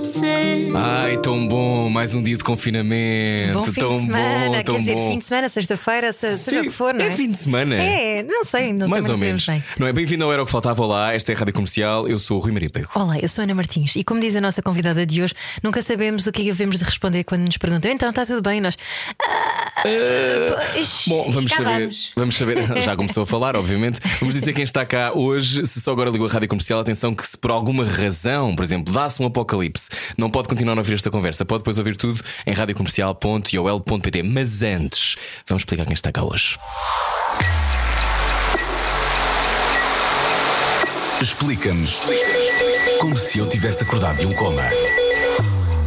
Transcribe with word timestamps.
você. 0.00 0.68
Ai, 0.74 1.18
tão 1.18 1.46
bom, 1.46 1.90
mais 1.90 2.14
um 2.14 2.22
dia 2.22 2.36
de 2.36 2.42
confinamento. 2.42 3.52
Bom 3.58 3.64
fim 3.66 3.72
tão 3.80 3.98
de 3.98 4.04
semana, 4.06 4.46
bom, 4.46 4.52
quer 4.52 4.62
tão 4.62 4.78
dizer, 4.78 4.94
bom. 4.94 5.10
fim 5.12 5.18
de 5.18 5.24
semana, 5.24 5.48
sexta-feira, 5.48 6.12
se- 6.12 6.38
seja 6.38 6.60
o 6.60 6.64
que 6.64 6.70
for, 6.70 6.94
não 6.94 7.04
é? 7.04 7.08
É 7.08 7.10
fim 7.10 7.30
de 7.30 7.36
semana. 7.36 7.76
É, 7.76 8.22
não 8.22 8.44
sei, 8.44 8.72
não 8.72 8.88
mais 8.88 9.04
ou 9.06 9.12
não 9.12 9.20
menos. 9.20 9.44
sabemos 9.44 9.64
bem. 9.68 9.76
Não 9.78 9.86
é? 9.86 9.92
Bem-vindo 9.92 10.24
ao 10.24 10.32
Era 10.32 10.42
o 10.42 10.46
que 10.46 10.52
Faltava 10.52 10.82
Olá, 10.82 11.12
esta 11.14 11.32
é 11.32 11.34
a 11.34 11.38
Rádio 11.38 11.52
Comercial, 11.54 12.08
eu 12.08 12.18
sou 12.18 12.38
o 12.38 12.40
Rui 12.40 12.52
Maria 12.52 12.70
Pego. 12.70 12.88
Olá, 12.94 13.18
eu 13.18 13.28
sou 13.28 13.44
Ana 13.44 13.54
Martins 13.54 13.94
e 13.96 14.02
como 14.02 14.20
diz 14.20 14.34
a 14.36 14.40
nossa 14.40 14.62
convidada 14.62 15.04
de 15.04 15.22
hoje, 15.22 15.34
nunca 15.62 15.82
sabemos 15.82 16.26
o 16.26 16.32
que 16.32 16.40
é 16.42 16.44
que 16.44 16.50
devemos 16.50 16.78
de 16.78 16.84
responder 16.84 17.24
quando 17.24 17.42
nos 17.42 17.58
perguntam. 17.58 17.90
Então 17.92 18.08
está 18.08 18.24
tudo 18.24 18.40
bem, 18.42 18.60
nós. 18.60 18.76
"Ah, 19.18 19.82
pois, 20.72 21.04
Bom, 21.08 21.30
vamos 21.30 21.50
saber, 21.50 21.64
vamos." 21.80 22.12
vamos 22.16 22.36
saber, 22.36 22.56
já 22.82 22.96
começou 22.96 23.22
a 23.24 23.26
falar, 23.26 23.54
obviamente. 23.56 24.00
Vamos 24.20 24.34
dizer 24.34 24.52
quem 24.54 24.64
está 24.64 24.84
cá 24.86 25.12
hoje. 25.14 25.66
Se 25.66 25.80
só 25.80 25.92
agora 25.92 26.10
ligou 26.10 26.26
a 26.26 26.30
rádio 26.30 26.48
comercial, 26.48 26.80
atenção 26.80 27.14
que 27.14 27.26
se 27.26 27.36
por 27.36 27.50
alguma 27.50 27.84
razão, 27.84 28.54
por 28.56 28.62
exemplo, 28.64 28.92
dá-se 28.92 29.22
um 29.22 29.26
apocalipse, 29.26 29.89
não 30.16 30.30
pode 30.30 30.48
continuar 30.48 30.74
a 30.74 30.78
ouvir 30.78 30.94
esta 30.94 31.10
conversa, 31.10 31.44
pode 31.44 31.60
depois 31.60 31.78
ouvir 31.78 31.96
tudo 31.96 32.20
em 32.46 32.52
radiocomercial.iol.pt. 32.52 34.22
Mas 34.22 34.62
antes, 34.62 35.16
vamos 35.46 35.62
explicar 35.62 35.84
quem 35.84 35.94
está 35.94 36.12
cá 36.12 36.22
hoje. 36.22 36.58
Explica-nos 41.20 42.00
como 42.98 43.16
se 43.16 43.38
eu 43.38 43.46
tivesse 43.46 43.82
acordado 43.82 44.20
de 44.20 44.26
um 44.26 44.32
coma. 44.32 44.62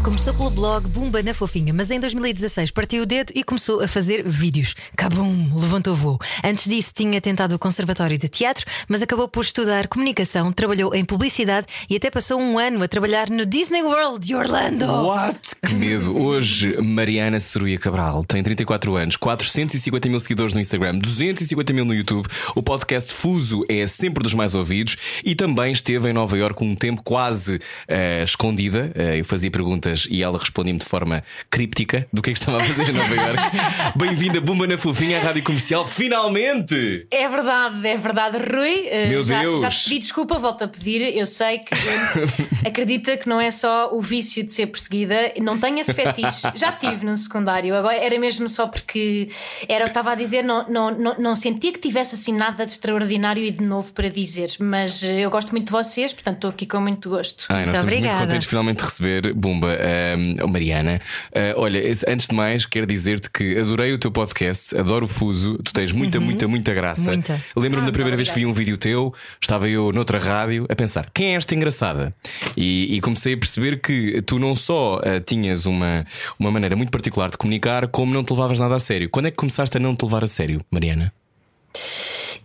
Começou 0.04 0.34
pelo 0.34 0.50
blog 0.50 0.86
Bumba 0.90 1.24
na 1.24 1.34
Fofinha, 1.34 1.74
mas 1.74 1.90
em 1.90 1.98
2016 1.98 2.72
partiu 2.72 3.04
o 3.04 3.06
dedo 3.06 3.32
e 3.34 3.42
começou 3.42 3.82
a 3.82 3.88
fazer 3.88 4.22
vídeos. 4.28 4.76
Cabum, 4.98 5.50
levantou 5.56 5.96
voo. 5.96 6.20
Antes 6.44 6.66
disso 6.66 6.92
tinha 6.94 7.22
tentado 7.22 7.56
o 7.56 7.60
Conservatório 7.60 8.18
de 8.18 8.28
Teatro, 8.28 8.66
mas 8.90 9.02
acabou 9.02 9.30
por 9.30 9.46
estudar 9.46 9.88
comunicação, 9.88 10.52
trabalhou 10.52 10.94
em 10.94 11.06
publicidade 11.06 11.68
e 11.90 11.96
até 11.96 12.12
passou 12.12 12.38
um 12.38 12.60
ano 12.60 12.84
a 12.84 12.88
trabalhar 12.90 13.30
no 13.30 13.46
Disney 13.46 13.82
World 13.82 14.28
de 14.28 14.36
Orlando. 14.36 14.86
What? 14.86 15.40
Que 15.66 15.74
medo! 15.74 16.22
Hoje, 16.22 16.76
Mariana 16.82 17.40
Ceruia 17.40 17.80
Cabral 17.80 18.26
tem 18.26 18.44
34 18.44 18.98
anos, 18.98 19.16
450 19.16 20.10
mil 20.10 20.20
seguidores 20.20 20.54
no 20.54 20.60
Instagram, 20.60 20.98
250 21.00 21.72
mil 21.72 21.86
no 21.86 21.96
YouTube. 21.96 22.28
O 22.54 22.62
podcast 22.62 23.14
Fuso 23.14 23.66
é 23.70 23.88
sempre 23.88 24.22
dos 24.22 24.34
mais 24.34 24.54
ouvidos 24.54 24.98
e 25.24 25.34
também 25.34 25.72
esteve 25.72 26.10
em 26.10 26.14
Nova 26.14 26.38
Iorque 26.38 26.62
um 26.62 26.76
tempo 26.76 27.02
quase 27.04 27.62
eh, 27.88 28.22
escondida. 28.26 28.92
Eh, 28.96 29.22
eu 29.22 29.26
fazia 29.26 29.50
perguntas 29.50 29.93
e 30.10 30.22
ela 30.24 30.38
respondia-me 30.38 30.80
de 30.80 30.86
forma 30.86 31.24
críptica 31.50 32.08
do 32.12 32.22
que 32.22 32.30
é 32.32 32.34
que 32.34 32.40
estava 32.40 32.62
a 32.62 32.64
fazer 32.64 32.90
em 32.90 32.94
Nova 32.94 33.16
Iorque. 33.16 33.58
Bem-vinda, 33.98 34.42
Bumba 34.42 34.68
na 34.68 34.78
Fofinha, 34.78 35.20
à 35.20 35.22
Rádio 35.22 35.44
Comercial, 35.44 35.86
finalmente! 35.88 37.06
É 37.12 37.28
verdade, 37.28 37.88
é 37.88 37.98
verdade, 37.98 38.38
Rui. 38.38 38.88
eh, 38.88 39.08
Meu 39.10 39.22
já, 39.24 39.42
Deus. 39.42 39.62
já 39.62 39.70
te 39.70 39.84
pedi 39.86 40.00
desculpa, 40.00 40.38
volto 40.40 40.64
a 40.64 40.68
pedir. 40.68 41.16
Eu 41.16 41.26
sei 41.26 41.60
que 41.60 41.74
eh, 41.74 42.68
acredita 42.68 43.18
que 43.18 43.28
não 43.28 43.40
é 43.40 43.52
só 43.52 43.90
o 43.94 44.02
vício 44.02 44.44
de 44.44 44.52
ser 44.54 44.68
perseguida, 44.68 45.34
não 45.42 45.58
tenho 45.60 45.80
esse 45.80 45.94
fetiche. 45.94 46.48
Já 46.56 46.72
tive 46.72 47.06
no 47.06 47.16
secundário, 47.16 47.76
agora 47.76 47.96
era 47.98 48.18
mesmo 48.20 48.48
só 48.50 48.68
porque 48.68 49.30
era 49.68 49.84
o 49.86 49.88
que 49.88 49.92
estava 49.92 50.12
a 50.12 50.16
dizer, 50.16 50.44
não, 50.44 50.68
não, 50.70 50.92
não, 50.92 51.16
não 51.18 51.36
sentia 51.36 51.72
que 51.72 51.80
tivesse 51.80 52.16
assim 52.16 52.34
nada 52.34 52.66
de 52.66 52.72
extraordinário 52.72 53.44
e 53.44 53.52
de 53.52 53.64
novo 53.64 53.92
para 53.94 54.10
dizer. 54.10 54.50
Mas 54.60 55.04
eh, 55.04 55.20
eu 55.22 55.30
gosto 55.30 55.52
muito 55.52 55.66
de 55.66 55.72
vocês, 55.72 56.14
portanto 56.14 56.36
estou 56.36 56.50
aqui 56.50 56.66
com 56.66 56.80
muito 56.80 57.10
gosto. 57.10 57.46
Ai, 57.50 57.64
Muito 57.64 57.70
estamos 57.76 57.86
muito 57.86 57.98
obrigada. 57.98 58.20
contentes 58.26 58.44
de 58.44 58.48
finalmente 58.50 58.80
receber 58.82 59.34
Bumba, 59.34 59.74
Ahm, 59.84 60.50
Mariana. 60.50 61.02
Ah, 61.36 61.54
olha, 61.58 61.82
antes 62.08 62.28
de 62.28 62.36
mais, 62.36 62.66
quero 62.66 62.86
dizer-te 62.86 63.30
que 63.30 63.58
adorei 63.60 63.94
o 63.94 63.98
teu 63.98 64.12
podcast, 64.12 64.76
adoro 64.78 65.06
o 65.06 65.08
Fuso, 65.08 65.58
tu 65.64 65.74
tens 65.74 65.92
muita, 65.92 66.20
muita, 66.20 66.48
muita 66.48 66.74
graça. 66.74 67.12
Lembro-me 67.56 67.84
Ah, 67.84 67.88
da 67.88 67.92
primeira 67.92 68.16
vez 68.16 68.30
que 68.30 68.40
vi 68.40 68.46
um 68.46 68.54
vídeo 68.54 68.78
teu, 68.78 69.14
estava 69.42 69.68
eu 69.68 69.92
noutra 69.92 70.18
rádio 70.18 70.66
a 70.70 70.76
pensar 70.76 71.10
quem 71.14 71.34
é 71.34 71.38
esta 71.38 71.54
engraçada? 71.54 72.14
E, 72.56 72.96
e 72.96 73.02
comecei 73.02 73.34
a 73.34 73.38
perceber 73.38 73.82
que 73.82 74.22
tu 74.22 74.40
não 74.40 74.56
só 74.56 75.02
ah, 75.04 75.20
tinhas 75.20 75.66
uma, 75.66 76.06
uma 76.40 76.52
maneira 76.52 76.76
muito 76.76 76.92
particular 76.92 77.30
de 77.30 77.38
comunicar, 77.38 77.88
como 77.88 78.14
não 78.14 78.24
te 78.24 78.32
levavas 78.32 78.60
nada 78.60 78.76
a 78.76 78.80
sério. 78.80 79.10
Quando 79.10 79.28
é 79.28 79.32
que 79.32 79.38
começaste 79.38 79.76
a 79.78 79.80
não 79.80 79.96
te 79.96 80.04
levar 80.06 80.24
a 80.24 80.28
sério, 80.28 80.62
Mariana? 80.72 81.12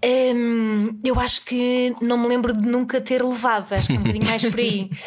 Hum, 0.05 0.99
eu 1.05 1.19
acho 1.19 1.45
que 1.45 1.95
não 2.01 2.17
me 2.19 2.29
lembro 2.29 2.53
de 2.53 2.67
nunca 2.67 3.01
ter 3.01 3.23
levado, 3.23 3.73
acho 3.73 3.89
que 3.89 3.93
é 3.93 3.97
um 3.97 4.03
bocadinho 4.03 4.27
mais 4.27 4.43
por 4.45 4.59
aí. 4.59 4.91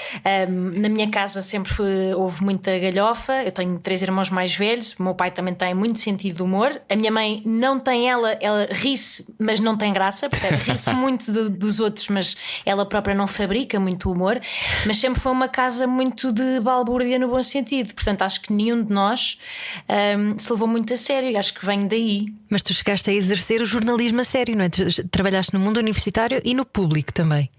Hum, 0.50 0.74
na 0.80 0.90
minha 0.90 1.10
casa 1.10 1.42
sempre 1.42 1.74
foi- 1.74 2.14
houve 2.14 2.44
muita 2.44 2.78
galhofa. 2.78 3.42
Eu 3.44 3.52
tenho 3.52 3.80
três 3.80 4.02
irmãos 4.02 4.30
mais 4.30 4.54
velhos, 4.56 4.94
o 5.00 5.04
meu 5.04 5.16
pai 5.16 5.32
também 5.32 5.54
tem 5.54 5.74
muito 5.74 5.98
sentido 6.00 6.38
de 6.38 6.44
humor. 6.44 6.80
A 6.90 6.96
minha 6.96 7.12
mãe 7.12 7.42
não 7.46 7.80
tem 7.80 8.10
ela, 8.10 8.34
ela 8.40 8.68
ri-se, 8.72 9.34
mas 9.40 9.60
não 9.60 9.76
tem 9.78 9.92
graça, 9.94 10.30
percebe? 10.30 10.58
Ri-se 10.72 10.94
muito 10.94 11.32
de- 11.32 11.50
dos 11.50 11.80
outros, 11.80 12.08
mas 12.10 12.36
ela 12.66 12.86
própria 12.86 13.16
não 13.16 13.28
fabrica 13.28 13.80
muito 13.80 14.12
humor. 14.12 14.40
Mas 14.86 14.98
sempre 14.98 15.20
foi 15.20 15.32
uma 15.32 15.48
casa 15.48 15.88
muito 15.88 16.32
de 16.32 16.60
balbúrdia 16.60 17.18
no 17.18 17.28
bom 17.30 17.42
sentido. 17.42 17.94
Portanto, 17.94 18.22
acho 18.22 18.42
que 18.42 18.54
nenhum 18.54 18.84
de 18.84 18.92
nós 18.94 19.38
hum, 20.18 20.38
se 20.38 20.52
levou 20.52 20.68
muito 20.68 20.94
a 20.94 20.98
sério. 20.98 21.30
e 21.30 21.38
Acho 21.38 21.54
que 21.54 21.66
vem 21.66 21.88
daí. 21.88 22.26
Mas 22.50 22.62
tu 22.62 22.74
chegaste 22.74 23.10
a 23.10 23.14
exercer 23.14 23.62
o 23.62 23.66
jornalismo 23.66 24.22
a 24.22 24.24
sério, 24.24 24.56
não 24.56 24.66
é? 24.66 24.70
Tu 24.70 24.81
trabalhaste 25.10 25.54
no 25.54 25.60
mundo 25.60 25.78
universitário 25.78 26.42
e 26.44 26.54
no 26.54 26.66
público 26.66 27.14
também. 27.14 27.50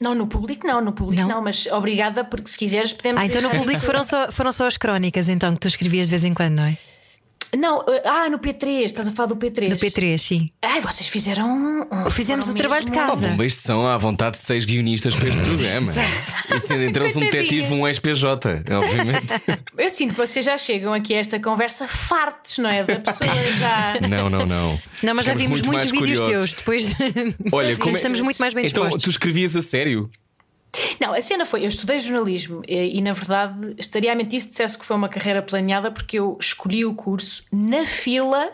Não, 0.00 0.14
no 0.14 0.28
público 0.28 0.66
não, 0.66 0.80
no 0.80 0.92
público 0.92 1.22
Não? 1.22 1.28
não, 1.28 1.42
mas 1.42 1.66
obrigada, 1.66 2.24
porque 2.24 2.48
se 2.48 2.56
quiseres 2.56 2.92
podemos. 2.92 3.20
Ah, 3.20 3.26
então 3.26 3.42
no 3.42 3.50
público 3.50 3.80
foram 3.80 4.04
só, 4.04 4.30
foram 4.30 4.52
só 4.52 4.66
as 4.66 4.76
crónicas, 4.76 5.28
então, 5.28 5.54
que 5.54 5.60
tu 5.60 5.68
escrevias 5.68 6.06
de 6.06 6.10
vez 6.10 6.24
em 6.24 6.32
quando, 6.32 6.54
não 6.54 6.64
é? 6.64 6.76
Não, 7.56 7.78
uh, 7.78 7.84
ah, 8.04 8.28
no 8.28 8.38
P3, 8.38 8.82
estás 8.84 9.08
a 9.08 9.12
falar 9.12 9.28
do 9.28 9.36
P3. 9.36 9.70
Do 9.70 9.76
P3, 9.76 10.18
sim. 10.18 10.50
Ai, 10.60 10.80
vocês 10.80 11.08
fizeram. 11.08 11.48
um- 11.90 12.10
Fizemos 12.10 12.48
o 12.48 12.54
trabalho 12.54 12.84
de 12.84 12.92
casa. 12.92 13.12
Oh, 13.12 13.16
Bombas 13.30 13.54
são 13.54 13.86
à 13.86 13.96
vontade 13.96 14.36
de 14.36 14.42
seis 14.42 14.64
guionistas 14.64 15.14
para 15.14 15.28
este 15.28 15.40
programa. 15.40 15.92
Assim, 16.50 16.74
entre 16.84 17.04
eles 17.04 17.16
um 17.16 17.20
detetive, 17.20 17.72
um 17.72 17.88
ex-PJ, 17.88 18.64
obviamente. 18.70 19.26
Eu 19.78 19.88
sinto 19.90 20.10
que 20.10 20.16
vocês 20.18 20.44
já 20.44 20.58
chegam 20.58 20.92
aqui 20.92 21.14
a 21.14 21.18
esta 21.18 21.40
conversa 21.40 21.88
fartos, 21.88 22.58
não 22.58 22.68
é? 22.68 22.84
Da 22.84 22.96
pessoa 23.00 23.30
já. 23.58 23.94
Não, 24.08 24.28
não, 24.28 24.44
não. 24.46 24.78
Não, 25.02 25.14
mas 25.14 25.24
já 25.26 25.32
Ficamos 25.34 25.42
vimos 25.42 25.62
muito 25.62 25.66
muitos 25.70 25.90
vídeos 25.90 26.18
curiosos. 26.20 26.54
teus. 26.54 26.54
Depois 26.54 26.94
Olha, 27.52 27.76
como 27.76 27.90
é- 27.90 27.94
estamos 27.94 28.20
muito 28.20 28.38
mais 28.38 28.52
bem 28.52 28.66
Então, 28.66 28.82
dispostos. 28.84 29.04
tu 29.04 29.10
escrevias 29.10 29.56
a 29.56 29.62
sério? 29.62 30.10
Não, 31.00 31.14
a 31.14 31.22
cena 31.22 31.44
foi: 31.44 31.64
eu 31.64 31.68
estudei 31.68 31.98
jornalismo 31.98 32.62
e, 32.66 32.98
e, 32.98 33.00
na 33.00 33.12
verdade, 33.12 33.74
estaria 33.78 34.12
a 34.12 34.14
mentir 34.14 34.40
se 34.40 34.48
dissesse 34.50 34.78
que 34.78 34.84
foi 34.84 34.96
uma 34.96 35.08
carreira 35.08 35.42
planeada, 35.42 35.90
porque 35.90 36.18
eu 36.18 36.36
escolhi 36.40 36.84
o 36.84 36.94
curso 36.94 37.44
na 37.52 37.84
fila. 37.84 38.50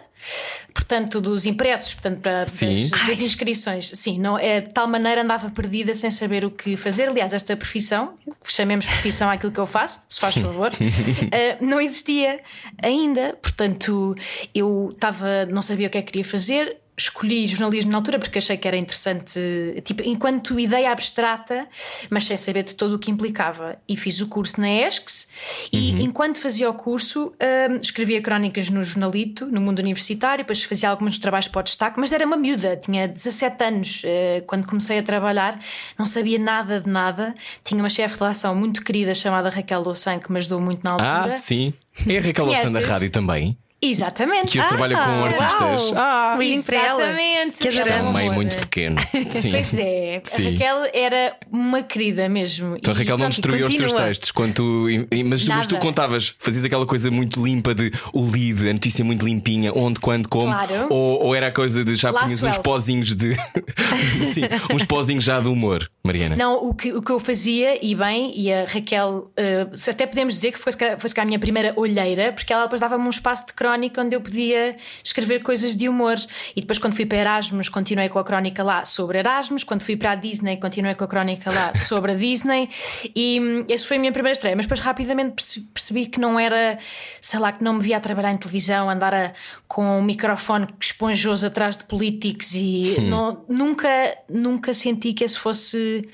Portanto, 0.72 1.20
dos 1.20 1.44
impressos, 1.44 1.92
portanto, 1.94 2.20
para, 2.20 2.46
Sim. 2.46 2.88
das, 2.88 3.06
das 3.06 3.20
inscrições. 3.20 3.90
Sim, 3.90 4.18
não, 4.18 4.38
é, 4.38 4.62
de 4.62 4.72
tal 4.72 4.88
maneira 4.88 5.22
andava 5.22 5.50
perdida 5.50 5.94
sem 5.94 6.10
saber 6.10 6.46
o 6.46 6.50
que 6.50 6.78
fazer. 6.78 7.10
Aliás, 7.10 7.34
esta 7.34 7.54
profissão, 7.54 8.14
chamemos 8.42 8.86
profissão 8.86 9.28
àquilo 9.28 9.52
que 9.52 9.60
eu 9.60 9.66
faço, 9.66 10.00
se 10.08 10.18
faz 10.18 10.36
favor, 10.36 10.72
eh, 11.30 11.58
não 11.60 11.78
existia 11.78 12.40
ainda. 12.82 13.38
Portanto, 13.42 14.14
eu 14.54 14.92
estava, 14.94 15.44
não 15.46 15.60
sabia 15.60 15.88
o 15.88 15.90
que 15.90 15.98
é 15.98 16.02
que 16.02 16.12
queria 16.12 16.24
fazer. 16.24 16.78
Escolhi 16.96 17.46
jornalismo 17.46 17.90
na 17.90 17.98
altura 17.98 18.18
porque 18.18 18.38
achei 18.38 18.56
que 18.56 18.68
era 18.68 18.76
interessante, 18.76 19.40
tipo, 19.84 20.02
enquanto 20.04 20.58
ideia 20.60 20.92
abstrata, 20.92 21.66
mas 22.08 22.24
sem 22.24 22.36
saber 22.36 22.62
de 22.62 22.74
todo 22.74 22.94
o 22.94 22.98
que 22.98 23.10
implicava. 23.10 23.76
E 23.88 23.96
fiz 23.96 24.20
o 24.20 24.28
curso 24.28 24.60
na 24.60 24.70
ESCS 24.70 25.28
e 25.72 26.02
enquanto 26.02 26.38
fazia 26.38 26.70
o 26.70 26.74
curso 26.74 27.32
hum, 27.32 27.76
escrevia 27.80 28.22
crónicas 28.22 28.70
no 28.70 28.82
jornalito, 28.82 29.46
no 29.46 29.60
mundo 29.60 29.80
universitário, 29.80 30.44
depois 30.44 30.62
fazia 30.62 30.90
alguns 30.90 31.18
trabalhos 31.18 31.48
para 31.48 31.60
o 31.60 31.62
destaque, 31.62 31.98
mas 31.98 32.12
era 32.12 32.24
uma 32.24 32.36
miúda, 32.36 32.76
tinha 32.76 33.08
17 33.08 33.64
anos 33.64 34.02
eh, 34.04 34.42
quando 34.46 34.66
comecei 34.66 34.98
a 34.98 35.02
trabalhar, 35.02 35.58
não 35.98 36.04
sabia 36.04 36.38
nada 36.38 36.80
de 36.80 36.88
nada. 36.88 37.34
Tinha 37.64 37.82
uma 37.82 37.88
chefe 37.88 38.14
de 38.14 38.20
relação 38.20 38.54
muito 38.54 38.82
querida 38.82 39.14
chamada 39.14 39.48
Raquel 39.48 39.82
Louçã 39.82 40.18
que 40.18 40.30
me 40.30 40.38
ajudou 40.38 40.60
muito 40.60 40.84
na 40.84 40.92
altura. 40.92 41.34
Ah, 41.34 41.36
sim. 41.36 41.74
É 42.08 42.18
a 42.18 42.20
Raquel 42.20 42.46
Louçã 42.46 42.72
da 42.72 42.80
rádio 42.80 43.10
também, 43.10 43.56
Exatamente. 43.90 44.52
que 44.52 44.58
hoje 44.58 44.68
trabalha 44.68 44.96
com 44.96 45.10
uau. 45.10 45.24
artistas. 45.24 45.92
Ah, 45.96 46.34
Beijinho 46.38 46.62
para 46.64 46.76
ela. 46.78 47.02
Exatamente. 47.02 47.58
Que 47.58 47.68
é 47.92 48.02
um 48.02 48.12
meio 48.12 48.32
muito 48.32 48.56
pequeno. 48.56 48.96
Sim. 49.30 49.50
Pois 49.50 49.78
é, 49.78 50.20
Sim. 50.24 50.46
a 50.46 50.50
Raquel 50.50 50.90
era 50.92 51.36
uma 51.50 51.82
querida 51.82 52.28
mesmo. 52.28 52.76
Então 52.76 52.92
a 52.92 52.96
E 52.96 52.98
Raquel 52.98 53.16
não 53.18 53.24
pronto, 53.26 53.30
destruiu 53.32 53.66
os 53.66 53.74
teus 53.74 53.92
textos 53.94 54.30
quando 54.30 54.54
tu, 54.54 54.86
mas, 55.28 55.44
tu- 55.44 55.48
mas 55.50 55.66
tu 55.66 55.76
contavas, 55.78 56.34
fazias 56.38 56.64
aquela 56.64 56.86
coisa 56.86 57.10
muito 57.10 57.44
limpa 57.44 57.74
de 57.74 57.90
o 58.12 58.22
lead, 58.30 58.68
a 58.68 58.72
notícia 58.72 59.04
muito 59.04 59.24
limpinha, 59.24 59.72
onde, 59.74 60.00
quando, 60.00 60.28
como, 60.28 60.46
Claro. 60.46 60.86
ou, 60.90 61.24
ou 61.26 61.34
era 61.34 61.48
a 61.48 61.52
coisa 61.52 61.84
de 61.84 61.94
já 61.94 62.10
Lá 62.10 62.24
punhas 62.24 62.42
uns 62.42 62.58
pozinhos 62.58 63.14
de 63.14 63.34
Sim, 64.32 64.42
uns 64.72 64.84
pozinhos 64.84 65.24
já 65.24 65.40
de 65.40 65.48
humor, 65.48 65.88
Mariana. 66.04 66.36
Não, 66.36 66.56
o 66.64 66.74
que, 66.74 66.92
o 66.92 67.02
que 67.02 67.10
eu 67.10 67.20
fazia, 67.20 67.84
e 67.84 67.94
bem, 67.94 68.32
e 68.38 68.52
a 68.52 68.64
Raquel, 68.64 69.30
se 69.74 69.90
até 69.90 70.06
podemos 70.06 70.34
dizer 70.34 70.52
que 70.52 70.58
foi, 70.58 70.72
foi 70.72 71.10
a 71.16 71.24
minha 71.24 71.38
primeira 71.38 71.72
olheira, 71.76 72.32
porque 72.32 72.52
ela 72.52 72.62
depois 72.64 72.80
dava-me 72.80 73.06
um 73.06 73.10
espaço 73.10 73.46
de 73.46 73.52
crónica 73.52 73.73
crónica 73.74 74.00
onde 74.00 74.14
eu 74.14 74.20
podia 74.20 74.76
escrever 75.02 75.42
coisas 75.42 75.74
de 75.74 75.88
humor. 75.88 76.16
E 76.54 76.60
depois, 76.60 76.78
quando 76.78 76.94
fui 76.94 77.04
para 77.04 77.18
Erasmus, 77.18 77.68
continuei 77.68 78.08
com 78.08 78.18
a 78.18 78.24
crónica 78.24 78.62
lá 78.62 78.84
sobre 78.84 79.18
Erasmus. 79.18 79.64
Quando 79.64 79.82
fui 79.82 79.96
para 79.96 80.12
a 80.12 80.14
Disney, 80.14 80.56
continuei 80.56 80.94
com 80.94 81.04
a 81.04 81.08
crónica 81.08 81.52
lá 81.52 81.74
sobre 81.76 82.12
a 82.12 82.14
Disney. 82.14 82.70
E 83.14 83.40
hum, 83.40 83.66
essa 83.68 83.86
foi 83.86 83.96
a 83.96 84.00
minha 84.00 84.12
primeira 84.12 84.32
estreia. 84.32 84.54
Mas 84.54 84.66
depois, 84.66 84.80
rapidamente, 84.80 85.60
percebi, 85.72 86.06
que 86.06 86.20
não 86.20 86.38
era, 86.38 86.78
sei 87.20 87.40
lá, 87.40 87.52
que 87.52 87.62
não 87.62 87.74
me 87.74 87.82
via 87.82 87.96
a 87.96 88.00
trabalhar 88.00 88.32
em 88.32 88.36
televisão, 88.36 88.88
andar 88.88 89.14
a, 89.14 89.32
com 89.66 89.98
um 89.98 90.02
microfone 90.02 90.66
esponjoso 90.80 91.46
atrás 91.46 91.76
de 91.76 91.84
políticos 91.84 92.54
e 92.54 92.96
não, 93.00 93.44
nunca, 93.48 93.88
nunca 94.28 94.72
senti 94.72 95.12
que 95.12 95.24
esse 95.24 95.38
fosse 95.38 96.08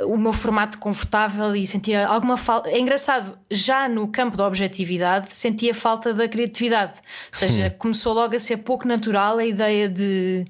o 0.00 0.16
meu 0.16 0.32
formato 0.32 0.78
confortável 0.78 1.54
e 1.54 1.66
sentia 1.66 2.06
alguma 2.06 2.36
falta. 2.36 2.68
É 2.68 2.78
engraçado, 2.78 3.38
já 3.50 3.88
no 3.88 4.08
campo 4.08 4.36
da 4.36 4.46
objetividade 4.46 5.28
sentia 5.34 5.74
falta 5.74 6.12
da 6.12 6.28
criatividade. 6.28 6.94
Ou 7.32 7.38
seja, 7.38 7.70
começou 7.70 8.12
logo 8.12 8.34
a 8.34 8.40
ser 8.40 8.58
pouco 8.58 8.88
natural 8.88 9.38
a 9.38 9.44
ideia 9.44 9.88
de. 9.88 10.46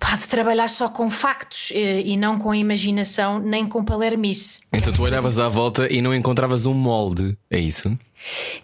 pá, 0.00 0.16
de 0.16 0.26
trabalhar 0.26 0.68
só 0.68 0.88
com 0.88 1.10
factos 1.10 1.72
eh, 1.74 2.00
e 2.00 2.16
não 2.16 2.38
com 2.38 2.50
a 2.50 2.56
imaginação 2.56 3.38
nem 3.38 3.66
com 3.66 3.84
palermice. 3.84 4.62
Então 4.72 4.92
tu 4.92 5.02
olhavas 5.02 5.38
à 5.38 5.48
volta 5.48 5.92
e 5.92 6.00
não 6.00 6.14
encontravas 6.14 6.64
um 6.64 6.74
molde, 6.74 7.36
é 7.50 7.58
isso? 7.58 7.96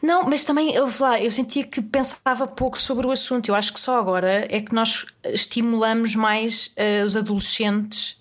Não, 0.02 0.24
mas 0.24 0.46
também 0.46 0.74
eu, 0.74 0.90
lá, 0.98 1.20
eu 1.20 1.30
sentia 1.30 1.64
que 1.64 1.82
pensava 1.82 2.46
pouco 2.46 2.78
sobre 2.78 3.06
o 3.06 3.10
assunto. 3.10 3.50
Eu 3.50 3.54
acho 3.54 3.74
que 3.74 3.80
só 3.80 3.98
agora 3.98 4.46
é 4.48 4.60
que 4.62 4.74
nós 4.74 5.04
estimulamos 5.22 6.16
mais 6.16 6.72
eh, 6.76 7.04
os 7.04 7.14
adolescentes 7.14 8.19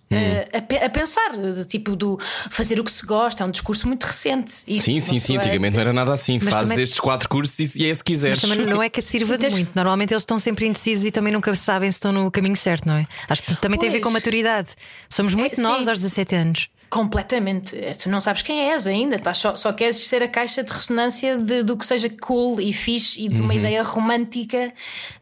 a, 0.57 0.61
pe- 0.61 0.77
a 0.77 0.89
pensar, 0.89 1.38
de 1.38 1.65
tipo, 1.65 1.95
do 1.95 2.17
fazer 2.50 2.79
o 2.79 2.83
que 2.83 2.91
se 2.91 3.06
gosta. 3.06 3.44
É 3.44 3.45
um 3.45 3.51
discurso 3.51 3.88
muito 3.88 4.03
recente. 4.06 4.53
Isso, 4.67 4.85
Sim, 4.85 5.00
sim, 5.00 5.19
sim. 5.19 5.33
pessoa- 5.33 5.38
Antigamente 5.39 5.73
não 5.75 5.81
era 5.81 5.94
nada 5.94 6.13
assim. 6.13 6.39
Mas 6.41 6.53
Fazes 6.53 6.69
também- 6.69 6.83
estes 6.83 7.00
quatro 7.00 7.29
cursos 7.29 7.59
e 7.59 7.63
é 7.63 7.94
se 7.94 8.00
Mas 8.00 8.01
quiseres. 8.01 8.41
também 8.41 8.65
não 8.65 8.81
é 8.81 8.89
que 8.89 9.01
sirva 9.01 9.38
de 9.38 9.50
muito. 9.50 9.71
Normalmente 9.75 10.11
eles 10.13 10.21
estão 10.23 10.38
sempre 10.39 10.65
indecisos 10.67 11.06
e 11.06 11.11
também 11.11 11.31
nunca 11.33 11.53
sabem 11.56 11.91
se 11.91 11.95
estão 11.97 12.11
no 12.11 12.31
caminho 12.31 12.56
certo, 12.56 12.85
não 12.88 12.95
é? 12.95 13.06
Acho 13.27 13.44
que 13.44 13.56
também 13.57 13.79
tem 13.79 13.89
a 13.89 13.91
ver 13.91 14.00
com 14.00 14.03
Pois. 14.09 14.13
maturidade. 14.15 14.69
Somos 15.09 15.33
muito 15.35 15.56
sim. 15.57 15.61
novos 15.61 15.88
aos 15.88 15.97
17 16.00 16.35
anos. 16.35 16.69
Completamente. 16.89 17.75
Eh, 17.77 17.91
Tu 17.94 18.09
não 18.09 18.19
sabes 18.21 18.41
quem 18.41 18.71
és 18.71 18.88
ainda, 18.88 19.21
só, 19.33 19.56
só 19.56 19.71
queres 19.74 19.97
ser 20.07 20.24
a 20.24 20.27
caixa 20.27 20.63
de 20.63 20.71
ressonância 20.71 21.38
de- 21.38 21.63
do 21.63 21.75
que 21.77 21.86
seja 21.86 22.09
cool 22.21 22.59
e 22.62 22.71
fixe 22.74 23.25
e 23.25 23.27
de 23.27 23.41
uma 23.41 23.53
ideia 23.53 23.83
romântica 23.83 24.74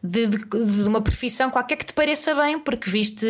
de, 0.03 0.27
de- 0.27 0.37
de 0.37 0.83
uma 0.83 1.01
profissão 1.01 1.49
qualquer 1.49 1.75
que 1.75 1.85
te 1.85 1.93
pareça 1.93 2.33
bem, 2.35 2.59
porque 2.59 2.89
viste 2.89 3.25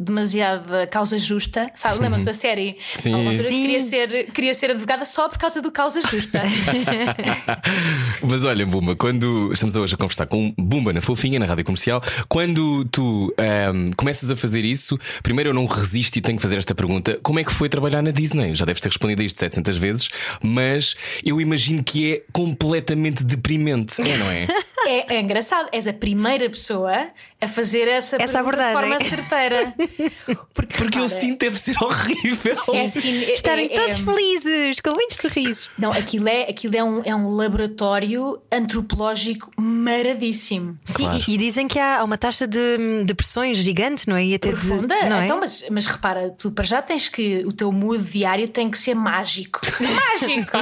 demasiada 0.00 0.86
causa 0.86 1.18
justa. 1.18 1.70
Sabe, 1.74 2.00
lembras 2.00 2.22
da 2.22 2.32
série? 2.32 2.76
Sim. 2.94 3.12
Altura 3.14 3.36
que 3.44 3.50
Sim. 3.50 3.62
Queria 3.62 3.80
ser, 3.80 4.32
queria 4.32 4.54
ser 4.54 4.70
advogada 4.70 5.04
só 5.06 5.28
por 5.28 5.38
causa 5.38 5.60
do 5.62 5.70
causa 5.70 6.00
justa. 6.00 6.42
Mas 8.22 8.44
olha, 8.44 8.66
Bumba, 8.66 8.96
quando 8.96 9.50
estamos 9.52 9.74
hoje 9.76 9.94
a 9.94 9.96
conversar 9.98 10.26
com 10.26 10.52
Bumba 10.58 10.92
na 10.92 11.00
Fofinha, 11.00 11.38
na 11.38 11.46
rádio 11.46 11.64
comercial, 11.64 12.02
quando 12.28 12.84
tu 12.86 13.32
ahm, 13.38 13.90
começas 13.96 14.30
a 14.30 14.36
fazer 14.36 14.64
isso, 14.64 14.98
primeiro 15.22 15.50
eu 15.50 15.54
não 15.54 15.66
resisto 15.66 16.16
e 16.16 16.20
tenho 16.20 16.36
que 16.38 16.42
fazer 16.42 16.56
esta 16.58 16.74
pergunta: 16.74 17.18
como 17.22 17.38
é 17.38 17.44
que 17.44 17.52
foi 17.52 17.68
trabalhar 17.76 18.02
na 18.02 18.10
Disney? 18.10 18.54
Já 18.54 18.64
deves 18.64 18.80
ter 18.80 18.88
respondido 18.88 19.20
a 19.20 19.24
isto 19.24 19.38
700 19.38 19.76
vezes, 19.76 20.08
mas 20.42 20.96
eu 21.24 21.40
imagino 21.40 21.84
que 21.84 22.14
é 22.14 22.22
completamente 22.32 23.22
deprimente, 23.22 24.00
é, 24.00 24.16
não 24.16 24.30
é? 24.30 24.46
É, 24.88 25.16
é 25.16 25.20
engraçado, 25.20 25.68
és 25.72 25.88
a 25.88 25.92
primeira 25.92 26.48
pessoa 26.48 27.08
a 27.40 27.46
fazer 27.48 27.86
essa, 27.86 28.16
Essa 28.20 28.42
pergunta 28.42 28.56
de 28.56 28.62
abordagem. 28.62 28.98
forma 28.98 29.04
certeira. 29.04 29.74
Porque, 30.54 30.76
Porque 30.78 30.98
eu 30.98 31.06
sinto 31.08 31.38
deve 31.40 31.58
ser 31.58 31.76
horrível. 31.82 32.56
é 32.72 32.82
assim, 32.84 33.24
é- 33.24 33.34
Estarem 33.34 33.66
é- 33.66 33.74
todos 33.74 34.00
é- 34.00 34.04
felizes, 34.04 34.80
com 34.80 34.90
muitos 34.94 35.18
sorrisos. 35.18 35.68
Não, 35.78 35.92
aquilo 35.92 36.28
é, 36.28 36.42
aquilo 36.48 36.74
é, 36.76 36.82
um, 36.82 37.02
é 37.04 37.14
um 37.14 37.28
laboratório 37.34 38.40
antropológico 38.50 39.50
maradíssimo. 39.60 40.78
Sim, 40.84 41.04
Claro. 41.04 41.24
e, 41.28 41.34
e 41.34 41.36
dizem 41.36 41.68
que 41.68 41.78
há 41.78 42.02
uma 42.02 42.16
taxa 42.16 42.46
de 42.46 43.04
depressões 43.04 43.58
gigante, 43.58 44.08
não 44.08 44.16
é? 44.16 44.24
E 44.24 44.34
até 44.34 44.48
de- 44.48 44.54
Profunda? 44.54 44.94
não 45.08 45.18
é? 45.20 45.24
Então, 45.26 45.38
mas, 45.38 45.64
mas 45.70 45.86
repara, 45.86 46.34
tu 46.38 46.50
para 46.50 46.64
já 46.64 46.80
tens 46.80 47.08
que 47.08 47.44
o 47.44 47.52
teu 47.52 47.70
mood 47.70 48.02
diário 48.02 48.48
tem 48.48 48.70
que 48.70 48.78
ser 48.78 48.94
mágico. 48.94 49.60
mágico! 49.80 50.56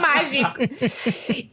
mágico! 0.00 0.54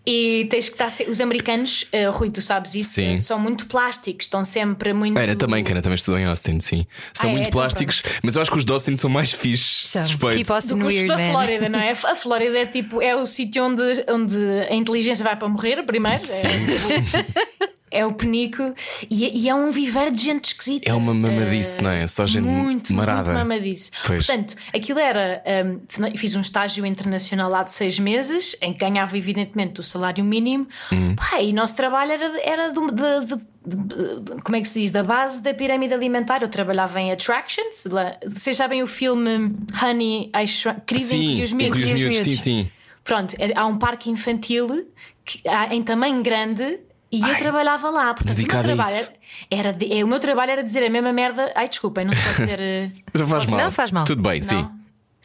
E 0.06 0.48
tens 0.50 0.70
que 0.70 0.76
estar. 0.84 0.92
Os 1.10 1.22
americanos, 1.22 1.86
eh, 1.92 2.08
Rui, 2.08 2.30
tu 2.30 2.42
sabes 2.42 2.76
isso, 2.76 2.94
Sim. 2.96 3.20
são 3.20 3.40
muito 3.40 3.68
plásticos, 3.68 4.26
estão 4.26 4.44
sempre 4.44 4.75
muito. 4.94 5.18
Ana 5.18 5.36
também, 5.36 5.64
que 5.64 5.72
Ana 5.72 5.82
também 5.82 5.96
estudou 5.96 6.20
em 6.20 6.26
Austin, 6.26 6.60
sim. 6.60 6.86
São 7.14 7.30
Ah, 7.30 7.32
é, 7.32 7.36
muito 7.36 7.48
então 7.48 7.60
plásticos, 7.62 8.04
mas 8.24 8.36
eu 8.36 8.42
acho 8.42 8.52
que 8.52 8.58
os 8.58 8.66
de 8.66 8.72
Austin 8.72 8.96
são 8.96 9.10
mais 9.10 9.32
fixes. 9.32 9.90
São. 9.90 10.06
Suspeito. 10.06 10.38
Keep 10.38 10.52
Austin 10.52 10.78
do 10.78 10.86
weird, 10.86 11.08
da 11.08 11.18
man. 11.18 11.32
Flórida, 11.32 11.70
não 11.70 11.80
é? 11.80 11.92
A 11.92 12.16
Flórida 12.16 12.58
é 12.60 12.66
tipo, 12.66 13.02
é 13.02 13.16
o 13.16 13.26
sítio 13.26 13.64
onde, 13.64 13.82
onde 14.10 14.38
a 14.70 14.74
inteligência 14.76 15.24
vai 15.24 15.36
para 15.36 15.48
morrer 15.48 15.84
primeiro. 15.84 16.24
É, 16.30 17.66
é 17.96 18.06
o 18.06 18.14
penico 18.14 18.74
e, 19.10 19.44
e 19.44 19.50
é 19.50 19.56
um 19.56 19.72
viver 19.72 20.12
de 20.12 20.22
gente 20.22 20.46
esquisita. 20.46 20.90
É 20.90 20.94
uma 20.94 21.14
mamadice, 21.14 21.82
não 21.82 21.90
é? 21.90 22.06
Só 22.08 22.26
gente 22.26 22.44
muito, 22.46 22.94
marada. 22.94 23.32
Muito 23.34 23.38
mamadice. 23.48 23.92
Pois. 24.06 24.26
Portanto, 24.26 24.56
aquilo 24.74 25.00
era. 25.00 25.42
hum, 25.66 25.80
fiz 26.18 26.36
um 26.36 26.42
estágio 26.42 26.86
internacional 26.86 27.50
lá 27.50 27.64
de 27.64 27.72
seis 27.72 27.98
meses, 28.00 28.56
em 28.62 28.74
que 28.74 28.80
ganhava, 28.86 29.18
evidentemente, 29.18 29.80
o 29.80 29.84
salário 29.84 30.24
mínimo. 30.24 30.68
Hum. 30.92 31.16
Pá, 31.16 31.42
e 31.42 31.52
o 31.52 31.54
nosso 31.56 31.76
trabalho 31.76 32.12
era, 32.12 32.42
era 32.42 32.70
de, 32.72 32.80
de- 32.92 33.36
de- 33.38 34.42
como 34.44 34.56
é 34.56 34.62
que 34.62 34.68
se 34.68 34.80
diz? 34.82 34.92
Da 34.92 35.04
base 35.04 35.42
da 35.42 35.54
pirâmide 35.54 35.94
alimentar. 35.94 36.42
Eu 36.42 36.50
trabalhava 36.50 37.00
em 37.02 37.12
attractions. 37.12 37.86
Lá, 37.86 38.16
vocês 38.26 38.56
sabem 38.58 38.84
o 38.84 38.88
filme 38.88 39.56
Honey, 39.82 40.30
I 40.36 40.48
Shrunk, 40.48 40.82
Querida 40.86 41.16
e 41.16 41.44
os 41.44 41.52
e 41.52 41.56
Miúdos? 41.56 41.82
sim, 41.82 42.36
sim. 42.38 42.70
Pronto, 43.04 43.36
é- 43.40 43.52
há 43.56 43.66
um 43.66 43.78
parque 43.78 44.10
infantil 44.10 44.88
que, 45.24 45.42
em 45.72 45.82
tamanho 45.84 46.22
grande 46.24 46.80
e 47.18 47.30
eu 47.30 47.36
trabalhava 47.38 47.90
lá. 47.90 48.14
Portanto, 48.14 48.38
o 48.38 48.42
meu 48.42 48.48
trabalho 48.64 48.96
era, 48.96 49.70
era 49.72 49.78
é, 49.90 50.04
o 50.04 50.08
meu 50.08 50.20
trabalho 50.20 50.52
era 50.52 50.64
dizer 50.64 50.84
a 50.86 50.90
mesma 50.90 51.12
merda. 51.14 51.52
Ai, 51.56 51.68
desculpem, 51.70 52.06
não 52.06 52.14
se 52.14 52.22
pode 52.24 52.36
dizer. 52.46 52.60
eh, 52.60 52.92
Não 53.18 53.28
faz 53.28 53.46
mal. 53.50 53.60
Não 53.60 53.72
faz 53.72 53.92
mal. 53.92 54.04
Tudo 54.06 54.22
bem, 54.22 54.42
sim. 54.42 54.68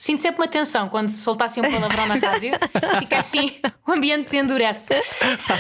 Sinto 0.01 0.23
sempre 0.23 0.41
uma 0.41 0.49
tensão 0.49 0.89
quando 0.89 1.11
se 1.11 1.19
soltasse 1.19 1.61
um 1.61 1.63
palavrão 1.71 2.07
na 2.07 2.15
rádio, 2.15 2.53
fica 3.01 3.19
assim, 3.19 3.53
o 3.87 3.93
ambiente 3.93 4.35
endurece. 4.35 4.89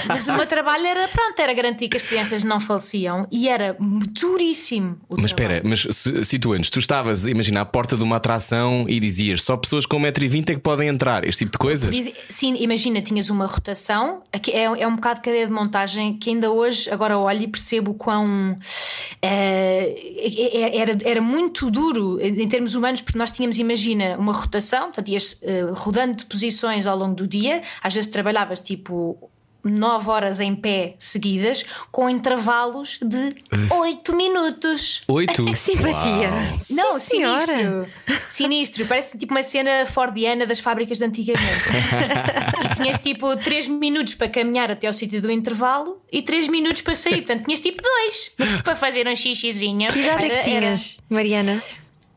Mas 0.08 0.26
o 0.28 0.32
meu 0.32 0.46
trabalho 0.46 0.86
era, 0.86 1.06
pronto, 1.08 1.38
era 1.38 1.52
garantir 1.52 1.90
que 1.90 1.98
as 1.98 2.02
crianças 2.02 2.42
não 2.42 2.58
faleciam 2.58 3.26
e 3.30 3.50
era 3.50 3.76
duríssimo. 3.78 4.98
O 5.10 5.20
Mas 5.20 5.32
trabalho. 5.34 5.58
espera, 5.58 5.68
mas 5.68 6.26
situantes, 6.26 6.70
tu 6.70 6.78
estavas, 6.78 7.26
imagina, 7.26 7.60
à 7.60 7.66
porta 7.66 7.98
de 7.98 8.02
uma 8.02 8.16
atração 8.16 8.86
e 8.88 8.98
dizias 8.98 9.42
só 9.42 9.58
pessoas 9.58 9.84
com 9.84 10.00
1,20m 10.00 10.50
é 10.50 10.54
que 10.54 10.60
podem 10.60 10.88
entrar, 10.88 11.22
este 11.28 11.40
tipo 11.40 11.52
de 11.52 11.58
coisas. 11.58 11.94
Sim, 12.30 12.56
imagina, 12.60 13.02
tinhas 13.02 13.28
uma 13.28 13.44
rotação, 13.44 14.22
aqui 14.32 14.52
é, 14.52 14.62
é 14.64 14.86
um 14.88 14.94
bocado 14.94 15.16
de 15.16 15.20
cadeia 15.26 15.46
de 15.46 15.52
montagem 15.52 16.16
que 16.16 16.30
ainda 16.30 16.50
hoje, 16.50 16.88
agora 16.88 17.18
olho 17.18 17.42
e 17.42 17.46
percebo 17.46 17.90
o 17.90 17.94
quão 17.94 18.56
eh, 19.20 19.94
é- 20.18 20.78
era, 20.78 20.96
era 21.04 21.20
muito 21.20 21.70
duro 21.70 22.18
em 22.20 22.48
termos 22.48 22.74
humanos, 22.74 23.02
porque 23.02 23.18
nós 23.18 23.30
tínhamos, 23.30 23.58
imagina, 23.58 24.16
uma 24.18 24.29
rotação, 24.32 24.84
portanto, 24.84 25.08
ias 25.08 25.38
eh, 25.42 25.64
rodando 25.72 26.16
de 26.18 26.24
posições 26.26 26.86
ao 26.86 26.96
longo 26.96 27.14
do 27.14 27.26
dia, 27.26 27.62
às 27.82 27.92
vezes 27.94 28.10
trabalhavas 28.10 28.60
tipo. 28.60 29.30
nove 29.62 30.08
horas 30.08 30.40
em 30.40 30.56
pé 30.56 30.94
seguidas, 30.98 31.66
com 31.92 32.08
intervalos 32.08 32.98
de 33.02 33.34
oito 33.74 34.16
minutos. 34.16 35.02
Oito? 35.06 35.44
Que 35.44 35.52
simpatia. 35.56 36.30
Sim, 36.58 36.74
Não, 36.76 36.98
senhora. 36.98 37.44
sinistro. 37.44 37.86
Sinistro. 38.26 38.86
Parece 38.86 39.18
tipo 39.18 39.34
uma 39.34 39.42
cena 39.42 39.84
fordiana 39.84 40.46
das 40.46 40.60
fábricas 40.60 40.96
de 40.96 41.04
antigamente. 41.04 41.64
e 42.64 42.74
tinhas 42.82 43.00
tipo 43.00 43.36
3 43.36 43.68
minutos 43.68 44.14
para 44.14 44.30
caminhar 44.30 44.70
até 44.70 44.86
ao 44.86 44.94
sítio 44.94 45.20
do 45.20 45.30
intervalo 45.30 46.00
e 46.10 46.22
3 46.22 46.48
minutos 46.48 46.80
para 46.80 46.94
sair. 46.94 47.16
Portanto, 47.22 47.44
tinhas 47.44 47.60
tipo 47.60 47.82
dois. 47.82 48.32
Mas 48.38 48.62
para 48.62 48.74
fazer 48.76 49.06
um 49.06 49.14
xixizinho. 49.14 49.90
Que 49.92 49.98
idade 49.98 50.22
é 50.22 50.26
era- 50.26 50.42
que 50.42 50.50
era- 50.50 50.60
tinhas, 50.60 50.96
Mariana? 51.06 51.62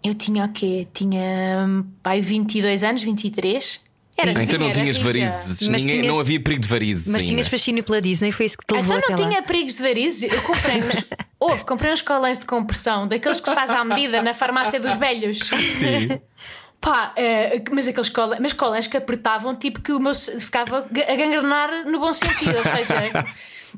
Eu 0.03 0.13
tinha 0.13 0.45
o 0.45 0.49
quê? 0.49 0.87
Tinha 0.93 1.65
hum, 1.67 1.85
pai 2.01 2.19
22 2.21 2.83
anos, 2.83 3.01
23. 3.03 3.81
Era 4.15 4.37
Ah, 4.37 4.43
então 4.43 4.59
não 4.59 4.67
era 4.67 4.75
tinhas 4.75 4.97
varizes, 4.97 5.61
Ninguém, 5.61 5.79
tinhas- 6.01 6.05
não 6.07 6.19
havia 6.19 6.39
perigo 6.39 6.61
de 6.61 6.67
varizes. 6.67 7.07
Mas 7.07 7.21
ainda. 7.23 7.31
tinhas 7.33 7.47
fascínio 7.47 7.83
pela 7.83 7.99
Disney, 7.99 8.31
foi 8.31 8.45
isso 8.45 8.57
que 8.57 8.65
te 8.65 8.73
levou 8.73 8.95
Então 8.97 9.09
até 9.09 9.13
não 9.15 9.23
lá. 9.23 9.29
tinha 9.29 9.41
perigos 9.43 9.73
de 9.75 9.81
varizes. 9.81 10.31
Eu 10.31 10.41
comprei 10.43 10.77
uns. 10.83 11.05
Houve, 11.39 11.65
comprei 11.65 11.91
uns 11.91 12.01
colãs 12.01 12.37
de 12.37 12.45
compressão, 12.45 13.07
daqueles 13.07 13.39
que 13.39 13.49
se 13.49 13.55
faz 13.55 13.69
à 13.71 13.83
medida 13.83 14.21
na 14.21 14.33
farmácia 14.33 14.79
dos 14.79 14.93
velhos. 14.95 15.39
Sim. 15.39 16.19
Pá, 16.79 17.13
eh, 17.15 17.61
mas 17.71 17.87
aqueles 17.87 18.09
colãs, 18.09 18.39
mas 18.41 18.51
colãs 18.53 18.87
que 18.87 18.97
apertavam, 18.97 19.55
tipo 19.55 19.81
que 19.81 19.93
o 19.93 19.99
meu 20.01 20.13
ficava 20.13 20.79
a 20.79 21.15
gangrenar 21.15 21.85
no 21.89 21.97
bom 21.99 22.11
sentido, 22.13 22.57
ou 22.57 22.63
seja, 22.63 23.25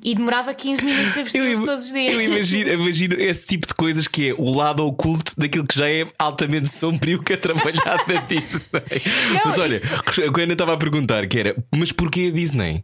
e 0.03 0.13
demorava 0.15 0.53
15 0.53 0.83
minutos 0.83 1.17
a 1.17 1.23
vestir-los 1.23 1.59
im- 1.59 1.65
todos 1.65 1.85
os 1.85 1.91
dias. 1.91 2.13
eu 2.13 2.21
imagino, 2.21 2.69
imagino 2.73 3.15
esse 3.15 3.45
tipo 3.47 3.67
de 3.67 3.73
coisas 3.73 4.07
que 4.07 4.29
é 4.29 4.33
o 4.33 4.53
lado 4.55 4.85
oculto 4.85 5.33
daquilo 5.37 5.65
que 5.65 5.77
já 5.77 5.89
é 5.89 6.07
altamente 6.19 6.67
sombrio 6.69 7.21
que 7.23 7.33
é 7.33 7.37
trabalhado 7.37 8.03
na 8.13 8.21
Disney. 8.27 9.01
mas 9.43 9.57
olha, 9.57 9.81
a 9.83 10.41
Ana 10.41 10.53
estava 10.53 10.73
a 10.73 10.77
perguntar 10.77 11.27
que 11.27 11.39
era, 11.39 11.55
mas 11.75 11.91
porquê 11.91 12.29
a 12.31 12.35
Disney? 12.35 12.83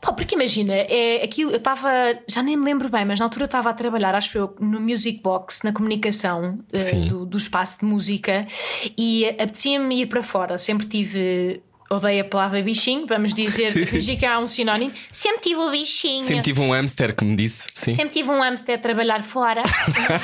Pá, 0.00 0.12
porque 0.12 0.34
imagina, 0.34 0.74
é 0.74 1.22
aquilo, 1.22 1.52
eu 1.52 1.58
estava, 1.58 1.88
já 2.26 2.42
nem 2.42 2.56
me 2.56 2.64
lembro 2.64 2.88
bem, 2.88 3.04
mas 3.04 3.20
na 3.20 3.24
altura 3.26 3.44
eu 3.44 3.46
estava 3.46 3.70
a 3.70 3.72
trabalhar, 3.72 4.12
acho 4.16 4.36
eu, 4.36 4.56
no 4.58 4.80
Music 4.80 5.20
Box, 5.22 5.60
na 5.62 5.72
comunicação 5.72 6.58
Sim. 6.76 7.06
do, 7.08 7.24
do 7.24 7.36
espaço 7.36 7.78
de 7.78 7.84
música, 7.84 8.44
e 8.98 9.26
apetecia-me 9.28 10.02
ir 10.02 10.06
para 10.06 10.20
fora. 10.24 10.58
Sempre 10.58 10.88
tive 10.88 11.62
odeio 11.92 12.22
a 12.22 12.24
palavra 12.24 12.62
bichinho, 12.62 13.06
vamos 13.06 13.34
dizer, 13.34 13.72
fingir 13.86 14.18
que 14.18 14.26
há 14.26 14.38
um 14.38 14.46
sinónimo. 14.46 14.92
Sempre 15.10 15.40
tive 15.42 15.60
o 15.60 15.70
bichinho. 15.70 16.22
Sempre 16.22 16.42
tive 16.42 16.60
um 16.60 16.72
hamster 16.72 17.14
que 17.14 17.24
me 17.24 17.36
disse. 17.36 17.68
Sim. 17.74 17.94
Sempre 17.94 18.12
tive 18.14 18.30
um 18.30 18.40
hamster 18.40 18.76
a 18.76 18.78
trabalhar 18.78 19.22
fora. 19.22 19.62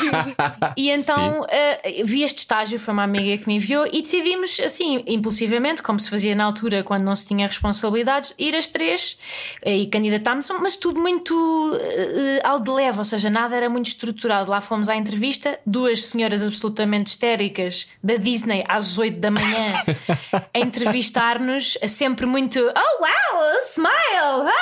e 0.77 0.91
então 0.91 1.43
uh, 1.43 2.05
vi 2.05 2.23
este 2.23 2.39
estágio, 2.39 2.79
foi 2.79 2.95
uma 2.95 3.05
amiga 3.05 3.43
que 3.43 3.49
me 3.49 3.57
enviou 3.57 3.87
e 3.87 4.03
decidimos, 4.03 4.59
assim, 4.61 5.03
impulsivamente, 5.07 5.83
como 5.83 6.01
se 6.01 6.09
fazia 6.09 6.35
na 6.35 6.45
altura 6.45 6.83
quando 6.83 7.05
não 7.05 7.15
se 7.15 7.27
tinha 7.27 7.47
responsabilidades, 7.47 8.35
ir 8.39 8.55
às 8.55 8.69
três 8.69 9.19
uh, 9.65 9.69
e 9.69 9.87
candidatámos, 9.87 10.49
mas 10.61 10.77
tudo 10.77 11.01
muito 11.01 11.35
uh, 11.35 12.47
ao 12.47 12.61
de 12.61 12.71
leve, 12.71 12.99
ou 12.99 13.05
seja, 13.05 13.29
nada 13.29 13.57
era 13.57 13.69
muito 13.69 13.87
estruturado. 13.87 14.51
Lá 14.51 14.61
fomos 14.61 14.89
à 14.89 14.97
entrevista, 14.97 15.59
duas 15.67 16.05
senhoras 16.05 16.43
absolutamente 16.43 17.09
histéricas 17.09 17.89
da 18.03 18.17
Disney 18.17 18.65
às 18.69 18.99
8 18.99 19.19
da 19.19 19.31
manhã 19.31 19.85
a 20.55 20.59
entrevistar-nos, 20.59 21.58
sempre 21.89 22.27
muito 22.27 22.59
Oh 22.61 23.03
wow, 23.03 23.59
smile! 23.63 24.53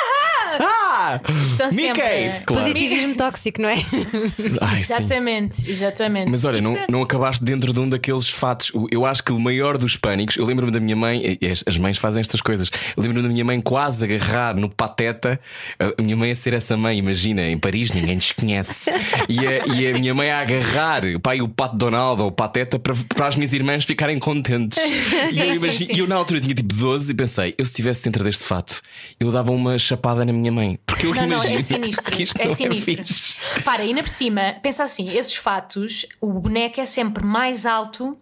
São 1.57 1.71
Mickey! 1.71 1.87
sempre- 1.95 2.41
Claro. 2.47 2.63
Positivismo 2.63 3.15
tóxico, 3.17 3.61
não 3.63 3.69
é? 3.69 3.77
Ai, 4.61 4.77
sim. 4.77 4.95
Exatamente, 4.95 5.71
exatamente. 5.71 6.31
Mas 6.31 6.45
olha, 6.45 6.59
E 6.59 6.61
não, 6.61 6.77
não 6.89 7.03
acabaste 7.03 7.45
dentro 7.45 7.73
de 7.73 7.81
um 7.81 7.89
daqueles 7.89 8.29
fatos. 8.29 8.71
Eu 8.91 9.05
acho 9.07 9.23
que 9.23 9.33
o 9.33 9.39
maior 9.39 9.77
dos 9.79 9.97
pânicos, 9.97 10.37
eu 10.37 10.45
lembro-me 10.45 10.73
da 10.73 10.81
minha 10.81 10.97
mãe, 10.97 11.39
e 11.41 11.47
as, 11.47 11.63
as 11.67 11.77
mães 11.79 11.99
fazem 11.99 12.21
estas 12.21 12.41
coisas. 12.41 12.71
Eu 12.97 13.03
lembro-me 13.03 13.23
da 13.27 13.33
minha 13.33 13.45
mãe 13.45 13.61
quase 13.61 14.05
agarrar 14.05 14.55
no 14.57 14.69
pateta. 14.69 15.41
A 15.79 16.01
minha 16.03 16.17
mãe 16.17 16.31
a 16.31 16.37
ser 16.37 16.53
essa 16.55 16.77
mãe, 16.77 16.99
imagina, 16.99 17.43
em 17.43 17.59
Paris 17.59 17.91
ninguém 17.93 18.17
nos 18.17 18.33
conhece. 18.33 18.71
E 19.29 19.41
a, 19.47 19.67
e 19.67 19.89
a 19.89 19.99
minha 19.99 20.15
mãe 20.15 20.31
a 20.31 20.41
agarrar 20.41 21.05
o 21.05 21.19
pai, 21.19 21.41
o 21.41 21.49
pato 21.49 21.77
Donald 21.77 22.21
ou 22.23 22.29
o 22.29 22.33
pateta 22.33 22.79
para, 22.79 22.95
para 23.15 23.27
as 23.27 23.35
minhas 23.35 23.53
irmãs 23.53 23.85
ficarem 23.85 24.19
contentes. 24.19 24.79
e, 24.79 25.33
Sim, 25.33 25.41
eu 25.41 25.47
sim, 25.51 25.57
imagino- 25.57 25.87
sim. 25.87 25.93
e 25.95 25.99
eu 25.99 26.07
na 26.07 26.15
altura 26.15 26.41
tinha 26.41 26.55
tipo 26.55 26.73
12 26.75 27.11
e 27.13 27.15
pensei, 27.15 27.55
eu 27.59 27.65
se 27.65 27.73
estivesse 27.73 28.05
dentro 28.05 28.23
deste 28.23 28.45
fato, 28.45 28.81
eu 29.19 29.31
dava 29.33 29.51
uma 29.53 29.79
chapada 29.79 30.25
na 30.25 30.33
minha 30.33 30.53
mãe. 30.53 30.79
Porque 30.87 31.07
eu 31.07 31.15
Não, 31.15 31.23
não, 31.27 31.37
imagino 31.45 31.59
é 31.59 31.63
sinistro. 31.63 32.11
que 32.13 32.23
isto 32.23 32.41
É 32.41 32.47
não 32.47 32.55
sinistro. 32.55 33.05
fixe. 33.05 33.37
Repara, 33.55 33.83
ainda 33.83 34.03
por 34.03 34.09
cima, 34.09 34.55
pensa 34.63 34.85
assim: 34.85 35.11
esses 35.11 35.35
fatos, 35.35 36.07
o 36.21 36.33
boneco 36.33 36.81
é 36.81 36.87
sempre 36.87 37.25
mais 37.25 37.67
alto 37.67 38.17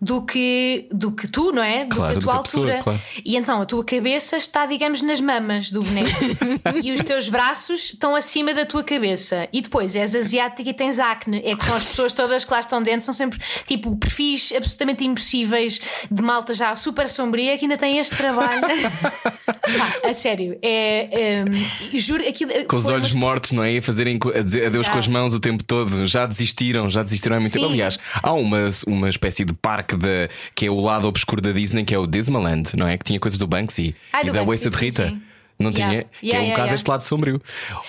do 0.00 0.20
que, 0.22 0.88
do 0.90 1.12
que 1.12 1.28
tu, 1.28 1.52
não 1.52 1.62
é? 1.62 1.84
Do 1.84 1.94
Claro, 1.94 2.12
que 2.14 2.18
a 2.18 2.22
tua 2.22 2.32
que 2.32 2.38
a 2.38 2.42
pessoa, 2.42 2.64
altura. 2.66 2.82
claro. 2.82 3.00
E 3.24 3.36
então 3.36 3.62
a 3.62 3.64
tua 3.66 3.84
cabeça 3.84 4.36
está, 4.36 4.66
digamos, 4.66 5.00
nas 5.00 5.20
mamas 5.20 5.70
do 5.70 5.80
boneco. 5.82 6.10
e 6.82 6.90
os 6.92 7.00
teus 7.02 7.28
braços 7.28 7.92
estão 7.92 8.14
acima 8.16 8.52
da 8.52 8.66
tua 8.66 8.82
cabeça. 8.82 9.48
E 9.52 9.60
depois 9.60 9.94
és 9.94 10.14
asiática 10.16 10.68
e 10.68 10.74
tens 10.74 10.98
acne. 10.98 11.40
É 11.44 11.54
que 11.56 11.64
são 11.64 11.76
as 11.76 11.84
pessoas 11.84 12.12
todas 12.12 12.44
que 12.44 12.52
lá 12.52 12.58
estão 12.60 12.82
dentro, 12.82 13.02
são 13.06 13.14
sempre 13.14 13.38
tipo 13.66 13.94
perfis 13.96 14.52
absolutamente 14.56 15.04
impossíveis 15.04 15.80
de 16.10 16.22
malta 16.22 16.52
já 16.52 16.74
super 16.76 17.08
sombria 17.08 17.56
que 17.56 17.64
ainda 17.64 17.78
tem 17.78 17.98
este 17.98 18.16
trabalho. 18.16 18.60
Pá, 19.78 20.08
a 20.08 20.12
sério, 20.12 20.58
é. 20.60 21.08
é, 21.12 21.44
juro, 22.02 22.28
aquilo. 22.28 22.52
Com 22.66 22.76
os 22.76 22.86
olhos 22.86 23.12
uma- 23.12 23.20
mortos, 23.20 23.52
não 23.52 23.62
é? 23.64 23.76
A 23.78 23.82
fazerem 23.82 24.18
a 24.34 24.42
dizer 24.42 24.66
adeus 24.66 24.86
Já. 24.86 24.92
com 24.92 24.98
as 24.98 25.08
mãos 25.08 25.32
o 25.34 25.40
tempo 25.40 25.62
todo. 25.64 26.06
Já 26.06 26.26
desistiram, 26.26 26.90
já 26.90 27.02
desistiram 27.02 27.36
há 27.36 27.40
muito 27.40 27.52
Sim. 27.52 27.60
tempo. 27.60 27.72
Aliás, 27.72 27.98
há 28.22 28.32
uma, 28.32 28.68
uma 28.86 29.08
espécie 29.08 29.44
de 29.44 29.52
parque 29.54 29.96
de, 29.96 30.28
que 30.54 30.66
é 30.66 30.70
o 30.70 30.80
lado 30.80 31.06
obscuro 31.08 31.40
da 31.40 31.52
Disney, 31.52 31.84
que 31.84 31.94
é 31.94 31.98
o 31.98 32.06
Disneyland, 32.06 32.70
não 32.76 32.86
é? 32.86 32.98
Que 32.98 33.04
tinha 33.04 33.18
coisas 33.20 33.38
do 33.38 33.46
Banksy 33.46 33.94
Ah, 34.12 34.20
e 34.22 34.26
do 34.26 34.32
da 34.32 34.44
Banksy, 34.44 34.64
Wasted 34.66 34.74
Rita. 34.74 35.08
sim. 35.08 35.22
Não 35.62 35.70
Yeah. 35.70 35.90
tinha? 35.90 36.04
Que 36.04 36.26
é 36.26 36.28
Yeah, 36.28 36.40
um 36.40 36.42
yeah, 36.42 36.50
bocado 36.50 36.66
yeah. 36.66 36.74
este 36.74 36.90
lado 36.90 37.02
sombrio. 37.02 37.42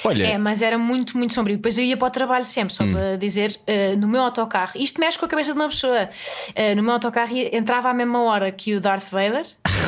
Olha, 0.06 0.24
É, 0.28 0.38
mas 0.38 0.62
era 0.62 0.78
muito, 0.78 1.18
muito 1.18 1.34
sombrio. 1.34 1.58
Depois 1.58 1.78
eu 1.78 1.84
ia 1.84 1.98
para 1.98 2.08
o 2.08 2.12
trabalho 2.12 2.46
sempre, 2.46 2.74
só 2.74 2.86
para 2.86 3.18
dizer, 3.18 3.60
eh, 3.68 3.96
no 3.96 4.08
meu 4.08 4.22
autocarro, 4.22 4.72
isto 4.76 5.00
mexe 5.00 5.18
com 5.20 5.26
a 5.26 5.28
cabeça 5.28 5.52
de 5.54 5.60
uma 5.60 5.70
pessoa. 5.70 6.10
Eh, 6.56 6.76
no 6.76 6.84
meu 6.84 6.94
autocarro 6.94 7.32
entrava 7.36 7.90
à 7.90 7.94
mesma 7.94 8.22
hora 8.24 8.52
que 8.52 8.76
o 8.76 8.80
Darth 8.82 9.10
Vader. 9.12 9.46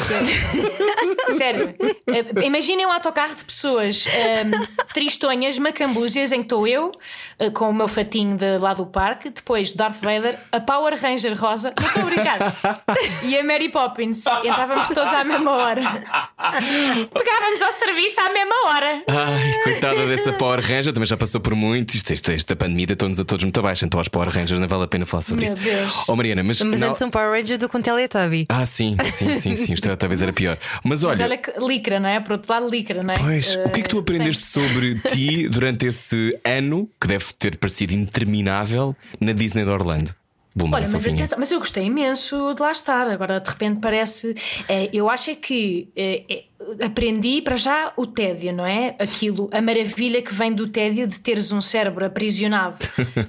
Que- 0.08 1.34
Sério, 1.34 1.74
Eh, 2.08 2.46
imaginem 2.46 2.86
um 2.86 2.92
autocarro 2.92 3.36
de 3.36 3.44
pessoas 3.44 4.06
ehm, 4.08 4.52
tristonhas, 4.94 5.58
macambúzias, 5.58 6.32
em 6.32 6.38
que 6.38 6.44
estou 6.44 6.68
eu, 6.68 6.92
eh, 7.40 7.50
com 7.50 7.70
o 7.70 7.74
meu 7.74 7.88
fatinho 7.88 8.38
de 8.38 8.58
lá 8.60 8.74
do 8.76 8.86
parque, 8.86 9.30
depois 9.30 9.74
Darth 9.74 9.98
Vader, 10.02 10.38
a 10.52 10.60
Power 10.60 10.96
Ranger 11.02 11.36
rosa, 11.38 11.74
não 11.80 11.88
estou 11.88 12.04
a 12.04 12.06
brincar, 12.06 12.56
e 13.26 13.38
a 13.38 13.44
Mary 13.44 13.70
Poppins. 13.70 14.24
Entrávamos 14.44 14.88
todos 14.90 15.12
à 15.14 15.24
mesma 15.24 15.52
hora. 15.52 15.82
Pegávamos 17.12 17.62
ao 17.64 17.72
serviço 17.76 18.20
à 18.22 18.30
mesma 18.32 18.56
hora. 18.68 19.04
Ai, 19.08 19.54
coitada 19.64 20.06
dessa 20.08 20.34
Power 20.34 20.60
Ranger, 20.60 20.92
também 20.94 21.06
já 21.08 21.16
passou 21.18 21.40
por 21.40 21.54
muito. 21.56 21.94
Isto, 21.96 22.14
isto, 22.14 22.32
esta 22.32 22.56
pandemia 22.56 22.88
deitou-nos 22.88 23.20
a 23.20 23.24
todos 23.26 23.44
muito 23.44 23.60
abaixo, 23.60 23.86
então 23.86 24.00
aos 24.00 24.08
Power 24.08 24.30
Rangers 24.30 24.60
não 24.60 24.68
vale 24.68 24.84
a 24.84 24.88
pena 24.88 25.06
falar 25.06 25.22
sobre 25.22 25.46
Meu 25.46 25.54
isso. 25.54 25.64
Deus. 25.64 26.10
Oh, 26.10 26.16
Mariana, 26.16 26.44
mas. 26.44 26.62
Mas 26.62 26.80
não- 26.80 26.90
antes 26.90 27.02
um 27.02 27.10
Power 27.10 27.32
Ranger 27.32 27.58
do 27.58 27.70
que 27.70 27.78
um 27.78 27.82
Teletubby. 27.82 28.46
Ah, 28.50 28.66
sim, 28.66 28.98
sim, 29.10 29.36
sim, 29.36 29.56
sim. 29.56 29.74
Isto 29.74 29.96
talvez 29.98 30.22
era 30.22 30.34
pior. 30.34 30.58
Mas 30.84 31.04
olha. 31.04 31.12
Mas 31.18 31.22
olha 31.22 31.38
que 31.38 31.52
licra, 31.60 32.00
não 32.00 32.10
é? 32.10 32.20
Por 32.20 32.34
outro 32.34 32.52
lado, 32.52 32.68
licra, 32.70 33.04
não 33.04 33.14
é? 33.14 33.18
Pois, 33.20 33.56
o 33.56 33.70
que 33.70 33.80
é 33.80 33.84
que 33.84 33.90
tu 33.90 33.98
Eh, 33.98 34.00
aprendeste 34.02 34.44
sobre 34.44 34.96
ti 35.12 35.48
durante 35.48 35.86
esse 35.86 36.40
ano 36.44 36.90
que 37.00 37.08
deve 37.08 37.26
ter 37.38 37.58
parecido 37.58 37.94
interminável 37.94 38.96
na 39.20 39.32
Disney 39.34 39.64
de 39.64 39.70
Orlando? 39.70 40.16
Bumba, 40.58 40.78
Olha, 40.78 40.88
mas, 40.88 41.06
atenção, 41.06 41.38
mas 41.38 41.52
eu 41.52 41.60
gostei 41.60 41.84
imenso 41.84 42.54
de 42.54 42.62
lá 42.62 42.72
estar. 42.72 43.10
Agora, 43.10 43.42
de 43.42 43.50
repente, 43.50 43.82
parece. 43.82 44.34
eh, 44.70 44.88
eu 44.94 45.10
acho 45.10 45.30
é 45.32 45.36
que 45.36 45.90
eh, 45.98 46.46
aprendi 46.82 47.42
para 47.42 47.56
já 47.56 47.92
o 47.98 48.08
tédio, 48.08 48.54
não 48.54 48.66
é? 48.66 48.96
Aquilo, 48.98 49.50
a 49.52 49.62
maravilha 49.62 50.22
que 50.22 50.34
vem 50.34 50.54
do 50.54 50.68
tédio 50.68 51.06
de 51.06 51.20
teres 51.20 51.52
um 51.52 51.60
cérebro 51.60 52.06
aprisionado 52.06 52.78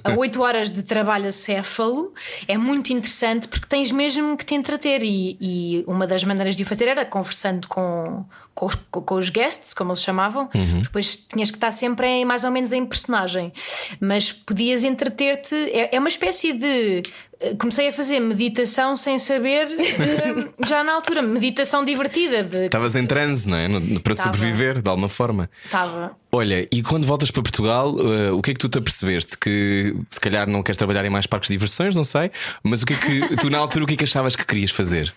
a 0.03 0.13
8 0.17 0.41
horas 0.41 0.71
de 0.71 0.81
trabalho 0.81 1.27
acéfalo 1.27 2.13
é 2.47 2.57
muito 2.57 2.91
interessante 2.93 3.47
porque 3.47 3.67
tens 3.67 3.91
mesmo 3.91 4.37
que 4.37 4.45
te 4.45 4.55
entreter. 4.55 5.03
E, 5.03 5.37
e 5.41 5.83
uma 5.87 6.07
das 6.07 6.23
maneiras 6.23 6.55
de 6.55 6.63
o 6.63 6.65
fazer 6.65 6.87
era 6.87 7.05
conversando 7.05 7.67
com, 7.67 8.25
com, 8.55 8.65
os, 8.65 8.75
com 8.75 9.15
os 9.15 9.29
guests, 9.29 9.73
como 9.73 9.91
eles 9.91 10.01
chamavam, 10.01 10.49
depois 10.81 11.15
tinhas 11.15 11.51
que 11.51 11.57
estar 11.57 11.71
sempre 11.71 12.07
em, 12.07 12.25
mais 12.25 12.43
ou 12.43 12.51
menos 12.51 12.71
em 12.71 12.85
personagem, 12.85 13.51
mas 13.99 14.31
podias 14.31 14.83
entreter-te. 14.83 15.55
É, 15.55 15.95
é 15.95 15.99
uma 15.99 16.09
espécie 16.09 16.53
de. 16.53 17.03
Eh, 17.39 17.55
Comecei 17.59 17.87
a 17.89 17.91
fazer 17.91 18.19
meditação 18.19 18.95
sem 18.95 19.17
saber, 19.17 19.67
eh, 19.79 20.65
já 20.67 20.83
na 20.83 20.93
altura, 20.95 21.21
meditação 21.21 21.83
divertida. 21.85 22.43
de- 22.43 22.65
Estavas 22.65 22.95
em 22.95 23.05
transe, 23.05 23.49
não 23.49 23.57
é? 23.57 23.67
Para 24.03 24.15
Tava. 24.15 24.31
sobreviver, 24.33 24.81
de 24.81 24.89
alguma 24.89 25.09
forma. 25.09 25.49
Estava. 25.65 26.15
Olha, 26.31 26.67
e 26.71 26.81
quando 26.83 27.05
voltas 27.07 27.31
para 27.31 27.41
Portugal, 27.41 27.95
eh, 27.99 28.31
o 28.31 28.41
que 28.41 28.51
é 28.51 28.53
que 28.53 28.59
tu 28.59 28.69
te 28.69 28.77
apercebeste? 28.77 29.37
Que 29.37 29.95
se 30.09 30.19
calhar 30.19 30.49
não 30.49 30.61
queres 30.63 30.77
trabalhar 30.77 31.03
em 31.05 31.09
mais 31.09 31.25
parques 31.25 31.47
de 31.47 31.53
diversões, 31.55 31.95
não 31.95 32.03
sei, 32.03 32.31
mas 32.63 32.81
o 32.81 32.85
que 32.85 32.93
é 32.93 32.97
que 32.97 33.35
tu 33.37 33.49
na 33.49 33.57
altura 33.57 33.83
o 33.85 33.87
que 33.87 33.93
é 33.93 33.97
que 33.97 34.03
achavas 34.03 34.35
que 34.35 34.45
querias 34.45 34.71
fazer? 34.71 35.13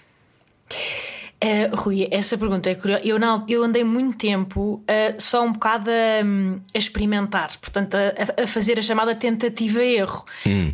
Uh, 1.43 1.75
Rui, 1.75 2.07
essa 2.11 2.37
pergunta 2.37 2.69
é 2.69 2.75
curiosa. 2.75 3.03
Eu, 3.03 3.19
na- 3.19 3.43
eu 3.49 3.65
andei 3.65 3.83
muito 3.83 4.19
tempo 4.19 4.75
uh, 4.85 5.15
só 5.19 5.43
um 5.43 5.53
bocado 5.53 5.89
a, 5.91 6.23
hum, 6.23 6.61
a 6.75 6.77
experimentar, 6.77 7.57
portanto, 7.59 7.95
a, 7.95 8.43
a 8.43 8.47
fazer 8.47 8.79
a 8.79 8.83
chamada 8.83 9.15
tentativa-erro, 9.15 10.25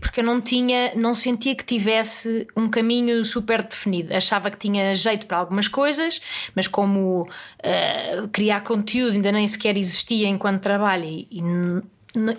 porque 0.01 0.19
eu 0.21 0.25
não 0.25 0.41
tinha, 0.41 0.93
não 0.97 1.15
sentia 1.15 1.55
que 1.55 1.65
tivesse 1.65 2.49
um 2.57 2.69
caminho 2.69 3.25
super 3.25 3.63
definido. 3.63 4.13
Achava 4.13 4.51
que 4.51 4.59
tinha 4.59 4.93
jeito 4.93 5.27
para 5.27 5.39
algumas 5.39 5.69
coisas, 5.69 6.21
mas 6.55 6.67
como 6.67 7.23
uh, 7.23 8.29
criar 8.33 8.63
conteúdo 8.63 9.13
ainda 9.13 9.31
nem 9.31 9.47
sequer 9.47 9.77
existia 9.77 10.27
enquanto 10.27 10.63
trabalho 10.63 11.05
e, 11.05 11.29
e 11.31 11.43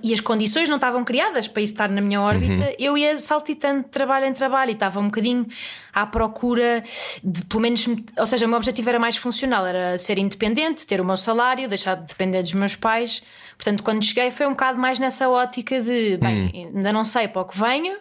e 0.01 0.13
as 0.13 0.19
condições 0.19 0.67
não 0.69 0.77
estavam 0.77 1.03
criadas 1.03 1.47
para 1.47 1.61
isso 1.61 1.73
estar 1.73 1.89
na 1.89 2.01
minha 2.01 2.19
órbita, 2.21 2.73
eu 2.79 2.97
ia 2.97 3.17
saltitando 3.19 3.83
de 3.83 3.89
trabalho 3.89 4.25
em 4.25 4.33
trabalho 4.33 4.71
e 4.71 4.73
estava 4.73 4.99
um 4.99 5.05
bocadinho 5.05 5.45
à 5.93 6.05
procura 6.05 6.83
de, 7.23 7.45
pelo 7.45 7.61
menos, 7.61 7.87
ou 8.17 8.25
seja, 8.25 8.45
o 8.45 8.49
meu 8.49 8.57
objetivo 8.57 8.89
era 8.89 8.99
mais 8.99 9.17
funcional, 9.17 9.65
era 9.65 9.97
ser 9.99 10.17
independente, 10.17 10.85
ter 10.85 10.99
o 10.99 11.05
meu 11.05 11.17
salário, 11.17 11.67
deixar 11.69 11.95
de 11.95 12.07
depender 12.07 12.41
dos 12.41 12.53
meus 12.53 12.75
pais. 12.75 13.21
Portanto, 13.57 13.83
quando 13.83 14.03
cheguei 14.03 14.29
foi 14.29 14.45
um 14.45 14.51
bocado 14.51 14.77
mais 14.77 14.99
nessa 14.99 15.27
ótica 15.29 15.81
de, 15.81 16.17
bem, 16.17 16.71
ainda 16.75 16.93
não 16.93 17.03
sei 17.03 17.27
para 17.27 17.41
o 17.41 17.45
que 17.45 17.59
venho, 17.59 17.95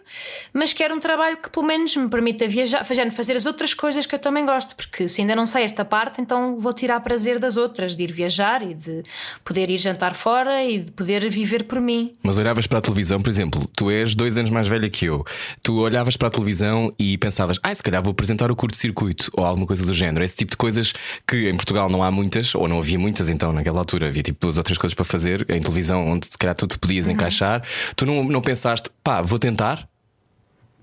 mas 0.52 0.72
quero 0.72 0.94
um 0.94 1.00
trabalho 1.00 1.38
que 1.38 1.48
pelo 1.48 1.66
menos 1.66 1.96
me 1.96 2.08
permita 2.08 2.46
viajar, 2.46 2.84
fazer, 2.84 3.10
fazer 3.10 3.36
as 3.36 3.46
outras 3.46 3.72
coisas 3.72 4.04
que 4.04 4.14
eu 4.14 4.18
também 4.18 4.44
gosto, 4.44 4.76
porque 4.76 5.08
se 5.08 5.22
ainda 5.22 5.34
não 5.34 5.46
sei 5.46 5.64
esta 5.64 5.84
parte, 5.84 6.20
então 6.20 6.58
vou 6.58 6.72
tirar 6.74 7.00
prazer 7.00 7.38
das 7.38 7.56
outras, 7.56 7.96
de 7.96 8.04
ir 8.04 8.12
viajar 8.12 8.62
e 8.62 8.74
de 8.74 9.02
poder 9.44 9.70
ir 9.70 9.78
jantar 9.78 10.14
fora 10.14 10.62
e 10.62 10.80
de 10.80 10.90
poder 10.92 11.28
viver 11.30 11.64
por 11.64 11.80
mim. 11.80 12.14
Mas 12.22 12.38
olhavas 12.38 12.66
para 12.66 12.78
a 12.78 12.82
televisão, 12.82 13.22
por 13.22 13.30
exemplo, 13.30 13.68
tu 13.74 13.90
és 13.90 14.14
dois 14.14 14.36
anos 14.36 14.50
mais 14.50 14.68
velha 14.68 14.90
que 14.90 15.06
eu. 15.06 15.24
Tu 15.62 15.74
olhavas 15.78 16.16
para 16.16 16.28
a 16.28 16.30
televisão 16.30 16.92
e 16.98 17.16
pensavas, 17.16 17.58
ah, 17.62 17.74
se 17.74 17.82
calhar 17.82 18.02
vou 18.02 18.10
apresentar 18.10 18.50
o 18.50 18.56
curto-circuito 18.56 19.30
ou 19.32 19.44
alguma 19.44 19.66
coisa 19.66 19.84
do 19.84 19.94
género. 19.94 20.24
Esse 20.24 20.36
tipo 20.36 20.50
de 20.50 20.56
coisas 20.56 20.92
que 21.26 21.48
em 21.48 21.56
Portugal 21.56 21.88
não 21.88 22.02
há 22.02 22.10
muitas, 22.10 22.54
ou 22.54 22.68
não 22.68 22.78
havia 22.78 22.98
muitas, 22.98 23.28
então 23.28 23.52
naquela 23.52 23.78
altura 23.78 24.08
havia 24.08 24.22
tipo 24.22 24.38
duas 24.40 24.58
outras 24.58 24.76
coisas 24.76 24.94
para 24.94 25.04
fazer 25.04 25.45
em 25.48 25.60
televisão 25.60 26.06
onde 26.08 26.26
se 26.26 26.36
calhar 26.38 26.54
tu 26.56 26.66
te 26.66 26.78
podias 26.78 27.08
encaixar. 27.08 27.62
Tu 27.94 28.04
não, 28.06 28.24
não 28.24 28.40
pensaste, 28.42 28.90
pá, 29.02 29.20
vou 29.22 29.38
tentar? 29.38 29.88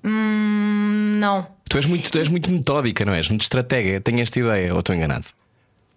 Não. 0.03 1.47
Tu 1.69 1.77
és 1.77 1.85
muito, 1.85 2.11
tu 2.11 2.17
és 2.19 2.27
muito 2.27 2.51
metódica, 2.51 3.05
não 3.05 3.13
és? 3.13 3.29
Muito 3.29 3.41
estratega. 3.43 3.99
Tenho 4.01 4.21
esta 4.21 4.39
ideia, 4.39 4.73
ou 4.73 4.79
estou 4.79 4.95
enganado? 4.95 5.25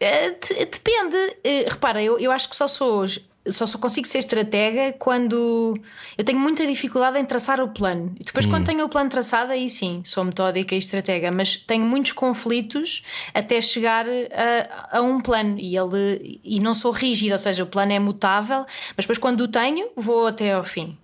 De- 0.00 0.64
depende. 0.66 1.16
Eh, 1.44 1.66
repara, 1.68 2.02
eu, 2.02 2.18
eu 2.18 2.30
acho 2.30 2.48
que 2.48 2.56
só 2.56 2.68
sou 2.68 3.04
só, 3.50 3.66
só 3.66 3.78
consigo 3.78 4.06
ser 4.06 4.18
estratega 4.18 4.94
quando 4.98 5.78
eu 6.16 6.24
tenho 6.24 6.38
muita 6.38 6.66
dificuldade 6.66 7.18
em 7.18 7.24
traçar 7.24 7.60
o 7.60 7.68
plano. 7.68 8.14
E 8.20 8.24
depois, 8.24 8.46
quando 8.46 8.64
tenho 8.66 8.84
o 8.84 8.88
plano 8.88 9.08
traçado, 9.10 9.52
aí 9.52 9.68
sim, 9.68 10.02
sou 10.04 10.24
metódica 10.24 10.74
e 10.74 10.78
estratega, 10.78 11.30
mas 11.30 11.56
tenho 11.56 11.84
muitos 11.84 12.12
conflitos 12.12 13.04
até 13.34 13.60
chegar 13.60 14.06
a, 14.08 14.98
a 14.98 15.02
um 15.02 15.20
plano 15.20 15.58
e 15.58 15.76
ele 15.76 16.40
e 16.44 16.60
não 16.60 16.74
sou 16.74 16.90
rígida, 16.92 17.34
ou 17.34 17.38
seja, 17.38 17.62
o 17.62 17.66
plano 17.66 17.92
é 17.92 17.98
mutável, 17.98 18.64
mas 18.96 19.04
depois 19.04 19.18
quando 19.18 19.40
o 19.42 19.48
tenho, 19.48 19.88
vou 19.96 20.26
até 20.26 20.52
ao 20.52 20.64
fim. 20.64 20.96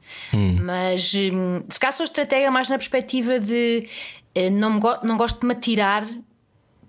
Mas 0.63 1.13
hum, 1.15 1.63
se 1.69 1.79
calhar 1.81 1.93
sou 1.93 2.05
estratega 2.05 2.51
mais 2.51 2.69
na 2.69 2.77
perspectiva 2.79 3.39
de 3.41 3.89
eh, 4.35 4.51
não, 4.51 4.79
go- 4.79 4.99
não 5.03 5.17
gosto 5.17 5.41
de 5.41 5.47
me 5.47 5.53
atirar 5.53 6.07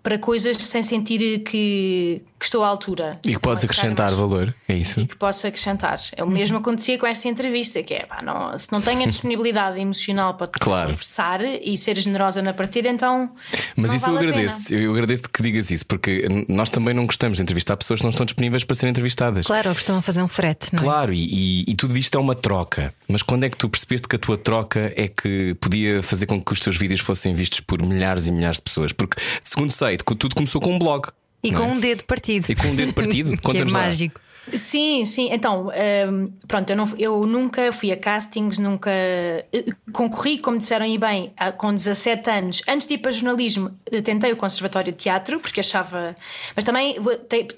para 0.03 0.17
coisas 0.19 0.57
sem 0.57 0.83
sentir 0.83 1.39
que, 1.43 2.21
que 2.37 2.45
estou 2.45 2.61
à 2.63 2.67
altura. 2.67 3.19
E 3.25 3.31
que 3.33 3.39
podes 3.39 3.63
acrescentar 3.63 4.07
mais- 4.07 4.19
valor. 4.19 4.53
É 4.67 4.75
isso? 4.75 4.99
e 4.99 5.07
que 5.07 5.15
possa 5.15 5.47
acrescentar. 5.47 6.01
É 6.15 6.23
o 6.23 6.29
mesmo 6.29 6.57
acontecia 6.57 6.97
com 6.97 7.07
esta 7.07 7.27
entrevista, 7.29 7.81
que 7.81 7.93
é 7.93 8.05
pá, 8.05 8.17
não, 8.23 8.57
se 8.57 8.71
não 8.71 8.81
tenho 8.81 9.03
a 9.03 9.05
disponibilidade 9.07 9.79
emocional 9.79 10.33
para 10.35 10.47
te 10.47 10.59
Claro. 10.59 10.89
conversar 10.89 11.41
e 11.43 11.77
ser 11.77 11.97
generosa 11.97 12.41
na 12.41 12.53
partida, 12.53 12.89
então. 12.89 13.31
Mas 13.77 13.91
não 13.91 13.95
isso 13.95 14.05
vale 14.05 14.17
eu 14.17 14.19
a 14.19 14.23
agradeço. 14.31 14.73
Eu 14.73 14.91
agradeço 14.91 15.23
que 15.29 15.41
digas 15.41 15.71
isso, 15.71 15.85
porque 15.85 16.25
nós 16.49 16.69
também 16.69 16.93
não 16.93 17.05
gostamos 17.05 17.37
de 17.37 17.43
entrevistar 17.43 17.77
pessoas 17.77 17.99
que 18.01 18.03
não 18.05 18.09
estão 18.11 18.25
disponíveis 18.25 18.63
para 18.65 18.75
serem 18.75 18.91
entrevistadas. 18.91 19.45
Claro, 19.47 19.69
ou 19.69 19.75
costumam 19.75 20.01
fazer 20.01 20.21
um 20.21 20.27
frete, 20.27 20.73
não 20.75 20.81
é? 20.81 20.83
Claro, 20.83 21.13
e, 21.13 21.63
e- 21.63 21.65
e 21.71 21.75
tudo 21.75 21.97
isto 21.97 22.17
é 22.17 22.19
uma 22.21 22.35
troca. 22.35 22.93
Mas 23.07 23.21
quando 23.21 23.45
é 23.45 23.49
que 23.49 23.55
tu 23.57 23.69
percebeste 23.69 24.07
que 24.07 24.15
a 24.15 24.19
tua 24.19 24.37
troca 24.37 24.91
é 24.97 25.07
que 25.07 25.55
podia 25.61 26.03
fazer 26.03 26.25
com 26.25 26.41
que 26.43 26.51
os 26.51 26.59
teus 26.59 26.75
vídeos 26.77 26.99
fossem 26.99 27.33
vistos 27.33 27.59
por 27.61 27.81
milhares 27.81 28.27
e 28.27 28.31
milhares 28.31 28.57
de 28.57 28.63
pessoas? 28.63 28.91
Porque, 28.91 29.21
segundo 29.43 29.71
sei, 29.71 29.92
tudo 29.97 30.35
começou 30.35 30.61
com 30.61 30.75
um 30.75 30.79
blog. 30.79 31.09
E 31.43 31.51
com 31.51 31.63
é? 31.63 31.65
um 31.65 31.79
dedo 31.79 32.05
partido. 32.05 32.45
E 32.49 32.55
com 32.55 32.67
um 32.67 32.75
dedo 32.75 32.93
partido? 32.93 33.31
que 33.35 33.35
é 33.35 33.41
Conta-nos 33.41 33.73
lá. 33.73 33.79
mágico. 33.81 34.21
Sim, 34.53 35.05
sim. 35.05 35.29
Então, 35.31 35.69
hum, 36.09 36.31
pronto, 36.47 36.69
eu, 36.69 36.75
não, 36.75 36.85
eu 36.97 37.25
nunca 37.25 37.71
fui 37.71 37.91
a 37.91 37.97
castings, 37.97 38.59
nunca 38.59 38.91
eh, 38.91 39.65
concorri, 39.93 40.37
como 40.37 40.57
disseram 40.57 40.85
aí 40.85 40.97
bem, 40.97 41.33
com 41.57 41.73
17 41.73 42.29
anos. 42.29 42.61
Antes 42.67 42.85
de 42.85 42.95
ir 42.95 42.97
para 42.97 43.11
jornalismo, 43.11 43.71
eh, 43.89 44.01
tentei 44.01 44.33
o 44.33 44.35
Conservatório 44.35 44.91
de 44.91 44.97
Teatro, 44.97 45.39
porque 45.39 45.61
achava. 45.61 46.15
Mas 46.55 46.65
também 46.65 46.97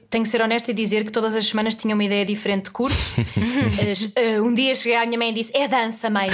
tenho 0.09 0.23
que 0.23 0.29
ser 0.29 0.41
honesta 0.41 0.69
e 0.69 0.73
dizer 0.73 1.03
que 1.03 1.11
todas 1.11 1.35
as 1.35 1.47
semanas 1.47 1.75
tinha 1.75 1.95
uma 1.95 2.03
ideia 2.03 2.25
diferente 2.25 2.65
de 2.65 2.71
curso. 2.71 3.15
Eh, 4.15 4.41
um 4.41 4.53
dia 4.53 4.75
cheguei 4.75 4.97
à 4.97 5.05
minha 5.05 5.17
mãe 5.17 5.29
e 5.29 5.33
disse: 5.33 5.51
É 5.55 5.67
dança, 5.67 6.09
mãe, 6.09 6.29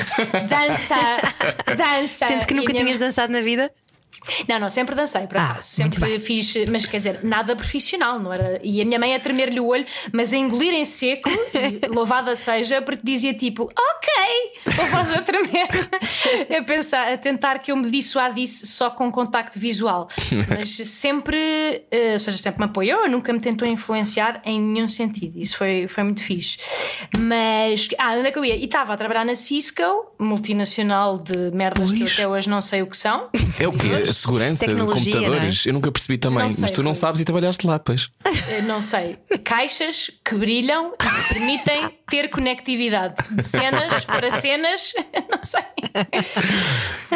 dança, 0.47 0.95
dança. 1.75 2.27
Sendo 2.27 2.45
que 2.45 2.53
E 2.53 2.57
nunca 2.57 2.73
tinhas 2.73 2.97
dançado 2.97 3.31
na 3.31 3.41
vida? 3.41 3.71
Não, 4.47 4.59
não, 4.59 4.69
sempre 4.69 4.95
dancei, 4.95 5.25
por 5.27 5.37
Ah, 5.37 5.57
sempre 5.61 6.19
fiz, 6.19 6.53
mas 6.69 6.85
quer 6.85 6.97
dizer, 6.97 7.19
nada 7.23 7.55
profissional, 7.55 8.19
não 8.19 8.31
era? 8.31 8.59
E 8.63 8.81
a 8.81 8.85
minha 8.85 8.99
mãe 8.99 9.15
a 9.15 9.19
tremer-lhe 9.19 9.59
o 9.59 9.67
olho, 9.67 9.85
mas 10.11 10.33
a 10.33 10.37
engolir 10.37 10.73
em 10.73 10.85
seco, 10.85 11.29
louvada 11.93 12.35
seja, 12.35 12.81
porque 12.81 13.01
dizia 13.03 13.33
tipo, 13.33 13.63
ok, 13.63 14.79
a 14.79 14.85
voz 14.95 15.13
a 15.13 15.21
tremer, 15.21 15.67
a 16.57 16.63
pensar, 16.63 17.11
a 17.11 17.17
tentar 17.17 17.59
que 17.59 17.71
eu 17.71 17.75
me 17.75 17.89
dissuadisse 17.89 18.67
só 18.67 18.89
com 18.89 19.11
contacto 19.11 19.57
visual. 19.59 20.07
Mas 20.47 20.69
sempre, 20.69 21.83
eh, 21.89 22.13
ou 22.13 22.19
seja, 22.19 22.37
sempre 22.37 22.59
me 22.59 22.65
apoiou, 22.65 23.07
nunca 23.09 23.33
me 23.33 23.39
tentou 23.39 23.67
influenciar 23.67 24.41
em 24.45 24.59
nenhum 24.59 24.87
sentido. 24.87 25.39
Isso 25.39 25.57
foi, 25.57 25.87
foi 25.87 26.03
muito 26.03 26.21
fixe. 26.21 26.57
Mas, 27.17 27.87
ah, 27.97 28.13
onde 28.13 28.27
é 28.27 28.31
que 28.31 28.37
eu 28.37 28.45
ia? 28.45 28.55
E 28.55 28.65
estava 28.65 28.93
a 28.93 28.97
trabalhar 28.97 29.25
na 29.25 29.35
Cisco, 29.35 29.81
multinacional 30.19 31.17
de 31.17 31.51
merdas 31.51 31.91
que 31.91 31.97
eu 31.97 32.05
Pois. 32.05 32.13
até 32.13 32.27
hoje 32.27 32.49
não 32.49 32.61
sei 32.61 32.81
o 32.81 32.87
que 32.87 32.97
são. 32.97 33.29
É 33.59 33.67
o 33.67 33.71
quê? 33.73 33.87
A 34.09 34.13
segurança 34.13 34.67
de 34.67 34.75
computadores? 34.81 35.65
Eu 35.65 35.73
nunca 35.73 35.91
percebi 35.91 36.17
também, 36.17 36.49
sei, 36.49 36.61
mas 36.61 36.71
tu 36.71 36.83
não 36.83 36.93
sabes 36.93 37.21
e 37.21 37.25
trabalhaste 37.25 37.65
lá, 37.67 37.79
pois. 37.79 38.09
Eh, 38.47 38.61
não 38.63 38.81
sei, 38.81 39.17
caixas 39.43 40.09
que 40.23 40.35
brilham 40.35 40.93
e 40.93 40.97
que 40.97 41.33
permitem 41.33 41.89
ter 42.09 42.29
conectividade 42.29 43.15
de 43.35 43.43
cenas 43.43 44.03
para 44.05 44.31
cenas, 44.39 44.93
não 45.29 45.39
sei. 45.43 45.61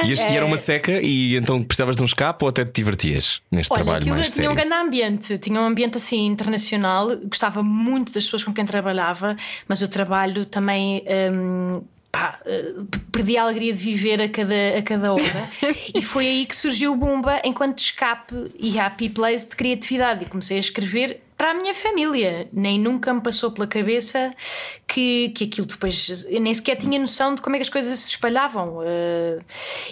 E, 0.03 0.11
este- 0.11 0.31
e 0.31 0.35
era 0.35 0.45
uma 0.45 0.57
seca 0.57 1.01
e 1.01 1.35
então 1.35 1.61
precisavas 1.63 1.95
de 1.95 2.01
um 2.01 2.05
escape 2.05 2.43
ou 2.43 2.49
até 2.49 2.63
te 2.65 2.71
divertias 2.73 3.41
neste 3.51 3.71
Olha, 3.73 3.83
trabalho 3.83 4.07
mais 4.07 4.21
tinha 4.21 4.29
sério? 4.31 4.51
um 4.51 4.55
grande 4.55 4.73
ambiente, 4.73 5.37
tinha 5.37 5.59
um 5.59 5.65
ambiente 5.65 5.97
assim 5.97 6.25
internacional, 6.25 7.15
gostava 7.25 7.61
muito 7.63 8.13
das 8.13 8.23
pessoas 8.23 8.43
com 8.43 8.53
quem 8.53 8.65
trabalhava, 8.65 9.35
mas 9.67 9.81
o 9.81 9.87
trabalho 9.87 10.45
também. 10.45 11.03
hum, 11.31 11.81
pá, 12.15 12.39
eh, 12.45 12.73
perdi 13.11 13.37
a 13.37 13.43
alegria 13.43 13.73
de 13.73 13.83
viver 13.83 14.21
a 14.21 14.29
cada, 14.29 14.77
a 14.77 14.81
cada 14.81 15.11
hora 15.11 15.49
e 15.93 16.01
foi 16.01 16.25
aí 16.25 16.45
que 16.45 16.55
surgiu 16.55 16.93
o 16.93 16.95
Bumba 16.95 17.41
enquanto 17.43 17.79
escape 17.79 18.53
e 18.57 18.79
happy 18.79 19.09
place 19.09 19.49
de 19.49 19.55
criatividade 19.57 20.23
e 20.23 20.27
comecei 20.27 20.55
a 20.55 20.61
escrever 20.61 21.21
para 21.37 21.51
a 21.51 21.53
minha 21.53 21.73
família. 21.75 22.47
Nem 22.53 22.79
nunca 22.79 23.13
me 23.13 23.19
passou 23.19 23.51
pela 23.51 23.67
cabeça 23.67 24.33
que, 24.87 25.33
que 25.35 25.43
aquilo 25.43 25.67
depois. 25.67 26.25
Eu 26.29 26.39
nem 26.39 26.53
sequer 26.53 26.77
tinha 26.77 26.97
noção 26.97 27.35
de 27.35 27.41
como 27.41 27.57
é 27.57 27.59
que 27.59 27.63
as 27.63 27.69
coisas 27.69 27.99
se 27.99 28.11
espalhavam. 28.11 28.79
eh, 28.85 29.39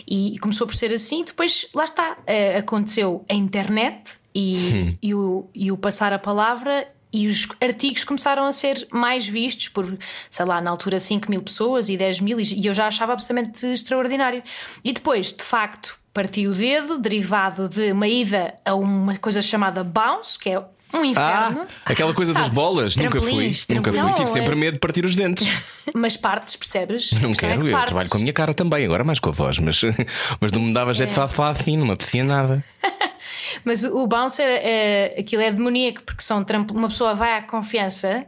e 0.07 0.39
começou 0.39 0.65
por 0.65 0.73
ser 0.73 0.93
assim. 0.93 1.25
Depois, 1.25 1.67
lá 1.73 1.83
está, 1.83 2.15
eh, 2.25 2.57
aconteceu 2.57 3.25
a 3.27 3.33
internet 3.33 4.17
e, 4.33 4.97
e, 5.01 5.13
o, 5.13 5.49
e 5.53 5.69
o 5.69 5.75
passar 5.75 6.13
a 6.13 6.19
palavra. 6.19 6.87
E 7.13 7.27
os 7.27 7.47
artigos 7.61 8.03
começaram 8.03 8.43
a 8.45 8.51
ser 8.51 8.87
mais 8.91 9.27
vistos 9.27 9.69
por, 9.69 9.97
sei 10.29 10.45
lá, 10.45 10.59
na 10.59 10.71
altura 10.71 10.99
5 10.99 11.29
mil 11.29 11.43
pessoas 11.43 11.87
e 11.87 11.95
10 11.95 12.21
mil, 12.21 12.39
e 12.39 12.65
eu 12.65 12.73
já 12.73 12.87
achava 12.87 13.13
absolutamente 13.13 13.67
extraordinário. 13.67 14.41
E 14.83 14.91
depois, 14.91 15.31
de 15.31 15.43
facto, 15.43 15.99
parti 16.11 16.47
o 16.47 16.53
dedo, 16.53 16.97
derivado 16.97 17.69
de 17.69 17.91
uma 17.91 18.07
ida 18.07 18.55
a 18.65 18.73
uma 18.73 19.17
coisa 19.17 19.41
chamada 19.43 19.83
bounce, 19.83 20.39
que 20.39 20.49
é 20.49 20.63
um 20.93 21.03
inferno. 21.03 21.65
Ah, 21.85 21.91
aquela 21.91 22.13
coisa 22.13 22.33
das 22.33 22.49
bolas, 22.49 22.95
nunca 22.95 23.19
fui. 23.19 23.51
Nunca 23.69 23.91
fui. 23.91 24.13
Tive 24.13 24.27
sempre 24.27 24.53
é- 24.53 24.55
medo 24.55 24.73
de 24.73 24.79
partir 24.79 25.03
os 25.03 25.15
dentes. 25.15 25.47
Mas 25.93 26.15
partes, 26.15 26.55
percebes? 26.55 27.11
Não 27.13 27.31
é 27.31 27.35
quero, 27.35 27.61
que 27.61 27.69
eu 27.71 27.85
trabalho 27.85 28.09
com 28.09 28.17
a 28.17 28.19
minha 28.19 28.33
cara 28.33 28.53
também, 28.53 28.85
agora 28.85 29.03
mais 29.03 29.19
com 29.19 29.29
a 29.29 29.33
voz, 29.33 29.59
mas, 29.59 29.81
mas 30.39 30.51
não 30.51 30.61
me 30.61 30.73
dava 30.73 30.93
jeito 30.93 31.09
de 31.09 31.15
falar, 31.15 31.27
falar 31.27 31.49
assim, 31.49 31.75
não 31.75 31.87
me 31.87 31.91
apetecia 31.91 32.23
nada. 32.23 32.63
Mas 33.63 33.83
o 33.83 34.05
bouncer, 34.07 34.45
é, 34.47 35.15
aquilo 35.17 35.41
é 35.41 35.51
demoníaco, 35.51 36.01
porque 36.03 36.21
são 36.21 36.45
uma 36.71 36.87
pessoa 36.87 37.13
vai 37.13 37.37
à 37.37 37.41
confiança 37.41 38.25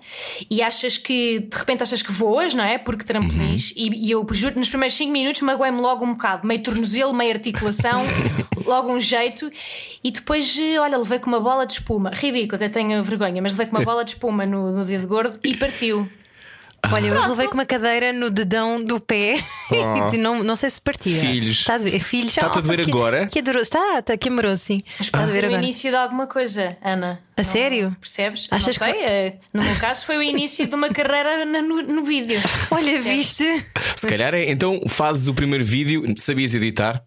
e 0.49 0.61
achas 0.61 0.97
que 0.97 1.39
de 1.39 1.57
repente 1.57 1.83
achas 1.83 2.01
que 2.01 2.11
voas, 2.11 2.53
não 2.53 2.63
é? 2.63 2.77
Porque 2.77 3.03
trampolins. 3.03 3.71
E, 3.75 4.07
e 4.07 4.11
eu 4.11 4.25
juro, 4.31 4.57
nos 4.57 4.69
primeiros 4.69 4.95
5 4.95 5.11
minutos 5.11 5.41
magoei-me 5.41 5.79
logo 5.79 6.05
um 6.05 6.13
bocado, 6.13 6.47
meio 6.47 6.61
tornozelo, 6.61 7.13
meio 7.13 7.33
articulação, 7.33 8.01
logo 8.65 8.91
um 8.91 8.99
jeito. 8.99 9.51
E 10.03 10.11
depois, 10.11 10.57
eh, 10.59 10.79
olha, 10.79 10.97
levei 10.97 11.19
com 11.19 11.27
uma 11.27 11.39
bola 11.39 11.65
de 11.65 11.73
espuma, 11.73 12.11
ridículo, 12.11 12.55
até 12.55 12.69
tenho 12.69 13.03
vergonha, 13.03 13.41
mas 13.41 13.53
levei 13.53 13.67
com 13.67 13.77
uma 13.77 13.83
bola 13.85 14.03
de 14.03 14.11
espuma 14.11 14.45
no, 14.45 14.71
no 14.71 14.85
dedo 14.85 15.07
gordo 15.07 15.39
e 15.43 15.55
partiu. 15.55 16.07
Olha, 16.91 17.07
eu 17.07 17.29
levei 17.29 17.47
com 17.47 17.53
uma 17.55 17.65
cadeira 17.65 18.11
no 18.13 18.29
dedão 18.29 18.83
do 18.83 18.99
pé 18.99 19.35
e 20.13 20.17
não, 20.17 20.43
não 20.43 20.55
sei 20.55 20.69
se 20.69 20.81
partia. 20.81 21.19
Filhos. 21.19 21.59
Está 21.59 21.75
a 21.75 21.77
doer. 21.79 21.99
Filhos. 21.99 22.29
Está-te 22.31 22.57
a 22.57 22.61
doer 22.61 22.83
que, 22.85 22.91
agora? 22.91 23.27
Que 23.27 23.39
adorou. 23.39 23.61
Está, 23.61 23.99
está, 23.99 24.17
que 24.17 24.29
amoroso, 24.29 24.63
sim. 24.63 24.81
Está 24.99 25.17
a 25.17 25.21
Pode 25.21 25.31
ser 25.33 25.45
o 25.45 25.51
início 25.51 25.89
de 25.89 25.95
alguma 25.97 26.27
coisa, 26.27 26.77
Ana. 26.83 27.21
A 27.37 27.41
Não- 27.43 27.49
sério? 27.51 27.95
Percebes? 27.99 28.47
Achas 28.51 28.77
não 28.79 28.87
sei. 28.87 29.01
eh, 29.03 29.35
No 29.53 29.63
meu 29.63 29.75
caso, 29.77 30.05
foi 30.05 30.17
o 30.17 30.21
início 30.23 30.67
de 30.67 30.73
uma 30.75 30.89
carreira 30.89 31.45
no, 31.45 31.81
no 31.81 32.03
vídeo. 32.03 32.39
Olha, 32.71 32.91
Percebes? 32.93 33.03
viste? 33.03 33.65
Se 33.97 34.07
calhar 34.07 34.33
é, 34.33 34.49
então 34.49 34.81
fazes 34.87 35.27
o 35.27 35.33
primeiro 35.33 35.65
vídeo, 35.65 36.03
sabias 36.17 36.53
editar? 36.53 37.03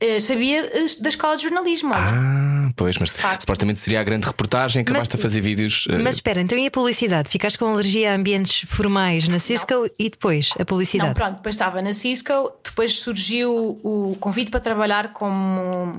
Não. 0.00 0.08
Eh, 0.08 0.20
sabia 0.20 0.64
eh, 0.72 0.86
da 1.00 1.08
escola 1.08 1.36
de 1.36 1.42
jornalismo. 1.44 1.92
Ana. 1.92 2.68
Ah, 2.68 2.72
pois, 2.76 2.96
mas 2.98 3.10
facto. 3.10 3.42
supostamente 3.42 3.78
seria 3.78 4.00
a 4.00 4.04
grande 4.04 4.26
reportagem, 4.26 4.82
acabaste 4.82 5.10
Mas- 5.14 5.20
a 5.20 5.22
fazer 5.22 5.40
vídeos. 5.40 5.86
eh, 5.90 5.98
Mas 5.98 6.14
espera, 6.16 6.40
então 6.40 6.56
e 6.58 6.66
a 6.66 6.70
publicidade? 6.70 7.28
Ficaste 7.28 7.58
com 7.58 7.66
alergia 7.66 8.12
a 8.12 8.16
ambientes 8.16 8.64
formais 8.68 9.28
na 9.28 9.38
Cisco 9.38 9.88
e 9.98 10.08
depois 10.10 10.50
a 10.56 10.60
Não, 10.60 10.66
publicidade? 10.66 11.14
pronto, 11.14 11.36
depois 11.36 11.54
estava 11.54 11.82
na 11.82 11.92
Cisco, 11.92 12.52
depois 12.64 12.98
surgiu 12.98 13.78
o 13.82 14.16
convite 14.20 14.50
para 14.50 14.60
trabalhar 14.60 15.12
como, 15.12 15.92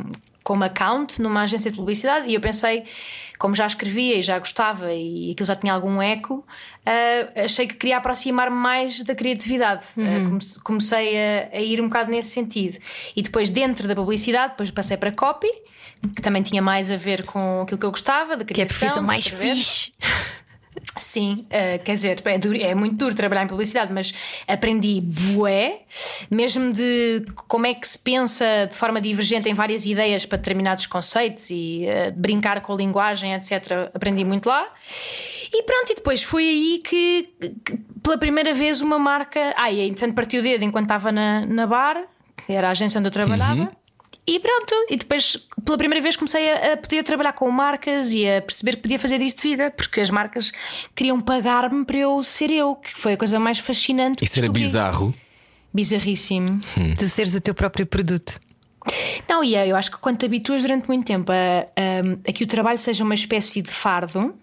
como 0.52 0.64
account 0.66 1.22
numa 1.22 1.44
agência 1.44 1.72
de 1.72 1.78
publicidade 1.78 2.28
e 2.28 2.34
eu 2.34 2.42
pensei, 2.42 2.84
como 3.40 3.56
já 3.56 3.66
escrevia 3.66 4.18
e 4.18 4.22
já 4.22 4.38
gostava 4.38 4.92
e 4.94 5.32
aquilo 5.32 5.48
já 5.48 5.56
tinha 5.56 5.74
algum 5.74 6.02
eco, 6.02 6.46
ah, 6.86 7.44
achei 7.46 7.66
que 7.68 7.76
queria 7.76 7.98
aproximar-me 7.98 8.56
mais 8.58 9.02
da 9.02 9.16
criatividade. 9.16 9.86
Ah, 9.98 10.28
comece- 10.30 10.60
comecei 10.60 11.18
a, 11.18 11.50
a 11.54 11.62
ir 11.62 11.80
um 11.80 11.86
bocado 11.88 12.12
nesse 12.12 12.30
sentido. 12.32 12.78
E 13.16 13.22
depois, 13.22 13.50
dentro 13.50 13.88
da 13.88 13.96
publicidade, 13.96 14.52
depois 14.52 14.70
passei 14.72 14.98
para 14.98 15.12
copy, 15.14 15.48
que 16.16 16.22
também 16.22 16.42
tinha 16.44 16.62
mais 16.62 16.92
a 16.92 16.98
ver 16.98 17.26
com 17.26 17.62
aquilo 17.62 17.78
que 17.80 17.86
eu 17.86 17.92
gostava, 17.92 18.36
da 18.36 18.44
que 18.44 18.60
é 18.60 18.66
a 18.66 18.68
criação. 18.68 18.80
profissão 18.80 19.04
mais 19.04 19.26
fixe. 19.28 19.94
Sim, 20.98 21.46
eh, 21.50 21.78
quer 21.80 21.94
dizer, 21.96 22.22
é, 22.26 22.38
duro- 22.38 22.58
é 22.58 22.74
muito 22.74 22.96
duro 22.96 23.14
trabalhar 23.14 23.44
em 23.44 23.48
publicidade, 23.48 23.92
mas 23.94 24.14
aprendi 24.48 25.00
bué, 25.02 25.82
mesmo 26.30 26.72
de 26.74 27.24
como 27.48 27.66
é 27.66 27.74
que 27.74 27.88
se 27.88 27.98
pensa 28.00 28.68
de 28.70 28.76
forma 28.76 29.02
divergente 29.02 29.50
em 29.50 29.54
várias 29.54 29.86
ideias 29.86 30.26
para 30.26 30.38
determinados 30.38 30.86
conceitos 30.86 31.50
e 31.50 31.86
eh, 31.86 32.12
brincar 32.12 32.62
com 32.62 32.74
a 32.74 32.76
linguagem, 32.78 33.34
etc. 33.34 33.90
Aprendi 33.94 34.24
muito 34.24 34.48
lá. 34.48 34.66
E 35.54 35.64
pronto, 35.64 35.92
e 35.92 35.96
depois 35.96 36.24
foi 36.24 36.44
aí 36.48 36.82
que, 36.84 37.30
que 37.66 37.78
pela 38.02 38.18
primeira 38.18 38.54
vez 38.54 38.80
uma 38.82 38.98
marca. 38.98 39.54
Ah, 39.58 39.70
e 39.72 39.82
entretanto 39.88 40.16
partiu 40.16 40.40
o 40.40 40.44
dedo 40.44 40.64
enquanto 40.64 40.86
estava 40.86 41.12
na, 41.12 41.46
na 41.46 41.68
bar, 41.68 42.02
que 42.46 42.54
era 42.54 42.70
a 42.70 42.72
agência 42.72 42.98
onde 43.00 43.08
eu 43.08 43.12
trabalhava. 43.12 43.72
E 44.26 44.40
pronto, 44.40 44.76
e 44.90 44.98
depois 44.98 45.38
pela 45.66 45.78
primeira 45.78 46.02
vez 46.02 46.16
comecei 46.16 46.52
a, 46.52 46.74
a 46.74 46.78
poder 46.78 47.04
trabalhar 47.04 47.34
com 47.34 47.50
marcas 47.50 48.12
e 48.12 48.28
a 48.28 48.42
perceber 48.42 48.76
que 48.76 48.84
podia 48.84 49.00
fazer 49.00 49.18
disto 49.18 49.42
de 49.42 49.50
vida, 49.50 49.72
porque 49.72 50.00
as 50.00 50.10
marcas 50.10 50.52
queriam 50.96 51.20
pagar-me 51.20 51.84
para 51.84 51.98
eu 51.98 52.24
ser 52.24 52.52
eu, 52.52 52.76
que 52.76 52.98
foi 52.98 53.14
a 53.14 53.18
coisa 53.18 53.40
mais 53.40 53.58
fascinante. 53.58 54.20
que 54.20 54.26
Isso 54.26 54.40
era 54.40 54.50
bizarro. 54.50 55.14
Bizarríssimo. 55.74 56.60
Tu 56.98 57.08
seres 57.08 57.34
o 57.34 57.42
teu 57.42 57.56
próprio 57.56 57.86
produto. 57.86 58.40
Não, 59.28 59.44
e 59.44 59.56
é, 59.56 59.68
eu 59.68 59.76
acho 59.76 59.92
que 59.92 59.98
quando 59.98 60.18
te 60.18 60.26
habituas 60.26 60.62
durante 60.62 60.88
muito 60.88 61.06
tempo 61.06 61.32
a, 61.32 61.36
a, 61.36 62.30
a 62.30 62.34
que 62.34 62.44
o 62.44 62.48
trabalho 62.48 62.78
seja 62.78 63.04
uma 63.04 63.14
espécie 63.14 63.62
de 63.62 63.70
fardo, 63.70 64.34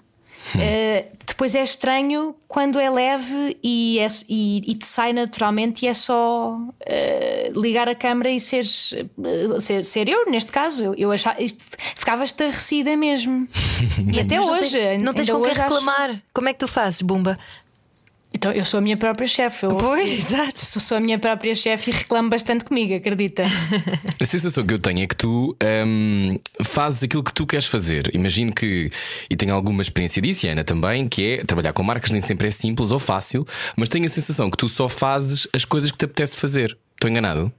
eh, 0.59 1.07
depois 1.27 1.55
é 1.55 1.63
estranho 1.63 2.35
quando 2.47 2.79
é 2.81 2.89
leve 2.91 3.57
e, 3.63 3.99
é- 3.99 4.07
e- 4.29 4.63
e 4.71 4.75
te 4.75 4.87
sai 4.87 5.13
naturalmente 5.13 5.85
e 5.85 5.89
é 5.89 5.95
só 5.95 6.59
eh, 6.87 7.51
ligar 7.55 7.89
a 7.89 7.95
câmera 7.95 8.31
e 8.31 8.41
seres, 8.41 8.93
eh, 8.95 9.61
ser, 9.61 9.85
ser 9.85 10.09
eu, 10.09 10.31
neste 10.31 10.51
caso. 10.51 10.85
Eu, 10.85 10.95
eu 10.95 11.13
achava, 11.13 11.41
isto, 11.43 11.63
ficava 11.97 12.25
estarrecida 12.25 12.97
mesmo. 12.97 13.47
e 14.13 14.21
até 14.21 14.37
Mas 14.39 14.47
não 14.47 14.55
hoje. 14.55 14.71
tens- 14.79 15.03
não 15.03 15.13
tens 15.15 15.31
com 15.31 15.37
quem 15.43 15.51
hoje 15.53 15.61
acho- 15.61 15.75
reclamar. 15.75 16.17
Como 16.33 16.49
é 16.49 16.53
que 16.53 16.59
tu 16.59 16.69
fazes, 16.69 17.03
Bumba? 17.03 17.39
Então, 18.33 18.53
eu 18.53 18.65
sou 18.65 18.79
a 18.79 18.81
minha 18.81 18.97
própria 18.97 19.27
chefe. 19.27 19.65
Eu, 19.67 19.75
Pois, 19.77 20.13
exato. 20.13 20.61
sou, 20.61 20.81
sou 20.81 20.97
a 20.97 21.01
minha 21.01 21.19
própria 21.19 21.55
chefe 21.55 21.91
e 21.91 21.95
reclamo 21.95 22.29
bastante 22.29 22.65
comigo, 22.65 22.95
acredita? 22.95 23.43
A 24.21 24.27
sensação 24.27 24.65
que 24.67 24.75
eu 24.75 24.79
tenho 24.79 25.01
é 25.03 25.07
que 25.07 25.17
tu 25.17 25.57
hum, 25.87 26.39
fazes 26.63 27.03
aquilo 27.03 27.23
que 27.23 27.33
tu 27.33 27.47
queres 27.47 27.67
fazer. 27.67 28.11
Imagino 28.15 28.53
que, 28.53 28.91
e 29.31 29.37
tenho 29.37 29.55
alguma 29.55 29.83
experiência 29.83 30.21
disso, 30.21 30.45
e 30.45 30.49
a 30.49 30.53
Ana 30.53 30.63
também, 30.65 31.09
que 31.09 31.25
é 31.39 31.45
trabalhar 31.45 31.73
com 31.73 31.83
marcas 31.83 32.11
nem 32.11 32.21
sempre 32.21 32.49
é 32.49 32.51
simples 32.51 32.91
ou 32.93 32.99
fácil, 32.99 33.47
mas 33.77 33.89
tenho 33.89 34.07
a 34.07 34.09
sensação 34.11 34.51
que 34.51 34.57
tu 34.57 34.69
só 34.69 34.89
fazes 34.89 35.49
as 35.53 35.65
coisas 35.65 35.91
que 35.91 35.97
te 35.97 36.05
apetece 36.05 36.37
fazer. 36.37 36.77
Estou 36.95 37.11
enganado? 37.11 37.53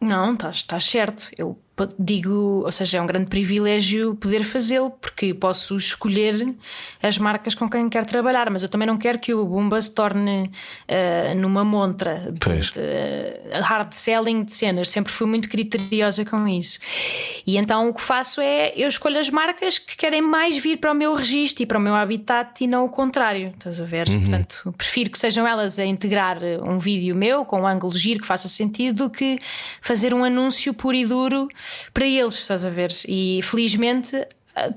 Não, 0.00 0.32
estás, 0.50 0.84
certo. 0.84 1.30
Eu 1.36 1.58
digo, 1.98 2.62
ou 2.64 2.72
seja, 2.72 2.98
é 2.98 3.02
um 3.02 3.06
grande 3.06 3.26
privilégio 3.26 4.14
poder 4.16 4.44
fazê-lo, 4.44 4.90
porque 4.90 5.34
posso 5.34 5.76
escolher 5.76 6.54
as 7.02 7.18
marcas 7.18 7.54
com 7.54 7.68
quem 7.68 7.88
quero 7.88 8.06
trabalhar, 8.06 8.50
mas 8.50 8.62
eu 8.62 8.68
também 8.68 8.86
não 8.86 8.96
quero 8.96 9.18
que 9.18 9.32
o 9.34 9.44
Bumba 9.44 9.80
se 9.80 9.94
torne 9.94 10.50
ah, 10.88 11.34
numa 11.34 11.64
montra 11.64 12.28
de, 12.30 12.70
de 12.70 13.60
hard 13.60 13.92
selling 13.92 14.44
de 14.44 14.52
cenas. 14.52 14.88
Sempre 14.88 15.12
fui 15.12 15.26
muito 15.26 15.48
criteriosa 15.48 16.24
com 16.24 16.46
isso. 16.46 16.78
E 17.46 17.56
então 17.56 17.88
o 17.88 17.94
que 17.94 18.02
faço 18.02 18.40
é 18.40 18.72
eu 18.76 18.88
escolho 18.88 19.18
as 19.18 19.30
marcas 19.30 19.78
que 19.78 19.96
querem 19.96 20.22
mais 20.22 20.56
vir 20.56 20.78
para 20.78 20.92
o 20.92 20.94
meu 20.94 21.14
registro 21.14 21.62
e 21.62 21.66
para 21.66 21.78
o 21.78 21.80
meu 21.80 21.94
habitat 21.94 22.62
e 22.62 22.66
não 22.66 22.84
o 22.84 22.88
contrário. 22.88 23.52
Estás 23.56 23.80
a 23.80 23.84
ver? 23.84 24.06
Portanto, 24.06 24.74
prefiro 24.76 25.10
que 25.10 25.18
sejam 25.18 25.46
elas 25.46 25.78
a 25.78 25.84
integrar 25.84 26.38
um 26.62 26.78
vídeo 26.78 27.14
meu 27.14 27.44
com 27.44 27.62
um 27.62 27.66
ângulo 27.66 27.96
giro 27.96 28.20
que 28.20 28.26
faça 28.26 28.48
sentido 28.48 29.04
do 29.04 29.10
que 29.10 29.38
fazer 29.80 30.12
um 30.12 30.24
anúncio 30.24 30.74
puro 30.74 30.96
e 30.96 31.04
duro 31.04 31.48
para 31.92 32.06
eles, 32.06 32.34
estás 32.34 32.64
a 32.64 32.70
ver? 32.70 32.90
E 33.08 33.40
felizmente 33.42 34.16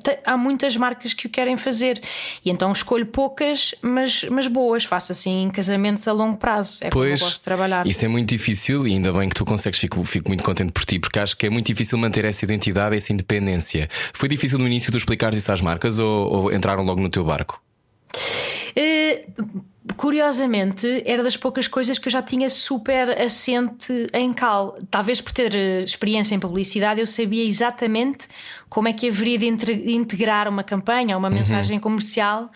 te- 0.03 0.19
há 0.23 0.38
muitas 0.38 0.77
marcas 0.77 1.13
que 1.13 1.25
o 1.25 1.29
querem 1.29 1.58
fazer 1.58 1.99
e 2.45 2.49
então 2.49 2.71
escolho 2.71 3.06
poucas, 3.06 3.73
mas, 3.82 4.23
mas 4.25 4.47
boas. 4.47 4.86
Faço 4.86 5.12
assim 5.12 5.49
casamentos 5.53 6.08
a 6.08 6.12
longo 6.13 6.38
prazo. 6.38 6.77
É 6.84 6.89
como 6.89 7.03
eu 7.03 7.10
Pois, 7.10 7.19
gosto 7.21 7.36
de 7.36 7.41
trabalhar. 7.41 7.86
isso 7.88 8.06
é 8.06 8.08
muito 8.08 8.29
difícil 8.29 8.88
e 8.88 8.93
ainda 8.93 9.12
bem 9.12 9.27
que 9.29 9.36
tu 9.36 9.43
consegues, 9.43 9.79
fico, 9.79 10.03
fico 10.03 10.29
muito 10.29 10.43
contente 10.43 10.71
por 10.71 10.86
ti, 10.86 10.99
porque 10.99 11.19
acho 11.19 11.36
que 11.36 11.47
é 11.47 11.49
muito 11.49 11.65
difícil 11.67 11.97
manter 11.97 12.23
essa 12.25 12.45
identidade, 12.45 12.95
essa 12.95 13.12
independência. 13.12 13.89
Foi 14.13 14.29
difícil 14.29 14.58
no 14.60 14.67
início 14.67 14.91
tu 14.91 14.97
explicares 14.97 15.38
isso 15.39 15.51
às 15.51 15.60
marcas 15.62 15.99
ou, 15.99 16.32
ou 16.32 16.53
entraram 16.53 16.84
logo 16.84 17.01
no 17.01 17.10
teu 17.10 17.23
barco? 17.23 17.62
Curiosamente, 19.97 21.04
era 21.06 21.21
das 21.21 21.36
poucas 21.36 21.67
coisas 21.67 21.97
que 21.97 22.08
eu 22.08 22.12
já 22.12 22.21
tinha 22.21 22.49
super 22.49 23.10
assente 23.21 24.08
em 24.13 24.32
cal. 24.32 24.78
Talvez 24.89 25.19
por 25.19 25.34
ter 25.34 25.54
eh, 25.54 25.80
experiência 25.80 26.34
em 26.34 26.39
publicidade, 26.39 27.02
eu 27.02 27.08
sabia 27.08 27.43
exatamente 27.43 28.28
como 28.69 28.88
é 28.88 28.93
que 28.93 29.10
haveria 29.10 29.38
de 29.38 29.91
integrar 29.91 30.47
uma 30.47 30.63
campanha, 30.63 31.17
uma 31.17 31.30
mensagem 31.30 31.80
comercial. 31.80 32.49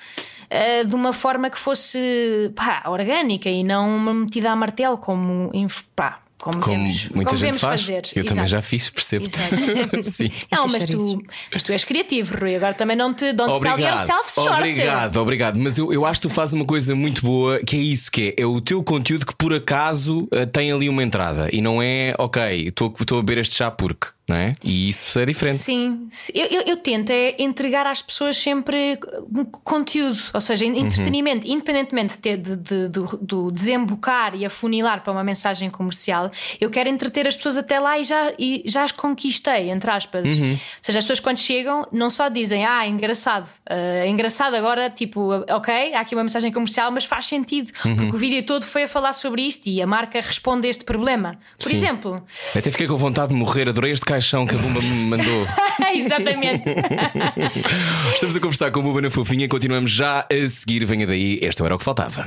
eh, 0.49 0.83
de 0.83 0.95
uma 0.95 1.11
forma 1.11 1.49
que 1.49 1.57
fosse 1.57 2.51
pá, 2.55 2.83
orgânica 2.87 3.49
e 3.49 3.63
não 3.63 3.95
uma 3.97 4.13
metida 4.13 4.51
a 4.51 4.55
martelo, 4.55 4.97
como, 4.97 5.51
pá, 5.95 6.21
como, 6.37 6.59
Como 6.59 6.77
vemos, 6.77 7.09
muita 7.09 7.31
como 7.31 7.37
gente 7.39 7.57
faz. 7.57 7.81
fazer. 7.81 8.03
Eu 8.15 8.23
também 8.23 8.43
Exato. 8.43 8.47
já 8.47 8.61
fiz, 8.61 8.89
percebo. 8.89 9.25
Sim. 10.11 10.31
Não, 10.51 10.67
mas 10.67 10.85
tu, 10.85 11.21
mas 11.51 11.63
tu 11.63 11.71
és 11.71 11.83
criativo, 11.83 12.37
Rui. 12.39 12.55
Agora 12.55 12.73
também 12.73 12.95
não 12.95 13.13
te 13.13 13.33
don't 13.33 13.59
sell 13.59 13.79
yourself 13.79 14.31
short. 14.31 14.49
obrigado, 14.57 15.17
obrigado. 15.17 15.57
Mas 15.59 15.77
eu, 15.77 15.91
eu 15.91 16.05
acho 16.05 16.21
que 16.21 16.27
tu 16.27 16.33
fazes 16.33 16.53
uma 16.53 16.65
coisa 16.65 16.95
muito 16.95 17.21
boa 17.23 17.59
que 17.59 17.75
é 17.75 17.79
isso: 17.79 18.11
que 18.11 18.35
é, 18.37 18.43
é 18.43 18.45
o 18.45 18.61
teu 18.61 18.83
conteúdo 18.83 19.25
que 19.25 19.35
por 19.35 19.53
acaso 19.53 20.27
eh, 20.31 20.45
tem 20.45 20.71
ali 20.71 20.87
uma 20.89 21.03
entrada 21.03 21.49
e 21.51 21.59
não 21.61 21.81
é 21.81 22.13
ok, 22.17 22.67
estou 22.67 22.93
estou 22.99 23.19
a 23.19 23.21
beber 23.23 23.41
este 23.41 23.55
chá 23.55 23.71
porque, 23.71 24.07
não 24.27 24.35
é? 24.35 24.55
E 24.63 24.89
isso 24.89 25.17
é 25.19 25.25
diferente. 25.25 25.57
Sim. 25.59 26.07
Eu, 26.33 26.45
eu, 26.47 26.61
eu 26.63 26.77
tento 26.77 27.09
é 27.11 27.35
entregar 27.41 27.85
às 27.87 28.01
pessoas 28.01 28.37
sempre 28.37 28.99
um 29.33 29.45
conteúdo, 29.45 30.19
ou 30.33 30.41
seja, 30.41 30.65
Uhum. 30.65 30.75
entretenimento, 30.75 31.47
independentemente 31.47 32.13
de, 32.15 32.19
ter- 32.19 32.37
de- 32.37 32.55
de- 32.57 32.89
do, 33.21 33.51
desembocar 33.51 34.35
e 34.35 34.45
afunilar 34.45 35.01
para 35.03 35.11
uma 35.13 35.23
mensagem 35.23 35.69
comercial, 35.69 36.31
eu 36.59 36.69
quero 36.69 36.89
entreter 36.89 37.27
as 37.27 37.35
pessoas 37.35 37.55
até 37.57 37.79
lá 37.79 37.97
e 37.99 38.03
já, 38.03 38.33
e 38.37 38.63
já 38.65 38.83
as 38.83 38.91
conquistei, 38.91 39.69
entre 39.69 39.89
aspas. 39.91 40.29
Uhum. 40.29 40.51
Ou 40.51 40.57
seja, 40.81 40.99
as 40.99 41.05
pessoas 41.05 41.19
quando 41.19 41.37
chegam 41.37 41.87
não 41.91 42.09
só 42.09 42.29
dizem, 42.29 42.65
ah, 42.65 42.85
engraçado, 42.87 43.47
ah, 43.69 44.05
engraçado 44.07 44.55
agora, 44.55 44.89
tipo, 44.89 45.31
ok, 45.49 45.93
há 45.93 45.99
aqui 46.01 46.15
uma 46.15 46.23
mensagem 46.23 46.51
comercial, 46.51 46.91
mas 46.91 47.05
faz 47.05 47.25
sentido, 47.27 47.71
Uhum. 47.85 47.95
porque 47.95 48.15
o 48.15 48.17
vídeo 48.17 48.43
todo 48.43 48.63
foi 48.65 48.83
a 48.83 48.87
falar 48.87 49.13
sobre 49.13 49.41
isto 49.43 49.67
e 49.67 49.81
a 49.81 49.87
marca 49.87 50.19
responde 50.19 50.67
a 50.67 50.69
este 50.69 50.83
problema. 50.83 51.37
Por 51.57 51.69
Sim. 51.69 51.75
exemplo, 51.77 52.23
Até 52.55 52.69
fiquei 52.71 52.87
com 52.87 52.97
vontade 52.97 53.29
de 53.29 53.35
morrer, 53.35 53.69
adorei 53.69 53.91
este 53.91 54.05
caixão 54.17 54.47
que 54.47 54.55
a 54.55 54.57
Bumba 54.57 54.81
me 54.81 55.05
mandou. 55.05 55.47
exatamente. 55.93 56.63
Estamos 58.15 58.35
a 58.35 58.39
conversar 58.39 58.71
com 58.71 58.79
a 58.79 58.83
Buba 58.83 58.99
na 58.99 59.11
Fofinha, 59.11 59.47
continuamos 59.47 59.91
já 59.91 60.21
a 60.21 60.49
seguir. 60.49 60.83
Venha 60.85 61.05
daí, 61.05 61.37
este 61.41 61.61
era 61.61 61.75
o 61.75 61.77
que 61.77 61.83
faltava. 61.83 62.25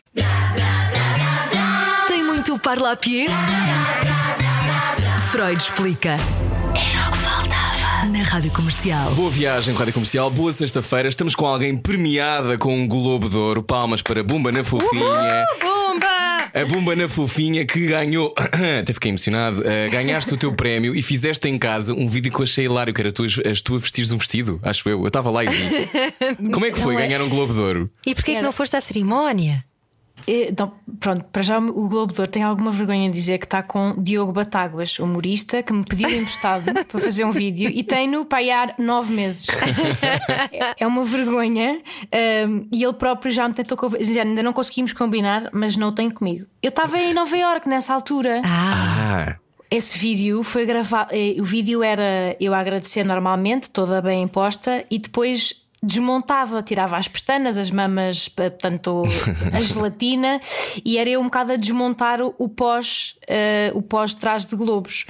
Tem 2.06 2.22
muito 2.22 2.56
parlapié? 2.60 3.26
Freud 5.32 5.60
explica. 5.60 6.10
Era 6.10 7.08
o 7.08 7.12
que 7.12 7.18
faltava. 7.18 8.06
Na 8.06 8.22
rádio 8.22 8.52
comercial. 8.52 9.10
Boa 9.12 9.30
viagem, 9.30 9.74
Rádio 9.74 9.92
Comercial, 9.92 10.30
boa 10.30 10.52
sexta-feira. 10.52 11.08
Estamos 11.08 11.34
com 11.34 11.46
alguém 11.46 11.76
premiada 11.76 12.56
com 12.56 12.74
um 12.74 12.86
Globo 12.86 13.28
de 13.28 13.36
Ouro. 13.36 13.62
Palmas 13.64 14.00
para 14.00 14.22
Bumba 14.22 14.52
na 14.52 14.62
Fofinha. 14.62 15.44
Bomba! 15.60 16.39
A 16.52 16.64
Bumba 16.64 16.96
na 16.96 17.08
Fofinha 17.08 17.64
que 17.64 17.86
ganhou. 17.86 18.34
Até 18.80 18.92
fiquei 18.92 19.10
emocionado. 19.10 19.60
Uh, 19.60 19.90
ganhaste 19.90 20.34
o 20.34 20.36
teu 20.36 20.52
prémio 20.52 20.94
e 20.94 21.02
fizeste 21.02 21.48
em 21.48 21.58
casa 21.58 21.94
um 21.94 22.08
vídeo 22.08 22.32
que 22.32 22.38
eu 22.38 22.42
achei 22.42 22.64
hilário, 22.64 22.92
que 22.92 23.00
era 23.00 23.12
tu, 23.12 23.24
as 23.24 23.62
tu 23.62 23.76
a 23.76 23.78
vestires 23.78 24.10
um 24.10 24.18
vestido, 24.18 24.58
acho 24.62 24.88
eu. 24.88 25.00
Eu 25.00 25.06
estava 25.06 25.30
lá 25.30 25.44
e 25.44 25.48
vi. 25.48 25.88
Como 26.52 26.66
é 26.66 26.70
que 26.70 26.78
foi 26.80 26.94
Não 26.94 27.00
é? 27.00 27.06
ganhar 27.06 27.22
um 27.22 27.28
Globo 27.28 27.52
de 27.52 27.60
Ouro? 27.60 27.90
E 28.06 28.14
porquê 28.14 28.34
que 28.34 28.42
não 28.42 28.52
foste 28.52 28.76
à 28.76 28.80
cerimónia? 28.80 29.64
Então, 30.26 30.72
pronto, 30.98 31.24
para 31.32 31.42
já 31.42 31.58
o 31.58 31.88
Globo 31.88 32.12
de 32.12 32.20
Ouro 32.20 32.30
tem 32.30 32.42
alguma 32.42 32.70
vergonha 32.70 33.06
em 33.06 33.10
dizer 33.10 33.38
que 33.38 33.46
está 33.46 33.62
com 33.62 33.94
Diogo 33.98 34.32
Batáguas, 34.32 34.98
humorista, 34.98 35.62
que 35.62 35.72
me 35.72 35.84
pediu 35.84 36.08
emprestado 36.10 36.64
para 36.86 37.00
fazer 37.00 37.24
um 37.24 37.30
vídeo 37.30 37.70
e 37.72 37.82
tem-no 37.82 38.24
há 38.52 38.74
nove 38.78 39.12
meses. 39.12 39.46
É- 40.52 40.74
uma 40.86 41.04
vergonha. 41.04 41.80
um, 42.48 42.66
e 42.72 42.82
ele 42.84 42.92
próprio 42.94 43.32
já 43.32 43.46
me 43.48 43.54
tentou. 43.54 43.78
Ainda 43.98 44.42
não 44.42 44.52
conseguimos 44.52 44.92
combinar, 44.92 45.48
mas 45.52 45.76
não 45.76 45.88
o 45.88 45.92
tem 45.92 46.10
comigo. 46.10 46.46
Eu 46.62 46.68
estava 46.70 46.98
em 46.98 47.12
Nova 47.14 47.36
Iorque 47.36 47.68
nessa 47.68 47.94
altura. 47.94 48.42
Ah, 48.44 49.26
Ah, 49.30 49.36
Esse 49.70 49.96
vídeo 49.98 50.42
foi 50.42 50.66
gravado. 50.66 51.10
eh, 51.14 51.36
O 51.40 51.44
vídeo 51.44 51.82
era 51.82 52.36
eu 52.40 52.52
a 52.54 52.58
agradecer 52.58 53.04
normalmente, 53.04 53.70
toda 53.70 54.00
bem 54.02 54.22
imposta, 54.22 54.84
e 54.90 54.98
depois 54.98 55.66
desmontava, 55.82 56.62
tirava 56.62 56.96
as 56.96 57.08
pestanas, 57.08 57.56
as 57.56 57.70
mamas, 57.70 58.28
portanto, 58.28 59.04
a 59.52 59.60
gelatina, 59.60 60.40
e 60.84 60.98
era 60.98 61.08
eu 61.08 61.20
um 61.20 61.24
bocado 61.24 61.52
a 61.52 61.56
desmontar 61.56 62.20
o, 62.20 62.48
pós, 62.48 63.16
eh, 63.26 63.72
o 63.74 63.80
pós 63.80 64.14
trás 64.14 64.44
de 64.44 64.56
globos. 64.56 65.06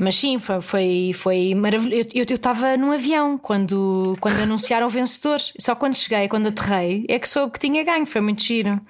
Mas 0.00 0.16
sim, 0.16 0.38
foi, 0.38 0.60
foi, 0.60 1.10
foi 1.14 1.54
maravilhoso. 1.54 2.08
Eu 2.14 2.26
eu 2.32 2.36
estava 2.36 2.78
num 2.78 2.92
avião 2.92 3.36
quando, 3.36 4.16
quando 4.20 4.40
anunciaram 4.40 4.86
o 4.86 4.90
vencedor. 4.90 5.38
Só 5.58 5.74
quando 5.74 5.94
cheguei, 5.94 6.28
quando 6.28 6.48
aterrei, 6.48 7.04
é 7.08 7.18
que 7.18 7.28
soube 7.28 7.52
que 7.52 7.58
tinha 7.58 7.84
ganho. 7.84 8.06
Foi 8.06 8.20
muito 8.22 8.42
giro. 8.42 8.80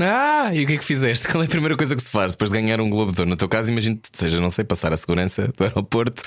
Ah, 0.00 0.50
e 0.52 0.64
o 0.64 0.66
que 0.66 0.74
é 0.74 0.76
que 0.76 0.84
fizeste? 0.84 1.28
Qual 1.28 1.42
é 1.42 1.46
a 1.46 1.48
primeira 1.48 1.76
coisa 1.76 1.94
que 1.94 2.02
se 2.02 2.10
faz 2.10 2.32
depois 2.32 2.50
de 2.50 2.60
ganhar 2.60 2.80
um 2.80 2.90
Globo 2.90 3.12
de 3.12 3.20
Ouro? 3.20 3.30
No 3.30 3.36
teu 3.36 3.48
caso, 3.48 3.70
imagino 3.70 3.96
que 3.96 4.08
seja, 4.12 4.40
não 4.40 4.50
sei, 4.50 4.64
passar 4.64 4.92
a 4.92 4.96
segurança 4.96 5.52
do 5.56 5.64
aeroporto, 5.64 6.22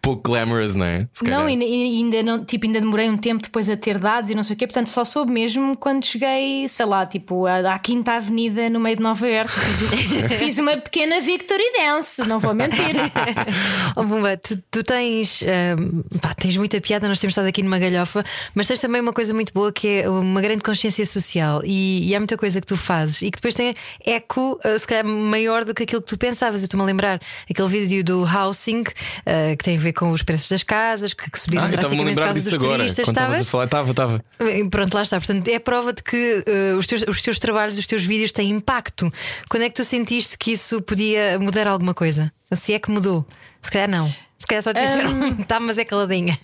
pouco 0.00 0.22
glamorous, 0.30 0.74
não 0.74 0.86
é? 0.86 1.08
Se 1.12 1.24
Não, 1.24 1.48
e, 1.48 1.54
e 1.56 1.98
ainda, 1.98 2.22
não, 2.22 2.44
tipo, 2.44 2.66
ainda 2.66 2.80
demorei 2.80 3.08
um 3.08 3.16
tempo 3.16 3.42
depois 3.42 3.70
a 3.70 3.76
ter 3.76 3.98
dados 3.98 4.30
e 4.30 4.34
não 4.34 4.42
sei 4.42 4.54
o 4.54 4.58
quê, 4.58 4.66
portanto 4.66 4.88
só 4.88 5.04
soube 5.04 5.32
mesmo 5.32 5.76
quando 5.76 6.04
cheguei, 6.04 6.66
sei 6.68 6.86
lá, 6.86 7.06
tipo, 7.06 7.46
à, 7.46 7.74
à 7.74 7.78
Quinta 7.78 8.12
Avenida 8.12 8.68
no 8.68 8.80
meio 8.80 8.96
de 8.96 9.02
Nova 9.02 9.26
Iorque. 9.26 9.52
Fiz, 9.52 10.32
fiz 10.38 10.58
uma 10.58 10.76
pequena 10.76 11.20
victory 11.20 11.64
dance, 11.78 12.22
não 12.26 12.40
vou 12.40 12.54
mentir. 12.54 12.96
oh, 13.96 14.02
Bumba, 14.02 14.36
tu, 14.36 14.60
tu 14.70 14.82
tens, 14.82 15.42
ahm, 15.42 16.02
pá, 16.20 16.34
tens 16.34 16.56
muita 16.56 16.80
piada, 16.80 17.06
nós 17.06 17.20
temos 17.20 17.32
estado 17.32 17.46
aqui 17.46 17.62
numa 17.62 17.78
galhofa, 17.78 18.24
mas 18.54 18.66
tens 18.66 18.80
também 18.80 19.00
uma 19.00 19.12
coisa 19.12 19.32
muito 19.32 19.52
boa 19.52 19.72
que 19.72 20.02
é 20.02 20.08
uma 20.08 20.40
grande 20.40 20.62
consciência 20.62 21.06
social 21.06 21.62
e, 21.64 22.08
e 22.08 22.14
há 22.14 22.18
muita 22.18 22.36
coisa 22.36 22.60
que 22.60 22.66
tu 22.66 22.76
fazes 22.76 23.11
e 23.20 23.30
que 23.30 23.36
depois 23.38 23.54
tem 23.54 23.74
eco, 24.06 24.58
uh, 24.64 24.78
se 24.78 24.86
calhar, 24.86 25.04
maior 25.04 25.64
do 25.64 25.74
que 25.74 25.82
aquilo 25.82 26.00
que 26.00 26.08
tu 26.08 26.16
pensavas. 26.16 26.62
Eu 26.62 26.66
estou-me 26.66 26.82
a 26.84 26.86
lembrar 26.86 27.20
aquele 27.50 27.68
vídeo 27.68 28.04
do 28.04 28.24
housing 28.24 28.82
uh, 28.82 29.56
que 29.58 29.64
tem 29.64 29.76
a 29.76 29.80
ver 29.80 29.92
com 29.92 30.10
os 30.12 30.22
preços 30.22 30.48
das 30.48 30.62
casas 30.62 31.12
que, 31.12 31.30
que 31.30 31.38
subiram 31.38 31.64
Ah, 31.64 31.68
drasticamente 31.68 32.14
por 32.14 32.24
causa 32.24 32.40
disso 32.40 32.50
dos 32.50 32.58
agora. 32.64 32.78
turistas. 32.78 33.08
Estavas 33.08 33.40
a 33.40 33.44
falar, 33.44 33.64
estava, 33.64 33.90
estava. 33.90 34.24
Eh, 34.38 34.64
Pronto, 34.70 34.94
lá 34.94 35.02
está. 35.02 35.18
Portanto, 35.18 35.48
é 35.48 35.56
a 35.56 35.60
prova 35.60 35.92
de 35.92 36.02
que 36.02 36.44
eh, 36.46 36.74
os, 36.76 36.86
teus, 36.86 37.02
os 37.08 37.20
teus 37.20 37.38
trabalhos, 37.38 37.76
os 37.76 37.86
teus 37.86 38.04
vídeos 38.04 38.32
têm 38.32 38.50
impacto. 38.50 39.12
Quando 39.48 39.64
é 39.64 39.68
que 39.68 39.74
tu 39.74 39.84
sentiste 39.84 40.38
que 40.38 40.52
isso 40.52 40.80
podia 40.82 41.38
mudar 41.38 41.66
alguma 41.66 41.92
coisa? 41.94 42.32
Se 42.54 42.72
é 42.72 42.78
que 42.78 42.90
mudou? 42.90 43.26
Se 43.60 43.70
calhar 43.70 43.88
não. 43.88 44.12
Se 44.42 44.46
calhar 44.46 44.60
só 44.60 44.72
disseram, 44.72 45.36
tá, 45.46 45.60
mas 45.60 45.78
é 45.78 45.84
caladinha. 45.84 46.36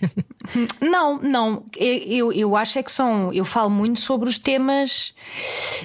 Não, 0.81 1.19
não. 1.21 1.65
Eu, 1.75 2.31
eu 2.31 2.55
acho 2.55 2.79
é 2.79 2.83
que 2.83 2.89
são. 2.89 3.33
Eu 3.33 3.43
falo 3.43 3.69
muito 3.69 3.99
sobre 3.99 4.29
os 4.29 4.39
temas 4.39 5.13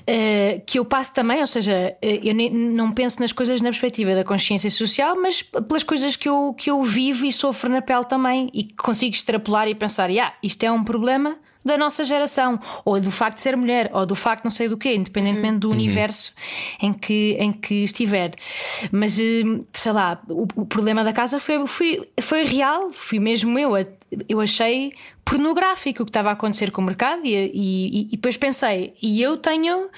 eh, 0.06 0.62
que 0.64 0.78
eu 0.78 0.84
passo 0.84 1.12
também, 1.12 1.40
ou 1.40 1.46
seja, 1.48 1.96
eh, 2.00 2.20
eu 2.22 2.32
não 2.52 2.92
penso 2.92 3.20
nas 3.20 3.32
coisas 3.32 3.60
na 3.60 3.70
perspectiva 3.70 4.14
da 4.14 4.22
consciência 4.22 4.70
social, 4.70 5.16
mas 5.20 5.42
pelas 5.42 5.82
coisas 5.82 6.14
que 6.14 6.28
eu, 6.28 6.54
que 6.56 6.70
eu 6.70 6.80
vivo 6.84 7.26
e 7.26 7.32
sofro 7.32 7.68
na 7.68 7.82
pele 7.82 8.04
também 8.04 8.48
e 8.54 8.62
que 8.62 8.76
consigo 8.76 9.12
extrapolar 9.12 9.66
e 9.66 9.74
pensar, 9.74 10.08
yeah, 10.08 10.36
isto 10.40 10.62
é 10.62 10.70
um 10.70 10.84
problema 10.84 11.36
da 11.64 11.78
nossa 11.78 12.04
geração, 12.04 12.60
ou 12.84 13.00
do 13.00 13.10
facto 13.10 13.36
de 13.36 13.42
ser 13.42 13.56
mulher, 13.56 13.90
ou 13.92 14.04
do 14.04 14.14
facto 14.14 14.44
não 14.44 14.50
sei 14.50 14.68
do 14.68 14.76
quê, 14.76 14.94
independentemente 14.94 15.58
do 15.60 15.70
universo 15.70 16.34
em 16.80 16.92
que, 16.92 17.36
em 17.40 17.52
que 17.52 17.84
estiver. 17.84 18.32
Mas 18.92 19.18
eh, 19.18 19.42
sei 19.72 19.92
lá, 19.92 20.20
o, 20.28 20.46
o 20.54 20.66
problema 20.66 21.02
da 21.02 21.12
casa 21.12 21.40
foi, 21.40 21.66
foi, 21.66 22.08
foi 22.20 22.44
real, 22.44 22.90
fui 22.90 23.18
mesmo 23.18 23.58
eu. 23.58 23.72
Eu 24.28 24.40
achei 24.40 24.92
pornográfico 25.24 26.02
o 26.02 26.04
que 26.04 26.10
estava 26.10 26.28
a 26.28 26.32
acontecer 26.32 26.70
com 26.70 26.82
o 26.82 26.84
mercado 26.84 27.22
e, 27.24 27.34
e, 27.34 28.08
e 28.08 28.16
depois 28.16 28.36
pensei, 28.36 28.94
e 29.02 29.20
eu 29.20 29.36
tenho 29.36 29.88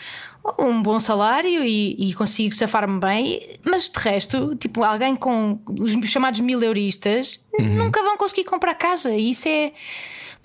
um 0.59 0.81
bom 0.81 1.01
salário 1.01 1.65
e, 1.65 1.97
e 1.99 2.15
consigo 2.15 2.55
safar-me 2.55 3.01
bem, 3.01 3.59
mas 3.65 3.89
de 3.89 3.99
resto, 3.99 4.55
tipo, 4.57 4.85
alguém 4.85 5.17
com 5.17 5.59
os 5.81 5.93
chamados 6.09 6.41
mil 6.41 6.63
euristas 6.63 7.41
nunca 7.59 8.03
vão 8.03 8.17
conseguir 8.17 8.45
comprar 8.45 8.75
casa. 8.75 9.11
E 9.13 9.31
isso 9.31 9.49
é. 9.49 9.73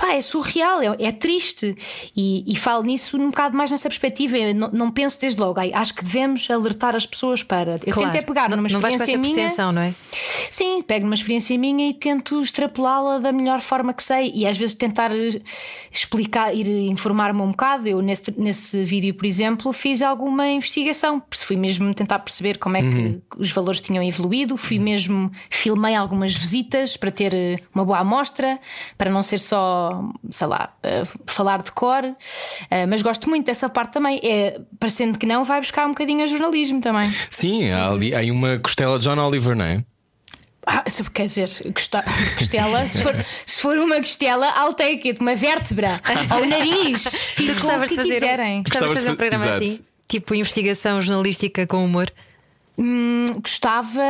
Pá, 0.01 0.13
é 0.13 0.21
surreal, 0.21 0.81
é, 0.81 0.95
é 0.99 1.11
triste. 1.11 1.75
E, 2.17 2.43
e 2.51 2.55
falo 2.55 2.83
nisso 2.83 3.15
um 3.17 3.29
bocado 3.29 3.55
mais 3.55 3.69
nessa 3.69 3.87
perspectiva. 3.87 4.35
Não, 4.53 4.69
não 4.71 4.91
penso 4.91 5.21
desde 5.21 5.39
logo, 5.39 5.59
acho 5.59 5.93
que 5.93 6.03
devemos 6.03 6.49
alertar 6.49 6.95
as 6.95 7.05
pessoas 7.05 7.43
para. 7.43 7.75
Eu 7.85 7.93
Claro. 7.93 8.11
tento 8.11 8.15
é 8.15 8.25
pegar 8.25 8.49
não, 8.49 8.57
numa 8.57 8.67
não 8.67 8.79
experiência 8.79 9.03
essa 9.11 9.17
minha. 9.17 9.33
pretensão, 9.35 9.71
não 9.71 9.81
é? 9.83 9.93
Sim, 10.49 10.81
pego 10.81 11.05
numa 11.05 11.13
experiência 11.13 11.55
minha 11.57 11.89
e 11.89 11.93
tento 11.93 12.41
extrapolá-la 12.41 13.19
da 13.19 13.31
melhor 13.31 13.61
forma 13.61 13.93
que 13.93 14.01
sei 14.01 14.31
e 14.33 14.47
às 14.47 14.57
vezes 14.57 14.73
tentar 14.73 15.11
eh, 15.11 15.39
explicar, 15.91 16.55
ir 16.55 16.67
informar-me 16.89 17.41
um 17.41 17.51
bocado. 17.51 17.87
Eu, 17.87 18.01
nesse, 18.01 18.33
nesse 18.37 18.83
vídeo, 18.83 19.13
por 19.13 19.25
exemplo, 19.25 19.71
fiz 19.71 20.01
alguma 20.01 20.47
investigação, 20.49 21.21
fui 21.31 21.55
mesmo 21.55 21.93
tentar 21.93 22.19
perceber 22.19 22.57
como 22.57 22.77
é 22.77 22.81
que 22.81 23.21
os 23.37 23.51
valores 23.51 23.81
tinham 23.81 24.03
evoluído, 24.03 24.57
fui 24.57 24.79
mesmo, 24.79 25.31
filmei 25.49 25.93
algumas 25.93 26.35
visitas 26.35 26.97
para 26.97 27.11
ter 27.11 27.33
eh, 27.33 27.57
uma 27.73 27.85
boa 27.85 27.99
amostra, 27.99 28.59
para 28.97 29.11
não 29.11 29.21
ser 29.21 29.39
só, 29.39 29.90
sei 30.29 30.47
lá, 30.47 30.73
eh, 30.83 31.03
falar 31.25 31.61
de 31.61 31.71
cor, 31.71 32.03
Eh, 32.69 32.85
mas 32.85 33.01
gosto 33.01 33.29
muito 33.29 33.45
dessa 33.45 33.69
parte 33.69 33.93
também. 33.93 34.19
É, 34.23 34.59
parecendo 34.79 35.17
que 35.17 35.25
não, 35.25 35.43
vai 35.43 35.59
buscar 35.61 35.85
um 35.85 35.89
bocadinho 35.89 36.23
a 36.23 36.27
jornalismo 36.27 36.79
também. 36.81 37.11
Sim, 37.29 37.69
há 37.71 37.89
ali 37.89 38.13
há 38.13 38.19
aí 38.19 38.31
uma 38.31 38.57
costela 38.59 38.97
de 38.97 39.05
John 39.05 39.17
Oliver, 39.19 39.55
não 39.55 39.65
é? 39.65 39.83
Ah, 40.65 40.83
quer 41.13 41.25
dizer, 41.25 41.47
costela, 41.73 42.87
se 42.87 43.01
for, 43.01 43.25
se 43.47 43.59
for 43.61 43.77
uma 43.79 43.97
costela, 43.97 44.47
I'll 44.63 44.73
take 44.73 45.09
it, 45.09 45.19
uma 45.19 45.35
vértebra, 45.35 45.99
ou 46.35 46.43
o 46.43 46.45
nariz, 46.47 47.01
Tu 47.03 47.09
fico 47.09 47.45
com 47.47 47.51
o 47.51 47.53
gostavas 47.55 47.89
que 47.89 47.95
de 47.95 48.01
fazer, 48.03 48.13
quiserem. 48.19 48.63
gostavas 48.63 48.89
de 48.91 48.95
fazer 48.95 49.11
um 49.11 49.15
programa 49.15 49.43
fa- 49.45 49.55
assim? 49.55 49.65
Exato. 49.65 49.85
Tipo 50.07 50.35
investigação 50.35 51.01
jornalística 51.01 51.65
com 51.65 51.83
humor? 51.83 52.11
Hum, 52.77 53.25
gostava, 53.41 54.01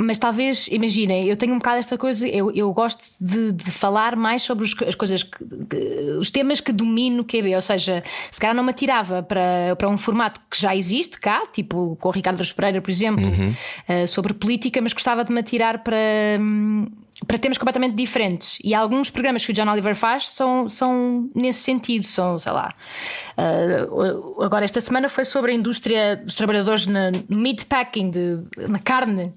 mas 0.00 0.18
talvez, 0.18 0.68
imaginem, 0.70 1.26
eu 1.26 1.36
tenho 1.36 1.54
um 1.54 1.58
bocado 1.58 1.78
esta 1.78 1.96
coisa, 1.96 2.28
eu, 2.28 2.50
eu 2.52 2.72
gosto 2.72 3.04
de, 3.20 3.52
de 3.52 3.70
falar 3.70 4.14
mais 4.16 4.42
sobre 4.42 4.64
os- 4.64 4.74
as 4.86 4.94
coisas, 4.94 5.22
que, 5.22 5.38
que- 5.70 6.16
os 6.20 6.30
temas 6.30 6.60
que 6.60 6.70
domino 6.72 7.18
no 7.18 7.24
QB, 7.24 7.54
ou 7.54 7.62
seja, 7.62 8.04
se 8.30 8.38
calhar 8.40 8.54
não 8.54 8.62
me 8.62 8.70
atirava 8.70 9.22
para, 9.22 9.74
para 9.76 9.88
um 9.88 9.96
formato 9.96 10.40
que 10.50 10.60
já 10.60 10.76
existe 10.76 11.18
cá, 11.18 11.46
tipo 11.52 11.96
com 12.00 12.08
o 12.08 12.12
Ricardo 12.12 12.42
Pereira, 12.54 12.80
por 12.82 12.90
exemplo, 12.90 13.24
eh, 13.88 14.06
sobre 14.06 14.34
política, 14.34 14.80
mas 14.82 14.92
gostava 14.92 15.24
de 15.24 15.32
me 15.32 15.40
atirar 15.40 15.82
para. 15.82 15.96
hum, 16.40 16.86
para 17.26 17.38
temas 17.38 17.56
completamente 17.56 17.94
diferentes. 17.94 18.58
E 18.62 18.74
alguns 18.74 19.10
programas 19.10 19.44
que 19.44 19.52
o 19.52 19.54
John 19.54 19.70
Oliver 19.70 19.94
faz 19.94 20.28
são, 20.28 20.68
são 20.68 21.30
nesse 21.34 21.60
sentido. 21.60 22.06
São, 22.06 22.38
sei 22.38 22.52
lá. 22.52 22.74
uh, 23.38 24.42
agora, 24.42 24.64
esta 24.64 24.80
semana 24.80 25.08
foi 25.08 25.24
sobre 25.24 25.52
a 25.52 25.54
indústria 25.54 26.16
dos 26.16 26.34
trabalhadores 26.34 26.86
na, 26.86 27.10
no 27.10 27.36
meatpacking, 27.38 28.10
de, 28.10 28.38
na 28.68 28.78
carne. 28.78 29.32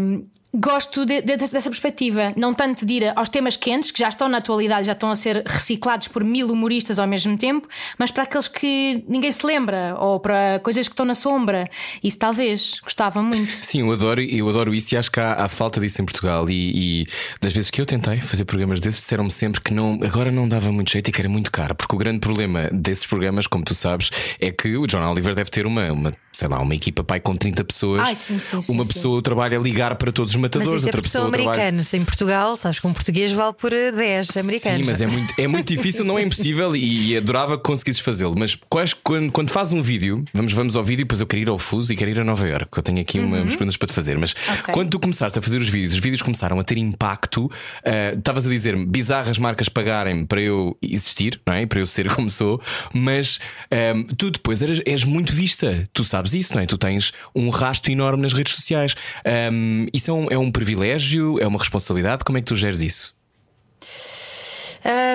Um, 0.00 0.24
Gosto 0.58 1.04
de- 1.04 1.20
de- 1.20 1.36
dessa 1.36 1.68
perspectiva, 1.68 2.32
não 2.36 2.54
tanto 2.54 2.86
de 2.86 2.94
ir 2.94 3.12
aos 3.14 3.28
temas 3.28 3.56
quentes, 3.56 3.90
que 3.90 3.98
já 3.98 4.08
estão 4.08 4.26
na 4.28 4.38
atualidade, 4.38 4.86
já 4.86 4.92
estão 4.92 5.10
a 5.10 5.16
ser 5.16 5.42
reciclados 5.46 6.08
por 6.08 6.24
mil 6.24 6.48
humoristas 6.50 6.98
ao 6.98 7.06
mesmo 7.06 7.36
tempo, 7.36 7.68
mas 7.98 8.10
para 8.10 8.22
aqueles 8.22 8.48
que 8.48 9.04
ninguém 9.06 9.30
se 9.30 9.44
lembra, 9.46 9.94
ou 9.98 10.18
para 10.18 10.58
coisas 10.62 10.88
que 10.88 10.92
estão 10.94 11.04
na 11.04 11.14
sombra. 11.14 11.68
Isso 12.02 12.18
talvez, 12.18 12.80
gostava 12.82 13.22
muito. 13.22 13.52
Sim, 13.62 13.80
eu 13.80 13.92
adoro, 13.92 14.20
eu 14.22 14.48
adoro 14.48 14.74
isso 14.74 14.94
e 14.94 14.98
acho 14.98 15.10
que 15.12 15.20
há, 15.20 15.34
há 15.44 15.48
falta 15.48 15.78
disso 15.78 16.00
em 16.00 16.04
Portugal. 16.06 16.48
E, 16.48 17.02
e 17.02 17.06
das 17.40 17.52
vezes 17.52 17.70
que 17.70 17.80
eu 17.80 17.84
tentei 17.86 18.18
fazer 18.20 18.44
programas 18.46 18.80
desses, 18.80 19.00
disseram-me 19.00 19.30
sempre 19.30 19.60
que 19.60 19.74
não, 19.74 19.98
agora 20.02 20.30
não 20.30 20.48
dava 20.48 20.72
muito 20.72 20.90
jeito 20.90 21.08
e 21.08 21.12
que 21.12 21.20
era 21.20 21.28
muito 21.28 21.52
caro. 21.52 21.74
Porque 21.74 21.94
o 21.94 21.98
grande 21.98 22.20
problema 22.20 22.70
desses 22.72 23.04
programas, 23.04 23.46
como 23.46 23.62
tu 23.64 23.74
sabes, 23.74 24.10
é 24.40 24.50
que 24.50 24.74
o 24.76 24.86
John 24.86 25.06
Oliver 25.06 25.34
deve 25.34 25.50
ter 25.50 25.66
uma, 25.66 25.92
uma 25.92 26.12
sei 26.32 26.48
lá, 26.48 26.58
uma 26.60 26.74
equipa 26.74 27.02
pai 27.04 27.20
com 27.20 27.34
30 27.34 27.64
pessoas. 27.64 28.00
Ai, 28.00 28.16
sim, 28.16 28.38
sim, 28.38 28.60
sim, 28.60 28.72
uma 28.72 28.84
pessoa 28.86 29.22
trabalha 29.22 29.58
a 29.58 29.60
ligar 29.62 29.94
para 29.96 30.12
todos 30.12 30.32
os 30.34 30.40
Mas 30.46 30.56
matadores, 30.58 30.78
isso 30.78 30.86
é 30.86 30.88
outra 30.88 31.02
pessoa 31.02 31.30
trabalha. 31.30 31.52
americanos. 31.52 31.94
Em 31.94 32.04
Portugal, 32.04 32.56
sabes 32.56 32.78
que 32.80 32.86
um 32.86 32.92
português 32.92 33.32
vale 33.32 33.52
por 33.54 33.72
eh, 33.72 33.92
10 33.92 34.36
americanos. 34.36 34.78
Sim, 34.80 34.84
mas 34.86 35.00
é 35.00 35.06
muito, 35.06 35.34
é 35.38 35.46
muito 35.46 35.68
difícil, 35.74 36.04
não 36.04 36.18
é 36.18 36.22
impossível 36.22 36.74
e, 36.74 37.12
e 37.12 37.16
adorava 37.16 37.56
que 37.56 37.64
conseguisses 37.64 38.00
fazê-lo. 38.00 38.34
Mas 38.38 38.56
quais, 38.68 38.92
quando, 38.94 39.30
quando 39.32 39.50
faz 39.50 39.72
um 39.72 39.82
vídeo, 39.82 40.24
vamos, 40.32 40.52
vamos 40.52 40.76
ao 40.76 40.84
vídeo, 40.84 41.04
depois 41.04 41.20
eu 41.20 41.26
quero 41.26 41.42
ir 41.42 41.48
ao 41.48 41.58
Fuso 41.58 41.92
e 41.92 41.96
quero 41.96 42.10
ir 42.10 42.20
a 42.20 42.24
Nova 42.24 42.46
que 42.70 42.78
eu 42.78 42.82
tenho 42.82 43.00
aqui 43.00 43.18
uma, 43.18 43.38
umas 43.38 43.52
perguntas 43.52 43.76
para 43.76 43.88
te 43.88 43.92
fazer. 43.94 44.16
Mas 44.18 44.34
Ok. 44.60 44.72
quando 44.74 44.90
tu 44.90 45.00
começaste 45.00 45.38
a 45.38 45.42
fazer 45.42 45.58
os 45.58 45.68
vídeos, 45.68 45.94
os 45.94 45.98
vídeos 45.98 46.22
começaram 46.22 46.58
a 46.60 46.64
ter 46.64 46.76
impacto. 46.78 47.50
ah, 47.84 48.14
Estavas 48.16 48.46
a 48.46 48.50
dizer-me 48.50 48.86
bizarras 48.86 49.38
marcas 49.38 49.68
pagarem 49.68 50.24
para 50.24 50.40
eu 50.40 50.76
existir, 50.80 51.40
não 51.46 51.54
é? 51.54 51.66
Para 51.66 51.80
eu 51.80 51.86
ser 51.86 52.08
como 52.14 52.30
sou, 52.30 52.60
mas 52.92 53.38
ahm, 53.70 54.04
tu 54.16 54.30
depois 54.30 54.62
eras, 54.62 54.80
és 54.86 55.04
muito 55.04 55.32
vista, 55.32 55.88
tu 55.92 56.04
sabes 56.04 56.34
isso, 56.34 56.54
não 56.54 56.62
é? 56.62 56.66
Tu 56.66 56.78
tens 56.78 57.12
um 57.34 57.48
rasto 57.48 57.90
enorme 57.90 58.22
nas 58.22 58.32
redes 58.32 58.54
sociais. 58.54 58.94
Ahm, 59.24 59.86
isso 59.92 60.10
é 60.10 60.14
um, 60.14 60.26
é 60.30 60.35
um 60.38 60.50
privilégio, 60.50 61.38
é 61.40 61.46
uma 61.46 61.58
responsabilidade? 61.58 62.24
Como 62.24 62.38
é 62.38 62.40
que 62.40 62.46
tu 62.46 62.56
geres 62.56 62.80
isso? 62.80 63.16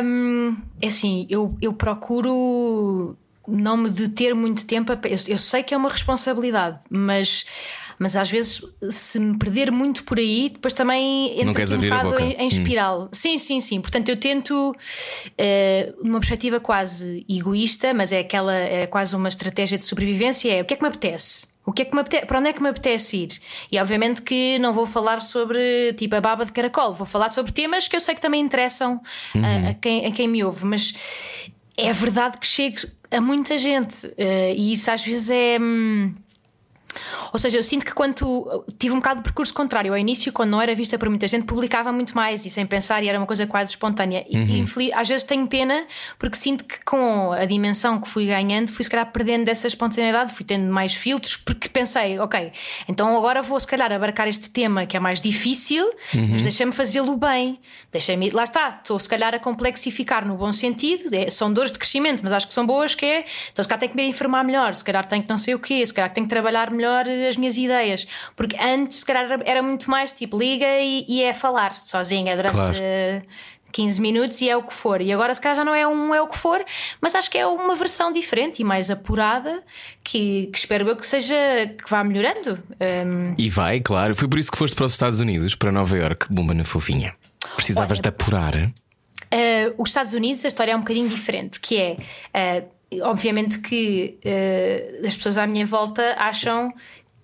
Hum, 0.04 0.58
é 0.82 0.88
assim, 0.88 1.26
eu, 1.30 1.56
eu 1.62 1.72
procuro 1.72 3.18
não 3.48 3.78
me 3.78 3.90
deter 3.90 4.36
muito 4.36 4.66
tempo. 4.66 4.92
a 4.92 5.00
Eu, 5.04 5.18
eu 5.28 5.38
sei 5.38 5.64
que 5.64 5.74
é 5.74 5.78
uma 5.78 5.90
responsabilidade, 5.90 6.80
mas, 6.90 7.46
mas 7.98 8.16
às 8.16 8.30
vezes, 8.30 8.62
se 8.90 9.20
me 9.20 9.38
perder 9.38 9.72
muito 9.72 10.04
por 10.04 10.20
aí, 10.20 10.50
depois 10.50 10.74
também 10.74 11.34
queres 11.54 11.72
aqui 11.72 11.74
um 11.74 11.76
abrir 11.76 11.94
a 11.94 11.98
bocado 11.98 12.10
boca. 12.10 12.24
em, 12.24 12.44
em 12.44 12.48
espiral. 12.48 13.10
Sim, 13.12 13.38
sim, 13.38 13.62
sim. 13.62 13.80
Portanto, 13.80 14.10
eu 14.10 14.18
tento, 14.18 14.76
eh, 15.38 15.94
numa 16.04 16.20
perspectiva 16.20 16.60
quase 16.60 17.26
egoísta, 17.30 17.94
mas 17.94 18.12
é 18.12 18.20
aquela, 18.20 18.54
é 18.54 18.86
quase 18.88 19.16
uma 19.16 19.30
estratégia 19.30 19.78
de 19.78 19.84
sobrevivência: 19.84 20.52
é 20.52 20.62
o 20.62 20.66
que 20.66 20.74
é 20.74 20.78
que 20.78 20.84
me 20.84 20.90
apetece? 20.90 21.51
O 21.66 21.72
que 21.72 21.84
é 21.84 21.86
que 21.86 21.94
me 21.94 22.02
apetece, 22.02 22.26
para 22.26 22.40
onde 22.40 22.50
é 22.50 22.54
que 22.54 22.62
me 22.62 22.70
apetece 22.70 23.18
ir? 23.18 23.30
E 23.72 23.80
obviamente 23.80 24.22
que 24.24 24.58
não 24.60 24.74
vou 24.74 24.86
falar 24.88 25.22
sobre 25.22 25.94
tipo 25.94 26.16
a 26.16 26.22
baba 26.22 26.44
de 26.44 26.52
caracol, 26.52 26.92
vou 26.94 27.06
falar 27.06 27.30
sobre 27.30 27.52
temas 27.52 27.88
que 27.88 27.96
eu 27.96 28.00
sei 28.00 28.16
que 28.16 28.22
também 28.22 28.42
interessam 28.42 29.00
a- 29.36 29.70
a, 29.70 29.74
quem, 29.76 30.06
a 30.06 30.12
quem 30.12 30.28
me 30.28 30.44
ouve, 30.44 30.66
mas 30.66 30.94
é 31.78 31.94
verdade 31.94 32.38
que 32.40 32.48
chego 32.48 32.78
a 33.12 33.22
muita 33.22 33.58
gente 33.58 34.12
eh, 34.18 34.54
e 34.56 34.72
isso 34.74 34.90
às 34.90 35.06
vezes 35.06 35.30
é. 35.30 35.58
hum, 35.62 36.16
ou 37.32 37.40
seja, 37.40 37.58
eu 37.58 37.64
sinto 37.64 37.86
que 37.86 37.94
quando 37.94 38.64
tive 38.78 38.94
um 38.94 38.98
bocado 38.98 39.18
de 39.20 39.24
percurso 39.24 39.54
contrário 39.54 39.92
ao 39.92 39.98
início, 39.98 40.32
quando 40.34 40.52
não 40.52 40.62
era 40.62 40.74
vista 40.76 40.98
por 40.98 41.10
muita 41.10 41.28
gente, 41.28 41.46
publicava 41.46 41.92
muito 41.92 42.16
mais 42.16 42.46
e 42.46 42.50
sem 42.50 42.66
pensar, 42.66 43.04
e 43.04 43.08
era 43.10 43.18
uma 43.18 43.28
coisa 43.28 43.46
quase 43.48 43.72
espontânea. 43.72 44.26
E, 44.30 44.38
e 44.38 44.60
infeliz- 44.60 44.92
às 44.94 45.08
vezes 45.08 45.24
tenho 45.24 45.48
pena 45.48 45.86
porque 46.20 46.38
sinto 46.38 46.66
que 46.66 46.84
com 46.86 47.32
a 47.32 47.46
dimensão 47.46 48.00
que 48.00 48.08
fui 48.10 48.26
ganhando, 48.26 48.72
fui 48.72 48.84
se 48.84 48.90
calhar 48.90 49.10
perdendo 49.12 49.46
dessa 49.46 49.68
espontaneidade, 49.68 50.34
fui 50.34 50.46
tendo 50.46 50.72
mais 50.72 50.94
filtros, 50.94 51.38
porque 51.38 51.70
pensei, 51.70 52.20
ok, 52.20 52.52
então 52.88 53.16
agora 53.18 53.42
vou 53.42 53.60
se 53.60 53.68
calhar 53.68 53.92
abarcar 53.92 54.28
este 54.28 54.50
tema 54.50 54.86
que 54.86 54.98
é 54.98 55.00
mais 55.00 55.22
difícil, 55.22 55.90
mas 56.14 56.44
deixa-me 56.44 56.72
fazê-lo 56.72 57.16
bem, 57.18 57.60
deixa-me. 57.92 58.30
Lá 58.32 58.44
está, 58.44 58.80
estou 58.82 58.98
se 59.00 59.08
calhar 59.08 59.34
a 59.34 59.40
complexificar 59.40 60.26
no 60.28 60.36
bom 60.36 60.52
sentido, 60.52 61.14
é- 61.16 61.30
são 61.30 61.52
dores 61.52 61.72
de 61.72 61.80
crescimento, 61.80 62.22
mas 62.24 62.32
acho 62.34 62.48
que 62.48 62.54
são 62.54 62.66
boas, 62.66 62.96
que 62.96 63.06
é, 63.06 63.26
então 63.52 63.64
se 63.64 63.70
calhar 63.70 63.80
tenho 63.80 63.92
que 63.92 63.96
me 63.98 64.08
informar 64.08 64.44
melhor, 64.44 64.76
se 64.76 64.84
calhar 64.84 65.06
tenho 65.06 65.24
que 65.24 65.30
não 65.30 65.38
sei 65.38 65.56
o 65.56 65.60
quê, 65.60 65.86
se 65.86 65.94
calhar 65.94 66.10
tenho 66.10 66.26
que 66.26 66.30
trabalhar 66.30 66.70
melhor 66.72 66.81
eh, 66.88 67.28
as 67.28 67.38
minhas 67.38 67.58
ideias, 67.58 68.08
porque 68.36 68.56
antes 68.60 69.00
se 69.00 69.06
calhar 69.06 69.40
era- 69.46 69.62
muito 69.62 69.90
mais 69.90 70.12
tipo 70.12 70.38
liga 70.38 70.66
e, 70.80 71.06
e 71.08 71.24
é 71.24 71.34
falar 71.34 71.82
sozinha 71.82 72.36
durante 72.36 72.54
Claro. 72.54 72.78
eh, 72.80 73.22
15 73.72 74.02
minutos 74.02 74.42
e 74.42 74.50
é 74.50 74.58
o 74.58 74.64
que 74.64 74.74
for. 74.74 75.00
E 75.02 75.14
agora, 75.14 75.34
se 75.34 75.40
calhar, 75.40 75.56
já 75.56 75.64
não 75.64 75.74
é 75.74 75.88
um 75.88 76.14
é 76.14 76.22
o 76.22 76.28
que 76.28 76.38
for, 76.38 76.62
mas 77.00 77.16
acho 77.16 77.32
que 77.32 77.38
é 77.38 77.48
uma 77.48 77.74
versão 77.74 78.12
diferente 78.12 78.62
e 78.62 78.66
mais 78.66 78.90
apurada 78.92 79.64
que, 80.04 80.48
que 80.52 80.58
espero 80.60 80.88
eu 80.90 80.96
que 80.98 81.08
seja 81.08 81.36
que 81.82 81.90
vá 81.90 82.04
melhorando. 82.04 82.62
Um... 82.82 83.34
E 83.38 83.50
vai, 83.50 83.80
claro. 83.80 84.14
Foi 84.16 84.28
por 84.28 84.38
isso 84.40 84.52
que 84.52 84.58
foste 84.58 84.76
para 84.76 84.86
os 84.88 84.92
Estados 84.92 85.22
Unidos, 85.22 85.56
para 85.56 85.72
Nova 85.72 85.96
York, 85.98 86.28
bomba 86.30 86.54
na 86.54 86.66
fofinha. 86.66 87.16
Precisavas 87.56 88.00
Olha, 88.00 88.02
de 88.04 88.10
apurar. 88.10 88.56
Uh, 88.56 89.74
os 89.78 89.90
Estados 89.90 90.14
Unidos, 90.14 90.44
a 90.44 90.50
história 90.50 90.74
é 90.74 90.76
um 90.76 90.80
bocadinho 90.82 91.08
diferente, 91.08 91.58
que 91.60 91.78
é. 91.78 91.98
Uh, 92.66 92.81
obviamente 93.02 93.60
que 93.60 94.20
uh, 94.26 95.08
as 95.08 95.16
pessoas 95.16 95.38
à 95.38 95.48
minha 95.48 95.66
volta 95.66 96.16
acham 96.18 96.74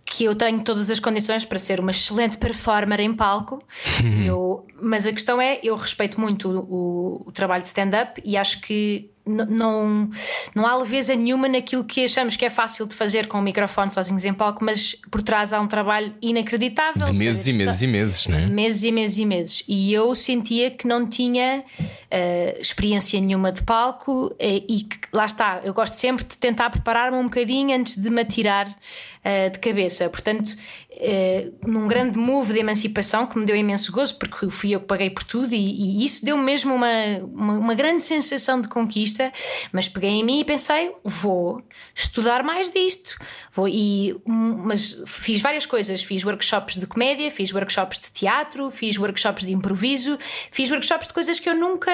que 0.05 0.23
eu 0.23 0.33
tenho 0.33 0.63
todas 0.63 0.89
as 0.89 0.99
condições 0.99 1.43
para 1.43 1.59
ser 1.59 1.79
uma 1.81 1.91
excelente 1.91 2.37
performer 2.37 3.01
em 3.01 3.13
palco, 3.13 3.61
eu, 4.25 4.65
mas 4.81 5.05
a 5.05 5.11
questão 5.11 5.41
é: 5.41 5.59
eu 5.61 5.75
respeito 5.75 6.19
muito 6.19 6.49
o, 6.49 7.23
o 7.27 7.31
trabalho 7.31 7.61
de 7.61 7.67
stand-up 7.67 8.21
e 8.23 8.37
acho 8.37 8.61
que 8.61 9.11
não, 9.27 10.09
não 10.55 10.65
há 10.65 10.75
leveza 10.75 11.15
nenhuma 11.15 11.47
naquilo 11.47 11.83
que 11.83 12.05
achamos 12.05 12.35
que 12.35 12.45
é 12.45 12.49
fácil 12.49 12.87
de 12.87 12.95
fazer 12.95 13.27
com 13.27 13.39
o 13.39 13.41
microfone 13.41 13.91
sozinhos 13.91 14.23
em 14.25 14.33
palco, 14.33 14.63
mas 14.63 14.95
por 15.11 15.21
trás 15.21 15.53
há 15.53 15.59
um 15.59 15.67
trabalho 15.67 16.13
inacreditável. 16.21 17.05
De 17.07 17.13
meses 17.13 17.47
e 17.47 17.53
meses 17.53 17.81
e 17.81 17.87
meses, 17.87 18.27
não 18.27 18.37
é? 18.37 18.45
Meses 18.47 18.83
e 18.83 18.91
meses 18.91 19.17
e 19.17 19.25
meses. 19.25 19.63
E 19.67 19.93
eu 19.93 20.13
sentia 20.15 20.71
que 20.71 20.87
não 20.87 21.05
tinha 21.07 21.63
uh, 21.63 22.61
experiência 22.61 23.19
nenhuma 23.19 23.51
de 23.51 23.63
palco 23.63 24.35
e, 24.39 24.65
e, 24.67 24.83
que 24.83 24.97
lá 25.11 25.25
está, 25.25 25.61
eu 25.63 25.73
gosto 25.73 25.93
sempre 25.93 26.23
de 26.23 26.37
tentar 26.37 26.69
preparar-me 26.69 27.17
um 27.17 27.25
bocadinho 27.25 27.75
antes 27.75 27.97
de 27.97 28.09
me 28.09 28.21
atirar 28.21 28.67
uh, 28.67 29.51
de 29.51 29.59
cabeça. 29.59 30.09
Portanto, 30.09 30.55
uh, 30.97 31.69
num 31.69 31.87
grande 31.87 32.17
move 32.17 32.53
de 32.53 32.59
emancipação 32.59 33.25
que 33.25 33.37
me 33.37 33.45
deu 33.45 33.55
imenso 33.55 33.91
gozo, 33.91 34.17
porque 34.17 34.49
fui 34.49 34.71
eu 34.71 34.79
que 34.79 34.85
paguei 34.85 35.09
por 35.09 35.23
tudo, 35.23 35.53
e, 35.53 35.57
e 35.57 36.05
isso 36.05 36.25
deu 36.25 36.37
mesmo 36.37 36.73
uma, 36.73 36.89
uma, 37.23 37.53
uma, 37.53 37.73
grande 37.75 38.01
sensação 38.01 38.59
de 38.59 38.67
conquista. 38.67 39.31
Mas 39.71 39.87
peguei 39.87 40.09
em 40.09 40.23
mim 40.23 40.39
e 40.39 40.45
pensei: 40.45 40.91
vou 41.03 41.63
estudar 41.95 42.43
mais 42.43 42.69
disto. 42.71 43.17
Vou, 43.51 43.67
e, 43.67 44.15
mas 44.25 45.03
fiz 45.05 45.41
várias 45.41 45.65
coisas: 45.65 46.03
fiz 46.03 46.23
workshops 46.23 46.75
de 46.77 46.87
comédia, 46.87 47.29
fiz 47.31 47.53
workshops 47.53 47.99
de 47.99 48.11
teatro, 48.11 48.71
fiz 48.71 48.97
workshops 48.97 49.45
de 49.45 49.53
improviso, 49.53 50.17
fiz 50.51 50.69
workshops 50.69 51.07
de 51.07 51.13
coisas 51.13 51.39
que 51.39 51.49
eu 51.49 51.55
nunca 51.55 51.91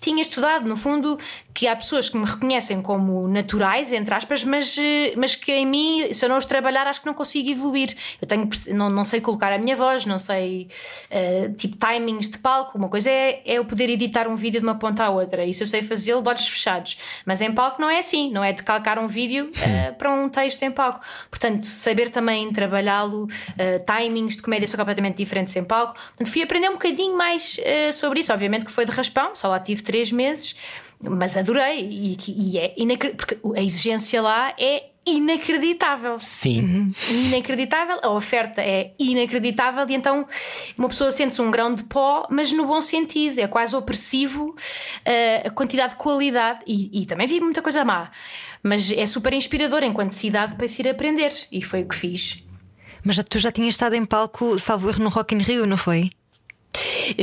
tinha 0.00 0.22
estudado, 0.22 0.66
no 0.66 0.76
fundo, 0.76 1.18
que 1.52 1.68
há 1.68 1.76
pessoas 1.76 2.08
que 2.08 2.16
me 2.16 2.24
reconhecem 2.24 2.80
como 2.80 3.28
naturais, 3.28 3.92
entre 3.92 4.14
aspas, 4.14 4.42
mas, 4.42 4.76
eh, 4.78 5.12
mas 5.16 5.36
que 5.36 5.52
em 5.52 5.66
mim, 5.66 6.12
se 6.12 6.24
eu 6.24 6.28
não 6.28 6.38
os 6.38 6.46
trabalhar, 6.46 6.86
acho 6.86 7.00
que 7.00 7.06
não 7.06 7.12
consigo 7.12 7.50
evoluir. 7.50 7.94
Eu 8.20 8.26
tenho, 8.26 8.48
não, 8.68 8.88
não 8.88 9.04
sei 9.04 9.20
colocar 9.20 9.52
a 9.52 9.58
minha 9.58 9.76
voz, 9.76 10.06
não 10.06 10.18
sei 10.18 10.68
uh, 11.10 11.52
tipo 11.54 11.76
timings 11.76 12.30
de 12.30 12.38
palco. 12.38 12.78
Uma 12.78 12.88
coisa 12.88 13.10
é, 13.10 13.42
é 13.44 13.54
eu 13.58 13.64
poder 13.64 13.90
editar 13.90 14.26
um 14.26 14.36
vídeo 14.36 14.60
de 14.60 14.66
uma 14.66 14.76
ponta 14.76 15.04
à 15.04 15.10
outra, 15.10 15.44
isso 15.44 15.62
eu 15.62 15.66
sei 15.66 15.82
fazê-lo 15.82 16.22
de 16.22 16.28
olhos 16.28 16.48
fechados, 16.48 16.96
mas 17.26 17.42
em 17.42 17.52
palco 17.52 17.80
não 17.80 17.90
é 17.90 17.98
assim, 17.98 18.30
não 18.30 18.42
é 18.42 18.52
de 18.52 18.62
calcar 18.62 18.98
um 18.98 19.06
vídeo 19.06 19.50
uh, 19.50 19.94
para 19.96 20.10
um 20.10 20.30
texto 20.30 20.62
em 20.62 20.70
palco. 20.70 21.00
Portanto, 21.28 21.66
saber 21.66 22.08
também 22.08 22.50
trabalhá-lo, 22.52 23.24
uh, 23.24 23.28
timings 23.84 24.36
de 24.36 24.42
comédia 24.42 24.66
são 24.66 24.78
completamente 24.78 25.16
diferentes 25.18 25.54
em 25.56 25.64
palco. 25.64 25.94
Portanto, 25.94 26.32
fui 26.32 26.42
aprender 26.42 26.70
um 26.70 26.74
bocadinho 26.74 27.16
mais 27.16 27.58
sobre 27.92 28.20
isso. 28.20 28.32
Obviamente 28.32 28.64
que 28.64 28.70
foi 28.70 28.84
de 28.86 28.92
raspão, 28.92 29.34
só 29.34 29.48
lá 29.48 29.58
tive 29.58 29.82
três 29.90 30.12
meses, 30.12 30.54
mas 31.00 31.36
adorei. 31.36 31.88
E, 31.90 32.16
e 32.28 32.58
é 32.58 32.72
porque 33.16 33.38
a 33.56 33.60
exigência 33.60 34.22
lá 34.22 34.54
é 34.58 34.90
inacreditável. 35.06 36.18
Sim. 36.20 36.92
Inacreditável. 37.10 37.98
A 38.02 38.10
oferta 38.10 38.62
é 38.62 38.92
inacreditável 38.98 39.88
e 39.88 39.94
então 39.94 40.26
uma 40.76 40.88
pessoa 40.88 41.10
sente-se 41.10 41.42
um 41.42 41.50
grão 41.50 41.74
de 41.74 41.82
pó, 41.84 42.26
mas 42.30 42.52
no 42.52 42.66
bom 42.66 42.80
sentido. 42.80 43.40
É 43.40 43.48
quase 43.48 43.74
opressivo 43.74 44.50
uh, 44.50 45.48
a 45.48 45.50
quantidade 45.50 45.90
de 45.90 45.96
qualidade. 45.96 46.60
E, 46.66 47.02
e, 47.02 47.06
também 47.06 47.26
vi 47.26 47.40
muita 47.40 47.62
coisa 47.62 47.84
má. 47.84 48.10
Mas 48.62 48.92
é 48.92 49.06
super 49.06 49.32
inspirador 49.32 49.82
enquanto 49.82 50.12
cidade 50.12 50.54
para 50.54 50.68
se 50.68 50.82
ir 50.82 50.88
aprender. 50.88 51.32
E 51.50 51.62
foi 51.62 51.82
o 51.82 51.88
que 51.88 51.96
fiz. 51.96 52.46
Mas 53.02 53.16
tu 53.24 53.38
já 53.38 53.50
tinhas 53.50 53.74
estado 53.74 53.94
em 53.94 54.04
palco, 54.04 54.58
salvo 54.58 54.88
erro, 54.90 55.02
no 55.02 55.08
Rock 55.08 55.34
in 55.34 55.38
Rio, 55.38 55.66
não 55.66 55.78
foi? 55.78 56.10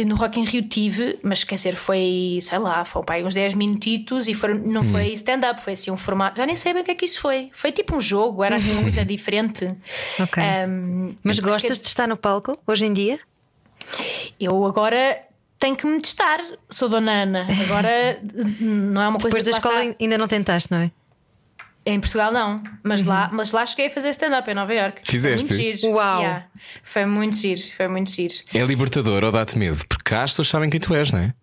No 0.06 0.16
Rock 0.16 0.40
in 0.40 0.44
Rio 0.44 0.64
tive, 0.68 1.20
mas 1.24 1.44
quer 1.44 1.56
dizer, 1.56 1.76
foi, 1.76 2.40
sei 2.42 2.60
lá, 2.60 2.84
foi 2.84 3.04
pai, 3.04 3.24
uns 3.24 3.34
10 3.34 3.54
minutitos 3.54 4.28
e 4.28 4.34
foi, 4.34 4.54
não 4.54 4.82
hum. 4.82 4.92
foi 4.92 5.14
stand-up, 5.14 5.62
foi 5.62 5.74
assim 5.74 5.90
um 5.90 5.98
formato. 5.98 6.38
Já 6.38 6.46
nem 6.46 6.56
sei 6.56 6.74
bem 6.74 6.82
o 6.82 6.86
que 6.86 6.92
é 6.92 6.96
que 6.96 7.06
isso 7.06 7.22
foi. 7.22 7.50
Foi 7.54 7.72
tipo 7.72 7.96
um 7.96 8.02
jogo, 8.02 8.44
era 8.44 8.58
assim 8.58 8.72
uma 8.74 8.82
coisa 8.82 9.06
diferente. 9.06 9.74
Ok. 10.20 10.42
Um, 10.42 11.10
mas 11.24 11.40
gostas 11.40 11.78
que... 11.78 11.84
de 11.84 11.90
estar 11.90 12.08
no 12.08 12.18
palco 12.18 12.58
hoje 12.66 12.86
em 12.86 12.94
dia? 12.94 13.20
Eu 14.40 14.66
agora 14.66 15.20
tenho 15.60 15.76
que 15.76 15.86
me 15.86 16.02
testar. 16.02 16.40
Sou 16.70 16.90
dona 16.90 17.24
Ana. 17.24 17.48
Agora 17.66 18.20
não 18.60 19.02
é 19.02 19.08
uma 19.08 19.20
coisa 19.20 19.38
Depois 19.38 19.44
da 19.44 19.52
escola 19.52 19.84
está... 19.84 19.96
ainda 20.00 20.18
não 20.18 20.28
tentaste, 20.28 20.72
não 20.72 20.80
é? 20.80 20.92
Em 21.88 22.02
Portugal 22.02 22.34
não, 22.34 22.62
mas, 22.84 23.02
uhum. 23.02 23.08
lá, 23.08 23.30
mas 23.32 23.54
lá 23.54 23.66
cheguei 23.66 23.88
a 23.88 23.90
fazer 23.90 24.10
stand-up 24.10 24.52
em 24.52 24.54
Nova 24.54 24.74
York. 24.74 25.10
Fizeste? 25.10 25.48
Foi 25.48 25.58
muito 25.58 25.78
giro. 25.80 25.94
Uau! 25.94 26.20
Yeah. 26.20 26.46
Foi 26.84 27.06
muito 27.06 27.38
giro, 27.38 27.62
foi 27.78 27.88
muito 27.88 28.12
giro. 28.12 28.34
É 28.54 28.62
libertador 28.62 29.24
ou 29.24 29.32
dá-te 29.32 29.58
medo? 29.58 29.78
Porque 29.88 30.04
cá 30.04 30.24
as 30.24 30.32
pessoas 30.32 30.50
sabem 30.50 30.70
quem 30.70 30.82
tu 30.82 30.94
és, 30.94 31.14
não 31.14 31.20
é? 31.20 31.34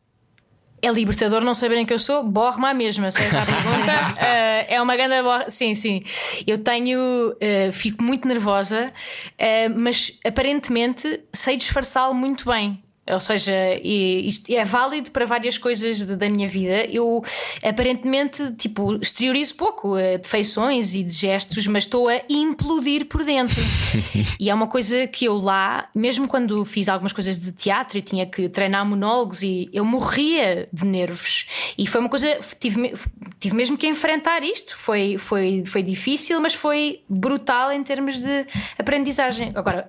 É 0.82 0.90
libertador 0.90 1.42
não 1.42 1.54
saberem 1.54 1.86
quem 1.86 1.94
eu 1.94 1.98
sou, 1.98 2.22
borre-me 2.22 2.66
a 2.66 2.74
mesma, 2.74 3.10
seja 3.10 3.40
a 3.40 3.46
pergunta. 3.46 4.12
uh, 4.20 4.66
é 4.68 4.82
uma 4.82 4.94
grande 4.94 5.22
borra. 5.22 5.48
Sim, 5.48 5.74
sim. 5.74 6.04
Eu 6.46 6.58
tenho. 6.58 7.30
Uh, 7.30 7.72
fico 7.72 8.02
muito 8.02 8.28
nervosa, 8.28 8.92
uh, 8.92 9.74
mas 9.74 10.12
aparentemente 10.26 11.22
sei 11.32 11.56
disfarçá-lo 11.56 12.12
muito 12.12 12.50
bem. 12.50 12.83
Ou 13.06 13.20
seja, 13.20 13.52
isto 13.82 14.50
é 14.50 14.64
válido 14.64 15.10
para 15.10 15.26
várias 15.26 15.58
coisas 15.58 16.04
da 16.06 16.26
minha 16.26 16.48
vida. 16.48 16.86
Eu 16.86 17.22
aparentemente 17.62 18.52
tipo, 18.52 18.94
exteriorizo 18.96 19.54
pouco 19.56 19.98
eh, 19.98 20.16
de 20.16 20.26
feições 20.26 20.94
e 20.94 21.02
de 21.02 21.12
gestos, 21.12 21.66
mas 21.66 21.84
estou 21.84 22.08
a 22.08 22.22
implodir 22.30 23.04
por 23.04 23.22
dentro. 23.22 23.60
e 24.40 24.48
é 24.48 24.54
uma 24.54 24.66
coisa 24.66 25.06
que 25.06 25.26
eu 25.26 25.36
lá, 25.36 25.86
mesmo 25.94 26.26
quando 26.26 26.64
fiz 26.64 26.88
algumas 26.88 27.12
coisas 27.12 27.38
de 27.38 27.52
teatro 27.52 27.98
e 27.98 28.02
tinha 28.02 28.24
que 28.24 28.48
treinar 28.48 28.86
monólogos, 28.86 29.42
e 29.42 29.68
eu 29.70 29.84
morria 29.84 30.66
de 30.72 30.86
nervos. 30.86 31.46
E 31.76 31.86
foi 31.86 32.00
uma 32.00 32.08
coisa, 32.08 32.38
tive, 32.58 32.94
tive 33.38 33.54
mesmo 33.54 33.76
que 33.76 33.86
enfrentar 33.86 34.42
isto. 34.42 34.74
Foi, 34.76 35.18
foi, 35.18 35.62
foi 35.66 35.82
difícil, 35.82 36.40
mas 36.40 36.54
foi 36.54 37.02
brutal 37.06 37.70
em 37.70 37.82
termos 37.82 38.22
de 38.22 38.46
aprendizagem. 38.78 39.52
Agora, 39.54 39.86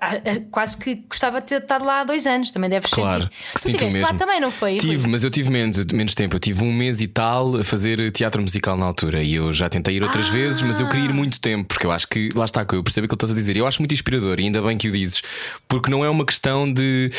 quase 0.52 0.78
que 0.78 0.96
gostava 0.96 1.40
de 1.40 1.48
ter 1.48 1.62
estado 1.62 1.86
lá 1.86 2.02
há 2.02 2.04
dois 2.04 2.28
anos, 2.28 2.52
também 2.52 2.70
deves 2.70 2.92
claro 2.92 3.05
Claro, 3.06 3.30
que 3.56 3.72
tu 3.78 3.84
mesmo. 3.86 4.02
lá 4.02 4.14
também, 4.14 4.40
não 4.40 4.52
foi? 4.52 4.78
Tive, 4.78 5.08
mas 5.08 5.24
eu 5.24 5.30
tive 5.30 5.50
menos, 5.50 5.86
menos 5.88 6.16
tempo. 6.16 6.36
Eu 6.36 6.40
tive 6.40 6.64
um 6.64 6.74
mês 6.74 7.02
e 7.02 7.08
tal 7.08 7.58
a 7.58 7.64
fazer 7.64 8.12
teatro 8.12 8.42
musical 8.42 8.76
na 8.78 8.86
altura. 8.86 9.24
E 9.24 9.36
eu 9.36 9.54
já 9.54 9.70
tentei 9.70 9.96
ir 9.96 10.04
outras 10.04 10.28
ah. 10.28 10.32
vezes, 10.32 10.62
mas 10.62 10.80
eu 10.80 10.90
queria 10.90 11.06
ir 11.06 11.14
muito 11.14 11.40
tempo, 11.40 11.68
porque 11.68 11.86
eu 11.86 11.92
acho 11.92 12.08
que 12.08 12.30
lá 12.34 12.46
está, 12.46 12.62
eu 12.62 12.84
percebo 12.84 13.06
aquilo 13.06 13.18
que 13.18 13.26
estás 13.26 13.32
a 13.32 13.36
dizer. 13.36 13.58
Eu 13.58 13.68
acho 13.68 13.82
muito 13.82 13.94
inspirador, 13.94 14.40
e 14.40 14.44
ainda 14.44 14.62
bem 14.62 14.78
que 14.78 14.88
o 14.88 14.92
dizes, 14.92 15.22
porque 15.68 15.90
não 15.90 16.04
é 16.04 16.10
uma 16.10 16.26
questão 16.26 16.72
de 16.72 17.12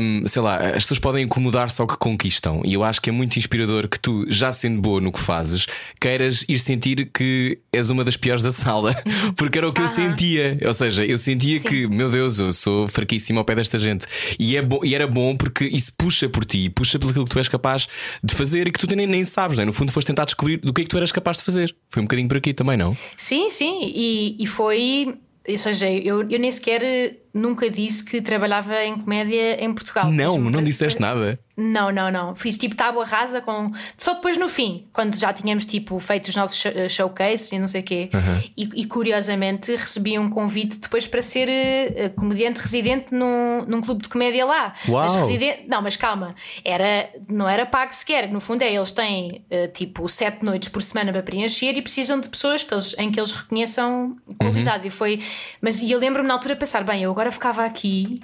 um, 0.00 0.26
sei 0.26 0.42
lá, 0.42 0.56
as 0.56 0.84
pessoas 0.84 1.00
podem 1.00 1.24
incomodar-se 1.24 1.80
ao 1.80 1.86
que 1.86 1.96
conquistam. 1.96 2.62
E 2.64 2.74
eu 2.74 2.84
acho 2.84 3.00
que 3.00 3.10
é 3.10 3.12
muito 3.12 3.36
inspirador 3.36 3.88
que 3.88 3.98
tu, 3.98 4.24
já 4.28 4.52
sendo 4.52 4.80
boa 4.80 5.00
no 5.00 5.10
que 5.10 5.20
fazes, 5.20 5.66
queiras 6.00 6.44
ir 6.48 6.58
sentir 6.58 7.10
que 7.12 7.58
és 7.72 7.90
uma 7.90 8.04
das 8.04 8.16
piores 8.16 8.42
da 8.42 8.52
sala, 8.52 8.94
porque 9.36 9.58
era 9.58 9.68
o 9.68 9.72
que 9.72 9.80
eu 9.80 9.88
sentia. 9.88 10.58
Ou 10.64 10.74
seja, 10.74 11.04
eu 11.04 11.18
sentia 11.18 11.58
Sim. 11.58 11.68
que, 11.68 11.86
meu 11.86 12.10
Deus, 12.10 12.38
eu 12.38 12.52
sou 12.52 12.88
fraquíssimo 12.88 13.38
ao 13.38 13.44
pé 13.44 13.54
desta 13.54 13.78
gente. 13.78 14.06
E, 14.38 14.56
é 14.56 14.66
e 14.82 14.94
era 14.94 15.06
bom 15.06 15.15
porque 15.38 15.64
isso 15.64 15.92
puxa 15.96 16.28
por 16.28 16.44
ti, 16.44 16.68
puxa 16.68 16.98
pelo 16.98 17.12
que 17.12 17.24
tu 17.24 17.38
és 17.38 17.48
capaz 17.48 17.88
de 18.22 18.34
fazer 18.34 18.68
e 18.68 18.72
que 18.72 18.78
tu 18.78 18.94
nem, 18.94 19.06
nem 19.06 19.24
sabes, 19.24 19.56
não 19.56 19.62
é? 19.62 19.66
No 19.66 19.72
fundo, 19.72 19.92
foste 19.92 20.08
tentar 20.08 20.24
descobrir 20.24 20.58
do 20.58 20.72
que 20.72 20.82
é 20.82 20.84
que 20.84 20.90
tu 20.90 20.96
eras 20.96 21.12
capaz 21.12 21.38
de 21.38 21.44
fazer. 21.44 21.74
Foi 21.90 22.02
um 22.02 22.04
bocadinho 22.06 22.28
por 22.28 22.36
aqui 22.36 22.52
também, 22.52 22.76
não? 22.76 22.96
Sim, 23.16 23.50
sim, 23.50 23.92
e, 23.94 24.36
e 24.38 24.46
foi. 24.46 25.14
Ou 25.48 25.58
seja, 25.58 25.88
eu, 25.90 26.28
eu 26.28 26.38
nem 26.38 26.50
sequer 26.50 27.16
nunca 27.36 27.70
disse 27.70 28.04
que 28.04 28.20
trabalhava 28.20 28.82
em 28.84 28.98
comédia 28.98 29.62
em 29.62 29.72
Portugal. 29.72 30.10
Não, 30.10 30.38
não 30.38 30.62
disseste 30.62 31.00
nada. 31.00 31.38
Não, 31.56 31.90
não, 31.90 32.10
não. 32.10 32.34
Fiz 32.34 32.58
tipo 32.58 32.76
tábua 32.76 33.04
rasa 33.04 33.40
com. 33.40 33.72
Só 33.96 34.14
depois 34.14 34.36
no 34.36 34.46
fim, 34.46 34.86
quando 34.92 35.18
já 35.18 35.32
tínhamos 35.32 35.64
tipo 35.64 35.98
feito 35.98 36.28
os 36.28 36.36
nossos 36.36 36.62
showcases 36.90 37.50
e 37.50 37.58
não 37.58 37.66
sei 37.66 37.80
o 37.80 37.84
quê. 37.84 38.10
Uhum. 38.12 38.50
E, 38.54 38.82
e, 38.82 38.84
curiosamente 38.84 39.74
recebi 39.74 40.18
um 40.18 40.28
convite 40.28 40.78
depois 40.78 41.06
para 41.06 41.22
ser 41.22 41.48
uh, 41.48 42.10
comediante 42.10 42.60
residente 42.60 43.14
num, 43.14 43.64
num 43.66 43.80
clube 43.80 44.02
de 44.02 44.08
comédia 44.10 44.44
lá. 44.44 44.74
Uau. 44.86 45.04
Mas 45.04 45.14
residente. 45.14 45.64
Não, 45.66 45.80
mas 45.80 45.96
calma. 45.96 46.34
Era, 46.62 47.08
não 47.26 47.48
era 47.48 47.64
pago 47.64 47.94
sequer. 47.94 48.30
No 48.30 48.40
fundo 48.40 48.60
é, 48.60 48.74
eles 48.74 48.92
têm 48.92 49.42
uh, 49.50 49.72
tipo 49.72 50.06
sete 50.10 50.44
noites 50.44 50.68
por 50.68 50.82
semana 50.82 51.10
para 51.10 51.22
preencher 51.22 51.72
e 51.74 51.80
precisam 51.80 52.20
de 52.20 52.28
pessoas 52.28 52.62
que 52.62 52.74
eles, 52.74 52.94
em 52.98 53.10
que 53.10 53.18
eles 53.18 53.32
reconheçam 53.32 54.14
qualidade. 54.38 54.82
Uhum. 54.82 54.88
E 54.88 54.90
foi. 54.90 55.22
Mas 55.62 55.80
e 55.80 55.90
eu 55.90 55.98
lembro-me 55.98 56.28
na 56.28 56.34
altura 56.34 56.52
de 56.52 56.60
pensar, 56.60 56.84
bem, 56.84 57.02
eu 57.02 57.10
agora 57.10 57.25
ficava 57.32 57.64
aqui 57.64 58.22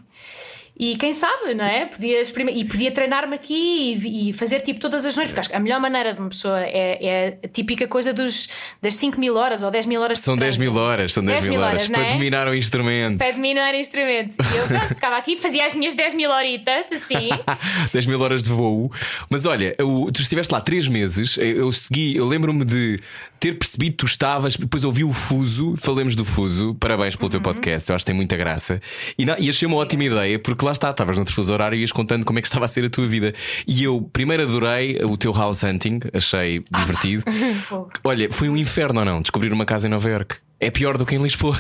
E 0.79 0.97
quem 0.97 1.13
sabe, 1.13 1.55
não 1.55 1.65
é? 1.65 1.85
Podia 1.87 2.23
e 2.23 2.65
podia 2.65 2.91
treinar-me 2.91 3.35
aqui 3.37 3.95
e, 4.03 4.31
e 4.31 4.33
fazer 4.33 4.61
tipo 4.61 4.81
todas 4.81 5.05
as 5.05 5.15
noites, 5.15 5.31
porque 5.33 5.41
acho 5.41 5.51
que 5.51 5.55
a 5.57 5.61
melhor 5.61 5.79
maneira 5.79 6.15
de 6.15 6.19
uma 6.21 6.31
pessoa 6.31 6.61
é, 6.61 6.99
é 7.07 7.39
a 7.45 7.49
típica 7.49 7.87
coisa 7.87 8.13
dos, 8.13 8.49
das 8.81 8.95
5 8.95 9.21
mil 9.21 9.37
horas 9.37 9.63
ou 9.63 9.71
10 9.71 9.85
mil 9.87 10.01
horas 10.01 10.19
São 10.21 10.37
10 10.37 10.57
treino. 10.57 10.73
mil 10.73 10.83
horas, 10.83 11.13
são 11.13 11.23
10, 11.25 11.41
10 11.43 11.51
mil 11.51 11.61
horas, 11.61 11.75
horas, 11.83 11.89
para 11.91 12.03
é? 12.07 12.13
dominar 12.15 12.49
o 12.49 12.55
instrumento. 12.55 13.19
Para 13.19 13.33
dominar 13.33 13.75
instrumento. 13.75 14.35
E 14.41 14.57
eu 14.57 14.67
pronto, 14.67 14.85
ficava 14.87 15.17
aqui, 15.17 15.37
fazia 15.37 15.67
as 15.67 15.75
minhas 15.75 15.95
10 15.95 16.15
mil 16.15 16.31
horitas, 16.31 16.91
assim. 16.91 17.29
10 17.93 18.07
mil 18.07 18.21
horas 18.21 18.43
de 18.43 18.51
voo. 18.51 18.91
Mas 19.29 19.45
olha, 19.45 19.75
eu- 19.79 20.09
tu 20.13 20.23
estiveste 20.23 20.53
lá 20.53 20.61
3 20.61 20.89
meses. 20.89 21.37
Eu, 21.37 21.45
eu 21.45 21.73
segui, 21.73 22.17
eu 22.17 22.27
lembro-me 22.27 22.65
de 22.65 22.99
ter 23.39 23.59
percebido 23.59 23.91
que 23.93 23.97
tu 23.99 24.07
estavas. 24.07 24.57
Depois 24.57 24.85
ouvi 24.85 25.05
o 25.05 25.13
Fuso, 25.13 25.77
falemos 25.79 26.17
do 26.17 26.25
Fuso. 26.25 26.75
Parabéns 26.81 27.15
pelo 27.15 27.29
teu 27.29 27.39
Uhum. 27.39 27.45
podcast, 27.45 27.89
eu 27.91 27.95
acho 27.97 28.05
que 28.05 28.07
tem 28.07 28.15
muita 28.17 28.37
graça. 28.37 28.81
E, 29.19 29.25
não- 29.27 29.37
e 29.39 29.51
achei 29.51 29.67
uma 29.69 29.77
ótima 29.77 30.05
ideia, 30.05 30.39
porque 30.39 30.62
lá 30.65 30.73
está, 30.73 30.91
estavas 30.91 31.19
no 31.19 31.27
fuso 31.27 31.53
horário 31.53 31.77
e 31.77 31.81
ias 31.81 31.93
contando 31.93 32.25
como 32.25 32.39
é 32.39 32.43
que 32.43 32.49
estava 32.49 32.65
a 32.65 32.69
ser 32.69 32.85
a 32.85 32.91
tua 32.91 33.07
vida. 33.07 33.35
E 33.67 33.83
eu 33.85 34.09
primeiro 34.13 34.43
adorei 34.43 34.99
o 35.05 35.17
teu 35.17 35.33
house 35.33 35.63
hunting, 35.63 36.01
achei 36.13 36.63
divertido. 36.77 37.25
Fogo. 37.69 37.91
Olha, 38.05 38.33
foi 38.33 38.49
um 38.49 38.57
inferno 38.57 39.01
ou 39.01 39.05
não? 39.07 39.21
Descobrir 39.23 39.53
uma 39.53 39.65
casa 39.65 39.87
em 39.87 39.91
Nova 39.91 40.09
York. 40.09 40.37
É 40.61 40.71
pior 40.71 40.97
do 40.97 41.05
que 41.07 41.15
em 41.15 41.23
Lisboa. 41.23 41.59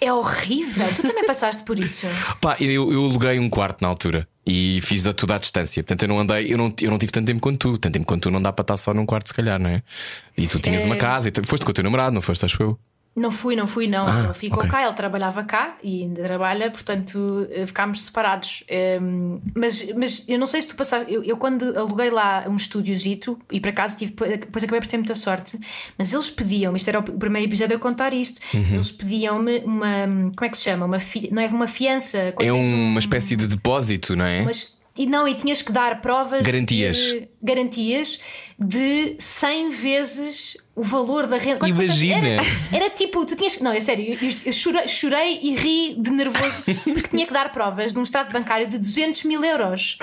É 0.00 0.12
horrível. 0.12 0.84
Tu 0.96 1.02
também 1.02 1.24
passaste 1.26 1.62
por 1.62 1.78
isso. 1.78 2.06
Pá, 2.40 2.56
eu, 2.58 2.92
eu 2.92 3.04
aluguei 3.04 3.38
um 3.38 3.48
quarto 3.48 3.82
na 3.82 3.88
altura 3.88 4.26
e 4.44 4.80
fiz 4.82 5.06
a 5.06 5.12
tudo 5.12 5.32
à 5.32 5.38
distância. 5.38 5.80
Portanto, 5.82 6.02
eu 6.02 6.08
não 6.08 6.18
andei, 6.18 6.52
eu 6.52 6.58
não, 6.58 6.74
eu 6.80 6.90
não 6.90 6.98
tive 6.98 7.12
tanto 7.12 7.26
tempo 7.26 7.40
quanto 7.40 7.58
tu. 7.70 7.78
Tanto 7.78 7.92
tempo 7.94 8.04
quanto 8.06 8.22
tu 8.24 8.30
não 8.32 8.42
dá 8.42 8.52
para 8.52 8.64
estar 8.64 8.76
só 8.76 8.92
num 8.92 9.06
quarto, 9.06 9.28
se 9.28 9.34
calhar, 9.34 9.60
não 9.60 9.70
é? 9.70 9.82
E 10.36 10.48
tu 10.48 10.58
tinhas 10.58 10.82
É. 10.82 10.86
uma 10.86 10.96
casa 10.96 11.28
e 11.28 11.30
tu- 11.30 11.46
foste 11.46 11.64
com 11.64 11.70
o 11.70 11.74
teu 11.74 11.84
namorado, 11.84 12.12
não 12.12 12.20
foste, 12.20 12.44
acho 12.44 12.60
eu. 12.60 12.76
Não 13.14 13.30
fui, 13.30 13.54
não 13.54 13.66
fui, 13.66 13.86
não. 13.86 14.06
Ah, 14.08 14.24
ele 14.24 14.32
ficou 14.32 14.60
ok. 14.60 14.70
cá, 14.70 14.84
ele 14.86 14.94
trabalhava 14.94 15.44
cá 15.44 15.76
e 15.82 16.02
ainda 16.02 16.22
trabalha, 16.22 16.70
portanto 16.70 17.46
eh, 17.50 17.66
ficámos 17.66 18.00
separados. 18.06 18.64
Ehm, 18.68 19.38
mas, 19.54 19.92
mas 19.94 20.26
eu 20.26 20.38
não 20.38 20.46
sei 20.46 20.62
se 20.62 20.68
tu 20.68 20.74
passaste. 20.76 21.12
Eu, 21.12 21.22
eu 21.22 21.36
quando 21.36 21.78
aluguei 21.78 22.08
lá 22.08 22.44
um 22.48 22.56
estúdiozito 22.56 23.38
e 23.50 23.60
por 23.60 23.68
acaso 23.68 23.98
tive, 23.98 24.12
depois 24.14 24.64
acabei 24.64 24.80
por 24.80 24.86
ter 24.88 24.96
muita 24.96 25.14
sorte, 25.14 25.58
mas 25.98 26.10
eles 26.10 26.30
pediam-me, 26.30 26.78
isto 26.78 26.88
era 26.88 27.00
o 27.00 27.02
primeiro 27.02 27.46
episódio 27.50 27.76
a 27.76 27.78
contar 27.78 28.14
isto, 28.14 28.40
Uhum. 28.54 28.74
eles 28.76 28.90
pediam-me 28.90 29.58
uma. 29.58 30.06
Como 30.34 30.44
é 30.44 30.48
que 30.48 30.56
se 30.56 30.62
chama? 30.64 30.86
Uma 30.86 30.98
fi, 31.00 31.28
não 31.30 31.42
é 31.42 31.46
uma 31.48 31.68
fiança. 31.68 32.34
É 32.40 32.50
uma 32.50 32.98
espécie 32.98 33.36
de 33.36 33.46
depósito, 33.46 34.16
não 34.16 34.24
é? 34.24 34.40
Mas, 34.42 34.74
e 34.96 35.04
não, 35.06 35.28
e 35.28 35.34
tinhas 35.34 35.60
que 35.60 35.70
dar 35.72 36.00
provas 36.00 36.40
Garantias. 36.42 36.96
de, 36.96 37.28
garantias 37.42 38.20
de 38.58 39.16
100 39.18 39.70
vezes 39.70 40.56
o 40.74 40.82
valor 40.82 41.26
da 41.26 41.36
renda. 41.36 41.68
Imagina. 41.68 42.28
Era, 42.28 42.42
era 42.72 42.90
tipo, 42.90 43.24
tu 43.26 43.36
tinhas. 43.36 43.60
Não, 43.60 43.72
é 43.72 43.80
sério, 43.80 44.16
eu, 44.20 44.30
eu 44.46 44.52
chorei, 44.52 44.88
chorei 44.88 45.38
e 45.42 45.54
ri 45.54 45.94
de 45.98 46.10
nervoso 46.10 46.62
porque 46.64 47.08
tinha 47.08 47.26
que 47.26 47.32
dar 47.32 47.52
provas 47.52 47.92
de 47.92 47.98
um 47.98 48.02
extrato 48.02 48.32
bancário 48.32 48.66
de 48.68 48.78
200 48.78 49.24
mil 49.24 49.44
euros. 49.44 49.98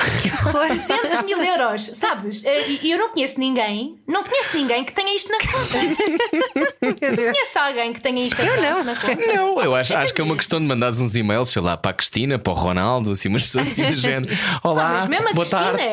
200 0.52 1.24
mil 1.26 1.42
euros, 1.44 1.84
sabes? 1.94 2.44
Eh, 2.46 2.66
E 2.84 2.92
eu 2.92 2.98
não 2.98 3.10
conheço 3.10 3.40
ninguém, 3.40 3.98
não 4.08 4.24
conheço 4.24 4.56
ninguém 4.58 4.84
que 4.84 4.92
tenha 4.92 5.16
isto 5.16 5.30
na 5.32 5.38
conta. 5.40 7.16
Conhece 7.16 7.58
alguém 7.58 7.94
que 7.94 8.02
tenha 8.02 8.26
isto 8.28 8.40
eu 8.42 8.62
não. 8.62 8.84
na 8.84 8.96
conta? 8.96 9.16
Não, 9.16 9.62
eu 9.62 9.76
acho, 9.76 9.94
acho 9.96 10.14
que 10.14 10.22
é 10.22 10.24
uma 10.24 10.36
questão 10.36 10.60
de 10.60 10.66
mandares 10.68 11.00
uns 11.00 11.16
e-mails, 11.16 11.50
sei 11.50 11.62
lá, 11.62 11.76
para 11.78 11.92
a 11.92 11.94
Cristina, 11.94 12.38
para 12.40 12.52
o 12.54 12.56
Ronaldo, 12.56 13.12
assim, 13.12 13.28
umas 13.30 13.44
pessoas 13.44 13.68
assim 13.68 13.84
do 13.92 13.98
género. 13.98 14.36
Olá, 14.64 14.86
Ah, 14.88 14.94
mas 15.00 15.08
mesmo 15.08 15.30
a 15.30 15.34
boa 15.34 15.46
Cristina, 15.46 15.72
tarde. 15.78 15.84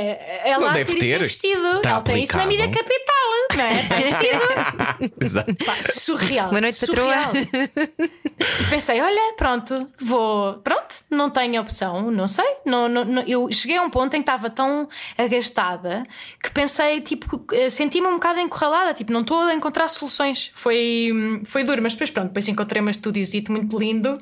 ela 0.45 0.67
Não 0.67 0.73
deve 0.75 0.93
de 0.95 0.99
ter, 1.01 1.19
ter. 1.19 1.27
isso 1.27 1.47
investido. 1.47 1.77
Está 1.79 1.91
ela 1.91 2.01
tem 2.03 2.23
isso 2.23 2.37
na 2.37 2.47
mídia 2.47 2.69
capital, 2.71 3.57
não 3.57 3.65
é? 3.65 3.81
Está 3.81 4.01
investido. 4.01 4.27
Exato. 4.27 4.76
Pá, 4.76 4.76
surreal. 5.93 6.51
Boa 6.51 6.61
noite, 6.61 6.75
surreal. 6.77 7.33
E 7.35 8.65
pensei, 8.71 9.01
olha, 9.01 9.35
pronto, 9.37 9.89
vou. 10.01 10.55
Pronto, 10.55 10.95
não 11.11 11.31
tenho 11.31 11.61
opção, 11.61 12.11
não 12.11 12.29
sei. 12.29 12.45
Não, 12.65 12.89
não, 12.89 13.05
não- 13.05 13.23
eu 13.23 13.51
cheguei 13.53 13.77
a 13.77 13.83
um 13.83 13.91
ponto 13.91 14.15
em 14.15 14.19
que 14.23 14.29
estava 14.31 14.51
tão 14.51 14.89
agastada 15.17 16.07
que 16.43 16.51
pensei, 16.51 17.01
tipo, 17.01 17.45
eh, 17.53 17.71
senti-me 17.71 18.07
um 18.07 18.15
bocado 18.15 18.41
encurralada, 18.41 18.95
tipo, 18.95 19.13
não 19.13 19.21
estou 19.23 19.41
a 19.43 19.55
encontrar 19.55 19.89
soluções. 19.89 20.51
Foi, 20.55 21.11
hum, 21.13 21.43
foi 21.45 21.65
duro, 21.65 21.81
mas 21.83 21.93
depois, 21.93 22.11
pronto, 22.11 22.29
depois 22.29 22.47
encontrei 22.49 22.83
um 22.83 22.91
estúdiozito 22.91 23.51
muito 23.53 23.79
lindo 23.79 24.17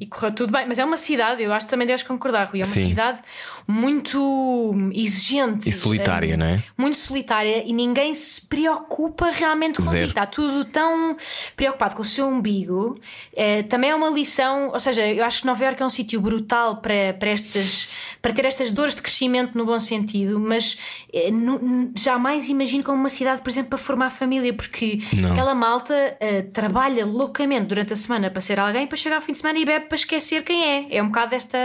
e 0.00 0.06
correu 0.06 0.32
tudo 0.32 0.52
bem. 0.52 0.66
Mas 0.66 0.78
é 0.78 0.84
uma 0.84 0.96
cidade, 0.96 1.42
eu 1.42 1.52
acho 1.52 1.66
que 1.66 1.70
também 1.70 1.86
deves 1.86 2.02
concordar, 2.02 2.48
Rui, 2.50 2.60
é 2.60 2.64
uma 2.64 2.72
Sim. 2.72 2.88
cidade 2.88 3.20
muito 3.68 4.72
exigente 4.94 5.68
E 5.68 5.72
solitária, 5.72 6.34
hum, 6.34 6.38
não 6.38 6.46
é? 6.46 6.62
muito 6.76 6.96
solitária 6.96 7.62
e 7.66 7.72
ninguém 7.72 8.14
se 8.14 8.40
preocupa 8.46 9.30
realmente 9.30 9.76
contigo. 9.76 9.90
Zero. 9.90 10.08
Está 10.08 10.24
tudo 10.26 10.64
tão 10.64 11.16
preocupado 11.54 11.94
com 11.94 12.02
o 12.02 12.04
seu 12.04 12.26
umbigo. 12.26 12.98
Eh, 13.36 13.62
também 13.64 13.90
é 13.90 13.94
uma 13.94 14.08
lição, 14.08 14.70
ou 14.72 14.80
seja, 14.80 15.06
eu 15.06 15.24
acho 15.24 15.40
que 15.42 15.46
Nova 15.46 15.62
Iorque 15.64 15.82
é 15.82 15.86
um 15.86 15.90
sítio 15.90 16.20
brutal 16.20 16.76
para, 16.78 17.12
para, 17.18 17.28
estas, 17.30 17.88
para 18.22 18.32
ter 18.32 18.44
estas 18.46 18.72
dores 18.72 18.94
de 18.94 19.02
crescimento 19.02 19.56
no 19.56 19.66
bom 19.66 19.78
sentido, 19.78 20.40
mas 20.40 20.78
eh, 21.12 21.30
nu- 21.30 21.58
nu- 21.58 21.92
jamais 21.94 22.48
imagino 22.48 22.82
como 22.82 22.98
uma 22.98 23.10
cidade, 23.10 23.42
por 23.42 23.50
exemplo, 23.50 23.70
para 23.70 23.78
formar 23.78 24.10
família, 24.10 24.54
porque 24.54 25.00
Não. 25.12 25.32
aquela 25.32 25.54
malta 25.54 26.16
eh, 26.20 26.42
trabalha 26.42 27.04
loucamente 27.04 27.66
durante 27.66 27.92
a 27.92 27.96
semana 27.96 28.30
para 28.30 28.40
ser 28.40 28.58
alguém, 28.58 28.86
para 28.86 28.96
chegar 28.96 29.16
ao 29.16 29.22
fim 29.22 29.32
de 29.32 29.38
semana 29.38 29.58
e 29.58 29.64
bebe 29.64 29.86
para 29.86 29.96
esquecer 29.96 30.42
quem 30.42 30.64
é. 30.64 30.86
É 30.96 31.02
um 31.02 31.06
bocado 31.08 31.34
esta. 31.34 31.58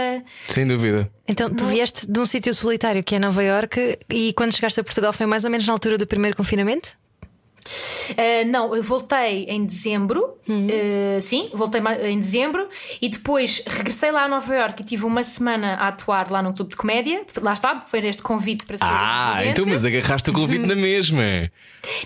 Sem 0.46 0.66
dúvida. 0.66 1.10
Então, 1.26 1.48
tu 1.48 1.64
vieste 1.64 2.06
de 2.10 2.20
um 2.20 2.26
sítio 2.26 2.52
solitário 2.52 3.02
que 3.02 3.14
é 3.14 3.18
Nova 3.18 3.42
Iorque 3.42 3.98
e 4.10 4.32
quando 4.34 4.54
chegaste 4.54 4.80
a 4.80 4.84
Portugal 4.84 5.12
foi 5.12 5.24
mais 5.26 5.44
ou 5.44 5.50
menos 5.50 5.66
na 5.66 5.72
altura 5.72 5.96
do 5.96 6.06
primeiro 6.06 6.36
confinamento? 6.36 6.96
Uh, 8.10 8.46
não, 8.46 8.76
eu 8.76 8.82
voltei 8.82 9.44
em 9.48 9.64
dezembro, 9.64 10.36
uh, 10.46 11.20
sim, 11.22 11.48
voltei 11.54 11.80
em 12.02 12.20
dezembro 12.20 12.68
e 13.00 13.08
depois 13.08 13.62
regressei 13.66 14.10
lá 14.10 14.24
a 14.24 14.28
Nova 14.28 14.54
Iorque 14.54 14.82
e 14.82 14.84
tive 14.84 15.06
uma 15.06 15.22
semana 15.22 15.76
a 15.76 15.88
atuar 15.88 16.30
lá 16.30 16.42
num 16.42 16.52
clube 16.52 16.72
de 16.72 16.76
comédia. 16.76 17.24
Lá 17.40 17.54
está, 17.54 17.80
foi 17.80 18.00
este 18.06 18.20
convite 18.22 18.66
para 18.66 18.76
ser 18.76 18.84
Ah, 18.84 19.34
residente. 19.36 19.60
então, 19.62 19.72
mas 19.72 19.82
agarraste 19.82 20.28
o 20.28 20.32
convite 20.34 20.66
na 20.66 20.74
mesma. 20.74 21.22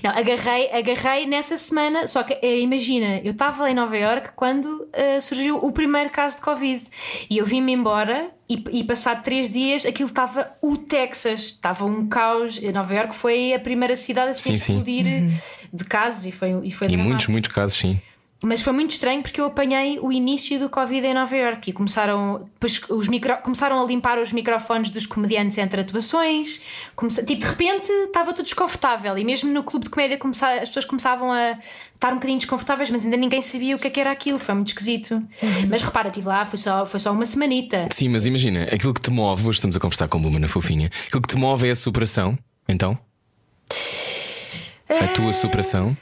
Não, 0.02 0.10
agarrei, 0.10 0.70
agarrei 0.72 1.26
nessa 1.26 1.58
semana, 1.58 2.06
só 2.06 2.22
que 2.22 2.34
eh, 2.34 2.60
imagina, 2.60 3.20
eu 3.24 3.32
estava 3.32 3.68
em 3.68 3.74
Nova 3.74 3.96
Iorque 3.96 4.30
quando 4.36 4.88
eh, 4.92 5.20
surgiu 5.20 5.56
o 5.56 5.72
primeiro 5.72 6.10
caso 6.10 6.36
de 6.36 6.42
Covid 6.42 6.84
e 7.28 7.38
eu 7.38 7.44
vim-me 7.46 7.72
embora 7.72 8.30
e, 8.48 8.64
e 8.72 8.84
passado 8.84 9.22
três 9.22 9.50
dias 9.50 9.84
aquilo 9.84 10.08
estava 10.08 10.52
o 10.62 10.76
Texas, 10.76 11.40
estava 11.42 11.84
um 11.84 12.08
caos. 12.08 12.56
E 12.62 12.72
Nova 12.72 12.94
Iorque 12.94 13.14
foi 13.14 13.52
a 13.52 13.58
primeira 13.60 13.96
cidade 13.96 14.30
a 14.30 14.34
se 14.34 14.42
Sim, 14.42 14.58
sim. 14.58 14.72
explodir 14.78 15.30
de 15.72 15.84
casos 15.84 16.26
e 16.26 16.32
foi, 16.32 16.50
e 16.64 16.70
foi 16.70 16.86
Em 16.86 16.90
dramático. 16.90 17.08
muitos, 17.08 17.26
muitos 17.28 17.52
casos, 17.52 17.76
sim. 17.78 18.00
Mas 18.40 18.62
foi 18.62 18.72
muito 18.72 18.92
estranho 18.92 19.20
porque 19.20 19.40
eu 19.40 19.46
apanhei 19.46 19.98
o 19.98 20.12
início 20.12 20.60
do 20.60 20.68
Covid 20.68 21.04
em 21.04 21.12
Nova 21.12 21.36
Iorque 21.36 21.70
e 21.70 21.72
começaram, 21.72 22.48
depois 22.54 22.80
os 22.88 23.08
micro, 23.08 23.36
começaram 23.38 23.82
a 23.82 23.84
limpar 23.84 24.16
os 24.20 24.32
microfones 24.32 24.90
dos 24.92 25.06
comediantes 25.06 25.58
entre 25.58 25.80
atuações. 25.80 26.60
Comece- 26.94 27.26
tipo, 27.26 27.40
de 27.40 27.46
repente 27.48 27.90
estava 27.90 28.32
tudo 28.32 28.44
desconfortável 28.44 29.18
e 29.18 29.24
mesmo 29.24 29.52
no 29.52 29.64
clube 29.64 29.86
de 29.86 29.90
comédia 29.90 30.16
começa- 30.18 30.52
as 30.52 30.68
pessoas 30.68 30.84
começavam 30.84 31.32
a 31.32 31.58
estar 31.94 32.12
um 32.12 32.14
bocadinho 32.14 32.38
desconfortáveis, 32.38 32.90
mas 32.90 33.04
ainda 33.04 33.16
ninguém 33.16 33.42
sabia 33.42 33.74
o 33.74 33.78
que 33.78 33.88
é 33.88 33.90
que 33.90 33.98
era 33.98 34.12
aquilo. 34.12 34.38
Foi 34.38 34.54
muito 34.54 34.68
esquisito. 34.68 35.20
Mas 35.68 35.82
repara, 35.82 36.06
estive 36.06 36.28
lá, 36.28 36.46
foi 36.46 36.58
só, 36.60 36.86
foi 36.86 37.00
só 37.00 37.10
uma 37.10 37.26
semanita. 37.26 37.88
Sim, 37.90 38.08
mas 38.10 38.24
imagina, 38.24 38.68
aquilo 38.72 38.94
que 38.94 39.00
te 39.00 39.10
move, 39.10 39.48
hoje 39.48 39.56
estamos 39.58 39.74
a 39.76 39.80
conversar 39.80 40.06
com 40.06 40.20
Buma 40.22 40.38
na 40.38 40.46
fofinha, 40.46 40.92
aquilo 41.08 41.22
que 41.22 41.28
te 41.28 41.36
move 41.36 41.66
é 41.66 41.72
a 41.72 41.76
superação, 41.76 42.38
então? 42.68 42.96
A 44.88 45.08
tua 45.08 45.32
superação? 45.32 45.96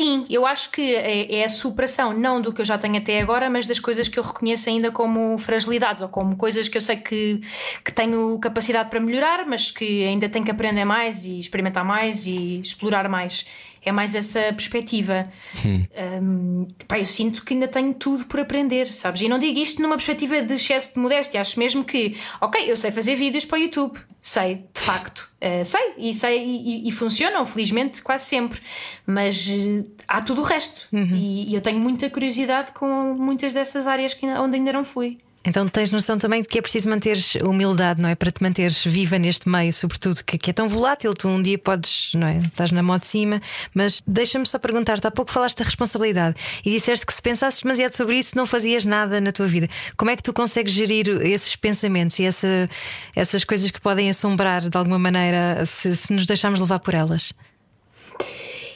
Sim, 0.00 0.24
eu 0.30 0.46
acho 0.46 0.70
que 0.70 0.80
é, 0.80 1.40
é 1.40 1.44
a 1.44 1.48
superação, 1.50 2.14
não 2.18 2.40
do 2.40 2.54
que 2.54 2.62
eu 2.62 2.64
já 2.64 2.78
tenho 2.78 2.96
até 2.96 3.20
agora, 3.20 3.50
mas 3.50 3.66
das 3.66 3.78
coisas 3.78 4.08
que 4.08 4.18
eu 4.18 4.22
reconheço 4.22 4.66
ainda 4.70 4.90
como 4.90 5.36
fragilidades 5.36 6.00
ou 6.00 6.08
como 6.08 6.36
coisas 6.36 6.70
que 6.70 6.78
eu 6.78 6.80
sei 6.80 6.96
que, 6.96 7.42
que 7.84 7.92
tenho 7.92 8.38
capacidade 8.38 8.88
para 8.88 8.98
melhorar, 8.98 9.44
mas 9.46 9.70
que 9.70 10.06
ainda 10.06 10.26
tenho 10.26 10.42
que 10.42 10.50
aprender 10.50 10.86
mais 10.86 11.26
e 11.26 11.38
experimentar 11.38 11.84
mais 11.84 12.26
e 12.26 12.60
explorar 12.60 13.10
mais. 13.10 13.44
É 13.82 13.90
mais 13.92 14.14
essa 14.14 14.40
perspectiva. 14.52 15.28
Hum, 16.22 16.66
pá, 16.86 16.98
eu 16.98 17.06
sinto 17.06 17.44
que 17.44 17.54
ainda 17.54 17.68
tenho 17.68 17.94
tudo 17.94 18.26
por 18.26 18.40
aprender, 18.40 18.86
sabes? 18.88 19.22
E 19.22 19.28
não 19.28 19.38
digo 19.38 19.58
isto 19.58 19.80
numa 19.80 19.96
perspectiva 19.96 20.42
de 20.42 20.54
excesso 20.54 20.94
de 20.94 21.00
modéstia. 21.00 21.40
Acho 21.40 21.58
mesmo 21.58 21.84
que, 21.84 22.16
ok, 22.40 22.70
eu 22.70 22.76
sei 22.76 22.90
fazer 22.90 23.14
vídeos 23.14 23.44
para 23.44 23.58
o 23.58 23.62
YouTube, 23.62 23.98
sei, 24.22 24.66
de 24.74 24.80
facto, 24.80 25.28
Eh, 25.42 25.64
sei, 25.64 25.94
e 25.96 26.12
sei 26.12 26.44
e, 26.44 26.84
e- 26.84 26.88
e 26.88 26.92
funcionam, 26.92 27.46
felizmente, 27.46 28.02
quase 28.02 28.26
sempre. 28.26 28.60
Mas 29.06 29.48
eh, 29.48 29.84
há 30.06 30.20
tudo 30.20 30.42
o 30.42 30.44
resto. 30.44 30.86
E, 30.92 31.50
e 31.50 31.54
eu 31.54 31.62
tenho 31.62 31.80
muita 31.80 32.10
curiosidade 32.10 32.72
com 32.72 33.14
muitas 33.14 33.54
dessas 33.54 33.86
áreas 33.86 34.12
que, 34.12 34.26
ainda- 34.26 34.42
onde 34.42 34.56
ainda 34.56 34.70
não 34.74 34.84
fui. 34.84 35.16
Então 35.42 35.66
tens 35.66 35.90
noção 35.90 36.18
também 36.18 36.42
de 36.42 36.48
que 36.48 36.58
é 36.58 36.62
preciso 36.62 36.86
manteres 36.90 37.34
humildade, 37.36 38.02
não 38.02 38.10
é? 38.10 38.14
Para 38.14 38.30
te 38.30 38.42
manteres 38.42 38.84
viva 38.84 39.18
neste 39.18 39.48
meio, 39.48 39.72
sobretudo, 39.72 40.22
que, 40.22 40.36
que 40.36 40.50
é 40.50 40.52
tão 40.52 40.68
volátil. 40.68 41.14
Tu 41.14 41.26
um 41.28 41.40
dia 41.40 41.56
podes, 41.58 42.12
não 42.14 42.26
é? 42.26 42.38
Estás 42.38 42.70
na 42.70 42.82
moto 42.82 43.02
de 43.02 43.08
cima, 43.08 43.40
mas 43.74 44.02
deixa-me 44.06 44.44
só 44.44 44.58
perguntar-te: 44.58 45.06
há 45.06 45.10
pouco 45.10 45.30
falaste 45.30 45.56
da 45.56 45.64
responsabilidade 45.64 46.36
e 46.62 46.70
disseste 46.70 47.06
que 47.06 47.14
se 47.14 47.22
pensasses 47.22 47.62
demasiado 47.62 47.94
sobre 47.96 48.18
isso 48.18 48.36
não 48.36 48.46
fazias 48.46 48.84
nada 48.84 49.18
na 49.18 49.32
tua 49.32 49.46
vida. 49.46 49.66
Como 49.96 50.10
é 50.10 50.16
que 50.16 50.22
tu 50.22 50.32
consegues 50.34 50.74
gerir 50.74 51.08
esses 51.22 51.56
pensamentos 51.56 52.18
e 52.18 52.24
essa- 52.26 52.68
essas 53.16 53.42
coisas 53.42 53.70
que 53.70 53.80
podem 53.80 54.10
assombrar 54.10 54.68
de 54.68 54.76
alguma 54.76 54.98
maneira 54.98 55.64
se, 55.64 55.96
se 55.96 56.12
nos 56.12 56.26
deixarmos 56.26 56.60
levar 56.60 56.80
por 56.80 56.92
elas? 56.94 57.32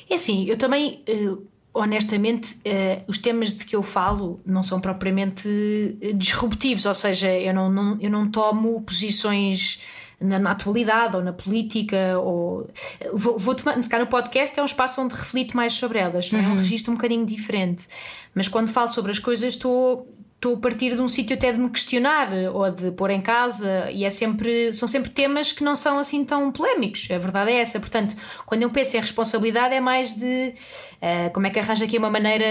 É 0.08 0.14
assim, 0.14 0.46
eu 0.48 0.56
também. 0.56 1.02
eh, 1.06 1.36
honestamente, 1.74 2.56
eh, 2.64 3.02
os 3.08 3.18
temas 3.18 3.52
de 3.52 3.64
que 3.64 3.74
eu 3.74 3.82
falo 3.82 4.40
não 4.46 4.62
são 4.62 4.80
propriamente 4.80 5.48
eh, 6.00 6.12
disruptivos, 6.12 6.86
ou 6.86 6.94
seja, 6.94 7.28
eu 7.28 7.52
não, 7.52 7.70
não 7.70 7.98
eu 8.00 8.08
não 8.08 8.30
tomo 8.30 8.80
posições 8.82 9.82
na, 10.20 10.38
na, 10.38 10.52
atualidade 10.52 11.16
ou 11.16 11.22
na 11.22 11.32
política 11.32 12.18
ou 12.20 12.70
vou, 13.12 13.36
vou 13.36 13.54
tomar, 13.56 13.82
se 13.82 13.98
no 13.98 14.06
podcast 14.06 14.58
é 14.58 14.62
um 14.62 14.66
espaço 14.66 15.02
onde 15.02 15.14
reflito 15.14 15.56
mais 15.56 15.72
sobre 15.72 15.98
elas, 15.98 16.32
é? 16.32 16.36
é 16.36 16.38
um 16.38 16.52
uhum. 16.52 16.58
registro 16.58 16.92
um 16.92 16.94
bocadinho 16.94 17.26
diferente. 17.26 17.88
Mas 18.32 18.46
quando 18.46 18.68
falo 18.68 18.88
sobre 18.88 19.10
as 19.10 19.18
coisas 19.18 19.54
estou 19.54 20.08
estou 20.44 20.54
a 20.54 20.58
partir 20.58 20.94
de 20.94 21.00
um 21.00 21.08
sítio 21.08 21.34
até 21.34 21.50
de 21.50 21.58
me 21.58 21.70
questionar 21.70 22.28
ou 22.52 22.70
de 22.70 22.90
pôr 22.90 23.10
em 23.10 23.20
causa 23.22 23.90
e 23.90 24.04
é 24.04 24.10
sempre 24.10 24.74
são 24.74 24.86
sempre 24.86 25.10
temas 25.10 25.50
que 25.50 25.64
não 25.64 25.74
são 25.74 25.98
assim 25.98 26.22
tão 26.22 26.52
polémicos 26.52 27.08
a 27.10 27.16
verdade 27.16 27.50
é 27.50 27.60
essa 27.60 27.80
portanto 27.80 28.14
quando 28.44 28.62
eu 28.62 28.70
penso 28.70 28.96
em 28.96 29.00
responsabilidade 29.00 29.74
é 29.74 29.80
mais 29.80 30.14
de 30.14 30.52
uh, 31.00 31.32
como 31.32 31.46
é 31.46 31.50
que 31.50 31.58
arranja 31.58 31.86
aqui 31.86 31.96
uma 31.96 32.10
maneira 32.10 32.44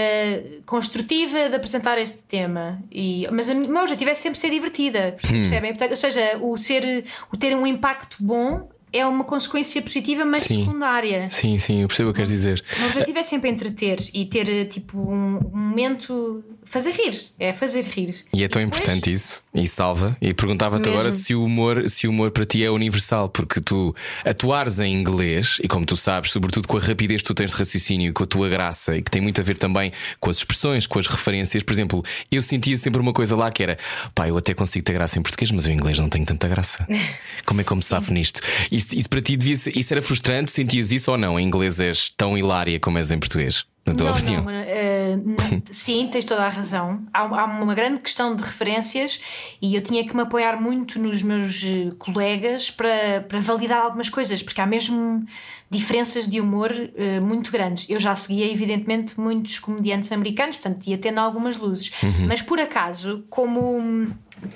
construtiva 0.66 1.48
de 1.48 1.54
apresentar 1.54 1.96
este 1.98 2.22
tema 2.24 2.82
e 2.90 3.28
mas 3.30 3.48
o 3.48 3.54
meu 3.54 3.82
objetivo 3.82 4.10
é 4.10 4.14
sempre 4.14 4.38
ser 4.38 4.50
divertida 4.50 5.16
hum. 5.24 5.28
percebem 5.28 5.72
hum. 5.72 5.76
ou 5.88 5.96
seja 5.96 6.38
o 6.40 6.56
ser 6.56 7.04
o 7.32 7.36
ter 7.36 7.54
um 7.54 7.64
impacto 7.64 8.16
bom 8.20 8.68
é 8.94 9.04
uma 9.04 9.24
consequência 9.24 9.82
positiva, 9.82 10.24
mas 10.24 10.44
sim. 10.44 10.64
secundária. 10.64 11.28
Sim, 11.28 11.58
sim, 11.58 11.82
eu 11.82 11.88
percebo 11.88 12.10
o 12.10 12.12
que 12.12 12.18
queres 12.18 12.30
dizer. 12.30 12.64
O 12.80 12.86
objetivo 12.86 13.18
é 13.18 13.24
sempre 13.24 13.50
entreter 13.50 13.98
e 14.14 14.24
ter 14.24 14.68
tipo 14.68 14.96
um 14.96 15.40
momento. 15.52 16.44
Fazer 16.64 16.92
rir. 16.92 17.14
É 17.38 17.52
fazer 17.52 17.82
rir. 17.82 18.24
E 18.32 18.42
é 18.42 18.48
tão 18.48 18.62
depois... 18.62 18.80
importante 18.80 19.12
isso. 19.12 19.42
E 19.54 19.66
salva. 19.68 20.16
E 20.20 20.32
perguntava-te 20.34 20.88
agora 20.88 21.12
se 21.12 21.34
o, 21.34 21.44
humor, 21.44 21.88
se 21.88 22.06
o 22.06 22.10
humor 22.10 22.30
para 22.30 22.44
ti 22.44 22.64
é 22.64 22.70
universal, 22.70 23.28
porque 23.28 23.60
tu 23.60 23.94
atuares 24.24 24.80
em 24.80 24.94
inglês, 24.94 25.58
e 25.62 25.68
como 25.68 25.86
tu 25.86 25.96
sabes, 25.96 26.30
sobretudo 26.30 26.66
com 26.68 26.76
a 26.76 26.80
rapidez 26.80 27.22
que 27.22 27.28
tu 27.28 27.34
tens 27.34 27.50
de 27.50 27.56
raciocínio 27.56 28.10
e 28.10 28.12
com 28.12 28.24
a 28.24 28.26
tua 28.26 28.48
graça, 28.48 28.96
e 28.96 29.02
que 29.02 29.10
tem 29.10 29.22
muito 29.22 29.40
a 29.40 29.44
ver 29.44 29.56
também 29.56 29.92
com 30.20 30.30
as 30.30 30.38
expressões, 30.38 30.86
com 30.86 30.98
as 30.98 31.06
referências. 31.06 31.62
Por 31.62 31.72
exemplo, 31.72 32.04
eu 32.30 32.42
sentia 32.42 32.76
sempre 32.76 33.00
uma 33.00 33.12
coisa 33.12 33.36
lá 33.36 33.50
que 33.50 33.62
era 33.62 33.78
pá, 34.14 34.28
eu 34.28 34.36
até 34.36 34.54
consigo 34.54 34.84
ter 34.84 34.92
graça 34.92 35.18
em 35.18 35.22
português, 35.22 35.50
mas 35.50 35.66
em 35.66 35.74
inglês 35.74 35.98
não 35.98 36.08
tenho 36.08 36.24
tanta 36.24 36.48
graça. 36.48 36.86
Como 37.44 37.60
é 37.60 37.64
que 37.64 37.72
eu 37.72 37.76
me 37.76 37.82
sabe 37.82 38.12
nisto? 38.12 38.40
E 38.70 38.76
isso, 38.76 38.96
isso 38.96 39.08
para 39.08 39.20
ti 39.20 39.36
devia 39.36 39.56
ser, 39.56 39.76
isso 39.76 39.92
era 39.92 40.02
frustrante? 40.02 40.50
Sentias 40.50 40.92
isso 40.92 41.10
ou 41.10 41.18
não? 41.18 41.38
Em 41.38 41.46
inglês 41.46 41.80
és 41.80 42.12
tão 42.16 42.36
hilária 42.36 42.78
como 42.78 42.98
és 42.98 43.10
em 43.10 43.18
português? 43.18 43.64
Na 43.86 43.94
tua 43.94 44.10
não, 44.10 44.16
opinião? 44.16 44.44
Não, 44.44 44.50
uh, 45.14 45.62
sim, 45.70 46.08
tens 46.10 46.24
toda 46.24 46.42
a 46.44 46.48
razão. 46.48 47.02
Há, 47.12 47.20
há, 47.20 47.44
uma 47.44 47.74
grande 47.74 48.00
questão 48.00 48.34
de 48.34 48.42
referências 48.42 49.22
e 49.60 49.74
eu 49.74 49.82
tinha 49.82 50.06
que 50.06 50.14
me 50.14 50.22
apoiar 50.22 50.60
muito 50.60 50.98
nos 50.98 51.22
meus 51.22 51.62
eh, 51.64 51.92
colegas 51.98 52.70
para, 52.70 53.24
para 53.28 53.40
validar 53.40 53.80
algumas 53.80 54.08
coisas, 54.08 54.42
porque 54.42 54.60
há 54.60 54.66
mesmo 54.66 55.24
diferenças 55.70 56.28
de 56.28 56.40
humor 56.40 56.70
uh, 56.70 57.20
muito 57.20 57.50
grandes. 57.50 57.88
Eu 57.90 57.98
já 57.98 58.14
seguia, 58.14 58.50
evidentemente, 58.50 59.18
muitos 59.18 59.58
comediantes 59.58 60.12
americanos, 60.12 60.56
portanto, 60.56 60.86
ia 60.86 60.98
tendo 60.98 61.18
algumas 61.18 61.56
luzes. 61.56 61.92
Uhum. 62.02 62.26
Mas 62.28 62.40
por 62.40 62.60
acaso, 62.60 63.24
como 63.28 64.08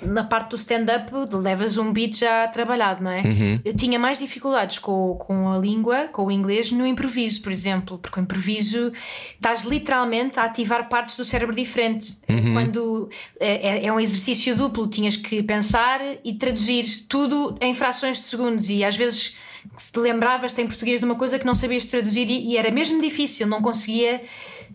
na 0.02 0.24
parte 0.24 0.50
do 0.50 0.56
stand-up 0.56 1.10
levas 1.32 1.78
um 1.78 1.92
beat 1.92 2.18
já 2.18 2.46
trabalhado, 2.48 3.02
não 3.02 3.10
é? 3.10 3.22
Uhum. 3.22 3.60
Eu 3.64 3.74
tinha 3.74 3.98
mais 3.98 4.18
dificuldades 4.18 4.78
com, 4.78 5.16
com 5.18 5.50
a 5.50 5.58
língua, 5.58 6.08
com 6.08 6.26
o 6.26 6.30
inglês, 6.30 6.72
no 6.72 6.86
improviso, 6.86 7.42
por 7.42 7.52
exemplo, 7.52 7.98
porque 7.98 8.18
o 8.18 8.22
improviso 8.22 8.92
estás 9.34 9.64
literalmente 9.64 10.38
a 10.38 10.44
ativar 10.44 10.88
partes 10.88 11.16
do 11.16 11.24
cérebro 11.24 11.54
diferentes. 11.54 12.22
Uhum. 12.28 12.52
Quando 12.52 13.10
é, 13.40 13.68
é, 13.68 13.86
é 13.86 13.92
um 13.92 14.00
exercício 14.00 14.56
duplo, 14.56 14.88
tinhas 14.88 15.16
que 15.16 15.42
pensar 15.42 16.00
e 16.24 16.34
traduzir 16.34 17.06
tudo 17.08 17.56
em 17.60 17.74
frações 17.74 18.18
de 18.18 18.26
segundos 18.26 18.68
e 18.70 18.84
às 18.84 18.96
vezes 18.96 19.38
se 19.76 19.92
te 19.92 19.98
lembravas 19.98 20.56
em 20.58 20.66
português 20.66 21.00
de 21.00 21.06
uma 21.06 21.16
coisa 21.16 21.38
que 21.38 21.46
não 21.46 21.54
sabias 21.54 21.84
traduzir 21.84 22.28
e, 22.28 22.52
e 22.52 22.56
era 22.56 22.70
mesmo 22.70 23.00
difícil, 23.00 23.46
não 23.46 23.60
conseguia 23.60 24.22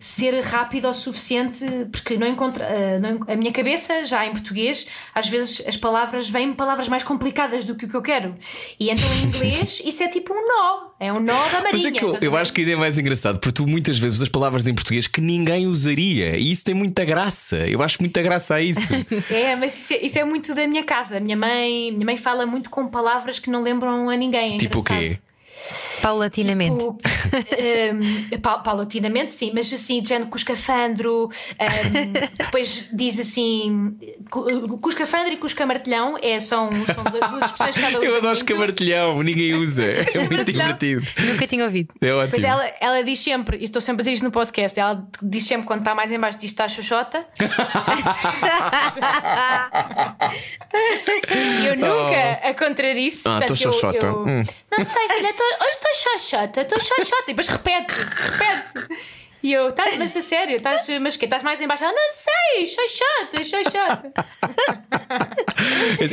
ser 0.00 0.40
rápido 0.42 0.88
o 0.88 0.94
suficiente, 0.94 1.64
porque 1.90 2.16
não 2.16 2.26
encontra 2.26 2.64
uh, 2.64 3.32
a 3.32 3.36
minha 3.36 3.52
cabeça, 3.52 4.04
já 4.04 4.26
em 4.26 4.30
português, 4.30 4.88
às 5.14 5.28
vezes 5.28 5.66
as 5.66 5.76
palavras 5.76 6.28
vêm 6.28 6.52
palavras 6.52 6.88
mais 6.88 7.02
complicadas 7.02 7.64
do 7.64 7.74
que 7.74 7.86
o 7.86 7.88
que 7.88 7.94
eu 7.94 8.02
quero. 8.02 8.34
E 8.78 8.90
então 8.90 9.04
em 9.14 9.24
inglês 9.24 9.82
isso 9.84 10.02
é 10.02 10.08
tipo 10.08 10.32
um 10.32 10.46
nó, 10.46 10.90
é 10.98 11.12
um 11.12 11.20
nó 11.20 11.44
da 11.48 11.62
marinha. 11.62 11.70
Mas 11.72 11.84
é 11.84 11.90
que 11.90 12.04
eu, 12.04 12.18
eu 12.20 12.36
acho 12.36 12.52
que 12.52 12.60
a 12.60 12.62
ideia 12.62 12.76
é 12.76 12.78
mais 12.78 12.98
engraçado, 12.98 13.38
porque 13.38 13.52
tu 13.52 13.66
muitas 13.66 13.98
vezes 13.98 14.16
usas 14.16 14.28
palavras 14.28 14.66
em 14.66 14.74
português 14.74 15.06
que 15.06 15.20
ninguém 15.20 15.66
usaria 15.66 16.36
e 16.36 16.50
isso 16.50 16.64
tem 16.64 16.74
muita 16.74 17.04
graça. 17.04 17.56
Eu 17.68 17.82
acho 17.82 17.98
muita 18.00 18.22
graça 18.22 18.54
a 18.54 18.62
isso. 18.62 18.92
é, 19.30 19.56
mas 19.56 19.76
isso 19.76 19.92
é, 19.94 20.04
isso 20.04 20.18
é, 20.18 20.24
muito 20.24 20.54
da 20.54 20.66
minha 20.66 20.82
casa. 20.82 21.20
Minha 21.20 21.36
mãe, 21.36 21.92
minha 21.92 22.06
mãe 22.06 22.16
fala 22.16 22.46
muito 22.46 22.70
com 22.70 22.86
palavras 22.86 23.38
que 23.38 23.50
não 23.50 23.62
lembram 23.62 24.08
a 24.08 24.16
ninguém. 24.16 24.56
É 24.56 24.58
tipo 24.58 24.80
o 24.80 24.84
quê? 24.84 25.18
Paulatinamente. 26.02 26.78
Tipo, 26.78 26.98
um, 28.34 28.38
pa 28.42 28.58
paulatinamente, 28.58 29.34
sim, 29.34 29.52
mas 29.54 29.72
assim, 29.72 30.02
de 30.02 30.08
género 30.08 30.30
com 30.30 30.36
escafandro, 30.36 31.24
um, 31.26 32.12
depois 32.36 32.88
diz 32.92 33.18
assim: 33.18 33.96
com 34.30 34.46
e 34.48 35.36
com 35.36 35.46
escamartelhão 35.46 36.16
é, 36.20 36.38
são, 36.40 36.70
são 36.86 37.04
duas 37.04 37.44
expressões 37.44 37.74
que 37.76 37.80
cada 37.80 38.04
Eu 38.04 38.16
adoro 38.16 38.32
escamartelhão, 38.32 39.22
ninguém 39.22 39.54
usa, 39.54 39.84
é 39.84 40.18
muito 40.28 40.44
divertido. 40.44 41.06
Nunca 41.18 41.46
tinha 41.46 41.64
ouvido. 41.64 41.94
É 42.00 42.12
ótimo. 42.12 42.30
Pois 42.32 42.44
ela, 42.44 42.72
ela 42.80 43.02
diz 43.02 43.18
sempre, 43.18 43.58
e 43.58 43.64
estou 43.64 43.80
sempre 43.80 44.02
a 44.02 44.04
dizer 44.04 44.12
isto 44.12 44.24
no 44.24 44.30
podcast, 44.30 44.78
ela 44.78 45.06
diz 45.22 45.44
sempre 45.44 45.66
quando 45.66 45.80
está 45.80 45.94
mais 45.94 46.12
em 46.12 46.18
baixo, 46.18 46.38
diz 46.38 46.50
está 46.50 46.68
xoxota. 46.68 47.26
e 51.34 51.66
eu 51.66 51.76
nunca 51.76 52.40
oh. 52.44 52.48
a 52.48 52.54
contradisse. 52.54 53.22
Ah, 53.26 53.38
estou 53.40 53.56
xoxota. 53.56 54.06
Eu, 54.06 54.12
eu, 54.12 54.26
hum. 54.26 54.44
Não 54.76 54.84
sei, 54.84 55.08
filha, 55.08 55.32
tô, 55.32 55.44
hoje 55.60 55.70
estou 55.70 55.94
xoxota, 55.94 56.60
estou 56.60 56.80
xoxota. 56.80 57.24
E 57.24 57.34
depois 57.34 57.48
repete, 57.48 57.94
repete. 57.94 58.88
E 59.42 59.52
eu, 59.52 59.72
tá, 59.72 59.84
mas 59.98 60.16
a 60.16 60.22
sério, 60.22 60.56
estás, 60.56 60.86
mas 61.00 61.16
que 61.16 61.24
estás 61.26 61.42
mais 61.42 61.60
embaixo? 61.60 61.84
Ela, 61.84 61.92
não 61.92 62.10
sei, 62.10 62.66
xoxota, 62.66 63.44
xoxota. 63.44 64.12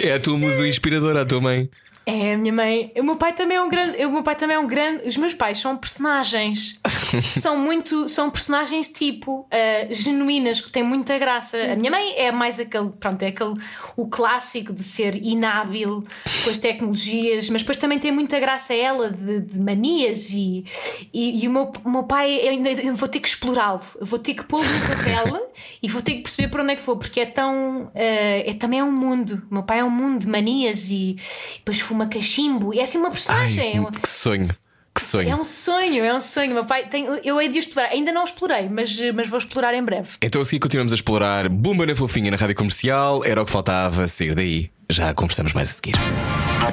É 0.03 0.13
a 0.13 0.19
tua 0.19 0.37
musa 0.37 0.67
inspiradora, 0.67 1.21
a 1.21 1.25
tua 1.25 1.41
mãe. 1.41 1.69
É, 2.05 2.33
a 2.33 2.37
minha 2.37 2.53
mãe. 2.53 2.91
O 2.97 3.03
meu 3.03 3.15
pai 3.15 3.33
também 3.33 3.57
é 3.57 3.61
um 3.61 3.69
grande. 3.69 4.03
O 4.05 4.11
meu 4.11 4.23
pai 4.23 4.35
também 4.35 4.55
é 4.55 4.59
um 4.59 4.65
grande. 4.65 5.07
Os 5.07 5.17
meus 5.17 5.35
pais 5.35 5.59
são 5.59 5.77
personagens. 5.77 6.79
são 7.39 7.59
muito. 7.59 8.09
São 8.09 8.29
personagens 8.31 8.89
tipo. 8.89 9.41
Uh, 9.41 9.93
genuínas, 9.93 10.59
que 10.59 10.71
têm 10.71 10.81
muita 10.81 11.17
graça. 11.19 11.57
A 11.57 11.75
minha 11.75 11.91
mãe 11.91 12.13
é 12.17 12.31
mais 12.31 12.59
aquele. 12.59 12.89
Pronto, 12.89 13.21
é 13.21 13.27
aquele. 13.27 13.53
O 13.95 14.07
clássico 14.07 14.73
de 14.73 14.83
ser 14.83 15.15
inábil 15.15 16.03
com 16.43 16.49
as 16.49 16.57
tecnologias, 16.57 17.49
mas 17.49 17.61
depois 17.61 17.77
também 17.77 17.99
tem 17.99 18.11
muita 18.11 18.39
graça 18.39 18.73
ela 18.73 19.11
de, 19.11 19.41
de 19.41 19.59
manias 19.59 20.31
e, 20.31 20.65
e, 21.13 21.43
e, 21.43 21.47
o, 21.47 21.51
meu, 21.51 21.71
o 21.85 21.89
meu 21.89 22.03
pai. 22.03 22.33
Eu 22.33 22.49
ainda 22.49 22.71
eu 22.71 22.95
vou 22.95 23.07
ter 23.07 23.19
que 23.19 23.27
explorá-lo. 23.27 23.81
Vou 24.01 24.17
ter 24.17 24.33
que 24.33 24.43
pô-lo 24.43 24.63
no 24.63 24.95
papel 24.95 25.51
e 25.83 25.87
vou 25.87 26.01
ter 26.01 26.15
que 26.15 26.21
perceber 26.23 26.47
para 26.47 26.63
onde 26.63 26.73
é 26.73 26.75
que 26.77 26.83
vou, 26.83 26.97
porque 26.97 27.19
é 27.19 27.27
tão. 27.27 27.83
Uh, 27.83 27.91
é 27.93 28.55
também 28.55 28.79
é 28.79 28.83
um 28.83 28.91
mundo. 28.91 29.43
O 29.51 29.53
meu 29.53 29.63
pai 29.63 29.79
é 29.79 29.83
um 29.83 29.89
mundo 29.89 30.21
de 30.21 30.27
manias 30.27 30.89
e, 30.89 31.11
e 31.11 31.15
depois 31.57 31.90
fuma 31.91 32.07
cachimbo. 32.07 32.73
E 32.73 32.79
é 32.79 32.83
assim 32.83 32.97
uma 32.97 33.11
personagem. 33.11 33.77
Ai, 33.77 33.99
que 34.01 34.09
sonho. 34.09 34.49
Que 34.93 35.01
sonho. 35.01 35.29
É 35.29 35.35
um 35.35 35.45
sonho, 35.45 36.03
é 36.03 36.13
um 36.13 36.19
sonho. 36.19 36.53
Meu 36.53 36.65
pai 36.65 36.87
tem, 36.87 37.05
eu 37.23 37.41
hei 37.41 37.47
de 37.47 37.59
explorar. 37.59 37.89
Ainda 37.89 38.11
não 38.11 38.23
explorei, 38.23 38.67
mas, 38.69 38.97
mas 39.13 39.29
vou 39.29 39.39
explorar 39.39 39.73
em 39.73 39.83
breve. 39.83 40.09
Então 40.21 40.41
a 40.41 40.45
seguir 40.45 40.59
continuamos 40.59 40.91
a 40.91 40.95
explorar 40.95 41.47
Bumba 41.47 41.85
na 41.85 41.95
Fofinha 41.95 42.31
na 42.31 42.37
rádio 42.37 42.55
comercial. 42.55 43.23
Era 43.23 43.41
o 43.41 43.45
que 43.45 43.51
faltava 43.51 44.07
sair 44.07 44.35
daí. 44.35 44.69
Já 44.89 45.13
conversamos 45.13 45.53
mais 45.53 45.69
a 45.69 45.73
seguir. 45.73 45.95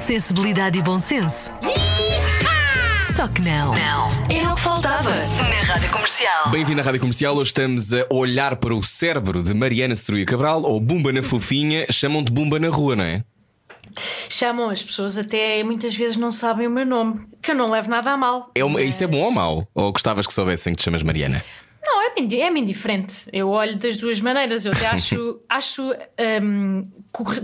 Sensibilidade 0.05 0.79
e 0.79 0.81
bom 0.81 0.99
senso. 0.99 1.49
Só 3.15 3.27
que 3.27 3.41
não. 3.41 3.73
Não. 3.73 4.07
Era 4.29 4.51
o 4.51 4.55
que 4.55 4.61
faltava 4.61 5.09
na 5.09 5.73
rádio 5.73 5.89
comercial. 5.89 6.49
Bem-vindo 6.49 6.81
à 6.81 6.83
rádio 6.83 6.99
comercial. 6.99 7.35
Hoje 7.35 7.49
estamos 7.49 7.93
a 7.93 8.05
olhar 8.09 8.57
para 8.57 8.73
o 8.73 8.83
cérebro 8.83 9.41
de 9.41 9.53
Mariana 9.53 9.95
Ceruia 9.95 10.25
Cabral, 10.25 10.63
ou 10.63 10.79
Bumba 10.79 11.13
na 11.13 11.23
Fofinha. 11.23 11.85
Chamam 11.89 12.21
de 12.21 12.31
Bumba 12.31 12.59
na 12.59 12.69
rua, 12.69 12.97
não 12.97 13.03
é? 13.03 13.23
Chamam 14.29 14.69
as 14.69 14.83
pessoas, 14.83 15.17
até 15.17 15.63
muitas 15.63 15.95
vezes 15.95 16.17
não 16.17 16.31
sabem 16.31 16.67
o 16.67 16.71
meu 16.71 16.85
nome, 16.85 17.21
que 17.41 17.51
eu 17.51 17.55
não 17.55 17.69
levo 17.69 17.89
nada 17.89 18.11
a 18.11 18.17
mal. 18.17 18.51
É 18.55 18.63
mas... 18.63 18.89
Isso 18.89 19.03
é 19.03 19.07
bom 19.07 19.19
ou 19.19 19.31
mau? 19.31 19.67
Ou 19.73 19.91
gostavas 19.91 20.25
que 20.25 20.33
soubessem 20.33 20.73
que 20.73 20.79
te 20.79 20.85
chamas 20.85 21.03
Mariana? 21.03 21.43
Não, 21.81 22.01
é-me 22.01 22.35
é 22.41 22.49
indiferente. 22.59 23.25
Eu 23.31 23.49
olho 23.49 23.77
das 23.77 23.97
duas 23.97 24.19
maneiras. 24.19 24.65
Eu 24.65 24.73
até 24.73 24.87
acho, 24.91 25.39
acho 25.47 25.93
um, 26.41 26.83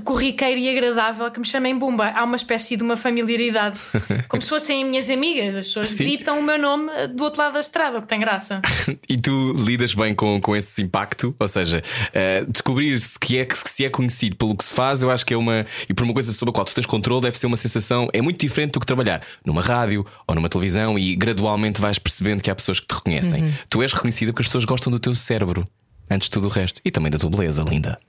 corriqueiro 0.04 0.60
e 0.60 0.70
agradável 0.70 1.32
que 1.32 1.40
me 1.40 1.46
chamem 1.46 1.78
Bumba. 1.78 2.10
Há 2.10 2.24
uma 2.24 2.36
espécie 2.36 2.76
de 2.76 2.84
uma 2.84 2.98
familiaridade. 2.98 3.80
Como 4.28 4.42
se 4.42 4.50
fossem 4.50 4.86
minhas 4.86 5.10
amigas. 5.10 5.56
As 5.56 5.68
pessoas 5.68 5.90
Sim. 5.96 6.04
gritam 6.04 6.40
o 6.40 6.44
meu 6.44 6.60
nome 6.60 6.92
do 7.08 7.24
outro 7.24 7.42
lado 7.42 7.54
da 7.54 7.60
estrada, 7.60 8.00
o 8.00 8.02
que 8.02 8.08
tem 8.08 8.20
graça. 8.20 8.62
e 9.08 9.18
tu 9.18 9.54
lidas 9.54 9.94
bem 9.94 10.14
com, 10.14 10.40
com 10.42 10.56
esse 10.56 10.82
impacto? 10.82 11.36
Ou 11.40 11.48
seja, 11.48 11.82
uh, 12.10 12.52
descobrir 12.52 13.00
se, 13.00 13.18
que 13.18 13.38
é, 13.38 13.48
se 13.54 13.86
é 13.86 13.90
conhecido 13.90 14.36
pelo 14.36 14.56
que 14.56 14.66
se 14.66 14.74
faz, 14.74 15.02
eu 15.02 15.10
acho 15.10 15.26
que 15.26 15.34
é 15.34 15.38
uma. 15.38 15.66
E 15.88 15.94
por 15.94 16.04
uma 16.04 16.14
coisa 16.14 16.34
sobre 16.34 16.52
a 16.52 16.54
qual 16.54 16.66
tu 16.66 16.76
tens 16.76 16.86
controle, 16.86 17.22
deve 17.22 17.38
ser 17.38 17.48
uma 17.48 17.58
sensação. 17.58 18.10
É 18.14 18.22
muito 18.22 18.40
diferente 18.40 18.74
do 18.74 18.80
que 18.80 18.86
trabalhar 18.86 19.22
numa 19.46 19.62
rádio 19.62 20.06
ou 20.28 20.36
numa 20.36 20.50
televisão 20.50 21.00
e 21.00 21.16
gradualmente 21.16 21.80
vais 21.80 21.98
percebendo 21.98 22.42
que 22.42 22.52
há 22.52 22.56
pessoas 22.56 22.80
que 22.80 22.88
te 22.88 22.94
reconhecem. 22.94 23.44
Uhum. 23.44 23.54
Tu 23.70 23.82
és 23.82 23.94
porque 24.32 24.44
as 24.44 24.48
pessoas 24.48 24.66
gostam 24.66 24.92
do 24.92 25.00
teu 25.00 25.14
cérebro 25.16 25.66
antes 26.10 26.26
de 26.28 26.32
tudo 26.32 26.48
o 26.48 26.50
resto 26.50 26.82
e 26.84 26.92
também 26.92 27.12
da 27.12 27.18
tua 27.18 27.30
beleza, 27.30 27.64
linda. 27.64 28.00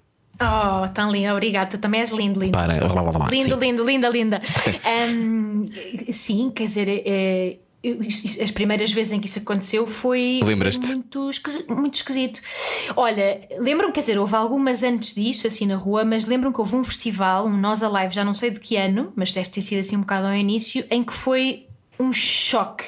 Oh, 0.41 0.87
tão 0.89 1.11
linda, 1.11 1.33
obrigada. 1.33 1.71
Tu 1.71 1.79
também 1.79 2.01
és 2.01 2.11
lindo, 2.11 2.39
lindo. 2.39 2.53
Para, 2.53 2.75
lindo, 3.31 3.57
lindo, 3.57 3.85
linda, 3.85 4.09
linda. 4.09 4.43
um, 5.11 5.65
sim, 6.13 6.51
quer 6.51 6.65
dizer, 6.65 6.89
é, 7.07 7.57
as 8.43 8.51
primeiras 8.51 8.93
vezes 8.93 9.13
em 9.13 9.21
que 9.21 9.27
isso 9.27 9.39
aconteceu 9.39 9.87
foi, 9.87 10.41
muito, 10.45 11.31
esquisito, 11.31 11.75
muito 11.75 11.95
esquisito. 11.95 12.41
Olha, 12.97 13.49
lembram-me, 13.59 13.93
quer 13.93 14.01
dizer, 14.01 14.19
houve 14.19 14.35
algumas 14.35 14.83
antes 14.83 15.15
disso, 15.15 15.47
assim 15.47 15.67
na 15.67 15.77
rua, 15.77 16.05
mas 16.05 16.27
lembram 16.27 16.53
que 16.53 16.61
houve 16.61 16.77
um 16.77 16.85
festival, 16.85 17.47
um 17.47 17.57
Nós 17.57 17.83
Alive, 17.83 18.15
já 18.15 18.25
não 18.25 18.33
sei 18.33 18.51
de 18.51 18.61
que 18.61 18.77
ano, 18.77 19.13
mas 19.15 19.33
deve 19.33 19.49
ter 19.49 19.63
sido 19.63 19.81
assim 19.81 19.97
um 19.97 20.01
bocado 20.01 20.27
ao 20.27 20.35
início, 20.35 20.85
em 20.91 21.05
que 21.05 21.15
foi 21.15 21.67
um 21.99 22.13
choque. 22.13 22.85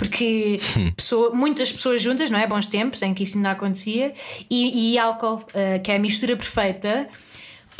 Porque 0.00 0.58
Hum. 0.78 0.90
pessoa- 0.96 1.30
muitas 1.34 1.70
pessoas 1.70 2.00
juntas, 2.00 2.30
não 2.30 2.38
é? 2.38 2.46
Bons 2.46 2.66
tempos 2.66 3.02
em 3.02 3.12
que 3.12 3.22
isso 3.22 3.36
ainda 3.36 3.50
acontecia, 3.50 4.14
e, 4.48 4.94
e 4.94 4.98
álcool, 4.98 5.44
eh, 5.52 5.78
que 5.78 5.92
é 5.92 5.96
a 5.96 5.98
mistura 5.98 6.34
perfeita 6.36 7.06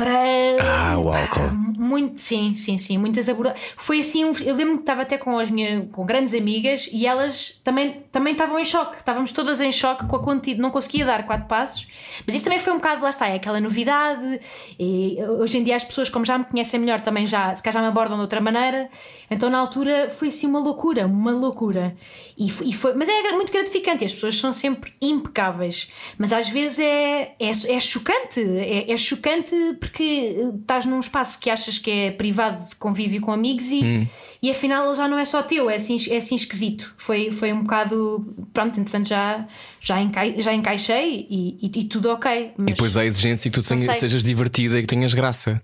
para. 0.01 0.57
Ah, 0.63 0.99
o 0.99 1.13
álcool. 1.13 1.51
Muito, 1.79 2.21
sim, 2.21 2.55
sim, 2.55 2.79
sim. 2.79 2.97
Muitas 2.97 3.29
abordagens. 3.29 3.63
Foi 3.77 4.01
assim, 4.01 4.23
eu 4.23 4.55
lembro 4.55 4.77
que 4.77 4.83
estava 4.83 5.03
até 5.03 5.19
com 5.19 5.39
as 5.39 5.51
minhas 5.51 5.87
com 5.93 6.07
grandes 6.07 6.33
amigas 6.35 6.89
e 6.91 7.07
elas 7.07 7.61
também, 7.63 8.03
também 8.11 8.33
estavam 8.33 8.59
em 8.59 8.65
choque. 8.65 8.97
Estávamos 8.97 9.31
todas 9.33 9.61
em 9.61 9.71
choque 9.71 10.07
com 10.07 10.17
a 10.17 10.23
quantidade. 10.23 10.61
Não 10.61 10.71
conseguia 10.71 11.05
dar 11.05 11.27
quatro 11.27 11.47
passos. 11.47 11.87
Mas 12.27 12.35
isso 12.35 12.45
também 12.45 12.59
foi 12.59 12.73
um 12.73 12.77
bocado, 12.77 13.03
lá 13.03 13.11
está, 13.11 13.29
é 13.29 13.35
aquela 13.35 13.61
novidade. 13.61 14.41
E 14.79 15.19
hoje 15.39 15.59
em 15.59 15.65
dia 15.65 15.77
as 15.77 15.85
pessoas, 15.85 16.09
como 16.09 16.25
já 16.25 16.39
me 16.39 16.45
conhecem 16.45 16.81
melhor, 16.81 17.01
também 17.01 17.27
já, 17.27 17.55
se 17.55 17.63
calhar 17.63 17.75
já 17.75 17.81
me 17.83 17.89
abordam 17.89 18.17
de 18.17 18.23
outra 18.23 18.41
maneira. 18.41 18.89
Então 19.31 19.51
na 19.51 19.59
altura 19.59 20.09
foi 20.11 20.29
assim 20.29 20.47
uma 20.47 20.61
loucura, 20.61 21.07
uma 21.07 21.33
loucura. 21.33 21.95
E 22.39 22.51
foi, 22.51 22.69
e 22.69 22.73
foi- 22.73 22.95
mas 22.95 23.09
é 23.09 23.33
muito 23.33 23.53
gratificante. 23.53 24.05
As 24.05 24.15
pessoas 24.15 24.37
são 24.37 24.53
sempre 24.53 24.95
impecáveis. 25.01 25.91
Mas 26.17 26.33
às 26.33 26.49
vezes 26.49 26.79
é, 26.79 27.35
é, 27.39 27.51
é 27.51 27.81
chocante. 27.81 28.41
É, 28.41 28.91
é 28.93 28.97
chocante 28.97 29.55
porque 29.81 29.90
eh, 29.99 30.53
estás 30.61 30.87
num 30.87 31.01
espaço 31.01 31.39
que 31.41 31.51
achas 31.51 31.79
que 31.79 31.91
é 31.91 32.11
privado 32.11 32.69
de 32.69 32.77
convívio 32.77 33.21
com 33.21 33.33
amigos 33.33 33.67
e, 33.71 34.09
e 34.43 34.51
afinal 34.51 34.87
ele 34.87 34.95
já 34.97 35.09
não 35.09 35.19
é 35.19 35.25
só 35.25 35.43
teu, 35.43 35.69
é 35.71 35.77
assim, 35.77 35.97
é 36.11 36.17
assim 36.19 36.37
esquisito. 36.37 36.95
Foi, 36.97 37.31
foi 37.31 37.53
um 37.53 37.63
bocado. 37.63 38.35
Pronto, 38.53 38.79
entretanto 38.79 39.09
já, 39.09 39.47
já, 39.81 40.01
encai, 40.01 40.37
já 40.39 40.55
encaixei 40.55 41.27
e, 41.31 41.59
e, 41.63 41.81
e 41.81 41.85
tudo 41.85 42.11
ok. 42.11 42.53
Mas, 42.57 42.69
E 42.71 42.75
depois 42.75 42.97
há 42.97 43.01
a 43.01 43.07
exigência 43.07 43.51
que 43.51 43.61
tu 43.61 43.67
tenhas- 43.67 43.97
sejas 43.97 44.23
divertida 44.25 44.79
e 44.79 44.83
que 44.83 44.89
tenhas 44.89 45.13
graça. 45.15 45.61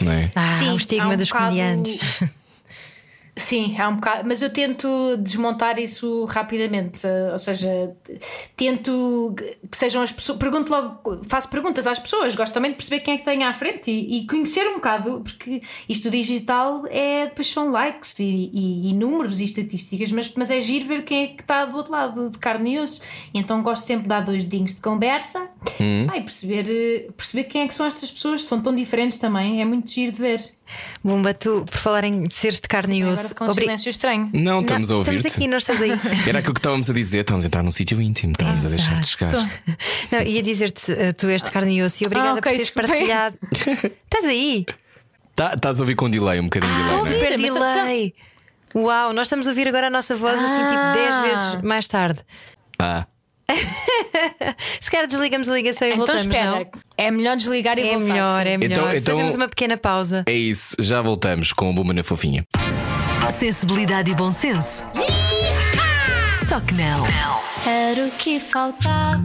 Não 0.00 0.12
é? 0.12 0.30
Ah, 0.34 0.58
Sim, 0.58 0.70
o 0.70 0.76
estigma 0.76 1.12
um 1.12 1.16
dos 1.16 1.28
bocado- 1.28 1.46
comediantes. 1.46 2.38
Sim, 3.38 3.76
há 3.78 3.88
um 3.88 3.94
bocado, 3.94 4.26
mas 4.28 4.42
eu 4.42 4.50
tento 4.50 5.16
desmontar 5.18 5.78
isso 5.78 6.24
rapidamente, 6.24 7.06
eh, 7.06 7.30
ou 7.32 7.38
seja, 7.38 7.94
tento 8.56 9.32
que 9.70 9.76
sejam 9.76 10.02
as 10.02 10.10
pessoas, 10.10 10.38
pergunto 10.38 10.72
logo, 10.72 11.20
faço 11.28 11.48
perguntas 11.48 11.86
às 11.86 11.98
pessoas, 12.00 12.34
gosto 12.34 12.52
também 12.52 12.72
de 12.72 12.76
perceber 12.76 13.00
quem 13.00 13.14
é 13.14 13.18
que 13.18 13.24
tem 13.24 13.44
à 13.44 13.52
frente 13.52 13.90
e, 13.90 14.18
e 14.18 14.26
conhecer 14.26 14.66
um 14.68 14.74
bocado, 14.74 15.20
porque 15.22 15.62
isto 15.88 16.10
digital 16.10 16.82
é 16.88 17.26
depois 17.26 17.46
são 17.48 17.70
likes 17.70 18.18
e, 18.18 18.50
e- 18.52 18.90
e 18.90 18.92
números 18.92 19.40
e 19.40 19.44
estatísticas, 19.44 20.10
mas, 20.10 20.32
mas 20.36 20.50
é 20.50 20.60
giro 20.60 20.86
ver 20.86 21.04
quem 21.04 21.22
é 21.22 21.26
que 21.28 21.42
está 21.42 21.64
do 21.64 21.76
outro 21.76 21.92
lado 21.92 22.28
de 22.30 22.38
carne 22.38 22.74
e 22.74 22.78
osso, 22.80 23.00
então 23.32 23.62
gosto 23.62 23.84
sempre 23.86 24.02
de 24.02 24.08
dar 24.08 24.20
dois 24.20 24.44
dedinhos 24.44 24.74
de 24.74 24.80
conversa 24.80 25.48
ah, 26.10 26.16
e 26.16 26.22
perceber, 26.22 26.66
eh, 26.68 27.10
perceber 27.16 27.44
quem 27.44 27.62
é 27.62 27.68
que 27.68 27.74
são 27.74 27.86
estas 27.86 28.10
pessoas, 28.10 28.44
são 28.44 28.60
tão 28.60 28.74
diferentes 28.74 29.18
também, 29.18 29.60
é 29.60 29.64
muito 29.64 29.90
giro 29.90 30.10
de 30.12 30.18
ver. 30.18 30.57
Bumba, 31.02 31.32
tu, 31.34 31.64
por 31.70 31.78
falar 31.78 32.04
em 32.04 32.28
seres 32.30 32.60
de 32.60 32.68
carne 32.68 32.98
e 32.98 33.02
Agora 33.02 33.14
osso. 33.20 33.34
com 33.34 33.44
um 33.44 33.50
obri- 33.50 33.62
silêncio 33.64 33.90
estranho. 33.90 34.30
Não, 34.32 34.60
estamos 34.60 34.88
Não, 34.88 34.96
a 34.96 34.98
ouvir-te. 35.00 35.16
Estamos 35.28 35.36
aqui, 35.36 35.48
nós 35.48 35.62
estamos 35.62 35.82
aí. 35.82 35.90
Era 36.28 36.38
aquilo 36.40 36.54
que 36.54 36.60
estávamos 36.60 36.88
a 36.90 36.92
dizer, 36.92 37.18
estamos 37.20 37.44
a 37.44 37.46
entrar 37.46 37.62
num 37.62 37.70
sítio 37.70 38.00
íntimo, 38.00 38.32
estamos 38.32 38.64
a 38.64 38.68
deixar 38.68 39.00
de 39.00 39.06
chegar. 39.08 39.32
Não, 40.12 40.20
ia 40.22 40.42
dizer-te, 40.42 40.92
eh, 40.92 41.12
tu 41.12 41.26
és 41.28 41.42
de 41.42 41.50
carne 41.50 41.76
e 41.76 41.82
osso 41.82 42.02
e 42.02 42.06
obrigada 42.06 42.30
Ah, 42.30 42.32
ok, 42.34 42.42
por 42.42 42.50
teres 42.50 42.60
desculpem. 42.66 42.90
partilhado. 42.90 43.38
Estás 44.04 44.24
aí? 44.24 44.66
Tá- 45.34 45.52
Estás 45.54 45.78
a 45.78 45.82
ouvir 45.82 45.94
com 45.94 46.10
delay, 46.10 46.40
um 46.40 46.44
bocadinho 46.44 46.72
de 46.72 46.78
delay, 46.82 46.96
não 46.96 47.06
é? 47.06 47.12
Super 47.14 47.30
tá- 47.30 47.36
delay. 47.36 48.14
Uau, 48.74 49.12
nós 49.12 49.26
estamos 49.28 49.46
a 49.46 49.50
ouvir 49.50 49.66
agora 49.68 49.86
a 49.86 49.90
nossa 49.90 50.14
voz 50.16 50.38
assim, 50.40 50.66
tipo 50.66 50.78
Ah. 50.78 50.92
10 50.92 51.14
vezes 51.22 51.62
mais 51.62 51.88
tarde. 51.88 52.20
Ah, 52.78 53.06
Se 54.80 54.90
calhar 54.90 55.06
desligamos 55.06 55.48
a 55.48 55.54
ligação 55.54 55.86
e 55.88 55.92
Então 55.92 55.98
voltamos, 56.06 56.22
espera, 56.26 56.50
não? 56.50 56.66
é 56.96 57.10
melhor 57.10 57.36
desligar 57.36 57.78
e 57.78 57.82
É 57.82 57.84
voltar. 57.94 58.00
melhor, 58.00 58.42
sim. 58.46 58.48
é 58.52 58.58
melhor. 58.58 58.78
Então- 58.78 58.94
então- 58.94 59.14
Fazemos 59.14 59.34
uma 59.34 59.48
pequena 59.48 59.76
pausa. 59.76 60.24
é 60.26 60.32
isso, 60.32 60.76
já 60.78 61.00
voltamos 61.00 61.52
com 61.52 61.70
o 61.70 61.72
Buma 61.72 61.92
na 61.92 62.04
Fofinha. 62.04 62.44
Sensibilidade 63.38 64.10
e 64.10 64.14
bom 64.14 64.32
senso. 64.32 64.82
Só 66.48 66.60
que 66.60 66.74
não. 66.74 67.06
Era 67.66 68.06
o 68.06 68.10
que 68.12 68.40
faltava. 68.40 69.18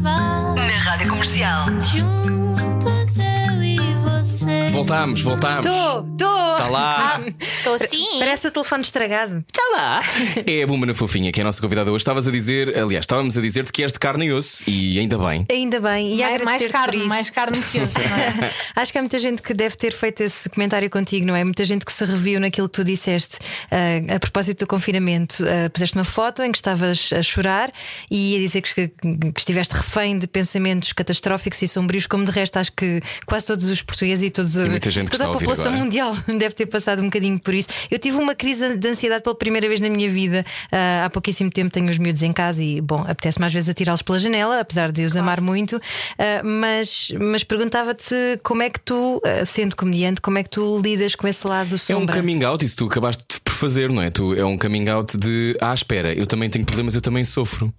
Na 0.56 0.78
rádio 0.80 1.10
comercial. 1.10 1.66
Juntos 1.84 3.18
eu 3.18 3.64
e 3.64 3.78
você. 4.24 4.70
Voltámos, 4.70 5.22
voltámos. 5.22 5.66
Estou, 5.66 6.08
estou! 6.12 6.52
Está 6.54 6.68
lá. 6.68 7.22
Estou 7.42 7.74
assim. 7.74 8.20
Parece 8.20 8.48
o 8.48 8.52
telefone 8.52 8.84
estragado. 8.84 9.44
Está 9.48 9.62
lá. 9.76 10.02
É 10.46 10.64
a 10.64 10.68
Buma 10.68 10.86
na 10.86 10.94
Fofinha, 10.94 11.32
que 11.32 11.40
é 11.40 11.44
a 11.44 11.46
nossa 11.46 11.62
convidada 11.62 11.92
hoje. 11.92 12.02
Estavas 12.02 12.28
a 12.28 12.32
dizer, 12.32 12.78
aliás, 12.78 13.04
estávamos 13.04 13.38
a 13.38 13.42
dizer-te 13.42 13.72
que 13.72 13.84
és 13.84 13.92
de 13.92 14.00
carne 14.00 14.28
e 14.28 14.34
osso, 14.34 14.64
e 14.68 15.00
ainda 15.00 15.18
bem. 15.18 15.46
Ainda 15.50 15.80
bem. 15.80 16.14
E 16.14 16.18
mais, 16.20 16.44
mais 16.44 16.68
carne, 16.68 16.98
isso. 16.98 17.08
mais 17.08 17.30
carne 17.30 17.62
que 17.62 17.80
osso, 17.82 18.00
não 18.00 18.18
é? 18.18 18.52
Acho 18.76 18.92
que 18.92 18.98
há 18.98 19.02
muita 19.02 19.18
gente 19.18 19.42
que 19.42 19.54
deve 19.54 19.76
ter 19.76 19.94
feito 19.94 20.22
esse 20.22 20.50
comentário 20.50 20.90
contigo, 20.90 21.26
não 21.26 21.36
é? 21.36 21.44
Muita 21.44 21.66
gente 21.66 21.86
que 21.86 21.92
se 21.92 22.06
reviu 22.06 22.40
naquilo 22.40 22.70
que 22.70 22.76
tu 22.76 22.84
disseste 22.84 23.38
ah, 23.72 24.16
a 24.16 24.20
propósito 24.20 24.60
do 24.60 24.68
confinamento. 24.68 25.44
Ah, 25.44 25.70
puseste 25.70 25.96
uma 25.96 26.06
foto 26.06 26.44
em 26.44 26.52
que 26.52 26.58
estavas 26.58 27.10
a 27.12 27.22
chorar 27.22 27.72
e 28.10 28.36
a 28.36 28.40
dizer 28.40 28.62
que, 28.62 28.88
que 28.88 29.40
estiveste 29.40 29.76
refém 29.76 30.18
de 30.18 30.28
pensamentos 30.28 30.94
catastróficos 30.94 31.62
e 31.62 31.68
sombrios, 31.68 32.08
como 32.08 32.26
de 32.26 32.32
resto 32.32 32.58
acho 32.58 32.72
que 32.72 33.02
quase 33.26 33.48
todos 33.48 33.66
os 33.66 33.82
portugueses 33.82 34.13
e, 34.22 34.30
todos, 34.30 34.56
E 34.56 34.70
muita 34.70 34.92
gente 34.92 35.06
que 35.10 35.18
toda 35.18 35.30
a 35.30 35.32
população 35.34 35.66
agora. 35.68 35.84
mundial 35.84 36.14
deve 36.28 36.52
ter 36.52 36.66
passado 36.66 37.00
um 37.02 37.06
bocadinho 37.06 37.40
por 37.40 37.54
isso. 37.54 37.70
Eu 37.90 37.98
tive 38.00 38.18
uma 38.18 38.36
crise 38.36 38.76
de 38.76 38.88
ansiedade 38.88 39.24
pela 39.24 39.36
primeira 39.36 39.68
vez 39.68 39.80
na 39.80 39.90
minha 39.90 40.10
vida. 40.10 40.46
Ah, 40.72 41.06
há 41.06 41.10
pouquíssimo 41.10 41.50
tempo 41.50 41.72
tenho 41.72 41.90
os 41.90 41.98
miúdos 41.98 42.22
em 42.22 42.32
casa 42.34 42.62
e, 42.64 42.80
bom, 42.82 43.04
apetece-me 43.08 43.46
às 43.46 43.54
vezes 43.54 43.70
atirá-los 43.70 44.02
pela 44.02 44.20
janela, 44.20 44.60
apesar 44.60 44.92
de 44.92 45.04
os 45.04 45.16
amar 45.18 45.42
muito. 45.42 45.82
Ah, 46.20 46.42
mas 46.44 47.12
mas 47.20 47.44
perguntava-te 47.44 48.16
como 48.44 48.62
é 48.64 48.70
que 48.70 48.80
tu, 48.80 49.22
ah, 49.26 49.46
sendo 49.46 49.76
comediante, 49.76 50.22
como 50.22 50.38
é 50.38 50.44
que 50.44 50.50
tu 50.50 50.80
lidas 50.84 51.16
com 51.16 51.28
esse 51.28 51.48
lado 51.48 51.72
É 51.72 51.76
um 51.76 51.78
sombra? 51.78 52.16
coming 52.18 52.44
out, 52.44 52.64
isso 52.66 52.76
tu 52.78 52.86
acabaste 52.86 53.24
por 53.44 53.54
fazer, 53.54 53.90
não 53.90 54.02
é? 54.02 54.10
Tu, 54.10 54.34
é 54.36 54.44
um 54.46 54.58
coming 54.58 54.90
out 54.90 55.18
de 55.18 55.56
ah, 55.62 55.74
espera, 55.74 56.14
eu 56.14 56.26
também 56.28 56.50
tenho 56.50 56.66
problemas, 56.66 56.96
eu 56.96 57.02
também 57.02 57.24
sofro. 57.24 57.74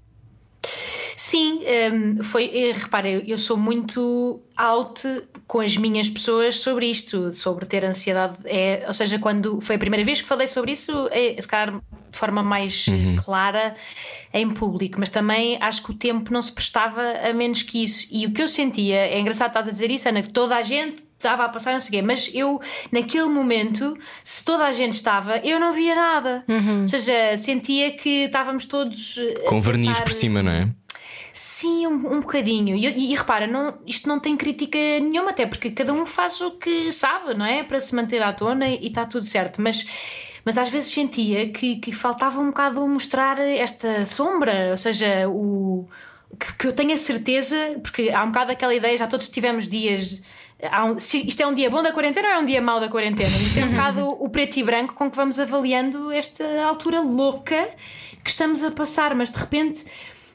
Sim, 1.16 1.60
hum, 1.92 2.22
foi. 2.22 2.50
eh, 2.52 2.72
Repara, 2.72 3.08
eu, 3.08 3.20
eu 3.26 3.38
sou 3.38 3.56
muito 3.56 4.40
out 4.56 5.02
com 5.46 5.60
as 5.60 5.76
minhas 5.76 6.08
pessoas 6.08 6.56
sobre 6.56 6.86
isto, 6.86 7.32
sobre 7.32 7.66
ter 7.66 7.84
ansiedade. 7.84 8.38
É, 8.44 8.84
ou 8.86 8.92
seja, 8.92 9.18
quando 9.18 9.60
foi 9.60 9.76
a 9.76 9.78
primeira 9.78 10.04
vez 10.04 10.20
que 10.20 10.26
falei 10.28 10.46
sobre 10.48 10.72
isso, 10.72 11.08
é, 11.10 11.36
se 11.40 11.46
calhar 11.48 11.72
de 12.10 12.18
forma 12.18 12.42
mais 12.44 12.86
eh, 12.88 13.20
clara 13.24 13.74
em 14.32 14.48
público, 14.48 14.96
mas 15.00 15.10
também 15.10 15.58
acho 15.60 15.82
que 15.82 15.90
o 15.90 15.94
tempo 15.94 16.32
não 16.32 16.40
se 16.40 16.52
prestava 16.52 17.00
a 17.28 17.32
menos 17.32 17.62
que 17.62 17.82
isso. 17.82 18.06
E 18.10 18.26
o 18.26 18.32
que 18.32 18.40
eu 18.42 18.48
sentia, 18.48 18.96
é 18.96 19.18
engraçado 19.18 19.48
estás 19.48 19.66
a 19.66 19.70
dizer 19.70 19.90
isso, 19.90 20.08
Ana, 20.08 20.22
que 20.22 20.28
toda 20.32 20.56
a 20.56 20.62
gente 20.62 21.02
estava 21.18 21.44
a 21.44 21.48
passar, 21.48 21.72
não 21.72 21.80
sei 21.80 21.88
o 21.88 21.92
quê, 21.92 22.02
mas 22.06 22.30
eu, 22.34 22.60
naquele 22.92 23.24
momento, 23.26 23.96
se 24.22 24.44
toda 24.44 24.64
a 24.64 24.72
gente 24.72 24.94
estava, 24.94 25.38
eu 25.38 25.58
não 25.58 25.72
via 25.72 25.94
nada. 25.94 26.44
Ou 26.82 26.88
seja, 26.88 27.36
sentia 27.36 27.92
que 27.96 28.24
estávamos 28.26 28.66
todos. 28.66 29.16
eh, 29.18 29.40
Com 29.48 29.60
verniz 29.60 30.00
por 30.00 30.12
cima, 30.12 30.42
não 30.42 30.52
é? 30.52 30.68
Sim, 31.37 31.89
um, 31.89 31.95
um 32.14 32.20
bocadinho. 32.20 32.76
E, 32.76 32.87
e- 32.87 33.12
e 33.12 33.14
repara, 33.16 33.45
não, 33.45 33.74
isto 33.85 34.09
não 34.09 34.20
tem 34.20 34.37
crítica 34.37 34.78
nenhuma, 34.78 35.30
até 35.30 35.45
porque 35.45 35.68
cada 35.72 35.93
um 35.93 36.07
faz 36.07 36.41
o 36.41 36.53
que 36.53 36.93
sabe, 36.93 37.35
não 37.35 37.45
é? 37.45 37.64
Para 37.64 37.80
se 37.80 37.93
manter 37.93 38.22
à 38.22 38.32
tona 38.32 38.68
e 38.68 38.87
está 38.87 39.05
tudo 39.05 39.24
certo. 39.24 39.61
Mas, 39.61 39.85
mas 40.45 40.57
às 40.57 40.68
vezes 40.68 40.93
sentia 40.95 41.49
que, 41.49 41.76
que 41.76 41.91
faltava 41.91 42.41
um 42.41 42.47
bocado 42.47 42.87
mostrar 42.87 43.41
esta 43.41 44.07
sombra, 44.07 44.68
ou 44.70 44.76
seja, 44.76 45.28
o, 45.28 45.89
que, 46.39 46.53
que 46.53 46.66
eu 46.68 46.72
tenho 46.72 46.93
a 46.93 46.97
certeza, 46.97 47.80
porque 47.82 48.11
há 48.14 48.22
um 48.22 48.28
bocado 48.28 48.53
aquela 48.53 48.72
ideia, 48.74 48.97
já 48.97 49.09
todos 49.09 49.26
tivemos 49.26 49.66
dias. 49.66 50.22
um- 50.87 50.97
isto 50.97 51.43
é 51.43 51.47
um 51.49 51.53
dia 51.55 51.68
bom 51.68 51.82
da 51.82 51.91
quarentena 51.93 52.28
ou 52.28 52.35
é 52.35 52.39
um 52.39 52.45
dia 52.47 52.62
mau 52.62 52.78
da 52.78 52.89
quarentena? 52.89 53.37
Isto 53.39 53.59
é 53.59 53.64
um 53.64 53.70
bocado 53.70 54.07
o 54.22 54.28
preto 54.28 54.57
e 54.57 54.62
branco 54.62 54.95
com 54.95 55.11
que 55.11 55.16
vamos 55.16 55.41
avaliando 55.41 56.12
esta 56.12 56.45
altura 56.64 57.01
louca 57.01 57.70
que 58.22 58.30
estamos 58.30 58.62
a 58.62 58.70
passar, 58.70 59.16
mas 59.16 59.32
de 59.32 59.39
repente 59.39 59.85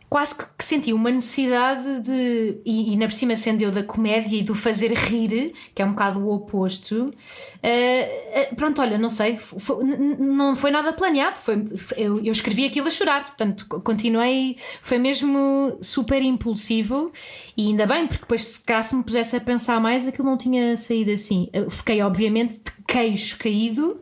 quase 0.10 0.34
que, 0.36 0.44
que 0.58 0.64
senti 0.66 0.92
uma 0.92 1.12
necessidade 1.12 2.00
de. 2.02 2.60
E, 2.66 2.94
e 2.94 2.98
na 2.98 3.06
por 3.06 3.14
cima 3.14 3.36
sendo 3.38 3.62
eu 3.62 3.72
da 3.72 3.84
comédia 3.84 4.38
e 4.38 4.42
do 4.42 4.56
fazer 4.56 4.92
rir, 4.94 5.54
que 5.76 5.82
é 5.82 5.86
um 5.86 5.92
bocado 5.92 6.20
o 6.20 6.34
oposto. 6.34 7.14
eh, 7.62 8.50
pronto, 8.56 8.82
olha, 8.82 8.98
não 8.98 9.10
sei, 9.10 9.38
fo- 9.38 9.60
fo- 9.60 9.82
n- 9.84 9.96
n- 9.96 10.16
não 10.20 10.56
foi 10.56 10.72
nada 10.72 10.94
planeado. 10.94 11.38
Foi, 11.38 11.64
eu, 11.96 12.18
eu 12.24 12.32
escrevi 12.32 12.66
aquilo 12.66 12.88
a 12.88 12.92
chorar, 12.92 13.26
portanto, 13.28 13.66
co- 13.70 13.82
continuei. 13.82 14.58
Foi 14.82 14.98
mesmo 14.98 15.78
super 15.82 16.22
impulsivo 16.22 17.12
e 17.56 17.68
ainda 17.68 17.86
bem, 17.86 18.08
porque 18.08 18.22
depois, 18.22 18.44
se 18.46 18.64
calhar, 18.66 18.84
se 18.84 18.96
me 18.96 19.04
pusesse 19.04 19.36
a 19.36 19.42
pensar 19.42 19.80
mais, 19.80 20.08
aquilo 20.08 20.28
não 20.30 20.38
tinha 20.38 20.76
saído 20.78 21.12
assim. 21.12 21.50
Eu 21.54 21.70
fiquei, 21.70 22.02
obviamente, 22.02 22.56
de 22.56 22.72
queixo 22.88 23.38
caído 23.38 24.02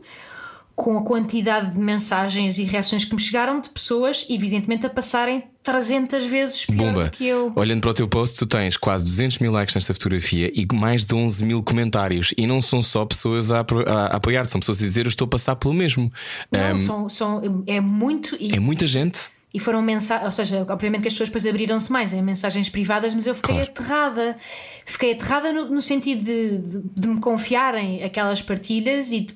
com 0.78 0.96
a 0.96 1.02
quantidade 1.02 1.72
de 1.72 1.78
mensagens 1.78 2.56
e 2.56 2.62
reações 2.62 3.04
que 3.04 3.12
me 3.12 3.20
chegaram 3.20 3.60
de 3.60 3.68
pessoas, 3.68 4.24
evidentemente, 4.30 4.86
a 4.86 4.88
passarem 4.88 5.42
300 5.64 6.24
vezes 6.24 6.64
pior 6.66 6.76
Bumba, 6.76 7.10
que 7.10 7.26
eu. 7.26 7.52
olhando 7.56 7.80
para 7.80 7.90
o 7.90 7.94
teu 7.94 8.06
post, 8.08 8.38
tu 8.38 8.46
tens 8.46 8.76
quase 8.76 9.04
200 9.04 9.38
mil 9.40 9.50
likes 9.50 9.74
nesta 9.74 9.92
fotografia 9.92 10.50
e 10.54 10.64
mais 10.72 11.04
de 11.04 11.12
11 11.14 11.44
mil 11.44 11.62
comentários. 11.64 12.32
E 12.38 12.46
não 12.46 12.62
são 12.62 12.80
só 12.80 13.04
pessoas 13.04 13.50
a, 13.50 13.60
apro- 13.60 13.84
a 13.88 14.06
apoiar, 14.06 14.46
são 14.46 14.60
pessoas 14.60 14.80
a 14.80 14.86
dizer 14.86 15.04
eu 15.04 15.08
estou 15.08 15.24
a 15.26 15.28
passar 15.28 15.56
pelo 15.56 15.74
mesmo. 15.74 16.12
Não, 16.50 16.60
Ahm, 16.60 16.78
são, 16.78 17.08
são, 17.08 17.64
é 17.66 17.80
muito. 17.80 18.36
E, 18.38 18.54
é 18.54 18.60
muita 18.60 18.86
gente. 18.86 19.30
E 19.52 19.58
foram 19.58 19.80
mensagens, 19.80 20.26
ou 20.26 20.32
seja, 20.32 20.66
obviamente 20.68 21.02
que 21.02 21.08
as 21.08 21.14
pessoas 21.14 21.30
depois 21.30 21.46
abriram-se 21.46 21.90
mais 21.90 22.12
em 22.12 22.20
mensagens 22.22 22.68
privadas, 22.68 23.14
mas 23.14 23.26
eu 23.26 23.34
fiquei 23.34 23.54
Claro. 23.56 23.70
aterrada. 23.70 24.36
Fiquei 24.84 25.12
aterrada 25.12 25.52
no, 25.52 25.70
no 25.70 25.80
sentido 25.82 26.22
de, 26.24 26.58
de, 26.58 26.82
de 27.00 27.08
me 27.08 27.18
confiarem 27.20 28.02
aquelas 28.04 28.40
partilhas 28.42 29.10
e 29.12 29.20
de, 29.20 29.34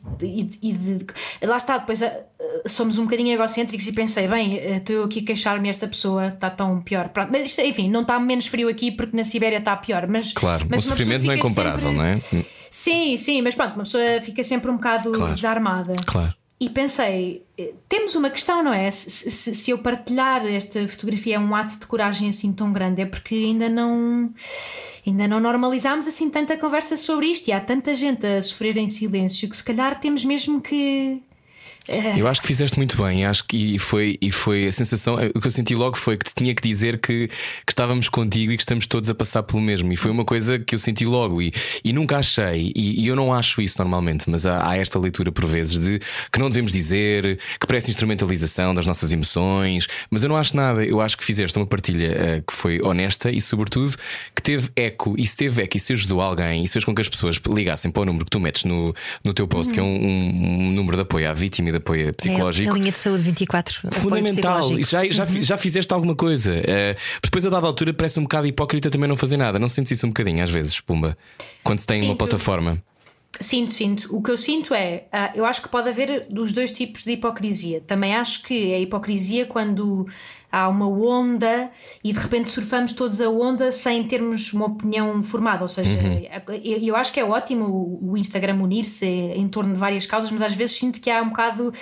e 0.63 0.73
de- 0.73 1.07
Lá 1.43 1.57
está, 1.57 1.79
depois 1.79 2.03
ah, 2.03 2.21
somos 2.67 2.99
um 2.99 3.05
bocadinho 3.05 3.33
egocêntricos 3.33 3.87
e 3.87 3.93
pensei, 3.93 4.29
bem, 4.29 4.59
ah, 4.59 4.77
estou 4.77 4.97
eu 4.97 5.05
aqui 5.05 5.21
a 5.21 5.25
queixar-me, 5.25 5.69
esta 5.69 5.89
pessoa 5.89 6.29
está 6.29 6.51
tão 6.51 6.81
pior. 6.83 7.09
Pronto, 7.09 7.31
mas 7.33 7.51
isto, 7.51 7.61
enfim, 7.63 7.89
não 7.91 8.03
está 8.03 8.19
menos 8.21 8.47
frio 8.47 8.69
aqui 8.69 8.91
porque 8.93 9.17
na 9.17 9.25
Sibéria 9.25 9.59
está 9.59 9.75
pior. 9.77 10.07
Mas, 10.07 10.33
Claro, 10.33 10.67
mas 10.69 10.85
o 10.85 10.89
sofrimento 10.89 11.25
não 11.25 11.33
é 11.33 11.39
comparável, 11.39 11.91
sempre- 11.91 11.97
não 11.97 12.05
é? 12.05 12.21
Sim, 12.71 13.17
sim, 13.19 13.43
mas 13.43 13.55
pronto, 13.55 13.75
uma 13.75 13.85
pessoa 13.85 14.21
fica 14.23 14.43
sempre 14.45 14.71
um 14.71 14.75
bocado 14.77 15.13
Claro. 15.13 15.35
desarmada. 15.35 15.93
Claro. 16.07 16.35
E 16.65 16.71
pensei, 16.71 17.43
eh, 17.59 17.73
temos 17.89 18.15
uma 18.15 18.31
questão, 18.31 18.63
não 18.63 18.73
é? 18.73 18.89
Se, 18.89 19.11
se- 19.33 19.53
se 19.53 19.71
eu 19.73 19.79
partilhar 19.79 20.47
esta 20.47 20.87
fotografia 20.87 21.35
é 21.35 21.39
um 21.39 21.53
ato 21.57 21.77
de 21.81 21.87
coragem 21.87 22.29
assim 22.29 22.53
tão 22.53 22.73
grande, 22.73 23.03
é 23.03 23.07
porque 23.07 23.35
ainda 23.35 23.69
não 23.69 24.33
ainda 25.05 25.27
não 25.27 25.41
normalizámos 25.41 26.07
assim 26.07 26.31
tanta 26.31 26.57
conversa 26.57 26.97
sobre 26.97 27.27
isto 27.27 27.49
e 27.49 27.53
há 27.53 27.61
tanta 27.61 27.97
gente 27.97 28.25
a 28.25 28.41
sofrer 28.41 28.77
em 28.77 28.87
silêncio 28.87 29.49
que 29.51 29.57
se 29.57 29.65
calhar 29.65 29.99
temos 30.01 30.25
mesmo 30.25 30.61
que. 30.61 31.21
Eu 32.17 32.29
acho 32.29 32.41
que 32.41 32.47
fizeste 32.47 32.77
muito 32.79 33.01
bem, 33.03 33.27
acho 33.27 33.45
que 33.45 33.75
e 33.75 33.79
foi, 33.79 34.17
e 34.21 34.31
foi 34.31 34.67
a 34.69 34.73
sensação, 34.73 35.17
o 35.35 35.41
que 35.41 35.47
eu 35.47 35.51
senti 35.51 35.75
logo 35.75 35.97
foi 35.97 36.17
que 36.17 36.25
te 36.25 36.35
tinha 36.35 36.55
que 36.55 36.63
dizer 36.63 36.99
que, 37.01 37.29
que 37.29 37.73
estávamos 37.73 38.09
contigo 38.09 38.53
e 38.53 38.57
que 38.57 38.63
estamos 38.63 38.87
todos 38.87 39.09
a 39.11 39.15
passar 39.15 39.43
pelo 39.43 39.61
mesmo. 39.61 39.93
E 39.93 39.97
foi 39.97 40.11
uma 40.11 40.25
coisa 40.25 40.59
que 40.59 40.75
eu 40.75 40.79
senti 40.79 41.05
logo 41.05 41.43
e, 41.43 41.53
e 41.85 41.93
nunca 41.93 42.19
achei, 42.19 42.73
e, 42.77 43.03
e 43.03 43.07
eu 43.09 43.17
não 43.17 43.33
acho 43.35 43.61
isso 43.61 43.79
normalmente, 43.79 44.31
mas 44.31 44.47
há, 44.47 44.69
há 44.71 44.77
esta 44.77 44.99
leitura 44.99 45.33
por 45.33 45.45
vezes 45.47 45.81
de 45.81 45.99
que 46.33 46.39
não 46.39 46.49
devemos 46.49 46.73
dizer, 46.73 47.39
que 47.59 47.67
parece 47.67 47.91
instrumentalização 47.91 48.75
das 48.75 48.87
nossas 48.87 49.13
emoções, 49.13 49.89
mas 50.11 50.23
eu 50.23 50.29
não 50.29 50.37
acho 50.37 50.57
nada. 50.57 50.85
Eu 50.85 51.01
acho 51.01 51.17
que 51.19 51.25
fizeste 51.25 51.57
uma 51.59 51.67
partilha 51.67 52.07
eh, 52.07 52.43
que 52.47 52.53
foi 52.53 52.81
honesta 52.83 53.31
e, 53.31 53.41
sobretudo, 53.41 53.97
que 54.35 54.43
teve 54.43 54.69
eco. 54.77 55.15
E 55.19 55.27
se 55.27 55.37
teve 55.37 55.63
eco 55.63 55.77
e 55.77 55.81
se 55.81 55.93
ajudou 55.95 56.21
alguém, 56.21 56.63
e 56.63 56.67
se 56.69 56.73
fez 56.75 56.85
com 56.85 56.95
que 56.95 57.01
as 57.03 57.09
pessoas 57.09 57.41
ligassem 57.49 57.91
para 57.91 58.03
o 58.03 58.05
número 58.05 58.25
que 58.25 58.31
tu 58.31 58.39
metes 58.41 58.65
no, 58.65 58.95
no 59.25 59.33
teu 59.35 59.49
post, 59.49 59.73
que 59.73 59.81
é 59.81 59.83
um, 59.83 59.87
um- 59.87 60.69
um 60.69 60.71
número 60.73 60.97
de 60.97 61.03
apoio 61.03 61.29
à 61.29 61.33
vítima 61.33 61.72
de 61.73 61.79
apoio 61.79 62.09
É 62.09 62.13
psicológico. 62.13 62.71
a 62.71 62.75
linha 62.79 62.93
de 62.93 62.99
saúde 62.99 63.23
24. 63.25 63.89
apoio 63.89 64.01
Fundamental, 64.03 64.79
já, 64.81 65.09
já, 65.11 65.27
já 65.27 65.57
fizeste 65.59 65.93
alguma 65.93 66.15
coisa. 66.15 66.53
Eh, 66.55 66.97
depois, 67.23 67.45
a 67.45 67.51
dada 67.51 67.67
altura, 67.67 67.93
parece 67.93 68.19
um 68.21 68.23
bocado 68.23 68.47
hipócrita 68.47 68.91
também 68.91 69.09
não 69.09 69.17
fazer 69.17 69.37
nada. 69.37 69.59
Não 69.59 69.69
sentes 69.69 69.93
isso 69.93 70.07
um 70.07 70.11
bocadinho, 70.11 70.43
às 70.45 70.51
vezes, 70.51 70.81
Pumba? 70.81 71.17
Quando 71.65 71.81
se 71.81 71.87
tem 71.87 72.03
uma 72.03 72.09
Sinto. 72.11 72.19
plataforma. 72.19 72.83
Sinto, 73.41 73.73
sinto. 73.73 74.15
O 74.15 74.23
que 74.23 74.31
eu 74.31 74.37
sinto 74.37 74.75
é, 74.75 75.05
ah, 75.11 75.33
eu 75.35 75.47
acho 75.47 75.63
que 75.63 75.69
pode 75.69 75.89
haver 75.89 76.27
dos 76.29 76.53
dois 76.53 76.71
tipos 76.71 77.03
de 77.03 77.13
hipocrisia. 77.13 77.81
Também 77.81 78.15
acho 78.15 78.43
que 78.43 78.73
é 78.73 78.81
hipocrisia 78.81 79.47
quando 79.47 80.07
há 80.53 80.69
uma 80.69 80.87
onda 80.87 81.71
e 82.05 82.13
de 82.13 82.19
repente 82.19 82.51
surfamos 82.51 82.93
todos 82.93 83.21
a 83.23 83.31
onda 83.31 83.73
sem 83.73 84.05
termos 84.05 84.53
uma 84.53 84.67
opinião 84.67 85.23
formada. 85.23 85.63
Ou 85.63 85.69
seja, 85.69 85.91
eu, 86.63 86.79
eu 86.79 86.95
acho 86.97 87.11
que 87.11 87.19
é 87.19 87.25
ótimo 87.25 87.65
o- 88.03 88.17
Instagram 88.19 88.57
unir-se 88.63 89.07
em 89.07 89.49
torno 89.49 89.73
de 89.73 89.79
várias 89.81 90.05
causas, 90.05 90.31
mas 90.31 90.43
às 90.43 90.53
vezes 90.55 90.77
sinto 90.77 91.01
que 91.01 91.11
há 91.11 91.23
um 91.23 91.31
bocado 91.31 91.73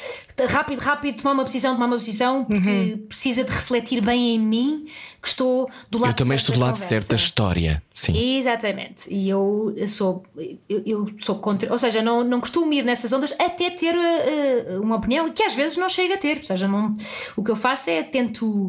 rápido, 0.48 0.78
rápido, 0.78 1.16
tomar 1.20 1.32
uma 1.34 1.44
posição, 1.44 1.74
tomar 1.74 1.86
uma 1.86 1.96
posição, 1.96 2.44
porque 2.44 2.98
precisa 3.08 3.42
de 3.44 3.50
refletir 3.50 4.00
bem 4.00 4.36
em 4.36 4.38
mim 4.38 4.86
que 5.20 5.28
estou 5.28 5.68
do 5.90 5.98
lado 5.98 6.12
Eu 6.12 6.14
também 6.14 6.36
estou 6.36 6.54
do 6.54 6.60
lado 6.62 6.76
certo 6.76 7.08
da 7.08 7.16
história. 7.16 7.82
Sim. 7.92 8.16
Exatamente. 8.38 9.12
E 9.12 9.28
eu 9.28 9.74
sou, 9.86 10.22
eu, 10.66 10.82
eu 10.86 11.06
sou 11.18 11.34
contra, 11.38 11.70
ou 11.70 11.76
seja, 11.76 12.00
não, 12.00 12.24
não 12.24 12.40
costumo 12.40 12.72
ir 12.72 12.82
nessas 12.82 13.12
ondas 13.12 13.34
até 13.38 13.68
ter 13.68 13.94
uh, 13.94 14.80
uma 14.80 14.96
opinião 14.96 15.30
que 15.30 15.42
às 15.42 15.52
vezes 15.52 15.76
não 15.76 15.88
chega 15.90 16.14
a 16.14 16.18
ter. 16.18 16.38
Ou 16.38 16.44
seja, 16.44 16.66
não, 16.66 16.96
o 17.36 17.44
que 17.44 17.50
eu 17.50 17.56
faço 17.56 17.90
é 17.90 18.02
tento 18.02 18.59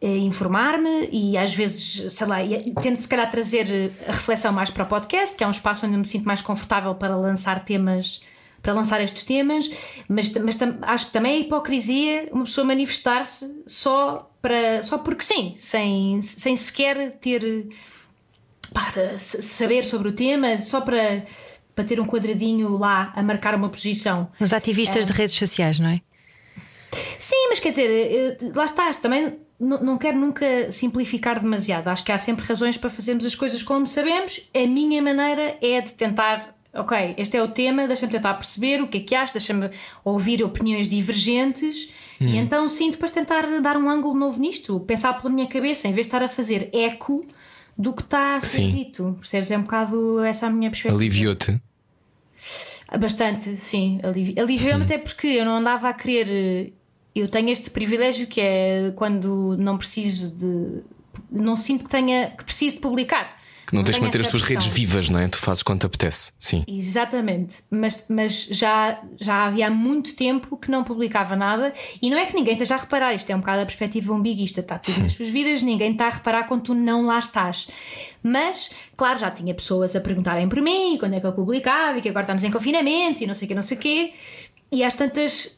eh, 0.00 0.16
informar-me 0.18 1.08
e 1.12 1.36
às 1.38 1.54
vezes, 1.54 2.12
sei 2.12 2.26
lá, 2.26 2.38
tento 2.82 3.00
se 3.00 3.08
calhar 3.08 3.30
trazer 3.30 3.66
eh, 3.70 3.90
a 4.08 4.12
reflexão 4.12 4.52
mais 4.52 4.70
para 4.70 4.84
o 4.84 4.86
podcast, 4.86 5.36
que 5.36 5.44
é 5.44 5.46
um 5.46 5.50
espaço 5.52 5.86
onde 5.86 5.94
eu 5.94 5.98
me 6.00 6.06
sinto 6.06 6.24
mais 6.26 6.40
confortável 6.42 6.94
para 6.94 7.16
lançar 7.16 7.64
temas. 7.64 8.22
Para 8.60 8.74
lançar 8.74 9.00
estes 9.02 9.24
temas, 9.24 9.68
mas, 10.08 10.32
mas 10.34 10.54
tam- 10.54 10.78
acho 10.82 11.06
que 11.06 11.12
também 11.12 11.32
é 11.34 11.38
hipocrisia 11.40 12.28
uma 12.30 12.44
pessoa 12.44 12.64
manifestar-se 12.64 13.60
só, 13.66 14.30
para, 14.40 14.80
só 14.84 14.98
porque 14.98 15.24
sim, 15.24 15.54
sem, 15.58 16.22
sem 16.22 16.56
sequer 16.56 17.18
ter 17.20 17.66
pá, 18.72 18.86
saber 19.18 19.84
sobre 19.84 20.10
o 20.10 20.12
tema 20.12 20.60
só 20.60 20.80
para, 20.80 21.24
para 21.74 21.84
ter 21.84 21.98
um 21.98 22.06
quadradinho 22.06 22.76
lá 22.78 23.12
a 23.16 23.20
marcar 23.24 23.52
uma 23.56 23.68
posição. 23.68 24.30
Os 24.38 24.52
ativistas 24.52 25.06
de 25.06 25.12
redes 25.12 25.34
sociais, 25.34 25.80
não 25.80 25.88
é? 25.88 26.00
Sim, 27.18 27.46
mas 27.48 27.60
quer 27.60 27.70
dizer, 27.70 27.88
eh, 27.90 28.38
lá 28.54 28.64
estás, 28.64 28.98
também 28.98 29.38
não, 29.58 29.96
quero 29.96 30.18
nunca 30.18 30.70
simplificar 30.70 31.40
demasiado. 31.40 31.88
Acho 31.88 32.04
que 32.04 32.12
há 32.12 32.18
sempre 32.18 32.44
razões 32.44 32.76
para 32.76 32.90
fazermos 32.90 33.24
as 33.24 33.34
coisas 33.34 33.62
como 33.62 33.86
sabemos. 33.86 34.48
A 34.54 34.66
minha 34.66 35.00
maneira 35.00 35.56
é 35.62 35.80
de 35.80 35.92
tentar. 35.94 36.54
Ok, 36.74 37.14
este 37.18 37.36
é 37.36 37.42
o 37.42 37.48
tema, 37.48 37.86
deixa-me 37.86 38.10
tentar 38.10 38.32
perceber 38.32 38.80
o 38.82 38.88
que 38.88 38.96
é 38.96 39.00
que 39.02 39.14
acho, 39.14 39.34
deixa-me 39.34 39.68
ouvir 40.02 40.42
opiniões 40.42 40.88
divergentes 40.88 41.92
e 42.18 42.36
então 42.38 42.66
sim, 42.66 42.90
depois 42.90 43.12
tentar 43.12 43.42
dar 43.60 43.76
um 43.76 43.90
ângulo 43.90 44.14
novo 44.14 44.40
nisto, 44.40 44.80
pensar 44.80 45.12
pela 45.20 45.28
minha 45.32 45.46
cabeça, 45.46 45.86
em 45.86 45.92
vez 45.92 46.06
de 46.06 46.08
estar 46.14 46.22
a 46.22 46.30
fazer 46.30 46.70
eco 46.72 47.26
do 47.76 47.92
que 47.92 48.00
está 48.00 48.36
a 48.36 48.40
ser 48.40 48.62
Sim. 48.62 48.70
dito. 48.70 49.16
Percebes? 49.20 49.50
É 49.50 49.58
um 49.58 49.62
bocado 49.62 50.24
essa 50.24 50.46
a 50.46 50.50
minha 50.50 50.70
perspectiva. 50.70 50.98
Aliviou-te. 50.98 51.60
Bastante, 52.98 53.56
sim. 53.56 54.00
alivi- 54.02 54.38
Aliviou-me 54.38 54.84
até 54.84 54.98
porque 54.98 55.26
eu 55.26 55.44
não 55.44 55.56
andava 55.56 55.88
a 55.88 55.92
querer. 55.94 56.72
Eh, 57.14 57.20
Eu 57.20 57.28
tenho 57.28 57.50
este 57.50 57.70
privilégio 57.70 58.26
que 58.26 58.40
é 58.40 58.92
quando 58.96 59.56
não 59.58 59.78
preciso 59.78 60.30
de. 60.30 60.82
Não 61.30 61.56
sinto 61.56 61.84
que 61.84 61.90
tenha 61.90 62.30
que 62.30 62.44
preciso 62.44 62.76
de 62.76 62.82
publicar. 62.82 63.42
Que 63.72 63.76
não 63.76 63.84
tens 63.84 63.94
de 63.94 64.02
manter 64.02 64.20
as 64.20 64.26
tuas 64.26 64.42
redes 64.42 64.66
vivas, 64.66 65.08
não 65.08 65.18
é? 65.18 65.26
Tu 65.28 65.38
fazes 65.38 65.62
quando 65.62 65.80
te 65.80 65.86
apetece. 65.86 66.30
Sim. 66.38 66.62
Exatamente, 66.68 67.62
mas, 67.70 68.04
mas 68.06 68.44
já, 68.50 69.00
já 69.18 69.46
havia 69.46 69.68
há 69.68 69.70
muito 69.70 70.14
tempo 70.14 70.58
que 70.58 70.70
não 70.70 70.84
publicava 70.84 71.34
nada 71.34 71.72
e 72.02 72.10
não 72.10 72.18
é 72.18 72.26
que 72.26 72.34
ninguém 72.34 72.52
esteja 72.52 72.74
a 72.74 72.78
reparar, 72.78 73.14
isto 73.14 73.30
é 73.30 73.34
um 73.34 73.38
bocado 73.40 73.62
a 73.62 73.64
perspectiva 73.64 74.12
umbiguista, 74.12 74.60
está 74.60 74.78
tudo 74.78 75.00
nas 75.00 75.14
suas 75.14 75.30
vidas, 75.30 75.62
ninguém 75.62 75.92
está 75.92 76.06
a 76.06 76.10
reparar 76.10 76.44
quando 76.44 76.64
tu 76.64 76.74
não 76.74 77.06
lá 77.06 77.18
estás. 77.18 77.68
Mas, 78.22 78.72
claro, 78.94 79.18
já 79.18 79.30
tinha 79.30 79.54
pessoas 79.54 79.96
a 79.96 80.02
perguntarem 80.02 80.48
por 80.50 80.60
mim 80.60 80.98
quando 80.98 81.14
é 81.14 81.20
que 81.20 81.26
eu 81.26 81.32
publicava 81.32 81.96
e 81.96 82.02
que 82.02 82.10
agora 82.10 82.24
estamos 82.24 82.44
em 82.44 82.50
confinamento 82.50 83.24
e 83.24 83.26
não 83.26 83.34
sei 83.34 83.46
o 83.46 83.48
que, 83.48 83.54
não 83.54 83.62
sei 83.62 83.78
o 83.78 83.80
quê, 83.80 84.12
e 84.70 84.84
às 84.84 84.92
tantas. 84.92 85.56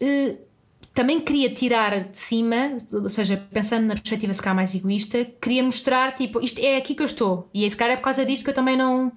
Também 0.95 1.20
queria 1.20 1.53
tirar 1.53 2.05
de 2.05 2.18
cima, 2.18 2.76
ou 2.92 3.11
seja, 3.11 3.36
pensando 3.53 3.86
na 3.86 3.95
perspectiva 3.95 4.32
se 4.32 4.40
calhar 4.40 4.55
mais 4.57 4.74
egoísta, 4.74 5.24
queria 5.42 5.62
mostrar, 5.62 6.14
tipo, 6.14 6.40
isto 6.40 6.61
é 6.61 6.76
aqui 6.76 6.95
que 6.95 7.03
eu 7.03 7.07
estou. 7.07 7.49
E 7.53 7.64
esse 7.64 7.76
cara 7.76 7.95
é 7.95 7.97
por 7.97 8.03
causa 8.05 8.24
disto 8.24 8.45
que 8.45 8.51
eu 8.51 8.55
também 8.55 8.76
não 8.76 9.12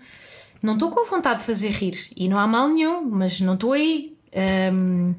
não 0.61 0.73
estou 0.73 0.89
com 0.89 1.05
vontade 1.05 1.39
de 1.41 1.45
fazer 1.45 1.69
rir. 1.69 1.95
E 2.17 2.27
não 2.27 2.39
há 2.39 2.47
mal 2.47 2.67
nenhum, 2.67 3.03
mas 3.07 3.39
não 3.39 3.53
estou 3.53 3.73
aí. 3.73 4.17
Hum, 4.73 5.13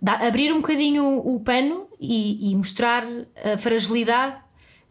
dá- 0.00 0.26
abrir 0.26 0.50
um 0.52 0.60
bocadinho 0.62 1.04
o, 1.04 1.36
o 1.36 1.40
pano 1.40 1.86
e, 2.00 2.50
e 2.50 2.56
mostrar 2.56 3.04
a 3.44 3.58
fragilidade 3.58 4.36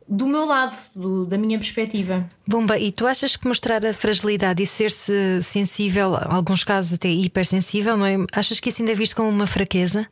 do 0.08 0.28
meu 0.28 0.46
lado, 0.46 0.76
do- 0.96 1.26
da 1.26 1.38
minha 1.38 1.58
perspectiva. 1.58 2.30
Bumba, 2.48 2.78
e 2.78 2.92
tu 2.92 3.08
achas 3.08 3.36
que 3.36 3.48
mostrar 3.48 3.84
a 3.86 3.94
fragilidade 3.94 4.62
e 4.62 4.68
ser-se 4.68 5.42
sensível, 5.42 6.14
em 6.16 6.34
alguns 6.36 6.64
casos 6.64 6.94
até 6.94 7.10
hipersensível, 7.10 7.98
não 7.98 8.06
é? 8.06 8.18
Achas 8.34 8.60
que 8.60 8.70
isso 8.70 8.82
ainda 8.84 8.92
é 8.92 8.96
visto 8.96 9.16
como 9.16 9.30
uma 9.30 9.48
fraqueza? 9.48 10.08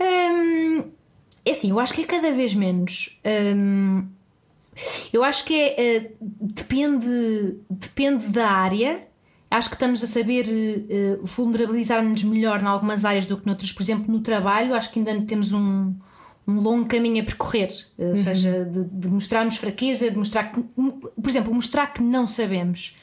Hum, 0.00 0.84
é 1.44 1.50
assim, 1.50 1.70
eu 1.70 1.78
acho 1.78 1.94
que 1.94 2.02
é 2.02 2.04
cada 2.04 2.32
vez 2.32 2.54
menos. 2.54 3.20
Hum, 3.56 4.06
eu 5.12 5.22
acho 5.22 5.44
que 5.44 5.54
é, 5.54 5.96
eh, 5.96 6.10
depende, 6.20 7.56
depende 7.70 8.28
da 8.28 8.48
área. 8.50 9.02
Acho 9.50 9.68
que 9.68 9.76
estamos 9.76 10.02
a 10.02 10.06
saber 10.06 10.46
eh, 10.48 11.18
vulnerabilizar-nos 11.22 12.24
melhor 12.24 12.60
em 12.60 12.66
algumas 12.66 13.04
áreas 13.04 13.26
do 13.26 13.36
que 13.36 13.46
noutras. 13.46 13.70
Por 13.72 13.82
exemplo, 13.82 14.12
no 14.12 14.20
trabalho, 14.20 14.74
acho 14.74 14.90
que 14.90 14.98
ainda 14.98 15.20
temos 15.22 15.52
um, 15.52 15.94
um 16.46 16.60
longo 16.60 16.86
caminho 16.86 17.22
a 17.22 17.24
percorrer. 17.24 17.70
Eh, 17.98 18.08
Ou 18.08 18.16
seja, 18.16 18.64
de, 18.64 18.84
de 18.84 19.08
mostrarmos 19.08 19.56
fraqueza, 19.56 20.10
de 20.10 20.16
mostrar 20.16 20.52
que. 20.52 20.60
Por 20.60 21.28
exemplo, 21.28 21.54
mostrar 21.54 21.92
que 21.92 22.02
não 22.02 22.26
sabemos. 22.26 22.96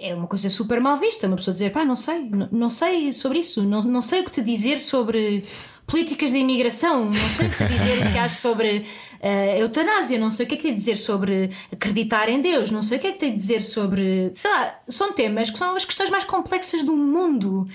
É 0.00 0.14
uma 0.14 0.26
coisa 0.26 0.48
super 0.50 0.80
mal 0.80 0.98
vista. 0.98 1.26
Uma 1.26 1.36
pessoa 1.36 1.52
dizer, 1.52 1.72
pá, 1.72 1.84
não 1.84 1.96
sei, 1.96 2.28
não, 2.28 2.48
não 2.52 2.70
sei 2.70 3.12
sobre 3.12 3.38
isso, 3.38 3.62
não, 3.62 3.82
não 3.82 4.02
sei 4.02 4.20
o 4.20 4.24
que 4.24 4.30
te 4.30 4.42
dizer 4.42 4.80
sobre 4.80 5.44
políticas 5.86 6.30
de 6.30 6.38
imigração, 6.38 7.06
não 7.06 7.12
sei 7.12 7.48
o 7.48 7.50
que 7.50 7.64
dizer 7.64 8.12
que 8.12 8.18
acho 8.18 8.40
sobre 8.40 8.86
uh, 9.20 9.58
eutanásia, 9.58 10.18
não 10.18 10.30
sei 10.30 10.46
o 10.46 10.48
que 10.48 10.54
é 10.54 10.56
que 10.56 10.62
tem 10.62 10.72
a 10.72 10.76
dizer 10.76 10.96
sobre 10.96 11.50
acreditar 11.70 12.28
em 12.28 12.40
Deus, 12.40 12.70
não 12.70 12.82
sei 12.82 12.98
o 12.98 13.00
que 13.00 13.06
é 13.06 13.12
que 13.12 13.18
tem 13.18 13.32
a 13.32 13.36
dizer 13.36 13.62
sobre. 13.62 14.30
Sei 14.34 14.50
lá, 14.50 14.78
são 14.88 15.12
temas 15.12 15.50
que 15.50 15.58
são 15.58 15.76
as 15.76 15.84
questões 15.84 16.10
mais 16.10 16.24
complexas 16.24 16.82
do 16.82 16.96
mundo 16.96 17.68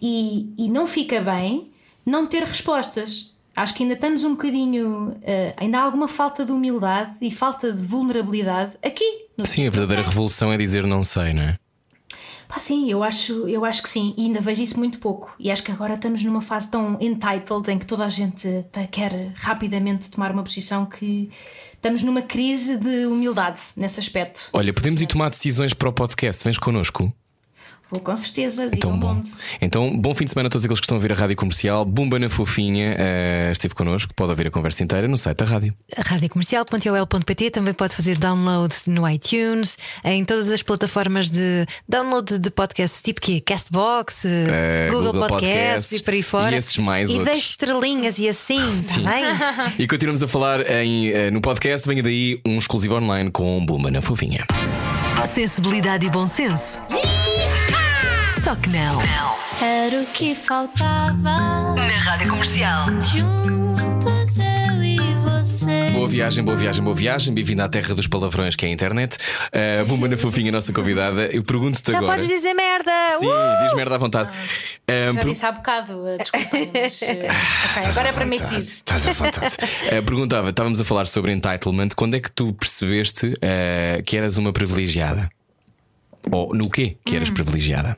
e, 0.00 0.52
e 0.56 0.70
não 0.70 0.86
fica 0.86 1.20
bem 1.20 1.70
não 2.04 2.26
ter 2.26 2.42
respostas. 2.42 3.34
Acho 3.56 3.74
que 3.74 3.84
ainda 3.84 3.94
estamos 3.94 4.24
um 4.24 4.32
bocadinho. 4.32 5.10
Uh, 5.10 5.54
ainda 5.56 5.78
há 5.78 5.82
alguma 5.82 6.08
falta 6.08 6.44
de 6.44 6.52
humildade 6.52 7.12
e 7.20 7.30
falta 7.30 7.72
de 7.72 7.82
vulnerabilidade 7.82 8.72
aqui. 8.82 9.26
Sim, 9.44 9.66
a 9.66 9.70
verdadeira 9.70 10.02
revolução 10.02 10.52
é 10.52 10.56
dizer 10.56 10.84
não 10.86 11.02
sei, 11.02 11.32
não 11.32 11.42
é? 11.42 11.58
Pá, 12.48 12.58
sim, 12.58 12.90
eu 12.90 13.02
acho, 13.02 13.48
eu 13.48 13.64
acho 13.64 13.82
que 13.82 13.88
sim, 13.88 14.14
e 14.16 14.26
ainda 14.26 14.40
vejo 14.40 14.62
isso 14.62 14.78
muito 14.78 14.98
pouco. 14.98 15.34
E 15.38 15.50
acho 15.50 15.62
que 15.62 15.72
agora 15.72 15.94
estamos 15.94 16.22
numa 16.24 16.40
fase 16.40 16.70
tão 16.70 16.98
entitled 17.00 17.70
em 17.70 17.78
que 17.78 17.86
toda 17.86 18.04
a 18.04 18.08
gente 18.08 18.64
quer 18.90 19.32
rapidamente 19.34 20.10
tomar 20.10 20.30
uma 20.30 20.42
posição 20.42 20.86
que 20.86 21.30
estamos 21.72 22.02
numa 22.02 22.22
crise 22.22 22.76
de 22.76 23.06
humildade 23.06 23.60
nesse 23.76 24.00
aspecto. 24.00 24.48
Olha, 24.52 24.72
podemos 24.72 25.00
ir 25.00 25.06
tomar 25.06 25.30
decisões 25.30 25.72
para 25.74 25.88
o 25.88 25.92
podcast. 25.92 26.44
Vens 26.44 26.58
connosco? 26.58 27.12
Vou 27.94 28.00
com 28.02 28.16
certeza. 28.16 28.68
Então 28.72 28.98
bom. 28.98 29.22
Então, 29.60 29.96
bom 29.96 30.12
fim 30.16 30.24
de 30.24 30.32
semana 30.32 30.48
a 30.48 30.50
todos 30.50 30.64
aqueles 30.64 30.80
que 30.80 30.84
estão 30.84 30.96
a 30.96 30.98
ouvir 30.98 31.12
a 31.12 31.14
rádio 31.14 31.36
comercial. 31.36 31.84
Bumba 31.84 32.18
na 32.18 32.28
Fofinha 32.28 32.96
uh, 32.96 33.52
esteve 33.52 33.72
connosco. 33.72 34.12
Pode 34.12 34.30
ouvir 34.30 34.48
a 34.48 34.50
conversa 34.50 34.82
inteira 34.82 35.06
no 35.06 35.16
site 35.16 35.38
da 35.38 35.44
rádio. 35.44 35.72
Radiocomercial.ol.pt 35.96 37.50
também 37.50 37.72
pode 37.72 37.94
fazer 37.94 38.18
download 38.18 38.74
no 38.88 39.08
iTunes, 39.08 39.78
em 40.02 40.24
todas 40.24 40.50
as 40.50 40.60
plataformas 40.60 41.30
de 41.30 41.66
download 41.88 42.36
de 42.36 42.50
podcasts, 42.50 43.00
tipo 43.00 43.20
que 43.20 43.40
Castbox, 43.40 44.24
uh, 44.24 44.28
Google, 44.90 45.12
Google 45.12 45.28
Podcasts 45.28 45.92
e 45.92 46.02
por 46.02 46.14
aí 46.14 46.22
fora. 46.22 46.56
E 46.56 46.58
esses 46.58 46.76
mais 46.78 47.08
E 47.08 47.12
outros. 47.12 47.38
estrelinhas 47.38 48.18
e 48.18 48.28
assim, 48.28 48.68
está 48.70 48.94
bem? 48.94 49.24
e 49.78 49.86
continuamos 49.86 50.20
a 50.20 50.26
falar 50.26 50.68
em, 50.68 51.12
uh, 51.12 51.30
no 51.30 51.40
podcast. 51.40 51.86
Venha 51.86 52.02
daí 52.02 52.40
um 52.44 52.58
exclusivo 52.58 52.96
online 52.96 53.30
com 53.30 53.64
Bumba 53.64 53.88
na 53.88 54.02
Fofinha. 54.02 54.44
Sensibilidade 55.32 56.06
e 56.06 56.10
bom 56.10 56.26
senso. 56.26 56.76
Só 58.44 58.54
que 58.56 58.68
não. 58.68 59.00
Era 59.62 60.02
o 60.02 60.06
que 60.06 60.34
faltava. 60.34 61.14
Na 61.74 61.98
Rádio 61.98 62.28
Comercial. 62.30 62.86
Juntos 63.04 64.38
eu 64.38 64.82
e 64.84 64.96
você. 65.24 65.90
Boa 65.92 66.08
viagem, 66.08 66.44
boa 66.44 66.56
viagem, 66.56 66.82
boa 66.84 66.94
viagem. 66.94 67.32
Bem-vindo 67.32 67.62
à 67.62 67.68
terra 67.68 67.94
dos 67.94 68.06
palavrões, 68.06 68.54
que 68.54 68.66
é 68.66 68.68
a 68.68 68.72
internet. 68.72 69.16
Uh, 69.46 69.86
Bumba 69.86 70.08
na 70.08 70.18
Fofinha, 70.18 70.52
nossa 70.52 70.72
convidada. 70.72 71.26
Eu 71.26 71.42
pergunto-te 71.42 71.90
Já 71.90 71.98
agora. 71.98 72.12
podes 72.14 72.28
dizer 72.28 72.52
merda! 72.52 72.92
Sim, 73.18 73.26
Uh! 73.26 73.64
diz 73.64 73.74
merda 73.74 73.94
à 73.94 73.98
vontade. 73.98 74.30
Uh, 74.30 75.12
Já 75.12 75.20
per- 75.20 75.24
disse 75.32 75.46
há 75.46 75.52
bocado, 75.52 75.92
uh, 76.04 76.18
desculpa, 76.18 76.48
mas 76.74 77.00
uh, 77.00 77.04
ok, 77.04 77.28
Estás 77.76 77.86
agora 77.96 78.08
é 78.08 78.12
permitido. 78.12 78.58
Estás 78.58 79.08
à 79.08 79.12
vontade. 79.12 79.56
Eh, 79.90 80.00
perguntava, 80.02 80.50
estávamos 80.50 80.80
a 80.80 80.84
falar 80.84 81.06
sobre 81.06 81.32
entitlement. 81.32 81.88
Quando 81.96 82.14
é 82.16 82.20
que 82.20 82.30
tu 82.30 82.52
percebeste 82.52 83.32
eh, 83.40 84.02
que 84.04 84.16
eras 84.16 84.36
uma 84.36 84.52
privilegiada? 84.52 85.30
Ou 86.30 86.54
no 86.54 86.68
quê 86.70 86.96
que 87.04 87.12
Hum. 87.12 87.16
eras 87.16 87.30
privilegiada? 87.30 87.96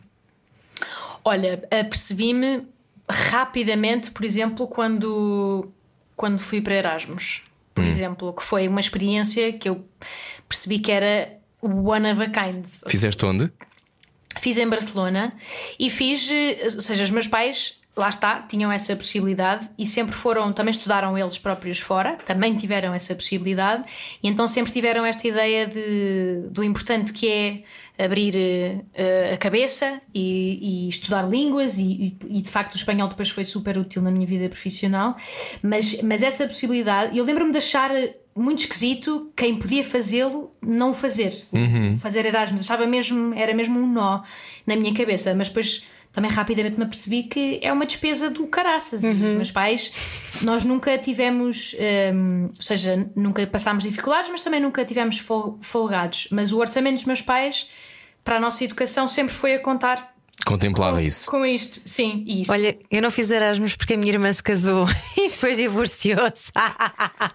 Olha, 1.28 1.60
apercebi-me 1.72 2.68
rapidamente, 3.10 4.12
por 4.12 4.24
exemplo, 4.24 4.68
quando, 4.68 5.72
quando 6.14 6.38
fui 6.38 6.60
para 6.60 6.76
Erasmus, 6.76 7.42
por 7.74 7.82
exemplo, 7.82 8.32
que 8.32 8.44
foi 8.44 8.68
uma 8.68 8.78
experiência 8.78 9.52
que 9.52 9.68
eu 9.68 9.84
percebi 10.48 10.78
que 10.78 10.92
era 10.92 11.36
one 11.60 12.08
of 12.12 12.22
a 12.22 12.30
kind. 12.30 12.64
Fizeste 12.86 13.26
onde? 13.26 13.50
Fiz 14.38 14.56
em 14.56 14.68
Barcelona 14.68 15.32
e 15.80 15.90
fiz, 15.90 16.30
eh, 16.30 16.58
ou 16.62 16.80
seja, 16.80 17.02
os 17.02 17.10
meus 17.10 17.26
pais, 17.26 17.75
lá 17.96 18.10
está, 18.10 18.42
tinham 18.42 18.70
essa 18.70 18.94
possibilidade 18.94 19.68
e 19.78 19.86
sempre 19.86 20.14
foram, 20.14 20.52
também 20.52 20.70
estudaram 20.70 21.16
eles 21.16 21.38
próprios 21.38 21.80
fora, 21.80 22.18
também 22.26 22.54
tiveram 22.54 22.92
essa 22.92 23.14
possibilidade 23.14 23.84
e 24.22 24.28
então 24.28 24.46
sempre 24.46 24.70
tiveram 24.70 25.06
esta 25.06 25.26
ideia 25.26 25.66
de, 25.66 26.48
do 26.50 26.62
importante 26.62 27.12
que 27.12 27.26
é 27.26 28.04
abrir 28.04 28.34
eh, 28.92 29.32
a 29.32 29.36
cabeça 29.38 30.02
e, 30.14 30.84
e 30.86 30.88
estudar 30.90 31.22
línguas 31.22 31.78
e, 31.78 32.14
e, 32.28 32.42
de 32.42 32.50
facto 32.50 32.74
o 32.74 32.76
espanhol 32.76 33.08
depois 33.08 33.30
foi 33.30 33.46
super 33.46 33.78
útil 33.78 34.02
na 34.02 34.10
minha 34.10 34.26
vida 34.26 34.46
profissional, 34.50 35.16
mas, 35.62 36.02
mas 36.02 36.22
essa 36.22 36.46
possibilidade, 36.46 37.16
eu 37.16 37.24
lembro-me 37.24 37.52
de 37.52 37.58
achar 37.58 37.90
muito 38.34 38.58
esquisito 38.58 39.32
quem 39.34 39.56
podia 39.56 39.82
fazê-lo 39.82 40.52
não 40.60 40.92
fazer. 40.92 41.32
Fazer 41.96 42.26
Erasmus. 42.26 42.60
Achava 42.60 42.86
mesmo, 42.86 43.32
era 43.34 43.54
mesmo 43.54 43.80
um 43.80 43.90
nó 43.90 44.22
na 44.66 44.76
minha 44.76 44.92
cabeça, 44.92 45.34
mas 45.34 45.48
depois 45.48 45.86
também 46.16 46.30
rapidamente 46.30 46.76
me 46.78 46.84
apercebi 46.84 47.24
que 47.24 47.60
é 47.62 47.70
uma 47.70 47.84
despesa 47.84 48.30
do 48.30 48.46
caraças. 48.46 49.04
E 49.04 49.06
os 49.08 49.34
meus 49.34 49.52
pais, 49.52 49.92
nós 50.40 50.64
nunca 50.64 50.96
tivemos, 50.96 51.76
hum, 52.14 52.46
ou 52.56 52.62
seja, 52.62 53.06
nunca 53.14 53.46
passámos 53.46 53.84
dificuldades, 53.84 54.30
mas 54.30 54.40
também 54.42 54.58
nunca 54.58 54.82
tivemos 54.82 55.18
fol- 55.18 55.58
folgados. 55.60 56.28
Mas 56.32 56.52
o 56.52 56.58
orçamento 56.58 56.94
dos 56.94 57.04
meus 57.04 57.20
pais 57.20 57.68
para 58.24 58.38
a 58.38 58.40
nossa 58.40 58.64
educação 58.64 59.06
sempre 59.06 59.34
foi 59.34 59.56
a 59.56 59.62
contar 59.62 60.15
Contemplava 60.44 61.02
isso. 61.02 61.28
com 61.28 61.44
isto. 61.44 61.80
Sim, 61.84 62.22
e 62.26 62.42
isso. 62.42 62.52
Olha, 62.52 62.76
eu 62.90 63.02
não 63.02 63.10
fiz 63.10 63.30
Erasmus 63.30 63.74
porque 63.74 63.94
a 63.94 63.96
minha 63.96 64.12
irmã 64.12 64.32
se 64.32 64.42
casou 64.42 64.86
e 65.16 65.30
depois 65.30 65.56
divorciou-se. 65.56 66.52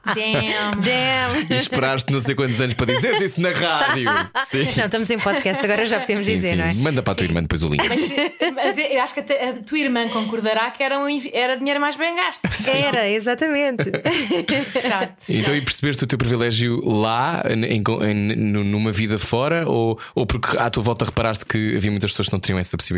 Damn. 0.05 0.79
Damn! 0.81 1.45
E 1.49 1.57
esperaste 1.57 2.11
não 2.11 2.21
sei 2.21 2.35
quantos 2.35 2.59
anos 2.61 2.73
para 2.75 2.85
dizer 2.93 3.21
isso 3.21 3.41
na 3.41 3.49
rádio. 3.51 4.07
Sim. 4.45 4.65
Não, 4.77 4.85
estamos 4.85 5.09
em 5.09 5.19
podcast, 5.19 5.63
agora 5.65 5.85
já 5.85 5.99
podemos 5.99 6.25
Sim, 6.25 6.35
dizer, 6.35 6.51
sim. 6.55 6.61
não 6.61 6.65
é? 6.65 6.73
Manda 6.75 7.01
para 7.03 7.11
a 7.11 7.15
tua 7.15 7.25
irmã 7.25 7.41
depois 7.41 7.63
o 7.63 7.67
link. 7.69 7.83
Mas, 7.87 8.53
mas 8.53 8.77
eu 8.77 9.01
acho 9.01 9.13
que 9.13 9.19
a 9.19 9.53
tua 9.65 9.79
irmã 9.79 10.07
concordará 10.07 10.71
que 10.71 10.81
era, 10.81 10.97
um, 10.99 11.07
era 11.33 11.57
dinheiro 11.57 11.81
mais 11.81 11.97
bem 11.97 12.15
gasto. 12.15 12.47
Era, 12.67 13.09
exatamente. 13.09 13.83
Chato. 14.81 15.23
Então, 15.29 15.55
e 15.55 15.61
percebeste 15.61 16.03
o 16.03 16.07
teu 16.07 16.17
privilégio 16.17 16.81
lá, 16.87 17.43
em- 17.49 17.65
em- 17.77 17.83
em- 18.09 18.35
numa 18.63 18.91
vida 18.91 19.19
fora, 19.19 19.67
ou, 19.67 19.99
ou 20.15 20.25
porque 20.25 20.57
à 20.57 20.69
tua 20.69 20.83
volta 20.83 21.03
reparaste 21.05 21.45
que 21.45 21.75
havia 21.75 21.91
muitas 21.91 22.11
pessoas 22.11 22.27
que 22.29 22.33
não 22.33 22.39
teriam 22.39 22.59
essa 22.59 22.77
possibilidade? 22.77 22.90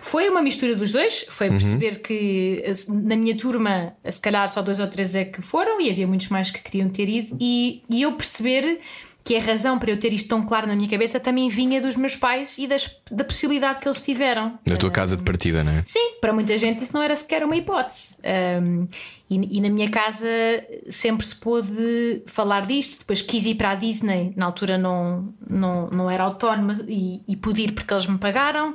Foi 0.00 0.28
uma 0.28 0.40
mistura 0.40 0.76
dos 0.76 0.92
dois. 0.92 1.26
Foi 1.28 1.48
perceber 1.50 2.00
que 2.00 2.62
eh, 2.64 2.72
na 2.88 3.16
minha 3.16 3.36
turma, 3.36 3.92
eh, 4.04 4.10
se 4.10 4.20
calhar 4.20 4.48
só 4.48 4.62
dois 4.62 4.78
ou 4.78 4.86
três 4.86 5.14
é 5.14 5.24
que 5.24 5.42
foram 5.42 5.80
e 5.80 5.90
havia 5.90 6.06
muitos 6.06 6.28
mais 6.28 6.50
que 6.50 6.62
queriam 6.62 6.88
ter 6.88 7.08
ido. 7.08 7.36
E, 7.40 7.82
e 7.90 8.02
eu 8.02 8.12
perceber 8.12 8.80
que 9.24 9.36
a 9.36 9.40
razão 9.40 9.78
para 9.78 9.90
eu 9.90 10.00
ter 10.00 10.12
isto 10.14 10.28
tão 10.28 10.42
claro 10.42 10.66
na 10.66 10.74
minha 10.74 10.88
cabeça 10.88 11.20
também 11.20 11.50
vinha 11.50 11.82
dos 11.82 11.96
meus 11.96 12.16
pais 12.16 12.56
e 12.56 12.66
das, 12.66 12.98
da 13.10 13.24
possibilidade 13.24 13.80
que 13.80 13.86
eles 13.86 14.00
tiveram. 14.00 14.58
Na 14.64 14.76
tua 14.76 14.90
casa 14.90 15.18
de 15.18 15.22
partida, 15.22 15.62
não 15.62 15.72
é? 15.72 15.82
Sim, 15.84 16.14
para 16.18 16.32
muita 16.32 16.56
gente 16.56 16.82
isso 16.82 16.94
não 16.94 17.02
era 17.02 17.14
sequer 17.14 17.44
uma 17.44 17.54
hipótese. 17.54 18.16
Um, 18.62 18.88
e, 19.30 19.58
e 19.58 19.60
na 19.60 19.68
minha 19.68 19.90
casa 19.90 20.26
sempre 20.88 21.24
se 21.26 21.36
pôde 21.36 22.22
falar 22.26 22.66
disto. 22.66 22.98
Depois 23.00 23.20
quis 23.20 23.44
ir 23.44 23.56
para 23.56 23.70
a 23.70 23.74
Disney, 23.74 24.32
na 24.36 24.46
altura 24.46 24.78
não, 24.78 25.32
não, 25.48 25.88
não 25.90 26.10
era 26.10 26.24
autónoma 26.24 26.82
e, 26.88 27.20
e 27.28 27.36
pude 27.36 27.62
ir 27.62 27.72
porque 27.72 27.92
eles 27.92 28.06
me 28.06 28.16
pagaram. 28.18 28.74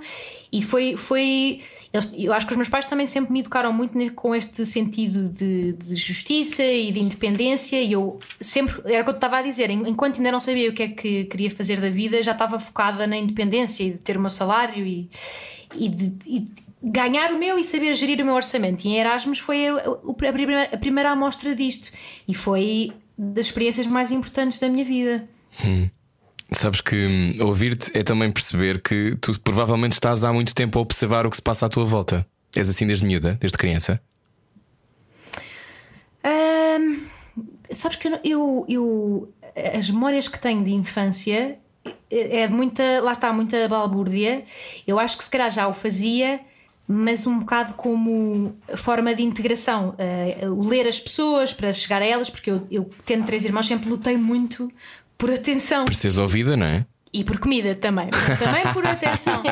E 0.52 0.62
foi. 0.62 0.96
foi 0.96 1.62
eles- 1.92 2.14
eu 2.18 2.32
acho 2.34 2.46
que 2.48 2.54
os 2.54 2.58
meus 2.58 2.70
pais 2.70 2.86
também 2.86 3.06
sempre 3.08 3.32
me 3.34 3.40
educaram 3.40 3.72
muito 3.74 3.98
com 4.14 4.34
este 4.36 4.66
sentido 4.66 5.30
de, 5.30 5.74
de 5.74 5.96
justiça 5.96 6.64
e 6.64 6.92
de 6.92 7.00
independência. 7.00 7.82
E 7.82 7.92
eu 7.94 8.20
sempre, 8.40 8.76
era 8.86 9.02
o 9.02 9.06
que 9.06 9.10
eu 9.12 9.16
estava 9.16 9.38
a 9.38 9.42
dizer, 9.42 9.70
en- 9.72 9.88
enquanto 9.90 10.18
ainda 10.18 10.32
não 10.32 10.40
sabia 10.40 10.70
o 10.70 10.74
que 10.74 10.84
é 10.84 10.88
que 10.90 11.24
queria 11.26 11.50
fazer 11.52 11.80
da 11.82 11.90
vida, 11.90 12.22
já 12.22 12.32
estava 12.34 12.60
focada 12.60 13.06
na 13.08 13.18
independência 13.18 13.84
e 13.84 13.92
de 13.92 13.98
ter 13.98 14.18
o 14.18 14.22
meu 14.22 14.30
salário 14.30 14.86
e, 14.86 15.10
e 15.76 15.90
de. 15.90 16.14
e 16.28 16.64
ganhar 16.84 17.32
o 17.32 17.40
meu 17.40 17.58
e 17.58 17.64
saber 17.64 17.94
gerir 17.94 18.22
o 18.22 18.26
meu 18.26 18.34
orçamento. 18.36 18.84
E 18.86 18.90
em 18.90 18.98
Erasmus 19.00 19.40
foi 19.40 19.68
a, 19.68 19.76
a- 19.76 20.34
primeira, 20.34 20.64
a 20.74 20.78
primeira 20.78 21.10
amostra 21.12 21.56
disto. 21.56 21.92
E 22.28 22.34
foi 22.34 22.92
das 23.18 23.46
experiências 23.48 23.88
mais 23.88 24.12
importantes 24.12 24.60
da 24.60 24.68
minha 24.68 24.84
vida. 24.84 25.28
Sabes 26.52 26.82
que 26.82 26.96
hum, 27.40 27.46
ouvir-te 27.46 27.98
é 27.98 28.04
também 28.04 28.32
perceber 28.32 28.82
que 28.82 29.16
tu 29.22 29.40
provavelmente 29.40 29.94
estás 29.94 30.24
há 30.24 30.32
muito 30.34 30.54
tempo 30.54 30.78
a 30.78 30.82
observar 30.82 31.26
o 31.26 31.30
que 31.30 31.38
se 31.38 31.42
passa 31.42 31.66
à 31.66 31.70
tua 31.70 31.86
volta. 31.86 32.26
És 32.56 32.70
assim 32.70 32.86
desde 32.86 33.06
miúda, 33.06 33.38
desde 33.40 33.58
criança? 33.58 34.00
Ahm, 36.24 37.00
sabes 37.72 37.98
que 37.98 38.08
eu, 38.08 38.20
eu, 38.24 38.66
eu- 38.70 39.34
as 39.78 39.90
memórias 39.90 40.28
que 40.28 40.40
tenho 40.40 40.64
de 40.64 40.72
infância 40.74 41.58
é 42.10 42.42
é 42.44 42.48
muita, 42.48 43.02
lá 43.02 43.12
está, 43.12 43.34
muita 43.34 43.68
balbúrdia. 43.68 44.44
Eu 44.88 45.00
acho 45.00 45.18
que 45.18 45.24
se 45.24 45.30
calhar 45.32 45.52
já 45.52 45.68
o 45.68 45.74
fazia, 45.74 46.40
mas 46.88 47.26
um 47.26 47.40
bocado 47.40 47.74
como 47.76 48.56
forma 48.76 49.16
de 49.16 49.24
integração. 49.24 49.96
O 50.58 50.68
ler 50.68 50.88
as 50.88 51.00
pessoas 51.00 51.54
para 51.54 51.72
chegar 51.74 52.02
a 52.02 52.06
elas, 52.06 52.30
porque 52.30 52.52
eu, 52.52 52.68
eu 52.70 52.90
tendo 53.06 53.26
três 53.26 53.46
irmãos, 53.46 53.66
sempre 53.66 53.90
lutei 53.90 54.18
muito 54.18 54.72
por 55.18 55.32
atenção 55.32 55.86
Para 55.86 55.94
seres 55.94 56.18
ouvida, 56.18 56.58
não 56.58 56.66
é? 56.66 56.86
e 57.16 57.24
por 57.24 57.38
comida 57.38 57.76
também, 57.76 58.10
mas 58.12 58.40
também 58.40 58.74
por 58.74 58.86
atenção. 58.88 59.44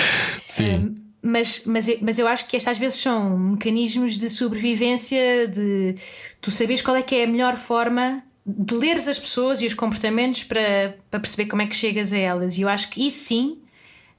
Sim. 0.46 0.94
Mas, 1.22 1.64
mas, 1.66 1.86
eu- 1.86 1.98
mas 2.00 2.18
eu 2.18 2.26
acho 2.26 2.46
que 2.48 2.56
estas 2.56 2.72
às 2.72 2.78
vezes 2.78 2.98
são 2.98 3.38
mecanismos 3.38 4.18
de 4.18 4.30
sobrevivência, 4.30 5.46
de 5.46 5.94
tu 6.40 6.50
saberes 6.50 6.80
qual 6.80 6.96
é 6.96 7.02
que 7.02 7.14
é 7.14 7.24
a 7.24 7.26
melhor 7.26 7.56
forma 7.58 8.22
de 8.46 8.74
leres 8.74 9.06
as 9.06 9.18
pessoas 9.18 9.60
e 9.60 9.66
os 9.66 9.74
comportamentos 9.74 10.44
para, 10.44 10.96
para 11.10 11.20
perceber 11.20 11.48
como 11.50 11.60
é 11.60 11.66
que 11.66 11.76
chegas 11.76 12.10
a 12.12 12.16
elas. 12.18 12.56
E 12.56 12.62
eu 12.62 12.68
acho 12.70 12.88
que 12.88 13.06
isso 13.06 13.24
sim 13.24 13.58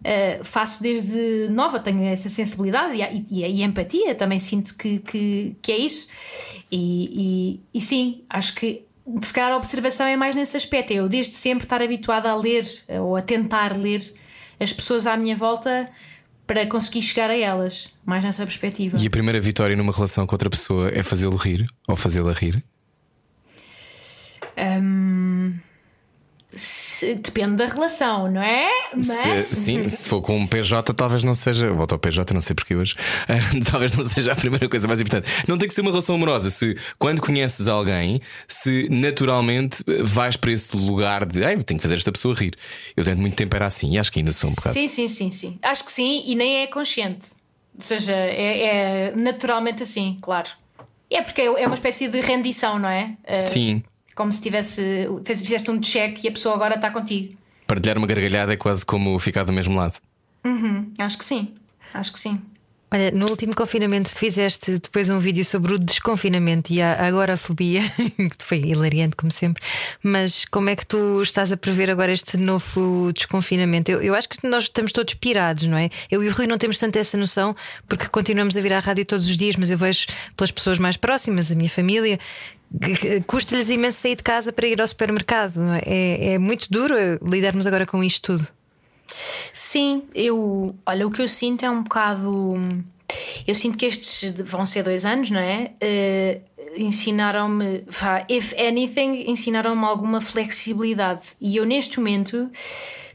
Uh, 0.01 0.43
faço 0.43 0.81
desde 0.81 1.47
nova, 1.49 1.79
tenho 1.79 2.03
essa 2.05 2.27
sensibilidade 2.27 2.95
e, 2.95 3.25
e, 3.29 3.45
e 3.45 3.61
empatia, 3.61 4.15
também 4.15 4.39
sinto 4.39 4.75
que, 4.75 4.97
que, 4.99 5.55
que 5.61 5.71
é 5.71 5.77
isso. 5.77 6.07
E, 6.71 7.59
e, 7.71 7.77
e, 7.77 7.81
sim, 7.81 8.23
acho 8.27 8.55
que 8.55 8.83
se 9.21 9.31
calhar 9.31 9.51
a 9.51 9.57
observação 9.57 10.07
é 10.07 10.17
mais 10.17 10.35
nesse 10.35 10.57
aspecto. 10.57 10.91
É 10.91 10.95
eu 10.95 11.07
desde 11.07 11.33
sempre 11.33 11.65
estar 11.65 11.81
habituada 11.81 12.29
a 12.29 12.35
ler 12.35 12.65
ou 12.99 13.15
a 13.15 13.21
tentar 13.21 13.77
ler 13.77 14.01
as 14.59 14.73
pessoas 14.73 15.05
à 15.05 15.15
minha 15.15 15.35
volta 15.35 15.89
para 16.47 16.65
conseguir 16.67 17.01
chegar 17.01 17.29
a 17.29 17.37
elas, 17.37 17.93
mais 18.05 18.23
nessa 18.23 18.43
perspectiva. 18.43 18.97
E 18.99 19.07
a 19.07 19.09
primeira 19.09 19.39
vitória 19.39 19.75
numa 19.75 19.93
relação 19.93 20.25
com 20.25 20.33
outra 20.33 20.49
pessoa 20.49 20.89
é 20.89 21.03
fazê-lo 21.03 21.37
rir 21.37 21.67
ou 21.87 21.95
fazê-la 21.95 22.33
rir? 22.33 22.63
Um, 24.57 25.53
depende 27.01 27.57
da 27.57 27.65
relação, 27.65 28.31
não 28.31 28.41
é? 28.41 28.69
Mas... 28.93 29.45
Se, 29.47 29.55
sim, 29.55 29.87
se 29.87 30.07
for 30.07 30.21
com 30.21 30.37
um 30.37 30.47
PJ, 30.47 30.93
talvez 30.93 31.23
não 31.23 31.33
seja. 31.33 31.71
Volto 31.71 31.93
ao 31.93 31.99
PJ, 31.99 32.33
não 32.33 32.41
sei 32.41 32.55
porquê 32.55 32.75
hoje. 32.75 32.95
talvez 33.69 33.95
não 33.95 34.05
seja 34.05 34.31
a 34.31 34.35
primeira 34.35 34.67
coisa 34.69 34.87
mais 34.87 35.01
importante. 35.01 35.27
Não 35.47 35.57
tem 35.57 35.67
que 35.67 35.73
ser 35.73 35.81
uma 35.81 35.91
relação 35.91 36.15
amorosa. 36.15 36.49
Se 36.49 36.77
quando 36.97 37.21
conheces 37.21 37.67
alguém, 37.67 38.21
se 38.47 38.87
naturalmente 38.89 39.83
vais 40.03 40.35
para 40.35 40.51
esse 40.51 40.75
lugar 40.75 41.25
de 41.25 41.41
Ei, 41.43 41.57
tenho 41.63 41.79
que 41.79 41.83
fazer 41.83 41.95
esta 41.95 42.11
pessoa 42.11 42.33
rir. 42.35 42.53
Eu 42.95 43.03
durante 43.03 43.19
muito 43.19 43.35
tempo 43.35 43.55
era 43.55 43.65
assim 43.65 43.93
e 43.93 43.99
acho 43.99 44.11
que 44.11 44.19
ainda 44.19 44.31
sou 44.31 44.49
um 44.49 44.53
bocado. 44.53 44.73
Sim, 44.73 44.87
sim, 44.87 45.07
sim, 45.07 45.31
sim. 45.31 45.59
Acho 45.61 45.83
que 45.83 45.91
sim, 45.91 46.23
e 46.25 46.35
nem 46.35 46.63
é 46.63 46.67
consciente. 46.67 47.29
Ou 47.75 47.81
seja, 47.81 48.13
é, 48.13 49.09
é 49.09 49.15
naturalmente 49.15 49.83
assim, 49.83 50.17
claro. 50.21 50.49
É 51.09 51.21
porque 51.21 51.41
é 51.41 51.65
uma 51.65 51.75
espécie 51.75 52.07
de 52.07 52.21
rendição, 52.21 52.79
não 52.79 52.87
é? 52.87 53.17
Sim. 53.45 53.83
Como 54.15 54.31
se 54.31 54.41
tivesse, 54.41 55.07
fizeste 55.25 55.71
um 55.71 55.79
check 55.79 56.23
e 56.23 56.27
a 56.27 56.31
pessoa 56.31 56.55
agora 56.55 56.75
está 56.75 56.91
contigo. 56.91 57.35
Partilhar 57.65 57.97
uma 57.97 58.07
gargalhada 58.07 58.53
é 58.53 58.57
quase 58.57 58.85
como 58.85 59.17
ficar 59.19 59.43
do 59.43 59.53
mesmo 59.53 59.77
lado. 59.77 59.95
Uhum, 60.43 60.91
acho 60.99 61.17
que 61.17 61.25
sim, 61.25 61.53
acho 61.93 62.11
que 62.11 62.19
sim. 62.19 62.41
Olha, 62.93 63.09
no 63.09 63.29
último 63.29 63.55
confinamento 63.55 64.09
fizeste 64.09 64.73
depois 64.73 65.09
um 65.09 65.17
vídeo 65.17 65.45
sobre 65.45 65.73
o 65.73 65.79
desconfinamento 65.79 66.73
e 66.73 66.81
a 66.81 67.07
agorafobia, 67.07 67.81
que 68.37 68.43
foi 68.43 68.57
hilariante, 68.57 69.15
como 69.15 69.31
sempre. 69.31 69.63
Mas 70.03 70.43
como 70.43 70.69
é 70.69 70.75
que 70.75 70.85
tu 70.85 71.21
estás 71.21 71.53
a 71.53 71.57
prever 71.57 71.89
agora 71.89 72.11
este 72.11 72.35
novo 72.35 73.13
desconfinamento? 73.13 73.89
Eu, 73.89 74.01
eu 74.01 74.13
acho 74.13 74.27
que 74.27 74.45
nós 74.45 74.63
estamos 74.63 74.91
todos 74.91 75.13
pirados, 75.13 75.67
não 75.67 75.77
é? 75.77 75.89
Eu 76.09 76.21
e 76.21 76.27
o 76.27 76.33
Rui 76.33 76.47
não 76.47 76.57
temos 76.57 76.77
tanto 76.77 76.99
essa 76.99 77.15
noção, 77.15 77.55
porque 77.87 78.09
continuamos 78.09 78.57
a 78.57 78.61
vir 78.61 78.73
à 78.73 78.79
rádio 78.79 79.05
todos 79.05 79.25
os 79.25 79.37
dias, 79.37 79.55
mas 79.55 79.71
eu 79.71 79.77
vejo 79.77 80.07
pelas 80.35 80.51
pessoas 80.51 80.77
mais 80.77 80.97
próximas, 80.97 81.49
a 81.49 81.55
minha 81.55 81.69
família, 81.69 82.19
custa-lhes 83.27 83.69
imenso 83.69 83.99
sair 83.99 84.15
de 84.15 84.23
casa 84.23 84.51
para 84.51 84.67
ir 84.67 84.79
ao 84.81 84.87
supermercado. 84.87 85.61
É? 85.73 85.81
é, 85.85 86.33
é 86.33 86.37
muito 86.37 86.67
duro 86.69 86.95
lidarmos 87.21 87.67
agora 87.67 87.85
com 87.85 88.03
isto 88.03 88.37
tudo. 88.37 88.47
Sim, 89.53 90.03
eu. 90.15 90.75
Olha, 90.85 91.05
o 91.05 91.11
que 91.11 91.21
eu 91.21 91.27
sinto 91.27 91.65
é 91.65 91.69
um 91.69 91.83
bocado. 91.83 92.55
Eu 93.45 93.53
sinto 93.53 93.77
que 93.77 93.85
estes 93.85 94.31
vão 94.39 94.65
ser 94.65 94.83
dois 94.83 95.05
anos, 95.05 95.29
não 95.29 95.39
é? 95.39 95.71
Uh, 95.83 96.41
ensinaram-me, 96.77 97.83
if 98.29 98.53
anything, 98.57 99.29
ensinaram-me 99.29 99.83
alguma 99.83 100.21
flexibilidade. 100.21 101.27
E 101.39 101.57
eu, 101.57 101.65
neste 101.65 101.99
momento, 101.99 102.49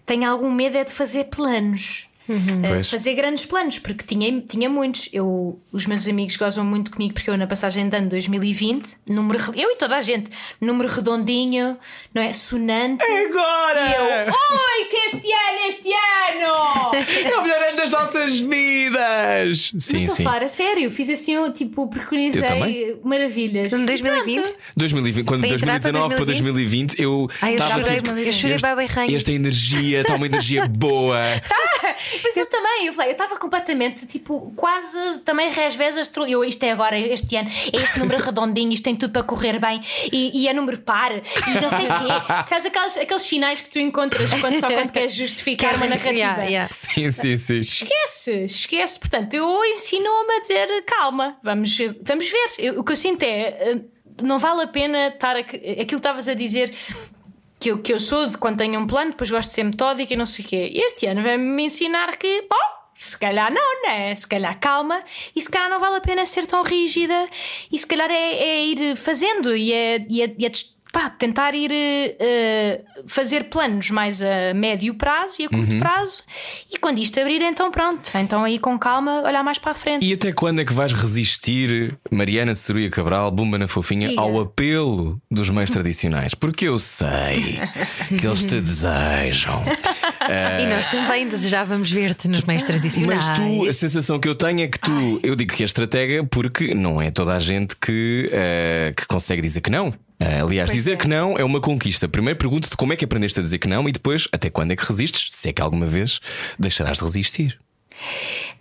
tenho 0.04 0.30
algum 0.30 0.50
medo 0.50 0.76
é 0.76 0.84
de 0.84 0.92
fazer 0.92 1.24
planos. 1.24 2.05
Uhum. 2.29 2.81
Uh, 2.81 2.85
fazer 2.85 3.14
grandes 3.14 3.47
planos, 3.47 3.79
porque 3.79 4.05
tinha, 4.05 4.41
tinha 4.41 4.68
muitos. 4.68 5.09
Eu, 5.12 5.61
os 5.72 5.87
meus 5.87 6.07
amigos 6.09 6.37
gozam 6.37 6.64
muito 6.64 6.91
comigo 6.91 7.14
porque 7.14 7.31
eu, 7.31 7.37
na 7.37 7.47
passagem 7.47 7.89
de 7.89 7.97
ano 7.97 8.09
2020, 8.09 8.97
número, 9.07 9.39
eu 9.55 9.70
e 9.70 9.77
toda 9.77 9.97
a 9.97 10.01
gente, 10.01 10.31
número 10.61 10.89
redondinho, 10.89 11.77
não 12.12 12.22
é? 12.22 12.33
Sonante. 12.33 13.05
Agora! 13.05 13.81
E 13.81 13.95
eu, 13.95 14.33
oi, 14.33 14.85
que 14.91 14.97
este 14.97 15.33
ano, 15.33 15.68
este 15.68 15.91
ano! 15.93 17.31
é 17.31 17.39
o 17.39 17.43
melhor 17.43 17.62
ano 17.62 17.77
das 17.77 17.91
nossas 17.91 18.39
vidas! 18.39 19.72
Sim, 19.79 19.93
Mas 19.93 20.03
estou 20.03 20.14
sim. 20.14 20.22
a 20.22 20.24
falar 20.24 20.43
a 20.43 20.49
sério, 20.49 20.91
fiz 20.91 21.09
assim, 21.11 21.35
eu, 21.35 21.53
tipo, 21.53 21.89
preconizei 21.89 23.01
maravilhas. 23.05 23.72
Em 23.72 23.85
2020? 23.85 24.55
2020, 24.77 25.24
quando 25.24 25.43
de 25.43 25.49
2019 25.51 26.14
para 26.14 26.24
2020, 26.24 27.01
eu 27.01 27.29
estava 27.31 27.83
tipo, 27.85 28.11
eu 28.11 28.33
chorei 28.33 28.57
bem 28.59 29.16
Esta 29.16 29.33
energia, 29.33 30.01
está 30.01 30.14
uma 30.14 30.27
energia 30.27 30.66
boa. 30.66 31.22
Mas 32.22 32.36
eu 32.36 32.46
também, 32.46 32.86
eu 32.86 32.92
falei, 32.92 33.10
eu 33.10 33.12
estava 33.12 33.36
completamente, 33.36 34.06
tipo, 34.06 34.52
quase 34.56 35.20
também 35.20 35.50
resvés 35.50 35.96
Eu, 36.28 36.44
isto 36.44 36.62
é 36.62 36.72
agora, 36.72 36.98
este 36.98 37.36
ano, 37.36 37.48
é 37.48 37.76
este 37.76 37.98
número 37.98 38.22
redondinho, 38.22 38.72
isto 38.72 38.84
tem 38.84 38.96
tudo 38.96 39.12
para 39.12 39.22
correr 39.22 39.58
bem, 39.58 39.80
e, 40.12 40.42
e 40.42 40.48
é 40.48 40.52
número 40.52 40.78
par, 40.78 41.12
e 41.12 41.60
não 41.60 41.68
sei 41.68 41.86
o 41.86 41.88
quê. 41.88 42.46
Sabes 42.48 42.66
aqueles, 42.66 42.96
aqueles 42.96 43.22
sinais 43.22 43.60
que 43.60 43.70
tu 43.70 43.78
encontras 43.78 44.32
quando 44.40 44.60
só 44.60 44.68
quando 44.68 44.90
queres 44.92 45.14
justificar 45.14 45.74
uma 45.76 45.86
narrativa? 45.86 46.12
Yeah, 46.12 46.44
yeah. 46.44 46.72
Sim, 46.72 47.10
sim, 47.10 47.38
sim. 47.38 47.58
Esquece, 47.58 48.44
esquece. 48.44 48.98
Portanto, 48.98 49.34
eu 49.34 49.64
ensino-me 49.64 50.34
a 50.34 50.40
dizer 50.40 50.84
calma, 50.84 51.38
vamos, 51.42 51.76
vamos 52.02 52.28
ver. 52.28 52.50
Eu, 52.58 52.80
o 52.80 52.84
que 52.84 52.92
eu 52.92 52.96
sinto 52.96 53.22
é 53.22 53.48
eh, 53.48 53.80
não 54.22 54.38
vale 54.38 54.62
a 54.62 54.66
pena 54.66 55.08
estar. 55.08 55.36
A, 55.36 55.40
aquilo 55.40 55.86
que 55.86 55.94
estavas 55.94 56.28
a 56.28 56.34
dizer, 56.34 56.74
que 57.66 57.70
eu, 57.70 57.78
que 57.78 57.92
eu 57.92 57.98
sou 57.98 58.28
de 58.28 58.38
quando 58.38 58.58
tenho 58.58 58.78
um 58.78 58.86
plano, 58.86 59.10
depois 59.10 59.30
gosto 59.30 59.48
de 59.48 59.54
ser 59.54 59.64
metódica 59.64 60.14
e 60.14 60.16
não 60.16 60.26
sei 60.26 60.44
o 60.44 60.48
quê. 60.48 60.72
Este 60.72 61.06
ano 61.06 61.22
vai-me 61.22 61.64
ensinar 61.64 62.16
que, 62.16 62.42
bom, 62.42 62.56
se 62.94 63.18
calhar 63.18 63.52
não, 63.52 63.82
né? 63.82 64.14
Se 64.14 64.26
calhar 64.26 64.58
calma 64.60 65.02
e 65.34 65.40
se 65.40 65.48
calhar 65.48 65.68
não 65.68 65.80
vale 65.80 65.96
a 65.96 66.00
pena 66.00 66.24
ser 66.24 66.46
tão 66.46 66.62
rígida 66.62 67.28
e 67.72 67.76
se 67.76 67.86
calhar 67.86 68.08
é, 68.08 68.34
é 68.34 68.64
ir 68.64 68.96
fazendo 68.96 69.56
e 69.56 69.72
é, 69.72 70.06
e 70.08 70.22
é, 70.22 70.34
e 70.38 70.46
é 70.46 70.50
pá, 70.97 71.11
tentar 71.11 71.55
ir 71.55 71.70
uh, 71.70 73.07
fazer 73.07 73.44
planos 73.51 73.90
mais 73.90 74.22
a 74.22 74.55
médio 74.55 74.94
prazo 74.94 75.42
e 75.42 75.44
a 75.44 75.49
curto 75.51 75.74
uhum. 75.74 75.78
prazo 75.78 76.22
e 76.72 76.78
quando 76.78 76.99
isto 77.01 77.20
abrir, 77.20 77.42
então 77.42 77.70
pronto, 77.70 78.11
então 78.14 78.42
aí 78.42 78.59
com 78.59 78.78
calma 78.78 79.20
olhar 79.20 79.44
mais 79.44 79.59
para 79.59 79.72
a 79.72 79.74
frente. 79.74 80.07
E 80.07 80.14
até 80.14 80.32
quando 80.32 80.62
é 80.62 80.64
que 80.64 80.72
vais 80.72 80.94
resistir, 80.94 81.94
Mariana 82.11 82.55
Ceruia 82.55 82.88
Cabral, 82.88 83.30
Bumba 83.30 83.59
na 83.59 83.68
Fofinha, 83.68 84.09
Diga. 84.09 84.22
ao 84.22 84.40
apelo 84.40 85.20
dos 85.30 85.51
meios 85.51 85.70
tradicionais? 85.70 86.34
Porque 86.34 86.66
eu 86.66 86.78
sei 86.78 87.61
que 88.09 88.26
eles 88.26 88.44
te 88.47 88.57
desejam. 88.62 89.62
uh... 89.64 90.62
E 90.62 90.66
nós 90.66 90.88
também 90.88 91.28
desejávamos 91.28 91.92
ver-te 91.92 92.26
nos 92.26 92.42
meios 92.44 92.62
tradicionais. 92.62 93.28
Mas 93.28 93.38
tu, 93.38 93.68
a 93.68 93.72
sensação 93.74 94.18
que 94.18 94.28
eu 94.28 94.34
tenho 94.34 94.62
é 94.62 94.68
que 94.68 94.78
tu, 94.78 94.90
Ai. 94.90 95.20
eu 95.30 95.36
digo 95.36 95.53
que 95.53 95.62
é 95.62 95.66
estratega 95.66 96.24
porque 96.24 96.74
não 96.74 97.03
é 97.03 97.11
toda 97.11 97.34
a 97.34 97.38
gente 97.38 97.76
que, 97.76 98.30
uh, 98.32 98.94
que 98.94 99.07
consegue 99.07 99.42
dizer 99.42 99.61
que 99.61 99.68
não. 99.68 99.92
Uh, 100.20 100.44
aliás, 100.46 100.70
pois 100.70 100.78
dizer 100.78 100.94
é. 100.94 100.96
que 100.96 101.06
não 101.06 101.36
é 101.36 101.44
uma 101.44 101.60
conquista. 101.60 102.08
Primeiro 102.08 102.38
pergunto-te 102.38 102.76
como 102.76 102.92
é 102.92 102.96
que 102.96 103.04
aprendeste 103.04 103.38
a 103.38 103.42
dizer 103.42 103.58
que 103.58 103.68
não 103.68 103.88
e 103.88 103.92
depois 103.92 104.28
até 104.32 104.48
quando 104.48 104.70
é 104.70 104.76
que 104.76 104.84
resistes, 104.84 105.28
se 105.30 105.48
é 105.48 105.52
que 105.52 105.60
alguma 105.60 105.86
vez 105.86 106.20
deixarás 106.58 106.98
de 106.98 107.04
resistir. 107.04 107.58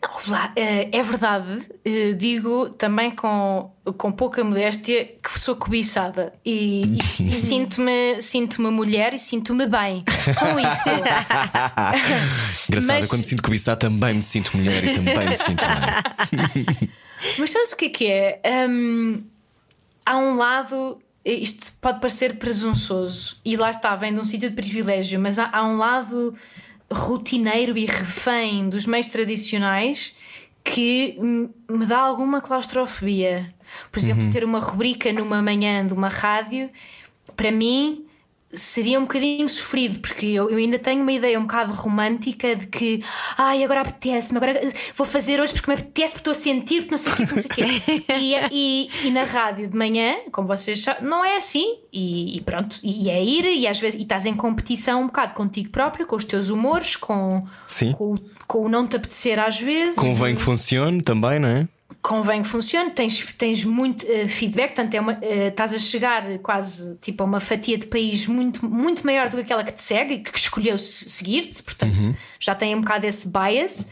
Não, 0.01 0.33
lá, 0.33 0.51
eh, 0.55 0.89
é 0.91 1.03
verdade, 1.03 1.67
eh, 1.83 2.13
digo 2.13 2.69
também 2.69 3.11
com, 3.11 3.71
com 3.97 4.11
pouca 4.11 4.43
modéstia 4.43 5.05
que 5.05 5.39
sou 5.39 5.55
cobiçada 5.55 6.33
e, 6.45 6.97
e, 7.19 7.35
e 7.35 7.39
sinto-me 7.39 8.21
sinto 8.21 8.61
mulher 8.61 9.13
e 9.13 9.19
sinto-me 9.19 9.65
bem 9.67 10.03
com 10.39 10.59
isso. 10.59 10.89
Engraçado, 12.69 12.97
Mas... 12.97 13.07
quando 13.07 13.21
me 13.21 13.27
sinto 13.27 13.43
cobiçada 13.43 13.77
também 13.77 14.13
me 14.15 14.21
sinto 14.21 14.55
mulher 14.55 14.83
e 14.83 14.93
também 14.95 15.29
me 15.29 15.37
sinto 15.37 15.65
bem. 15.65 16.89
Mas 17.39 17.49
sabes 17.49 17.71
o 17.73 17.77
que 17.77 17.85
é 17.85 17.89
que 17.89 18.07
é? 18.07 18.41
Um, 18.69 19.23
há 20.05 20.17
um 20.17 20.35
lado 20.35 20.99
isto 21.26 21.73
pode 21.82 21.99
parecer 21.99 22.38
presunçoso 22.38 23.38
e 23.43 23.57
lá 23.57 23.71
está, 23.71 23.95
vem 23.95 24.13
de 24.13 24.19
um 24.19 24.23
sítio 24.23 24.49
de 24.49 24.55
privilégio, 24.55 25.19
mas 25.19 25.39
há, 25.39 25.49
há 25.51 25.65
um 25.65 25.78
lado 25.78 26.36
rotineiro 26.91 27.78
e 27.78 27.86
refém 27.86 28.69
dos 28.69 28.86
meios 28.86 29.07
tradicionais 29.07 30.15
que 30.63 31.17
me 31.19 31.86
dá 31.86 31.99
alguma 31.99 32.41
claustrofobia. 32.41 33.53
Por 33.91 33.99
exemplo, 33.99 34.23
uhum. 34.23 34.30
ter 34.30 34.43
uma 34.43 34.59
rubrica 34.59 35.11
numa 35.11 35.41
manhã 35.41 35.86
de 35.86 35.93
uma 35.93 36.09
rádio, 36.09 36.69
para 37.36 37.51
mim 37.51 38.04
seria 38.55 38.99
um 38.99 39.03
bocadinho 39.03 39.47
sofrido, 39.47 39.99
porque 39.99 40.25
eu, 40.25 40.49
eu, 40.49 40.57
ainda 40.57 40.79
tenho 40.79 41.01
uma 41.01 41.11
ideia 41.11 41.39
um 41.39 41.43
bocado 41.43 41.73
romântica 41.73 42.55
de 42.55 42.67
que, 42.67 43.03
ai, 43.37 43.63
agora 43.63 43.81
apetece-me, 43.81 44.37
agora 44.37 44.73
vou 44.95 45.05
fazer 45.05 45.39
hoje 45.39 45.53
porque 45.53 45.69
me 45.69 45.75
apetece, 45.75 46.13
porque 46.13 46.29
estou 46.29 46.31
a 46.31 46.35
sentir, 46.35 46.81
porque 46.81 46.91
não 46.91 46.97
sei 46.97 47.11
o 47.11 47.15
quê, 47.15 47.25
não 47.25 47.41
sei 47.41 47.45
o 47.45 47.53
quê. 47.53 47.63
e, 48.19 48.35
e, 48.51 49.07
e, 49.07 49.11
na 49.11 49.23
rádio 49.23 49.67
de 49.67 49.75
manhã, 49.75 50.15
como 50.31 50.47
vocês 50.47 50.81
sabem, 50.81 51.03
não 51.07 51.23
é 51.23 51.37
assim, 51.37 51.79
e, 51.91 52.37
e 52.37 52.41
pronto, 52.41 52.77
e, 52.83 53.09
é 53.09 53.23
ir, 53.23 53.45
e 53.45 53.67
às 53.67 53.79
vezes 53.79 53.99
e 53.99 54.03
estás 54.03 54.25
em 54.25 54.35
competição 54.35 55.01
um 55.03 55.07
bocado 55.07 55.33
contigo 55.33 55.69
próprio, 55.69 56.05
com 56.05 56.15
os 56.15 56.25
teus 56.25 56.49
humores, 56.49 56.95
com, 56.95 57.45
Sim. 57.67 57.93
com, 57.93 58.15
com 58.47 58.65
o 58.65 58.69
não 58.69 58.87
te 58.87 58.95
apetecer 58.95 59.39
às 59.39 59.59
vezes. 59.59 59.95
Convém 59.95 60.35
que 60.35 60.41
funcione 60.41 61.01
também, 61.01 61.39
não 61.39 61.49
é? 61.49 61.67
Convém 62.05 62.43
que 62.43 62.47
funcione, 62.47 62.91
tens, 62.91 63.33
tens 63.35 63.65
muito 63.65 64.05
uh, 64.05 64.29
feedback, 64.29 64.75
portanto 64.75 64.93
é 64.93 65.01
uma, 65.01 65.13
uh, 65.13 65.47
estás 65.47 65.73
a 65.73 65.79
chegar 65.79 66.37
quase 66.37 66.99
tipo 66.99 67.23
a 67.23 67.25
uma 67.25 67.39
fatia 67.39 67.79
de 67.79 67.87
país 67.87 68.27
muito, 68.27 68.63
muito 68.63 69.03
maior 69.03 69.27
do 69.27 69.37
que 69.37 69.41
aquela 69.41 69.63
que 69.63 69.71
te 69.71 69.81
segue 69.81 70.13
e 70.13 70.19
que 70.19 70.37
escolheu 70.37 70.77
seguir-te, 70.77 71.63
portanto 71.63 71.97
uhum. 71.97 72.15
já 72.39 72.53
tem 72.53 72.75
um 72.75 72.81
bocado 72.81 73.07
esse 73.07 73.27
bias. 73.27 73.89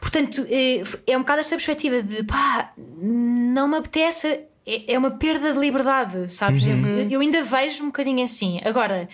Portanto, 0.00 0.40
uh, 0.40 0.98
é 1.06 1.14
um 1.14 1.20
bocado 1.20 1.40
esta 1.40 1.54
perspectiva 1.54 2.02
de 2.02 2.24
pá, 2.24 2.72
não 2.78 3.68
me 3.68 3.76
apetece, 3.76 4.28
é, 4.66 4.94
é 4.94 4.98
uma 4.98 5.10
perda 5.10 5.52
de 5.52 5.58
liberdade, 5.58 6.32
sabes? 6.32 6.64
Uhum. 6.64 6.86
Eu, 6.86 7.10
eu 7.10 7.20
ainda 7.20 7.42
vejo 7.42 7.82
um 7.82 7.86
bocadinho 7.88 8.24
assim. 8.24 8.62
Agora, 8.64 9.10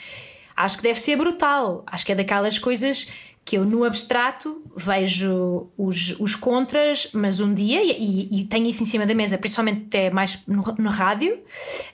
acho 0.56 0.76
que 0.76 0.84
deve 0.84 1.00
ser 1.00 1.16
brutal, 1.16 1.82
acho 1.88 2.06
que 2.06 2.12
é 2.12 2.14
daquelas 2.14 2.56
coisas 2.56 3.08
que 3.48 3.56
eu 3.56 3.64
no 3.64 3.82
abstrato 3.82 4.62
vejo 4.76 5.70
os, 5.74 6.14
os 6.20 6.36
contras, 6.36 7.08
mas 7.14 7.40
um 7.40 7.54
dia, 7.54 7.82
e, 7.82 8.28
e 8.30 8.44
tenho 8.44 8.66
isso 8.66 8.82
em 8.82 8.86
cima 8.86 9.06
da 9.06 9.14
mesa, 9.14 9.38
principalmente 9.38 9.86
até 9.86 10.10
mais 10.10 10.46
no, 10.46 10.62
no 10.78 10.90
rádio, 10.90 11.40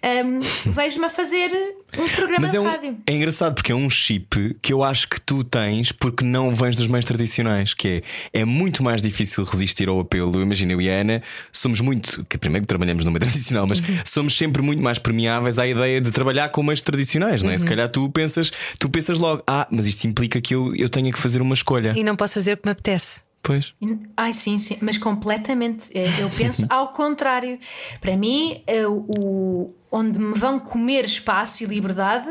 um, 0.02 0.40
vejo-me 0.72 1.04
a 1.06 1.08
fazer 1.08 1.76
um 1.98 2.08
programa 2.08 2.40
Mas 2.40 2.50
de 2.50 2.56
é, 2.56 2.60
um- 2.60 2.64
rádio. 2.64 2.96
é 3.06 3.12
engraçado 3.14 3.54
porque 3.54 3.72
é 3.72 3.74
um 3.74 3.88
chip 3.90 4.56
que 4.60 4.72
eu 4.72 4.82
acho 4.82 5.08
que 5.08 5.20
tu 5.20 5.42
tens 5.44 5.92
porque 5.92 6.24
não 6.24 6.54
vens 6.54 6.76
dos 6.76 6.86
meios 6.86 7.04
tradicionais, 7.04 7.74
que 7.74 8.02
é, 8.32 8.40
é 8.40 8.44
muito 8.44 8.82
mais 8.82 9.02
difícil 9.02 9.44
resistir 9.44 9.88
ao 9.88 9.98
apelo. 10.00 10.40
Imagina, 10.40 10.72
eu 10.72 10.80
e 10.80 10.90
a 10.90 10.94
Ana 11.00 11.22
somos 11.52 11.80
muito, 11.80 12.24
que 12.28 12.36
primeiro 12.38 12.64
que 12.64 12.68
trabalhamos 12.68 13.04
no 13.04 13.10
meio 13.10 13.20
tradicional, 13.24 13.66
mas 13.66 13.78
Uhum. 13.80 13.98
somos 14.04 14.36
sempre 14.36 14.62
muito 14.62 14.82
mais 14.82 14.98
permeáveis 14.98 15.58
à 15.58 15.66
ideia 15.66 16.00
de 16.00 16.10
trabalhar 16.10 16.48
com 16.50 16.62
meios 16.62 16.80
tradicionais, 16.82 17.42
não 17.42 17.50
é? 17.50 17.54
Uhum. 17.54 17.58
Se 17.58 17.64
calhar 17.66 17.88
tu 17.88 18.08
pensas, 18.10 18.50
tu 18.78 18.88
pensas 18.88 19.18
logo, 19.18 19.42
ah, 19.46 19.66
mas 19.70 19.86
isto 19.86 20.04
implica 20.06 20.40
que 20.40 20.54
eu, 20.54 20.74
eu 20.76 20.88
tenha 20.88 21.12
que 21.12 21.18
fazer 21.18 21.40
uma 21.42 21.54
escolha. 21.54 21.92
E 21.96 22.02
não 22.04 22.16
posso 22.16 22.34
fazer 22.34 22.54
o 22.54 22.56
que 22.56 22.66
me 22.66 22.72
apetece. 22.72 23.22
Pois. 23.44 23.74
Ai, 24.16 24.32
sim, 24.32 24.56
sim, 24.58 24.78
mas 24.80 24.96
completamente. 24.98 25.84
Eh, 25.94 26.02
Eu 26.20 26.30
penso 26.36 26.66
ao 26.70 26.88
contrário. 26.88 27.58
Para 28.00 28.16
mim, 28.16 28.62
eh, 28.66 28.86
o, 28.86 29.70
onde 29.92 30.18
me 30.18 30.34
vão 30.34 30.58
comer 30.58 31.04
espaço 31.04 31.62
e 31.62 31.66
liberdade 31.66 32.28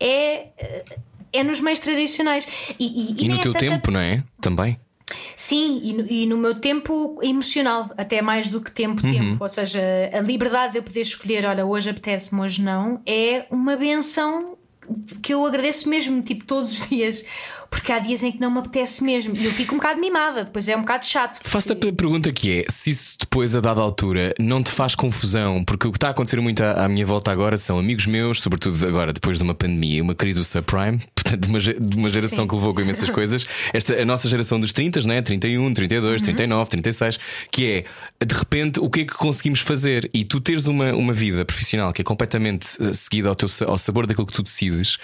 é, 0.00 0.48
eh, 0.58 0.84
é 1.32 1.44
nos 1.44 1.60
meios 1.60 1.80
tradicionais. 1.80 2.48
E, 2.80 2.86
e- 2.86 3.14
E 3.24 3.28
nem 3.28 3.28
no 3.28 3.34
é 3.36 3.42
teu 3.42 3.52
tanta- 3.52 3.66
tempo, 3.66 3.90
não 3.90 4.00
é? 4.00 4.24
Também. 4.40 4.80
Sim, 5.36 5.80
e 5.84 5.92
no, 5.92 6.06
e 6.10 6.26
no 6.26 6.38
meu 6.38 6.54
tempo 6.54 7.18
emocional, 7.22 7.90
até 7.98 8.22
mais 8.22 8.48
do 8.48 8.58
que 8.58 8.70
tempo, 8.72 9.06
Uhum. 9.06 9.12
tempo. 9.12 9.36
Ou 9.44 9.48
seja, 9.50 9.80
a 10.14 10.20
liberdade 10.20 10.72
de 10.72 10.78
eu 10.78 10.82
poder 10.82 11.02
escolher, 11.02 11.44
olha, 11.44 11.66
hoje 11.66 11.90
apetece-me, 11.90 12.40
hoje 12.40 12.62
não, 12.62 13.02
é 13.04 13.44
uma 13.50 13.76
benção 13.76 14.56
que 15.22 15.32
eu 15.34 15.44
agradeço 15.46 15.88
mesmo, 15.90 16.22
tipo, 16.22 16.44
todos 16.46 16.72
os 16.80 16.88
dias. 16.88 17.22
Porque 17.74 17.90
há 17.90 17.98
dias 17.98 18.22
em 18.22 18.30
que 18.30 18.40
não 18.40 18.52
me 18.52 18.60
apetece 18.60 19.02
mesmo. 19.02 19.36
E 19.36 19.44
eu 19.44 19.52
fico 19.52 19.74
um 19.74 19.78
bocado 19.78 20.00
mimada, 20.00 20.44
depois 20.44 20.68
é 20.68 20.76
um 20.76 20.80
bocado 20.80 21.04
chato. 21.04 21.40
Faço-te 21.42 21.88
a 21.88 21.92
pergunta 21.92 22.32
que 22.32 22.60
é: 22.60 22.64
se 22.70 22.90
isso 22.90 23.16
depois, 23.18 23.52
a 23.52 23.60
dada 23.60 23.80
altura, 23.80 24.32
não 24.38 24.62
te 24.62 24.70
faz 24.70 24.94
confusão, 24.94 25.64
porque 25.64 25.88
o 25.88 25.90
que 25.90 25.96
está 25.96 26.06
a 26.06 26.10
acontecer 26.12 26.40
muito 26.40 26.62
à, 26.62 26.84
à 26.84 26.88
minha 26.88 27.04
volta 27.04 27.32
agora 27.32 27.58
são 27.58 27.76
amigos 27.76 28.06
meus, 28.06 28.40
sobretudo 28.40 28.86
agora 28.86 29.12
depois 29.12 29.38
de 29.38 29.42
uma 29.42 29.56
pandemia 29.56 29.98
e 29.98 30.00
uma 30.00 30.14
crise 30.14 30.38
do 30.38 30.44
subprime, 30.44 31.00
portanto, 31.12 31.40
de 31.40 31.48
uma, 31.48 31.58
de 31.58 31.96
uma 31.96 32.10
geração 32.10 32.44
Sim. 32.44 32.48
que 32.48 32.54
levou 32.54 32.72
com 32.72 32.80
imensas 32.80 33.10
coisas, 33.10 33.44
esta, 33.72 34.00
a 34.00 34.04
nossa 34.04 34.28
geração 34.28 34.60
dos 34.60 34.72
30, 34.72 35.00
né? 35.00 35.20
31, 35.20 35.74
32, 35.74 36.22
39, 36.22 36.70
36, 36.70 37.18
que 37.50 37.84
é 38.20 38.24
de 38.24 38.34
repente 38.34 38.78
o 38.78 38.88
que 38.88 39.00
é 39.00 39.04
que 39.04 39.14
conseguimos 39.14 39.58
fazer? 39.58 40.08
E 40.14 40.24
tu 40.24 40.40
teres 40.40 40.66
uma, 40.66 40.94
uma 40.94 41.12
vida 41.12 41.44
profissional 41.44 41.92
que 41.92 42.02
é 42.02 42.04
completamente 42.04 42.68
eh, 42.80 42.94
seguida 42.94 43.28
ao, 43.28 43.34
teu, 43.34 43.48
ao 43.66 43.76
sabor 43.76 44.06
daquilo 44.06 44.26
que 44.26 44.32
tu 44.32 44.44
decides, 44.44 44.98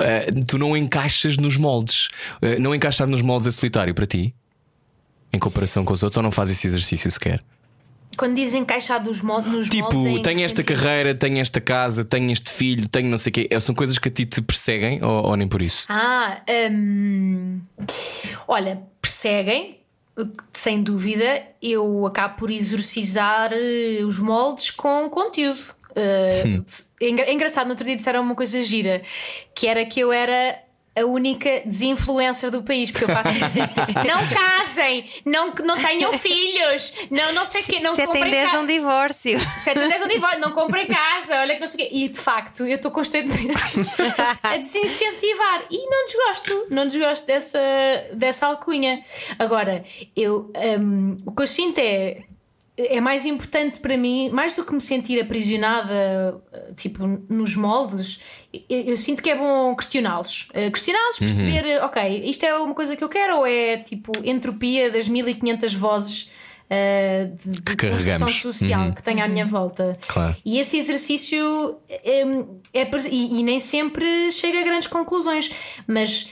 eh, 0.00 0.30
tu 0.46 0.56
não 0.56 0.76
encaixas 0.76 1.36
nos 1.36 1.56
moldes. 1.56 2.11
Eh, 2.40 2.58
não 2.58 2.74
encaixar 2.74 3.06
nos 3.06 3.22
moldes 3.22 3.48
é 3.48 3.50
solitário 3.50 3.94
para 3.94 4.06
ti? 4.06 4.34
em 5.34 5.38
comparação 5.38 5.82
com 5.82 5.94
os 5.94 6.02
outros 6.02 6.18
ou 6.18 6.22
não 6.22 6.30
faz 6.30 6.50
esse 6.50 6.66
exercício 6.66 7.10
sequer? 7.10 7.42
Quando 8.18 8.34
dizem 8.36 8.60
encaixar 8.60 9.02
nos 9.02 9.22
moldes. 9.22 9.50
Nos 9.50 9.68
Tipo, 9.70 9.94
moldes, 9.94 10.04
é 10.04 10.18
em 10.18 10.22
tenho 10.22 10.40
esta 10.44 10.60
sentido? 10.62 10.76
carreira, 10.78 11.14
tenho 11.14 11.38
esta 11.38 11.58
casa, 11.58 12.04
tenho 12.04 12.30
este 12.30 12.50
filho, 12.50 12.86
tenho 12.86 13.08
não 13.08 13.16
sei 13.16 13.30
o 13.30 13.32
quê. 13.32 13.48
É, 13.50 13.58
São 13.58 13.74
coisas 13.74 13.96
que 13.96 14.08
a 14.08 14.12
ti 14.12 14.26
te 14.26 14.42
perseguem 14.42 15.02
ou, 15.02 15.28
ou 15.28 15.36
nem 15.36 15.48
por 15.48 15.62
isso? 15.62 15.86
Ah, 15.88 16.42
hum, 16.70 17.62
olha, 18.46 18.82
perseguem, 19.00 19.78
sem 20.52 20.82
dúvida, 20.82 21.42
eu 21.62 22.06
acabo 22.06 22.36
por 22.36 22.50
exorcizar 22.50 23.50
eh, 23.54 24.04
os 24.04 24.18
moldes 24.18 24.70
com 24.70 25.08
conteúdo. 25.08 25.60
Uh, 25.92 26.62
é 27.00 27.06
é 27.06 27.32
engraçado, 27.32 27.64
no 27.64 27.70
outro 27.72 27.86
dia 27.86 27.96
disseram 27.96 28.20
uma 28.22 28.34
coisa 28.34 28.60
gira, 28.62 29.02
que 29.54 29.66
era 29.66 29.84
que 29.86 30.00
eu 30.00 30.12
era 30.12 30.58
a 30.94 31.04
única 31.06 31.62
desinfluencer 31.64 32.50
do 32.50 32.62
país, 32.62 32.90
porque 32.90 33.04
eu 33.04 33.08
faço 33.08 33.30
isso. 33.32 33.58
não 34.06 34.28
casem, 34.28 35.04
não, 35.24 35.52
não 35.64 35.76
tenham 35.76 36.12
filhos, 36.18 36.92
não, 37.10 37.32
não 37.32 37.46
sei 37.46 37.62
o 37.62 37.64
quê, 37.64 37.80
não 37.80 37.94
7 37.94 38.02
em 38.02 38.12
comprem 38.12 38.30
10 38.30 38.50
ca- 38.50 38.56
num 38.58 38.66
divórcio. 38.66 39.38
7 39.38 39.78
a 39.78 39.88
10 39.88 40.00
não 40.00 40.08
divórcio, 40.08 40.40
não 40.40 40.50
comprei 40.50 40.86
casa, 40.86 41.40
olha 41.40 41.54
que 41.54 41.60
não 41.60 41.66
sei 41.66 41.86
o 41.86 41.88
quê. 41.88 41.94
E 41.96 42.08
de 42.08 42.20
facto, 42.20 42.66
eu 42.66 42.76
estou 42.76 42.90
constantemente 42.90 43.54
a 44.42 44.56
desincentivar. 44.58 45.64
E 45.70 45.88
não 45.88 46.06
desgosto, 46.06 46.66
não 46.70 46.88
desgosto 46.88 47.26
dessa, 47.26 47.58
dessa 48.12 48.46
alcunha. 48.46 49.02
Agora, 49.38 49.84
eu, 50.14 50.52
hum, 50.78 51.16
o 51.26 51.32
que 51.32 51.42
eu 51.42 51.46
sinto 51.46 51.78
é. 51.78 52.22
É 52.76 53.00
mais 53.02 53.26
importante 53.26 53.80
para 53.80 53.98
mim, 53.98 54.30
mais 54.30 54.54
do 54.54 54.64
que 54.64 54.72
me 54.72 54.80
sentir 54.80 55.20
aprisionada, 55.20 56.42
tipo, 56.76 57.06
nos 57.28 57.54
moldes, 57.54 58.18
eu, 58.68 58.80
eu 58.80 58.96
sinto 58.96 59.22
que 59.22 59.28
é 59.30 59.36
bom 59.36 59.74
questioná-los. 59.76 60.48
Eh, 60.54 60.70
Questioná-los, 60.70 61.18
perceber, 61.18 61.66
eh, 61.66 61.84
ok, 61.84 62.22
isto 62.24 62.44
é 62.46 62.54
uma 62.56 62.74
coisa 62.74 62.96
que 62.96 63.04
eu 63.04 63.08
quero 63.10 63.36
ou 63.38 63.46
é 63.46 63.76
tipo 63.78 64.12
entropia 64.24 64.90
das 64.90 65.06
1500 65.06 65.74
vozes 65.74 66.30
eh, 66.70 67.28
de, 67.44 67.50
de 67.60 67.76
construção 67.76 68.28
social 68.28 68.86
Uhum. 68.86 68.92
que 68.94 69.02
tenho 69.02 69.22
à 69.22 69.28
minha 69.28 69.44
volta. 69.44 69.98
Claro. 70.08 70.34
E 70.42 70.58
esse 70.58 70.78
exercício 70.78 71.78
é, 71.90 72.22
é 72.72 72.90
e, 73.10 73.38
e 73.38 73.42
nem 73.42 73.60
sempre 73.60 74.30
chega 74.32 74.60
a 74.60 74.62
grandes 74.62 74.88
conclusões, 74.88 75.52
mas 75.86 76.30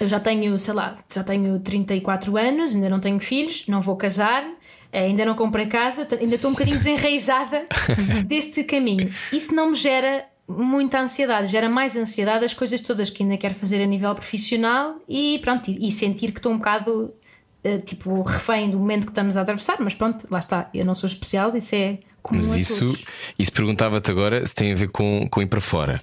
eu 0.00 0.08
já 0.08 0.18
tenho, 0.18 0.58
sei 0.58 0.72
lá, 0.74 0.96
já 1.12 1.22
tenho 1.22 1.58
34 1.60 2.36
anos, 2.38 2.74
ainda 2.74 2.88
não 2.88 3.00
tenho 3.00 3.18
filhos, 3.20 3.66
não 3.66 3.80
vou 3.82 3.96
casar, 3.96 4.44
ainda 4.92 5.24
não 5.24 5.34
comprei 5.34 5.66
casa, 5.66 6.06
ainda 6.18 6.34
estou 6.34 6.50
um 6.50 6.54
bocadinho 6.54 6.76
desenraizada 6.76 7.66
deste 8.26 8.64
caminho. 8.64 9.10
Isso 9.32 9.54
não 9.54 9.70
me 9.70 9.76
gera 9.76 10.26
muita 10.48 11.00
ansiedade, 11.00 11.48
gera 11.48 11.68
mais 11.68 11.94
ansiedade 11.94 12.44
as 12.44 12.54
coisas 12.54 12.80
todas 12.80 13.10
que 13.10 13.22
ainda 13.22 13.36
quero 13.36 13.54
fazer 13.54 13.82
a 13.82 13.86
nível 13.86 14.14
profissional 14.14 14.96
e 15.06 15.38
pronto, 15.42 15.70
e, 15.70 15.92
sentir 15.92 16.32
que 16.32 16.38
estou 16.38 16.52
um 16.52 16.56
bocado 16.56 17.12
eh, 17.62 17.78
tipo 17.78 18.22
refém 18.22 18.70
do 18.70 18.78
momento 18.78 19.04
que 19.04 19.10
estamos 19.10 19.36
a 19.36 19.42
atravessar, 19.42 19.76
mas 19.80 19.94
pronto, 19.94 20.26
lá 20.30 20.38
está, 20.38 20.70
eu 20.72 20.86
não 20.86 20.94
sou 20.94 21.06
especial, 21.06 21.54
isso 21.54 21.74
é 21.74 21.98
comum 22.22 22.40
Mas 22.40 22.56
isso, 22.56 22.86
todos. 22.86 23.04
isso 23.38 23.52
perguntava-te 23.52 24.10
agora 24.10 24.44
se 24.44 24.54
tem 24.54 24.72
a 24.72 24.74
ver 24.74 24.88
com, 24.88 25.28
com 25.30 25.42
ir 25.42 25.46
para 25.46 25.60
fora. 25.60 26.02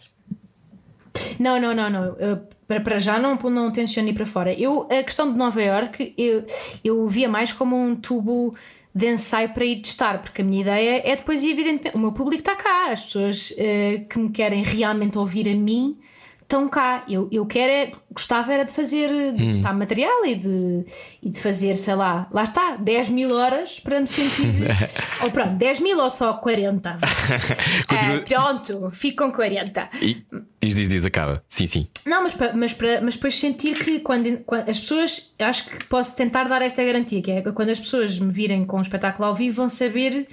Não, 1.39 1.59
não, 1.59 1.73
não, 1.73 1.89
não. 1.89 2.09
Uh, 2.11 2.54
para, 2.67 2.79
para 2.79 2.99
já 2.99 3.19
não, 3.19 3.35
não 3.35 3.71
tenciono 3.71 4.09
ir 4.09 4.13
para 4.13 4.25
fora. 4.25 4.53
Eu, 4.53 4.87
a 4.91 5.03
questão 5.03 5.31
de 5.31 5.37
Nova 5.37 5.61
York 5.61 6.13
eu, 6.17 6.45
eu 6.83 7.07
via 7.07 7.29
mais 7.29 7.53
como 7.53 7.75
um 7.75 7.95
tubo 7.95 8.55
de 8.93 9.11
ensaio 9.11 9.49
para 9.49 9.65
ir 9.65 9.81
testar, 9.81 10.21
porque 10.21 10.41
a 10.41 10.45
minha 10.45 10.61
ideia 10.61 11.01
é 11.03 11.15
depois, 11.15 11.43
evidentemente, 11.43 11.97
o 11.97 11.99
meu 11.99 12.13
público 12.13 12.39
está 12.39 12.55
cá, 12.55 12.91
as 12.91 13.03
pessoas 13.03 13.51
uh, 13.51 14.07
que 14.07 14.17
me 14.17 14.29
querem 14.29 14.63
realmente 14.63 15.17
ouvir 15.17 15.49
a 15.49 15.53
mim 15.53 15.97
estão 16.45 16.67
cá. 16.69 17.03
Eu, 17.09 17.27
eu 17.31 17.45
quero, 17.45 17.71
é, 17.71 17.91
gostava 18.11 18.53
era 18.53 18.63
de 18.63 18.71
fazer, 18.71 19.33
de 19.33 19.47
testar 19.47 19.73
material 19.73 20.25
e 20.25 20.35
de, 20.35 20.85
e 21.21 21.29
de 21.29 21.39
fazer, 21.39 21.75
sei 21.75 21.95
lá, 21.95 22.27
lá 22.31 22.43
está, 22.43 22.75
10 22.77 23.09
mil 23.09 23.33
horas 23.35 23.79
para 23.79 23.99
me 23.99 24.07
sentir. 24.07 24.45
ou 25.23 25.31
pronto, 25.31 25.55
10 25.55 25.79
mil 25.81 25.99
ou 25.99 26.11
só 26.11 26.33
40. 26.35 26.99
Continua- 27.89 28.15
Eh, 28.15 28.19
pronto, 28.21 28.91
fico 28.91 29.23
com 29.23 29.31
40. 29.31 29.89
E 30.01 30.23
diz, 30.61 30.75
diz, 30.75 30.89
diz, 30.89 31.05
acaba. 31.05 31.43
Sim, 31.49 31.65
sim. 31.67 31.87
Não, 32.05 32.23
mas, 32.23 32.33
mas, 32.53 32.73
para, 32.73 33.01
mas 33.01 33.15
depois 33.15 33.35
sentir 33.37 33.73
que 33.83 33.99
quando, 33.99 34.37
quando 34.45 34.69
as 34.69 34.79
pessoas, 34.79 35.33
acho 35.39 35.65
que 35.69 35.83
posso 35.85 36.15
tentar 36.15 36.43
dar 36.45 36.61
esta 36.61 36.83
garantia, 36.83 37.21
que 37.21 37.31
é 37.31 37.41
que 37.41 37.51
quando 37.51 37.69
as 37.69 37.79
pessoas 37.79 38.19
me 38.19 38.31
virem 38.31 38.63
com 38.65 38.77
um 38.77 38.81
espetáculo 38.81 39.27
ao 39.27 39.33
vivo 39.35 39.55
vão 39.57 39.69
saber 39.69 40.27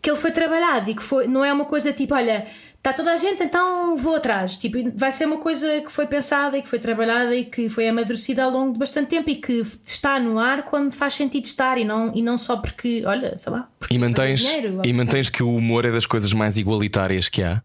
que 0.00 0.10
ele 0.10 0.18
foi 0.18 0.30
trabalhado 0.32 0.90
e 0.90 0.94
que 0.94 1.02
foi, 1.02 1.26
não 1.26 1.44
é 1.44 1.52
uma 1.52 1.64
coisa 1.64 1.92
tipo, 1.92 2.14
olha, 2.14 2.46
está 2.84 2.92
toda 2.92 3.12
a 3.12 3.16
gente, 3.16 3.40
então 3.44 3.96
vou 3.96 4.16
atrás. 4.16 4.58
Tipo, 4.58 4.76
vai 4.96 5.12
ser 5.12 5.26
uma 5.26 5.36
coisa 5.38 5.80
que 5.82 5.92
foi 5.92 6.04
pensada 6.04 6.58
e 6.58 6.62
que 6.62 6.68
foi 6.68 6.80
trabalhada 6.80 7.32
e 7.34 7.44
que 7.44 7.68
foi 7.68 7.88
amadurecida 7.88 8.42
ao 8.42 8.50
longo 8.50 8.72
de 8.72 8.78
bastante 8.80 9.08
tempo 9.10 9.30
e 9.30 9.36
que 9.36 9.62
está 9.86 10.18
no 10.18 10.36
ar 10.38 10.64
quando 10.64 10.92
faz 10.92 11.14
sentido 11.14 11.44
estar 11.44 11.78
e 11.78 11.84
não, 11.84 12.12
e 12.12 12.20
não 12.20 12.36
só 12.36 12.56
porque, 12.56 13.04
olha, 13.06 13.36
sei 13.38 13.52
lá, 13.52 13.68
E 13.88 13.96
mantens, 13.98 14.40
dinheiro. 14.40 14.82
e 14.84 14.92
mantens 14.92 15.30
que 15.30 15.44
o 15.44 15.54
humor 15.54 15.84
é 15.84 15.92
das 15.92 16.06
coisas 16.06 16.32
mais 16.32 16.56
igualitárias 16.56 17.28
que 17.28 17.40
há? 17.44 17.62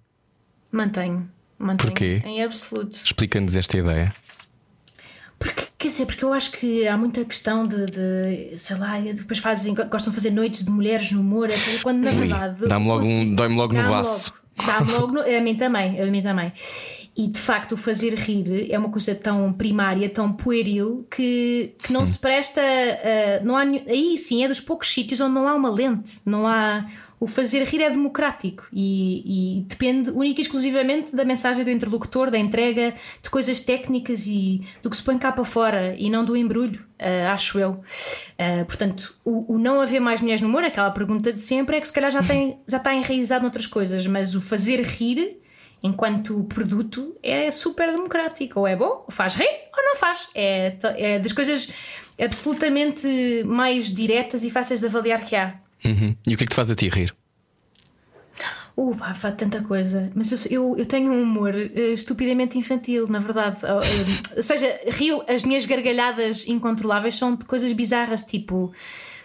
Mantenho, 0.72 1.28
mantenho 1.57 1.91
Porquê? 1.91 2.22
em 2.24 2.43
absoluto. 2.43 2.99
Explica-nos 3.03 3.55
esta 3.55 3.76
ideia. 3.78 4.13
Porque, 5.39 5.63
quer 5.78 5.88
dizer, 5.89 6.05
porque 6.07 6.26
eu 6.26 6.34
acho 6.34 6.51
que 6.51 6.88
há 6.88 6.97
muita 6.97 7.24
questão 7.24 7.63
de, 7.68 7.86
de, 7.86 8.57
sei 8.59 8.76
lá, 8.78 8.99
depois 8.99 9.39
fazem, 9.39 9.74
gostam 9.74 10.09
de 10.09 10.15
fazer 10.15 10.32
noites 10.32 10.63
de 10.63 10.70
mulheres 10.72 11.11
no 11.11 11.22
humor, 11.22 11.49
etc, 11.49 11.82
quando 11.84 12.03
na 12.03 12.11
verdade. 12.11 12.68
dá-me 12.68 12.88
logo 12.88 13.05
um- 13.05 13.36
dói-me 13.36 13.55
logo 13.55 13.74
no 13.74 13.82
logo- 13.88 14.09
Dá-me 14.66 14.91
logo, 14.91 15.14
no, 15.14 15.22
a 15.22 15.41
mim 15.41 15.55
também, 15.55 16.01
a 16.01 16.05
mim 16.05 16.22
também. 16.22 16.51
E 17.16 17.28
de 17.28 17.39
facto, 17.39 17.72
o 17.72 17.78
fazer 17.78 18.14
rir 18.14 18.72
é 18.72 18.78
uma 18.78 18.89
coisa 18.89 19.16
tão 19.16 19.51
primária, 19.51 20.08
tão 20.10 20.32
pueril, 20.32 21.05
que, 21.10 21.74
que 21.82 21.91
não 21.91 22.05
se 22.05 22.20
presta. 22.20 22.62
a- 22.62 23.43
não 23.43 23.58
há, 23.58 23.62
aí 23.62 24.18
sim, 24.18 24.43
é 24.43 24.47
dos 24.47 24.60
poucos 24.60 24.91
sítios 24.93 25.20
onde 25.20 25.34
não 25.34 25.47
há 25.47 25.55
uma 25.55 25.70
lente, 25.70 26.20
não 26.26 26.45
há. 26.47 26.86
O 27.20 27.28
fazer 27.28 27.63
rir 27.63 27.82
é 27.82 27.89
democrático 27.89 28.68
e, 28.72 29.57
e 29.57 29.61
depende 29.63 30.11
única 30.11 30.39
e 30.39 30.43
exclusivamente 30.43 31.15
da 31.15 31.26
mensagem 31.26 31.63
do 31.63 31.72
interlocutor, 31.72 32.30
da 32.30 32.38
entrega 32.38 32.93
de 33.22 33.30
coisas 33.30 33.59
técnicas 33.61 34.28
e 34.28 34.61
do 34.84 34.89
que 34.89 34.97
se 34.97 35.03
põe 35.03 35.18
cá 35.18 35.32
para 35.32 35.43
fora 35.43 35.95
e 35.97 36.09
não 36.09 36.24
do 36.24 36.38
embrulho, 36.38 36.86
ah, 36.99 37.34
acho 37.34 37.57
eu. 37.57 37.84
Ah, 38.38 38.63
portanto, 38.65 39.15
o, 39.26 39.55
o 39.55 39.57
não 39.57 39.82
haver 39.82 39.99
mais 39.99 40.22
mulheres 40.22 40.41
no 40.41 40.47
humor, 40.47 40.63
aquela 40.63 40.91
pergunta 40.91 41.34
de 41.34 41.41
sempre, 41.41 41.78
é 41.78 41.82
que 41.82 41.88
se 41.88 41.93
calhar 41.93 42.11
já, 42.11 42.22
tem, 42.22 42.59
já 42.68 42.78
está 42.78 42.93
enraizado 42.93 43.41
noutras 43.41 43.65
coisas, 43.65 44.05
mas 44.05 44.36
o 44.36 44.41
fazer 44.41 44.82
rir 44.82 45.39
enquanto 45.82 46.43
produto, 46.45 47.15
é 47.22 47.49
super 47.51 47.91
democrático. 47.91 48.59
Ou 48.59 48.68
é 48.68 48.76
bom, 48.76 49.03
ou 49.05 49.11
faz 49.11 49.36
rir, 49.36 49.49
ou 49.76 49.84
não 49.84 49.95
faz. 49.95 50.30
É, 50.34 50.76
é 50.95 51.20
das 51.20 51.32
coisas 51.32 51.72
absolutamente 52.20 53.43
mais 53.45 53.93
diretas 53.93 54.43
e 54.43 54.49
fáceis 54.49 54.80
de 54.80 54.88
avaliar 54.88 55.24
que 55.24 55.36
há. 55.36 55.55
Uhum. 55.86 56.16
E 56.28 56.34
o 56.34 56.38
que 56.38 56.44
é 56.44 56.48
que 56.48 56.52
te 56.52 56.56
faz 56.56 56.70
a 56.72 56.76
ti 56.76 56.90
rir? 56.90 57.14
Uh, 58.76 58.94
faz 58.94 59.36
tanta 59.36 59.62
coisa. 59.64 60.12
Mas 60.14 60.32
eu, 60.52 60.52
eu, 60.52 60.78
eu 60.78 60.86
tenho 60.86 61.12
um 61.12 61.24
humor 61.24 61.56
eh, 61.56 61.94
estupidamente 61.94 62.60
infantil, 62.60 63.08
na 63.08 63.18
verdade. 63.18 63.58
Eh, 63.66 64.36
Ou 64.38 64.44
seja, 64.44 64.80
rio, 64.88 65.24
as 65.28 65.44
minhas 65.44 65.66
gargalhadas 65.66 66.48
incontroláveis 66.48 67.16
são 67.16 67.36
de 67.36 67.44
coisas 67.45 67.74
bizarras, 67.74 68.22
tipo, 68.22 68.72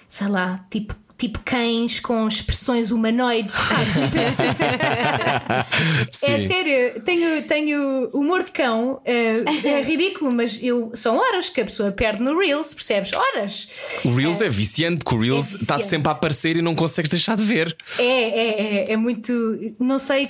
sei 0.09 0.29
lá, 0.29 0.65
tipo. 0.70 0.95
Tipo 1.23 1.39
cães 1.44 2.01
com 2.01 2.27
expressões 2.27 2.90
humanoides. 2.90 3.55
É 6.24 6.47
sério, 6.47 7.01
tenho, 7.05 7.43
tenho 7.43 8.09
humor 8.12 8.44
de 8.44 8.51
cão, 8.51 9.01
é, 9.05 9.43
é 9.65 9.82
ridículo, 9.82 10.32
mas 10.32 10.62
eu 10.62 10.90
são 10.94 11.16
horas 11.16 11.49
que 11.49 11.61
a 11.61 11.65
pessoa 11.65 11.93
perde 11.93 12.23
no 12.23 12.39
Reels, 12.39 12.74
percebes? 12.74 13.12
Horas. 13.12 13.70
O 14.05 14.15
Reels 14.15 14.40
é, 14.40 14.49
viciante, 14.49 15.05
que 15.05 15.15
o 15.15 15.20
Reels 15.20 15.53
É 15.53 15.57
está 15.57 15.81
sempre 15.81 16.09
a 16.09 16.12
aparecer 16.12 16.57
e 16.57 16.62
não 16.62 16.74
consegues 16.74 17.11
deixar 17.11 17.36
de 17.36 17.44
ver. 17.44 17.77
É, 17.99 18.03
é, 18.05 18.61
é, 18.61 18.93
é 18.93 18.97
muito. 18.97 19.32
Não 19.78 19.99
sei, 19.99 20.28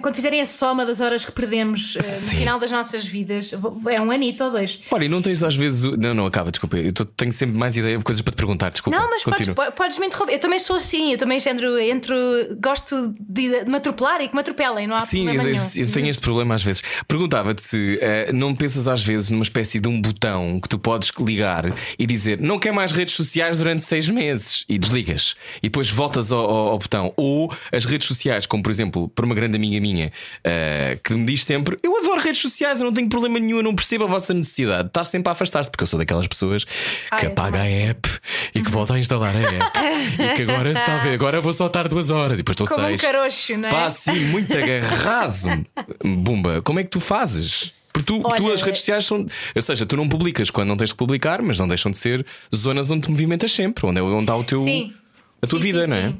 quando 0.00 0.14
fizerem 0.14 0.40
a 0.40 0.46
soma 0.46 0.84
das 0.84 1.00
horas 1.00 1.24
que 1.24 1.32
perdemos 1.32 1.96
eh, 1.96 1.98
no 1.98 2.30
final 2.30 2.60
das 2.60 2.70
nossas 2.70 3.04
vidas, 3.04 3.52
é 3.88 4.00
um 4.00 4.10
anito 4.10 4.44
ou 4.44 4.50
dois. 4.50 4.80
Olha, 4.90 5.04
e 5.04 5.08
não 5.08 5.22
tens 5.22 5.42
às 5.42 5.54
vezes. 5.54 5.82
Não, 5.96 6.14
não, 6.14 6.26
acaba, 6.26 6.50
desculpa. 6.50 6.76
Eu 6.76 6.92
tenho 6.92 7.32
sempre 7.32 7.56
mais 7.56 7.76
ideia 7.76 7.98
de 7.98 8.04
coisas 8.04 8.22
para 8.22 8.32
te 8.32 8.36
perguntar, 8.36 8.70
desculpa. 8.70 8.98
Não, 8.98 9.10
mas 9.10 9.22
podes, 9.22 9.48
podes 9.76 9.98
me 9.98 10.06
interromper. 10.12 10.34
Eu 10.34 10.38
também 10.38 10.58
sou 10.58 10.76
assim, 10.76 11.12
eu 11.12 11.18
também 11.18 11.40
género, 11.40 11.78
entro, 11.78 12.14
gosto 12.60 13.14
de, 13.18 13.62
de 13.64 13.70
me 13.70 13.76
atropelar 13.76 14.20
e 14.20 14.28
que 14.28 14.34
me 14.34 14.40
atropelem, 14.40 14.86
não 14.86 14.96
há 14.96 15.00
Sim, 15.00 15.20
eu, 15.20 15.24
problema 15.34 15.48
eu- 15.48 15.54
nenhum. 15.54 15.70
eu 15.88 15.92
tenho 15.92 16.08
este 16.08 16.20
problema 16.22 16.54
às 16.54 16.62
vezes. 16.62 16.82
Perguntava-te 17.08 17.62
se 17.62 17.98
eh, 18.00 18.30
não 18.32 18.54
pensas 18.54 18.86
às 18.88 19.02
vezes 19.02 19.30
numa 19.30 19.42
espécie 19.42 19.80
de 19.80 19.88
um 19.88 20.00
botão 20.00 20.60
que 20.60 20.68
tu 20.68 20.78
podes 20.78 21.10
ligar 21.18 21.64
e 21.98 22.06
dizer 22.06 22.40
não 22.40 22.58
quer 22.58 22.72
mais 22.72 22.92
redes 22.92 23.14
sociais 23.14 23.56
durante 23.58 23.82
seis 23.82 24.08
meses 24.08 24.64
e 24.68 24.78
desligas 24.78 25.34
e 25.58 25.68
depois 25.68 25.88
voltas 25.88 26.30
ao, 26.32 26.40
ao- 26.44 26.68
ao 26.68 26.78
botão. 26.78 27.12
Ou 27.16 27.52
as 27.72 27.84
redes 27.84 28.06
sociais, 28.08 28.46
como 28.46 28.62
por 28.62 28.70
exemplo, 28.70 29.08
para 29.08 29.24
uma 29.24 29.34
grande 29.34 29.56
amiga 29.56 29.80
minha 29.80 30.12
eh, 30.44 30.98
que 31.02 31.14
me 31.14 31.24
diz 31.26 31.44
sempre: 31.44 31.78
Eu 31.82 31.96
adoro 31.98 32.20
redes 32.20 32.40
sociais, 32.40 32.80
eu 32.80 32.86
não 32.86 32.92
tenho 32.92 33.08
problema 33.08 33.38
nenhum, 33.38 33.58
eu 33.58 33.62
não 33.62 33.74
percebo 33.74 34.04
a 34.04 34.06
vossa 34.06 34.32
necessidade. 34.34 34.88
Estás 34.88 35.08
sempre 35.08 35.28
a 35.28 35.32
afastar-se, 35.32 35.70
porque 35.70 35.82
eu 35.84 35.86
sou 35.86 35.98
daquelas 35.98 36.26
pessoas 36.28 36.64
que 36.64 36.70
Ah, 37.10 37.18
eu 37.24 37.28
apaga 37.30 37.60
a 37.62 37.66
app 37.68 38.08
e 38.54 38.60
que 38.62 38.70
volta 38.70 38.94
a 38.94 38.98
instalar 38.98 39.34
a 39.34 39.40
app. 39.40 39.72
e 39.92 40.34
que 40.36 40.42
agora 40.42 40.70
está 40.70 40.94
a 40.96 40.98
ver, 40.98 41.14
agora 41.14 41.40
vou 41.40 41.52
só 41.52 41.66
estar 41.66 41.88
duas 41.88 42.10
horas 42.10 42.38
e 42.38 42.42
depois 42.42 42.54
estou 42.54 42.66
Como 42.66 42.80
um 42.86 42.88
seis. 42.90 43.00
caroxo, 43.00 43.56
não 43.56 43.68
é? 43.68 43.70
Pá, 43.70 43.90
sim, 43.90 44.18
muito 44.26 44.52
agarrado. 44.56 45.66
Bumba, 46.04 46.62
como 46.62 46.80
é 46.80 46.84
que 46.84 46.90
tu 46.90 47.00
fazes? 47.00 47.72
Porque 47.92 48.06
tu, 48.06 48.20
tu 48.22 48.44
Olha- 48.44 48.54
as 48.54 48.62
redes 48.62 48.80
sociais 48.80 49.04
são. 49.04 49.26
Ou 49.54 49.62
seja, 49.62 49.84
tu 49.84 49.96
não 49.96 50.08
publicas 50.08 50.50
quando 50.50 50.68
não 50.68 50.76
tens 50.76 50.92
que 50.92 50.98
publicar, 50.98 51.42
mas 51.42 51.58
não 51.58 51.68
deixam 51.68 51.90
de 51.90 51.98
ser 51.98 52.24
zonas 52.54 52.90
onde 52.90 53.02
te 53.02 53.10
movimentas 53.10 53.52
sempre, 53.52 53.84
onde, 53.86 53.98
é, 53.98 54.02
onde 54.02 54.20
está 54.22 54.34
o 54.36 54.42
teu, 54.44 54.64
Sim. 54.64 54.94
a 55.42 55.46
tua 55.46 55.58
Sim, 55.58 55.64
vida, 55.64 55.84
sim, 55.84 55.90
não 55.90 55.96
é? 55.96 56.14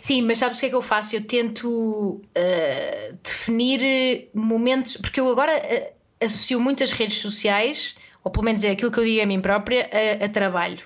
sim. 0.00 0.22
Mas 0.22 0.38
sabes 0.38 0.58
o 0.58 0.60
que 0.60 0.66
é 0.66 0.68
que 0.70 0.74
eu 0.74 0.82
faço? 0.82 1.14
Eu 1.14 1.22
tento 1.24 1.68
uh, 1.68 3.18
definir 3.22 3.80
eh, 3.84 4.24
momentos, 4.34 4.96
porque 4.96 5.20
eu 5.20 5.30
agora 5.30 5.52
eh, 5.52 5.92
associo 6.20 6.58
muitas 6.60 6.90
redes 6.90 7.18
sociais, 7.18 7.94
ou 8.24 8.30
pelo 8.30 8.44
menos 8.44 8.62
é 8.62 8.70
aquilo 8.70 8.90
que 8.90 8.98
eu 8.98 9.04
digo 9.04 9.22
a 9.22 9.26
mim 9.26 9.40
própria, 9.40 9.88
a, 9.92 10.24
a 10.24 10.28
trabalho. 10.28 10.78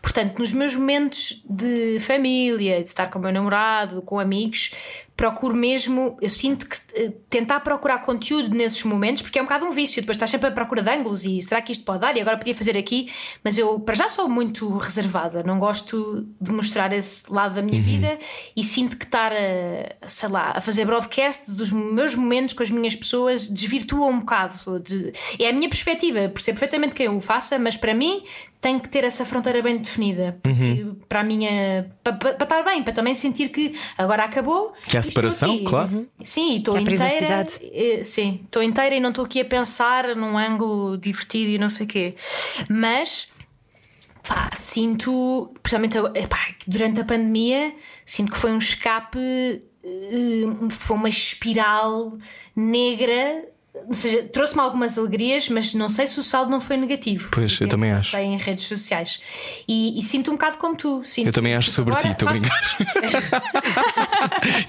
Portanto, 0.00 0.38
nos 0.38 0.52
meus 0.52 0.76
momentos 0.76 1.42
de 1.48 1.98
família, 2.00 2.82
de 2.82 2.88
estar 2.88 3.10
com 3.10 3.18
o 3.18 3.22
meu 3.22 3.32
namorado, 3.32 4.00
com 4.02 4.18
amigos, 4.18 4.72
procuro 5.16 5.54
mesmo, 5.54 6.16
eu 6.20 6.28
sinto 6.28 6.68
que 6.68 6.76
eh, 6.94 7.12
tentar 7.30 7.60
procurar 7.60 7.98
conteúdo 7.98 8.54
nesses 8.54 8.82
momentos, 8.82 9.22
porque 9.22 9.38
é 9.38 9.42
um 9.42 9.44
bocado 9.44 9.64
um 9.64 9.70
vício, 9.70 10.02
depois 10.02 10.16
estás 10.16 10.30
sempre 10.30 10.48
à 10.48 10.50
procura 10.50 10.82
de 10.82 10.90
ângulos 10.90 11.24
e 11.24 11.40
será 11.40 11.62
que 11.62 11.70
isto 11.70 11.84
pode 11.84 12.00
dar? 12.00 12.16
E 12.16 12.20
agora 12.20 12.36
podia 12.36 12.54
fazer 12.54 12.76
aqui, 12.76 13.12
mas 13.42 13.56
eu 13.56 13.78
para 13.78 13.94
já 13.94 14.08
sou 14.08 14.28
muito 14.28 14.76
reservada, 14.76 15.42
não 15.44 15.58
gosto 15.58 16.26
de 16.40 16.50
mostrar 16.50 16.92
esse 16.92 17.32
lado 17.32 17.54
da 17.54 17.62
minha 17.62 17.80
vida 17.80 18.18
e 18.56 18.64
sinto 18.64 18.96
que 18.96 19.04
estar 19.04 19.32
a, 19.32 20.08
sei 20.08 20.28
lá, 20.28 20.52
a 20.56 20.60
fazer 20.60 20.84
broadcast 20.84 21.50
dos 21.50 21.70
meus 21.70 22.14
momentos 22.14 22.54
com 22.54 22.62
as 22.62 22.70
minhas 22.70 22.96
pessoas 22.96 23.48
desvirtua 23.48 24.06
um 24.06 24.18
bocado. 24.18 24.80
De, 24.80 25.12
é 25.38 25.48
a 25.48 25.52
minha 25.52 25.68
perspectiva, 25.68 26.28
percebo 26.28 26.58
perfeitamente 26.58 26.94
quem 26.94 27.08
o 27.08 27.20
faça, 27.20 27.58
mas 27.58 27.76
para 27.76 27.94
mim 27.94 28.24
tem 28.64 28.78
que 28.78 28.88
ter 28.88 29.04
essa 29.04 29.26
fronteira 29.26 29.60
bem 29.60 29.76
definida. 29.76 30.38
Porque 30.42 30.86
Para 31.06 31.20
a 31.20 31.22
minha. 31.22 31.90
Para, 32.02 32.14
para, 32.14 32.44
estar 32.44 32.62
bem, 32.62 32.82
para 32.82 32.94
também 32.94 33.14
sentir 33.14 33.50
que 33.50 33.74
agora 33.98 34.24
acabou. 34.24 34.72
Que 34.88 34.96
há 34.96 35.02
separação, 35.04 35.54
aqui. 35.54 35.64
claro. 35.64 36.08
Sim, 36.24 36.56
estou 36.58 36.74
há 36.76 36.80
inteira. 36.80 37.46
eh, 37.72 38.04
Sim, 38.04 38.40
estou 38.44 38.62
inteira 38.62 38.94
e 38.94 39.00
não 39.00 39.10
estou 39.10 39.24
aqui 39.24 39.40
a 39.40 39.44
pensar 39.44 40.14
num 40.16 40.36
ângulo 40.36 40.96
divertido 40.98 41.50
e 41.50 41.58
não 41.58 41.68
sei 41.68 41.86
o 41.86 41.88
quê. 41.88 42.14
Mas. 42.68 43.28
Pá, 44.26 44.52
sinto, 44.58 45.52
principalmente 45.62 45.98
agora- 45.98 46.18
epá, 46.18 46.54
durante 46.66 46.98
a 46.98 47.04
pandemia, 47.04 47.74
sinto 48.06 48.32
que 48.32 48.38
foi 48.38 48.52
um 48.52 48.58
escape, 48.58 49.18
eh, 49.18 49.60
foi 50.70 50.96
uma 50.96 51.10
espiral 51.10 52.16
negra. 52.56 53.44
Ou 53.88 53.92
seja, 53.92 54.22
trouxe-me 54.32 54.60
algumas 54.62 54.96
alegrias, 54.96 55.48
mas 55.48 55.74
não 55.74 55.88
sei 55.88 56.06
se 56.06 56.18
o 56.20 56.22
saldo 56.22 56.48
não 56.50 56.60
foi 56.60 56.76
negativo. 56.76 57.28
Pois, 57.32 57.60
eu 57.60 57.68
também 57.68 57.90
acho. 57.92 58.16
em 58.16 58.38
redes 58.38 58.64
sociais. 58.66 59.20
E, 59.68 59.98
e 59.98 60.02
sinto 60.02 60.30
um 60.30 60.34
bocado 60.34 60.58
como 60.58 60.76
tu. 60.76 61.02
Sinto 61.04 61.26
Eu 61.26 61.32
também 61.32 61.54
acho 61.56 61.68
que 61.70 61.74
sobre 61.74 61.94
ti, 61.96 62.08
estou 62.08 62.28
a 62.28 62.32
brincar. 62.32 62.60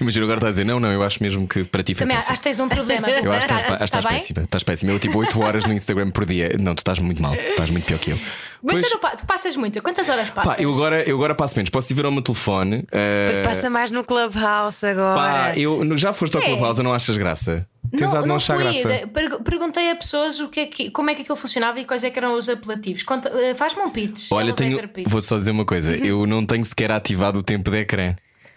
Imagina 0.00 0.24
agora 0.24 0.38
estás 0.38 0.48
a 0.50 0.50
dizer, 0.52 0.64
não, 0.64 0.80
não, 0.80 0.90
eu 0.92 1.02
acho 1.02 1.22
mesmo 1.22 1.46
que 1.46 1.64
para 1.64 1.82
ti 1.82 1.94
foi 1.94 2.00
Também 2.00 2.16
péssimo. 2.16 2.32
acho 2.32 2.42
que 2.42 2.48
tens 2.48 2.60
um 2.60 2.68
problema. 2.68 3.08
Eu 3.08 3.32
acho 3.32 3.46
que 3.46 3.54
estás, 3.54 3.82
estás 3.82 4.04
bem? 4.04 4.14
péssima. 4.14 4.42
Estás 4.42 4.62
péssima. 4.62 4.92
Eu 4.92 4.98
tipo 4.98 5.18
8 5.18 5.40
horas 5.40 5.64
no 5.64 5.72
Instagram 5.72 6.10
por 6.10 6.24
dia. 6.26 6.56
Não, 6.58 6.74
tu 6.74 6.78
estás 6.80 6.98
muito 6.98 7.22
mal. 7.22 7.34
Tu 7.36 7.40
estás 7.42 7.70
muito 7.70 7.84
pior 7.84 7.98
que 7.98 8.10
eu. 8.10 8.18
Mas 8.62 8.80
Pois, 8.80 8.90
tu, 8.90 9.26
passas 9.26 9.54
muito. 9.56 9.80
Quantas 9.82 10.08
horas 10.08 10.28
passas? 10.30 10.56
pá, 10.56 10.60
eu 10.62 10.72
agora, 10.72 11.02
eu 11.08 11.14
agora 11.16 11.34
passo 11.34 11.54
menos. 11.56 11.70
Posso 11.70 11.92
ir 11.92 11.94
ver 11.94 12.04
ao 12.06 12.10
meu 12.10 12.22
telefone. 12.22 12.84
eh, 12.90 13.28
Porque 13.30 13.42
passa 13.48 13.70
mais 13.70 13.90
no 13.90 14.02
Clubhouse 14.02 14.84
agora. 14.84 15.14
pá, 15.14 15.52
eu 15.56 15.96
já 15.96 16.12
foste 16.12 16.36
ao 16.36 16.42
É. 16.42 16.46
Clubhouse, 16.46 16.82
não 16.82 16.92
achas 16.92 17.16
graça? 17.16 17.66
Tens 17.96 18.12
Não, 18.12 18.26
não 18.26 18.40
fui. 18.40 18.56
graça. 18.58 19.08
Perguntei 19.44 19.90
a 19.90 19.96
pessoas 19.96 20.38
o 20.40 20.48
que 20.48 20.60
é 20.60 20.66
que, 20.66 20.90
como 20.90 21.10
é 21.10 21.14
que 21.14 21.22
aquilo 21.22 21.36
funcionava 21.36 21.80
e 21.80 21.84
quais 21.84 22.04
é 22.04 22.10
que 22.10 22.18
eram 22.18 22.34
os 22.36 22.48
apelativos. 22.48 23.04
Eh, 23.40 23.54
Faz-me 23.54 23.82
um 23.82 23.90
pitch. 23.90 24.30
Olha, 24.32 24.52
tenho, 24.52 24.88
pitch. 24.88 25.08
vou 25.08 25.20
só 25.20 25.36
dizer 25.38 25.50
uma 25.50 25.64
coisa: 25.64 25.92
eu 25.96 26.26
não 26.26 26.44
tenho 26.44 26.64
sequer 26.64 26.90
ativado 26.92 27.38
o 27.38 27.42
tempo 27.42 27.70
de 27.70 27.78
ecrã. 27.78 28.14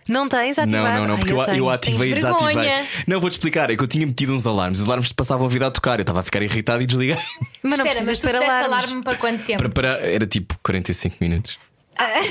Não 0.07 0.27
tens 0.27 0.57
ativado? 0.57 0.71
Não, 0.93 1.01
não, 1.01 1.07
não, 1.09 1.13
Ai, 1.15 1.19
porque 1.19 1.33
eu, 1.33 1.45
tenho. 1.45 1.57
eu 1.57 1.69
ativei 1.69 2.11
e 2.11 2.13
desativei. 2.15 2.55
vergonha. 2.55 2.85
Não, 3.05 3.21
vou-te 3.21 3.33
explicar: 3.33 3.69
é 3.69 3.75
que 3.75 3.83
eu 3.83 3.87
tinha 3.87 4.07
metido 4.07 4.33
uns 4.33 4.47
alarmes, 4.47 4.79
os 4.79 4.85
alarmes 4.85 5.11
passavam 5.11 5.45
a 5.45 5.49
vida 5.49 5.67
a 5.67 5.71
tocar, 5.71 5.99
eu 5.99 6.01
estava 6.01 6.21
a 6.21 6.23
ficar 6.23 6.41
irritado 6.41 6.81
e 6.81 6.87
desliguei. 6.87 7.15
Mas 7.15 7.77
não 7.77 7.85
Espera, 7.85 8.05
mas 8.05 8.17
precisas 8.17 8.19
tu 8.19 8.27
puseste 8.27 8.43
alarmes. 8.49 8.73
alarme 8.73 9.03
para 9.03 9.15
quanto 9.17 9.43
tempo? 9.43 9.59
Para, 9.59 9.69
para, 9.69 9.87
era 10.09 10.25
tipo 10.25 10.57
45 10.63 11.17
minutos. 11.21 11.59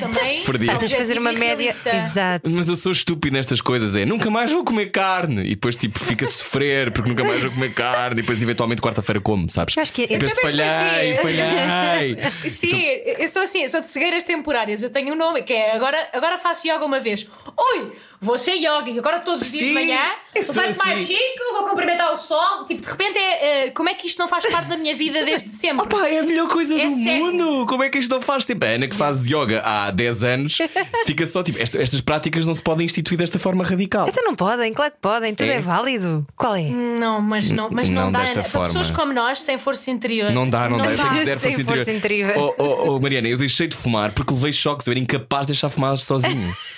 Também. 0.00 0.42
Por 0.44 0.56
dia. 0.58 0.72
Ah, 0.72 0.76
tens 0.76 0.90
de 0.90 0.96
fazer 0.96 1.18
uma 1.18 1.32
e 1.32 1.36
média. 1.38 1.68
Exato. 1.94 2.48
Mas 2.50 2.68
eu 2.68 2.76
sou 2.76 2.92
estúpido 2.92 3.34
nestas 3.36 3.60
coisas, 3.60 3.94
é 3.96 4.04
nunca 4.04 4.30
mais 4.30 4.50
vou 4.52 4.64
comer 4.64 4.86
carne 4.90 5.42
e 5.42 5.50
depois 5.50 5.76
tipo 5.76 5.98
fica 5.98 6.24
a 6.24 6.28
sofrer 6.28 6.90
porque 6.92 7.08
nunca 7.10 7.24
mais 7.24 7.40
vou 7.42 7.50
comer 7.50 7.72
carne 7.74 8.18
e 8.18 8.22
depois 8.22 8.42
eventualmente 8.42 8.80
quarta-feira 8.80 9.20
como, 9.20 9.48
sabes? 9.50 9.76
Eu 9.76 9.82
acho 9.82 9.92
que 9.92 10.02
é- 10.02 10.06
E 10.10 10.14
Eu 10.14 10.18
também 10.20 10.34
sou 10.34 10.42
falhei, 10.42 11.12
assim. 11.12 11.22
falhei. 11.22 12.16
Sim, 12.50 12.82
eu 13.18 13.28
sou 13.28 13.42
assim, 13.42 13.62
eu 13.62 13.68
sou 13.68 13.80
de 13.80 13.88
cegueiras 13.88 14.24
temporárias. 14.24 14.82
Eu 14.82 14.90
tenho 14.90 15.12
um 15.14 15.16
nome 15.16 15.42
que 15.42 15.52
é 15.52 15.74
agora, 15.74 16.08
agora 16.12 16.38
faço 16.38 16.66
yoga 16.66 16.84
uma 16.84 17.00
vez. 17.00 17.28
Ui, 17.74 17.92
vou 18.20 18.38
ser 18.38 18.54
yoga. 18.54 18.90
Agora 18.98 19.20
todos 19.20 19.42
os 19.46 19.52
dias 19.52 19.62
Sim, 19.64 19.68
de 19.68 19.74
manhã 19.74 20.00
eu 20.34 20.42
levanto 20.42 20.76
mais 20.78 21.00
assim. 21.00 21.14
chico, 21.14 21.54
vou 21.54 21.64
cumprimentar 21.68 22.12
o 22.12 22.16
sol. 22.16 22.64
Tipo, 22.66 22.82
de 22.82 22.88
repente 22.88 23.18
é. 23.18 23.66
eh, 23.66 23.70
como 23.70 23.88
é 23.88 23.94
que 23.94 24.06
isto 24.06 24.18
não 24.18 24.28
faz 24.28 24.46
parte 24.46 24.68
da 24.68 24.76
minha 24.76 24.94
vida 24.94 25.24
desde 25.24 25.50
sempre? 25.50 25.82
Opa, 25.84 26.06
é 26.08 26.18
a 26.20 26.22
melhor 26.22 26.48
coisa 26.48 26.80
É 26.80 26.86
do 26.86 26.94
sério. 26.96 27.26
mundo! 27.26 27.66
Como 27.66 27.82
é 27.82 27.88
que 27.90 27.98
isto 27.98 28.10
não 28.10 28.20
faz 28.20 28.44
sempre? 28.44 28.68
A 28.68 28.72
Ana 28.72 28.88
que 28.88 28.96
faz 28.96 29.26
yoga 29.26 29.57
há 29.64 29.90
10 29.90 30.22
anos 30.24 30.58
fica 31.06 31.26
só 31.26 31.42
tipo, 31.42 31.60
esta- 31.60 31.80
estas 31.80 32.00
práticas 32.00 32.46
não 32.46 32.54
se 32.54 32.62
podem 32.62 32.84
instituir 32.86 33.18
desta 33.18 33.38
forma 33.38 33.64
radical. 33.64 34.08
Então 34.08 34.24
não 34.24 34.34
podem, 34.34 34.72
claro 34.72 34.92
que 34.92 34.98
podem, 35.00 35.34
tudo 35.34 35.48
É? 35.50 35.54
é, 35.56 35.60
válido. 35.60 36.26
Qual 36.36 36.54
é? 36.56 36.62
Não, 36.68 37.20
mas 37.20 37.50
não, 37.50 37.68
mas 37.70 37.88
não, 37.90 38.04
Não 38.06 38.12
dá. 38.12 38.20
desta 38.20 38.40
Para 38.40 38.50
forma. 38.50 38.66
pessoas 38.68 38.90
como 38.90 39.12
nós, 39.12 39.40
sem 39.40 39.58
força 39.58 39.90
interior. 39.90 40.30
Não 40.32 40.48
dá, 40.48 40.68
não, 40.68 40.78
dá. 40.78 40.84
Eu 40.90 40.96
tenho 40.96 41.24
zero 41.24 41.40
Sem 41.40 41.52
força 41.52 41.66
força 41.76 41.92
interior. 41.92 42.30
interior. 42.30 42.54
Oh, 42.58 42.62
oh, 42.62 42.90
oh, 42.96 43.00
Mariana, 43.00 43.28
eu 43.28 43.36
deixei 43.38 43.66
de 43.68 43.76
fumar 43.76 44.12
porque 44.12 44.32
levei 44.32 44.52
choques. 44.52 44.86
Eu 44.86 44.92
era 44.92 45.00
incapaz 45.00 45.46
de 45.46 45.52
deixar 45.52 45.68
fumar 45.70 45.96
sozinho. 45.98 46.54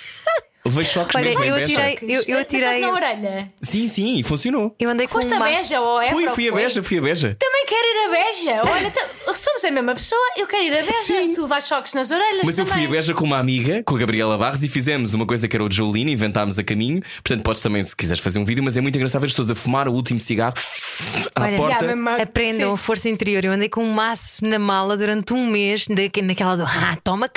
levei 0.65 0.85
choques 0.85 1.15
Olha, 1.15 1.25
mesmo 1.25 1.43
em 1.43 1.47
eu 1.47 1.55
Beja. 1.55 1.67
tirei- 1.67 1.97
eu- 2.01 2.23
eu 2.27 2.39
atirei- 2.39 2.79
na 2.79 2.91
orelha. 2.91 3.51
Sim, 3.61 3.87
sim, 3.87 4.17
e 4.17 4.23
funcionou. 4.23 4.75
Eu 4.79 4.89
andei 4.89 5.07
com 5.07 5.13
Foste 5.13 5.31
um 5.31 5.35
a 5.37 5.39
maço. 5.39 5.53
Beja 5.55 5.81
ou 5.81 6.01
é 6.01 6.09
Fui, 6.11 6.27
fui 6.29 6.47
a 6.49 6.51
foi? 6.51 6.61
Beja, 6.63 6.83
fui 6.83 6.97
a 6.97 7.01
Beja. 7.01 7.37
Também 7.39 7.65
quero 7.65 7.85
ir 7.87 8.05
a 8.05 8.11
Beja. 8.11 8.71
Olha, 8.71 8.91
tá- 8.91 9.33
somos 9.35 9.63
a 9.63 9.71
mesma 9.71 9.93
pessoa, 9.95 10.21
eu 10.37 10.45
quero 10.47 10.63
ir 10.63 10.73
a 10.73 10.83
Beja, 10.83 11.33
tu 11.35 11.47
vais 11.47 11.67
choques 11.67 11.93
nas 11.93 12.11
orelhas. 12.11 12.43
Mas 12.45 12.57
eu 12.57 12.65
fui 12.65 12.85
a. 12.85 12.89
Beja 12.89 13.13
com 13.13 13.23
uma 13.25 13.37
amiga, 13.39 13.81
com 13.83 13.95
a 13.95 13.99
Gabriela 13.99 14.37
Barros, 14.37 14.63
e 14.63 14.67
fizemos 14.67 15.13
uma 15.13 15.25
coisa 15.25 15.47
que 15.47 15.55
era 15.55 15.63
o 15.63 15.71
Jolene, 15.71 16.11
inventámos 16.11 16.59
a 16.59 16.63
caminho. 16.63 17.01
Portanto, 17.23 17.43
podes 17.43 17.61
também, 17.61 17.83
se 17.83 17.95
quiseres, 17.95 18.19
fazer 18.21 18.37
um 18.39 18.45
vídeo, 18.45 18.63
mas 18.63 18.75
é 18.77 18.81
muito 18.81 18.95
engraçado 18.95 19.21
ver 19.21 19.27
as 19.27 19.33
pessoas 19.33 19.51
a 19.51 19.55
fumar 19.55 19.87
o 19.87 19.93
último 19.93 20.19
cigarro 20.19 20.53
à 21.35 21.43
Olha, 21.43 21.57
porta. 21.57 21.95
Mas- 21.95 22.21
Aprendam 22.21 22.73
a 22.73 22.77
sim. 22.77 22.83
força 22.83 23.09
interior. 23.09 23.43
Eu 23.45 23.51
andei 23.53 23.69
com 23.69 23.83
um 23.83 23.91
maço 23.93 24.45
na 24.45 24.59
mala 24.59 24.95
durante 24.97 25.33
um 25.33 25.45
mês, 25.47 25.87
da- 25.87 26.21
naquela 26.23 26.55
do 26.55 26.63
ah, 26.63 26.97
toma. 27.03 27.29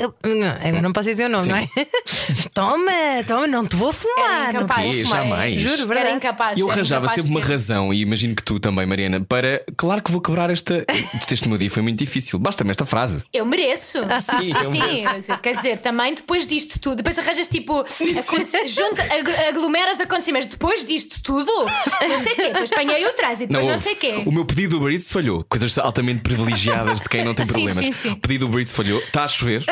Agora 0.62 0.82
não 0.82 0.92
posso 0.92 1.08
dizer 1.08 1.26
o 1.26 1.28
nome, 1.28 1.48
não 1.48 1.56
é? 1.56 1.66
toma, 2.52 3.13
toma, 3.22 3.46
não 3.46 3.66
te 3.66 3.76
vou 3.76 3.88
Era 3.90 3.96
fumar. 3.96 4.52
Não 4.54 4.62
incapaz. 4.62 4.92
quê? 4.92 5.04
fumar. 5.04 5.22
Jamais. 5.22 5.60
Juro, 5.60 5.74
Era 5.74 5.86
verdade. 5.86 6.16
incapaz. 6.16 6.58
E 6.58 6.60
eu 6.62 6.66
era 6.66 6.74
arranjava 6.74 7.04
incapaz 7.06 7.22
sempre 7.24 7.30
uma 7.38 7.46
razão, 7.46 7.92
e 7.94 8.00
imagino 8.00 8.34
que 8.34 8.42
tu 8.42 8.58
também, 8.58 8.86
Mariana, 8.86 9.20
para. 9.24 9.62
Claro 9.76 10.02
que 10.02 10.10
vou 10.10 10.20
quebrar 10.20 10.50
esta. 10.50 10.84
Este 11.30 11.48
meu 11.48 11.58
dia 11.58 11.70
foi 11.70 11.82
muito 11.82 11.98
difícil. 11.98 12.38
Basta-me 12.38 12.70
esta 12.70 12.86
frase. 12.86 13.24
Eu 13.32 13.44
mereço. 13.44 13.98
Sim, 14.24 14.52
eu 14.64 14.70
Sim, 14.70 15.36
quer 15.42 15.56
dizer, 15.56 15.78
também 15.78 16.14
depois 16.14 16.46
disto 16.46 16.78
tudo, 16.78 16.96
depois 16.96 17.18
arranjas 17.18 17.46
tipo, 17.48 17.80
aconte- 17.80 18.68
junta, 18.68 19.02
ag- 19.02 19.46
aglomeras 19.48 20.00
acontecimentos, 20.00 20.48
depois 20.48 20.84
disto 20.86 21.20
tudo, 21.22 21.50
não 21.52 22.22
sei 22.22 22.32
o 22.32 22.36
quê, 22.36 22.42
depois 22.48 22.72
apanhei 22.72 23.04
o 23.06 23.12
trânsito, 23.12 23.52
depois 23.52 23.66
não, 23.72 23.78
sei 23.78 23.92
o 23.92 23.96
quê. 23.96 24.22
O 24.26 24.32
meu 24.32 24.44
pedido 24.44 24.70
do 24.70 24.76
Uber 24.78 24.92
Eats 24.92 25.10
falhou. 25.10 25.44
Coisas 25.48 25.76
altamente 25.78 26.22
privilegiadas 26.22 27.00
de 27.00 27.08
quem 27.08 27.24
não 27.24 27.34
tem 27.34 27.46
Sim, 27.46 27.52
problemas. 27.52 27.84
sim, 27.84 27.92
sim. 27.92 28.10
O 28.10 28.16
pedido 28.16 28.46
do 28.46 28.48
Uber 28.50 28.60
Eats 28.60 28.72
falhou. 28.72 28.98
Está 29.00 29.24
a 29.24 29.28
chover. 29.28 29.64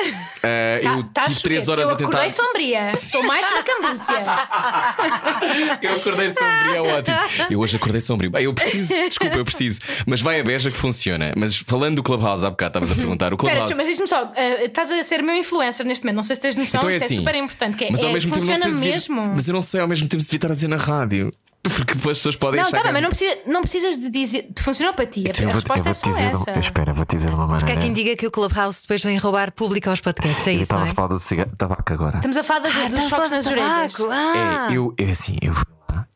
Ah, 0.43 0.79
eu 0.83 1.03
Tá- 1.05 1.09
tá 1.15 1.23
a 1.23 1.25
tive 1.27 1.37
chover. 1.41 1.43
3 1.57 1.69
horas 1.69 1.89
eu 1.89 1.95
a 1.95 1.97
tentar. 1.97 2.31
sombria, 2.31 2.91
estou 2.93 3.23
mais 3.33 3.51
na 3.51 3.63
cambúcia. 3.63 4.15
Eu 5.83 5.97
acordei 5.97 6.29
sombrio, 6.31 6.75
é 6.75 6.81
ótimo. 6.83 7.17
Eu 7.51 7.61
hoje 7.61 7.77
acordei 7.77 8.01
sombrio. 8.01 8.31
Bem, 8.31 8.45
eu 8.45 8.55
preciso, 8.55 8.95
desculpa, 9.09 9.37
eu 9.37 9.45
preciso. 9.45 9.81
Mas 10.07 10.21
vai 10.21 10.41
a 10.41 10.45
beja 10.45 10.71
que 10.71 10.77
funciona. 10.77 11.33
Mas 11.37 11.57
falando 11.57 11.97
do 11.97 12.03
Clubhouse, 12.03 12.45
há 12.45 12.51
bocado 12.51 12.71
estavas 12.79 12.93
a 12.93 12.95
perguntar. 12.95 13.33
O 13.33 13.37
Clubhouse. 13.37 13.75
mas 13.75 13.87
diz-me 13.89 14.07
só, 14.07 14.31
eh, 14.37 14.67
estás 14.67 14.91
a 14.91 15.03
ser 15.03 15.23
meu 15.23 15.35
influencer 15.35 15.85
neste 15.87 16.05
momento, 16.05 16.17
não 16.17 16.23
sei 16.23 16.37
se 16.37 16.43
tens 16.43 16.57
noção, 16.57 16.79
Então 16.81 16.91
isto 16.91 17.03
é, 17.03 17.07
assim, 17.07 17.17
super 17.17 17.35
importante, 17.35 17.77
que 17.77 17.85
é, 17.85 17.91
mas 17.91 18.03
ao 18.03 18.11
é, 18.11 18.13
mesmo 18.13 18.33
tempo 18.33 18.45
não 18.45 18.53
funciona 18.55 18.65
sei 18.65 18.75
se 18.75 18.81
devia- 18.81 18.93
mesmo. 18.93 19.33
Mas 19.35 19.49
eu 19.49 19.55
não 19.55 19.63
sei 19.63 19.81
ao 19.81 19.89
mesmo 19.89 20.09
tempo 20.09 20.21
se 20.23 20.27
devia 20.29 20.37
estar 20.39 20.49
a 20.51 20.55
dizer 20.55 20.69
na 20.69 20.77
rádio. 20.77 21.31
Porque 21.63 21.95
depois 21.95 22.17
as 22.17 22.19
pessoas 22.19 22.37
podem 22.37 22.61
Não, 22.61 22.67
achar 22.67 22.79
tá 22.83 22.89
que 22.89 22.93
bem, 22.93 23.03
mas 23.03 23.03
é- 23.03 23.03
não, 23.03 23.11
precisa, 23.11 23.53
não 23.53 23.61
precisas 23.61 23.99
de 23.99 24.11
dizer. 24.11 24.49
Funcionou 24.59 24.95
para 24.95 25.07
ti. 25.07 25.21
Então 25.21 25.33
A, 25.37 25.43
eu 25.43 25.47
vou- 25.47 25.55
resposta 25.55 25.89
eu 25.89 25.91
é 25.91 25.95
vou 25.95 25.95
só 25.95 26.11
dizer 26.11 26.29
de- 26.29 26.51
essa. 26.51 26.59
Espera, 26.59 26.93
vou 26.93 27.05
dizer 27.07 27.29
de 27.29 27.35
uma 27.35 27.47
maneira. 27.47 27.67
Porque 27.67 27.73
há 27.79 27.81
quem 27.81 27.93
diga 27.93 28.17
que 28.17 28.27
o 28.27 28.31
Clubhouse 28.33 28.83
depois 28.83 29.03
vem 29.05 29.17
roubar 29.17 29.53
público 29.53 29.89
aos 29.89 30.01
podcasts. 30.01 30.47
É 30.49 30.55
Eu 30.55 30.63
isso, 30.63 30.73
não 30.73 30.85
estava 30.85 30.87
é? 30.87 30.91
a 30.91 30.95
falar 30.95 31.09
do 31.09 31.19
cigarro, 31.21 31.51
tabaco 31.57 31.93
agora. 31.93 32.17
Estamos 32.17 32.37
a 32.37 32.43
falar 32.43 32.61
das, 32.61 32.75
Ah, 32.77 32.89
dos 32.89 33.09
choques 33.09 33.31
nas 33.31 33.47
orelhas. 33.47 34.01
Ah. 34.11 34.69
É, 34.73 34.77
eu, 34.77 34.95
é 34.99 35.11
assim, 35.13 35.37
eu 35.41 35.55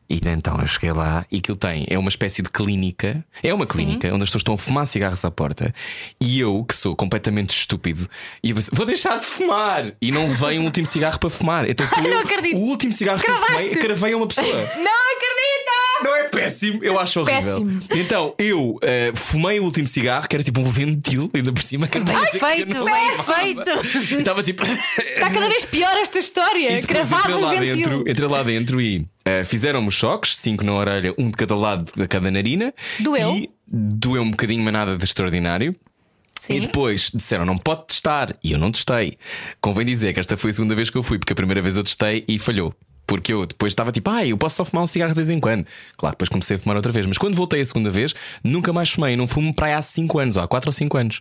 e 0.09 0.21
então 0.25 0.59
eu 0.59 0.67
cheguei 0.67 0.91
lá 0.91 1.25
e 1.31 1.37
aquilo 1.37 1.57
tem, 1.57 1.85
é 1.89 1.97
uma 1.97 2.09
espécie 2.09 2.41
de 2.41 2.49
clínica, 2.49 3.23
é 3.43 3.53
uma 3.53 3.65
clínica 3.65 4.07
onde 4.13 4.23
as 4.23 4.29
pessoas 4.29 4.41
estão 4.41 4.53
a 4.55 4.57
fumar 4.57 4.85
cigarros 4.85 5.23
à 5.25 5.31
porta 5.31 5.73
e 6.19 6.39
eu, 6.39 6.63
que 6.63 6.75
sou 6.75 6.95
completamente 6.95 7.49
estúpido, 7.51 8.09
e 8.43 8.53
vou 8.53 8.85
deixar 8.85 9.19
de 9.19 9.25
fumar 9.25 9.93
e 10.01 10.11
não 10.11 10.23
levei 10.23 10.59
um 10.59 10.65
último 10.65 10.87
cigarro 10.87 11.19
para 11.19 11.29
fumar. 11.29 11.69
Então 11.69 11.87
Ai, 11.91 12.03
não 12.03 12.11
eu, 12.11 12.19
acredito. 12.19 12.57
o 12.57 12.61
último 12.61 12.93
cigarro 12.93 13.21
que 13.21 13.29
eu 13.29 13.35
fumei, 13.35 13.75
cravei 13.75 14.13
a 14.13 14.17
uma 14.17 14.27
pessoa. 14.27 14.45
Não 14.45 14.57
acredito! 15.15 15.86
Não 16.03 16.15
é 16.15 16.23
péssimo, 16.29 16.83
eu 16.83 16.99
acho 16.99 17.21
horrível. 17.21 17.65
Péssimo. 17.65 17.79
Então 17.91 18.35
eu 18.37 18.77
eh, 18.81 19.11
fumei 19.15 19.59
o 19.59 19.63
último 19.63 19.87
cigarro, 19.87 20.27
que 20.27 20.35
era 20.35 20.43
tipo 20.43 20.59
um 20.59 20.69
ventil, 20.69 21.29
ainda 21.33 21.51
por 21.51 21.61
cima. 21.63 21.87
Que 21.87 21.99
Bem 21.99 22.15
feito, 22.25 22.83
bem 22.85 23.13
feito. 23.23 24.17
Estava 24.19 24.43
tipo. 24.43 24.63
Está 24.65 25.29
cada 25.29 25.47
vez 25.49 25.65
pior 25.65 25.95
esta 25.97 26.19
história. 26.19 26.79
Depois 26.81 26.85
Cravado 26.85 27.21
entrei 27.21 27.35
no 27.35 27.41
lá, 27.41 27.51
ventil. 27.53 27.75
dentro, 27.75 28.11
entrei 28.11 28.29
lá 28.29 28.43
dentro 28.43 28.81
e 28.81 29.07
eh, 29.25 29.43
fizeram-me 29.43 29.87
os 29.87 29.93
choques, 29.93 30.37
cinco 30.37 30.63
na 30.63 30.73
orelha, 30.73 31.13
um 31.17 31.29
de 31.29 31.37
cada 31.37 31.55
lado 31.55 31.91
da 31.95 32.07
cada 32.07 32.29
narina. 32.29 32.73
Doeu? 32.99 33.35
E 33.35 33.49
doeu 33.67 34.21
um 34.21 34.31
bocadinho, 34.31 34.63
mas 34.63 34.73
nada 34.73 34.97
de 34.97 35.03
extraordinário. 35.03 35.75
Sim. 36.39 36.53
E 36.53 36.59
depois 36.61 37.11
disseram 37.13 37.45
não 37.45 37.57
pode 37.57 37.87
testar 37.87 38.35
e 38.43 38.51
eu 38.51 38.59
não 38.59 38.71
testei. 38.71 39.17
Convém 39.59 39.85
dizer 39.85 40.13
que 40.13 40.19
esta 40.19 40.37
foi 40.37 40.51
a 40.51 40.53
segunda 40.53 40.75
vez 40.75 40.89
que 40.89 40.97
eu 40.97 41.03
fui, 41.03 41.17
porque 41.17 41.33
a 41.33 41.35
primeira 41.35 41.61
vez 41.61 41.77
eu 41.77 41.83
testei 41.83 42.23
e 42.27 42.37
falhou. 42.37 42.73
Porque 43.07 43.31
eu 43.31 43.45
depois 43.45 43.71
estava 43.71 43.89
tipo, 43.91 44.09
ah, 44.09 44.25
eu 44.25 44.37
posso 44.37 44.57
só 44.57 44.65
fumar 44.65 44.83
um 44.83 44.87
cigarro 44.87 45.11
de 45.11 45.15
vez 45.15 45.29
em 45.29 45.39
quando. 45.39 45.65
Claro, 45.97 46.13
depois 46.13 46.27
comecei 46.27 46.57
a 46.57 46.59
fumar 46.59 46.75
outra 46.75 46.91
vez. 46.91 47.05
Mas 47.05 47.17
quando 47.17 47.35
voltei 47.35 47.61
a 47.61 47.65
segunda 47.65 47.89
vez, 47.89 48.13
nunca 48.43 48.73
mais 48.73 48.89
fumei. 48.91 49.15
Não 49.15 49.25
fumo 49.27 49.53
para 49.53 49.67
aí 49.67 49.73
há 49.73 49.81
5 49.81 50.19
anos, 50.19 50.35
ou 50.35 50.43
há 50.43 50.47
4 50.47 50.67
ou 50.67 50.73
5 50.73 50.97
anos. 50.97 51.19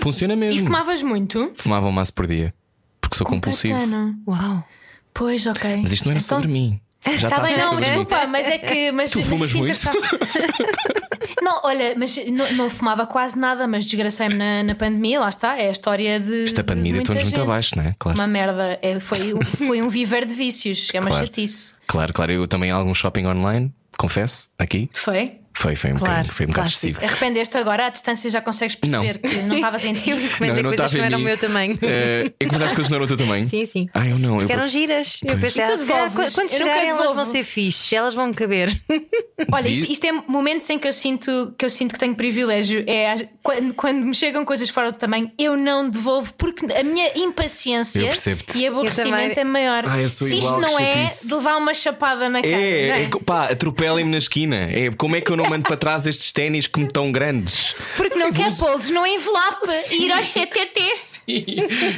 Funciona 0.00 0.32
Ah! 0.32 0.36
E 0.36 0.40
mesmo. 0.40 0.64
fumavas 0.64 1.02
muito? 1.02 1.52
Fumava 1.54 1.86
um 1.86 1.92
maço 1.92 2.14
por 2.14 2.26
dia. 2.26 2.54
Porque 3.00 3.16
sou 3.16 3.26
compulsivo. 3.26 3.78
Uau. 4.26 4.64
Pois, 5.12 5.46
ok. 5.46 5.78
Mas 5.82 5.92
isto 5.92 6.04
não 6.06 6.12
era 6.12 6.20
Então- 6.20 6.38
sobre 6.38 6.48
mim. 6.50 6.80
Já 7.18 7.28
Tá 7.30 7.36
está 7.36 7.36
a 7.36 7.40
bem, 7.46 7.56
não, 7.58 7.68
sobre 7.68 7.76
mim. 7.84 7.90
desculpa, 7.90 8.26
mas 8.26 8.46
é 8.46 8.58
que. 8.58 8.90
Mas, 8.92 9.10
Tu 9.10 9.18
mas 9.18 9.28
fumas 9.28 9.52
muito? 9.52 9.78
Não, 11.42 11.60
olha, 11.64 11.94
mas 11.96 12.16
não, 12.26 12.52
não 12.52 12.70
fumava 12.70 13.06
quase 13.06 13.38
nada, 13.38 13.66
mas 13.66 13.84
desgracei-me 13.84 14.34
na, 14.34 14.62
na 14.62 14.74
pandemia, 14.74 15.20
lá 15.20 15.28
está. 15.28 15.56
É 15.58 15.68
a 15.68 15.72
história 15.72 16.18
de. 16.20 16.44
Esta 16.44 16.64
pandemia 16.64 16.92
de 16.92 16.98
muita 16.98 17.14
muito 17.14 17.40
abaixo, 17.42 17.76
não 17.76 17.84
é? 17.84 17.94
Claro. 17.98 18.18
Uma 18.18 18.26
merda. 18.26 18.78
É, 18.82 18.98
foi, 19.00 19.34
um- 19.34 19.42
foi 19.66 19.82
um 19.82 19.88
viver 19.88 20.24
de 20.24 20.34
vícios, 20.34 20.88
é 20.92 21.00
uma 21.00 21.10
Claro. 21.10 21.24
chatice. 21.26 21.74
Claro, 21.86 22.12
claro. 22.12 22.32
Eu 22.32 22.46
também 22.48 22.70
há 22.70 22.74
algum 22.76 22.94
shopping 22.94 23.26
online, 23.26 23.72
confesso, 23.98 24.48
aqui. 24.58 24.88
Foi? 24.92 25.37
Foi, 25.58 25.74
foi 25.74 25.90
um 25.92 25.94
Claro, 25.96 26.12
bocadinho, 26.12 26.34
foi 26.34 26.46
um 26.46 26.48
bocado 26.50 26.68
excessivo. 26.68 27.04
Arrependeste 27.04 27.56
agora, 27.58 27.86
à 27.86 27.88
distância 27.88 28.30
já 28.30 28.40
consegues 28.40 28.76
perceber 28.76 29.18
que 29.18 29.34
não 29.42 29.56
estavas 29.56 29.84
em 29.84 29.92
ti. 29.92 30.10
Eu 30.10 30.16
recomendei 30.16 30.62
não 30.62 30.70
coisas 30.70 30.86
estava 30.86 30.90
que 30.90 30.98
não 30.98 31.04
eram 31.04 31.18
o 31.18 31.22
meu 31.22 31.36
tamanho. 31.36 31.78
Eh, 31.82 32.30
encomendaste 32.40 32.76
coisas 32.76 32.86
que 32.86 32.90
não 32.90 32.96
eram 32.96 33.04
o 33.04 33.08
teu 33.08 33.16
tamanho? 33.16 33.44
Sim, 33.48 33.66
sim. 33.66 33.88
Ah, 33.92 34.06
eu 34.06 34.18
não. 34.20 34.34
Eu... 34.34 34.38
Porque 34.38 34.52
eram 34.52 34.68
giras. 34.68 35.18
Eu 35.24 35.30
Pois. 35.38 35.40
pensei, 35.52 35.64
E 35.64 35.66
tu 35.66 35.72
ah, 35.72 35.76
devolves? 35.76 36.34
quando 36.34 36.52
Eu 36.52 36.58
chegarem 36.58 36.88
elas 36.90 37.12
vão 37.14 37.24
ser 37.24 37.42
fixe, 37.42 37.96
elas 37.96 38.14
vão 38.14 38.32
caber. 38.32 38.70
Olha, 39.52 39.68
isto, 39.68 39.90
isto 39.90 40.04
é 40.06 40.12
momentos 40.12 40.68
em 40.70 40.78
que 40.78 40.86
eu 40.86 40.92
sinto 40.92 41.54
que 41.58 41.64
eu 41.64 41.70
sinto 41.70 41.92
que 41.94 41.98
tenho 41.98 42.14
privilégio. 42.14 42.84
É 42.86 43.26
quando, 43.42 43.74
quando 43.74 44.04
me 44.06 44.14
chegam 44.14 44.44
coisas 44.44 44.68
fora 44.70 44.92
do 44.92 44.98
tamanho, 44.98 45.30
eu 45.38 45.56
não 45.56 45.88
devolvo 45.90 46.32
porque 46.34 46.66
a 46.72 46.82
minha 46.84 47.10
impaciência 47.16 48.00
Eu 48.00 48.08
e 48.54 48.66
aborrecimento 48.66 49.38
é 49.40 49.44
maior. 49.44 49.84
Ah, 49.88 50.00
eu 50.00 50.08
sou 50.08 50.26
Se 50.28 50.38
isto 50.38 50.60
não 50.60 50.78
é 50.78 51.04
de 51.24 51.34
levar 51.34 51.56
uma 51.56 51.74
chapada 51.74 52.28
na 52.28 52.42
cara. 52.42 52.54
não 52.54 52.62
É, 52.62 52.70
é? 52.70 53.02
é, 53.02 53.06
co- 53.06 53.20
pá, 53.20 53.46
atropelem-me 53.46 54.10
na 54.10 54.18
esquina. 54.18 54.56
É, 54.70 54.90
como 54.90 55.16
é 55.16 55.20
que 55.20 55.30
eu 55.30 55.36
não 55.36 55.47
mando 55.48 55.64
para 55.64 55.76
trás 55.76 56.06
estes 56.06 56.32
ténis 56.32 56.66
que 56.66 56.78
me 56.80 56.86
estão 56.86 57.10
grandes? 57.12 57.74
Porque 57.96 58.14
não 58.14 58.32
quer 58.32 58.54
pô-los 58.56 58.90
no 58.90 59.06
envelope 59.06 59.66
e 59.90 60.04
ir 60.06 60.12
aos 60.12 60.28
CTT. 60.32 60.80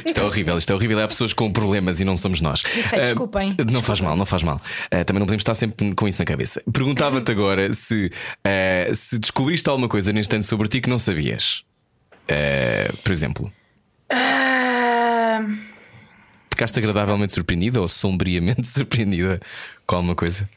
Isto 0.05 0.19
é 0.19 0.23
horrível, 0.23 0.57
isto 0.57 0.71
é 0.71 0.75
horrível. 0.75 0.99
Há 0.99 1.07
pessoas 1.07 1.31
com 1.33 1.51
problemas 1.51 1.99
e 2.01 2.05
não 2.05 2.17
somos 2.17 2.41
nós. 2.41 2.63
Eu 2.75 2.83
sei, 2.83 2.99
Ah, 2.99 3.03
desculpem. 3.03 3.55
Não 3.71 3.81
faz 3.81 4.01
mal, 4.01 4.15
não 4.15 4.25
faz 4.25 4.43
mal. 4.43 4.59
Ah, 4.91 5.05
também 5.05 5.19
não 5.19 5.25
podemos 5.25 5.41
estar 5.41 5.53
sempre 5.53 5.95
com 5.95 6.07
isso 6.07 6.19
na 6.19 6.25
cabeça. 6.25 6.61
Perguntava-te 6.71 7.31
agora 7.31 7.71
se, 7.73 8.11
ah, 8.43 8.93
se 8.93 9.17
descobriste 9.19 9.69
alguma 9.69 9.87
coisa 9.87 10.11
neste 10.11 10.35
ano 10.35 10.43
sobre 10.43 10.67
ti 10.67 10.81
que 10.81 10.89
não 10.89 10.99
sabias. 10.99 11.63
Por 13.03 13.11
exemplo, 13.11 13.51
ficaste 16.49 16.77
agradavelmente 16.79 17.33
surpreendida 17.33 17.81
ou 17.81 17.87
sombriamente 17.87 18.67
surpreendida 18.69 19.39
com 19.85 19.95
alguma 19.95 20.15
coisa? 20.15 20.49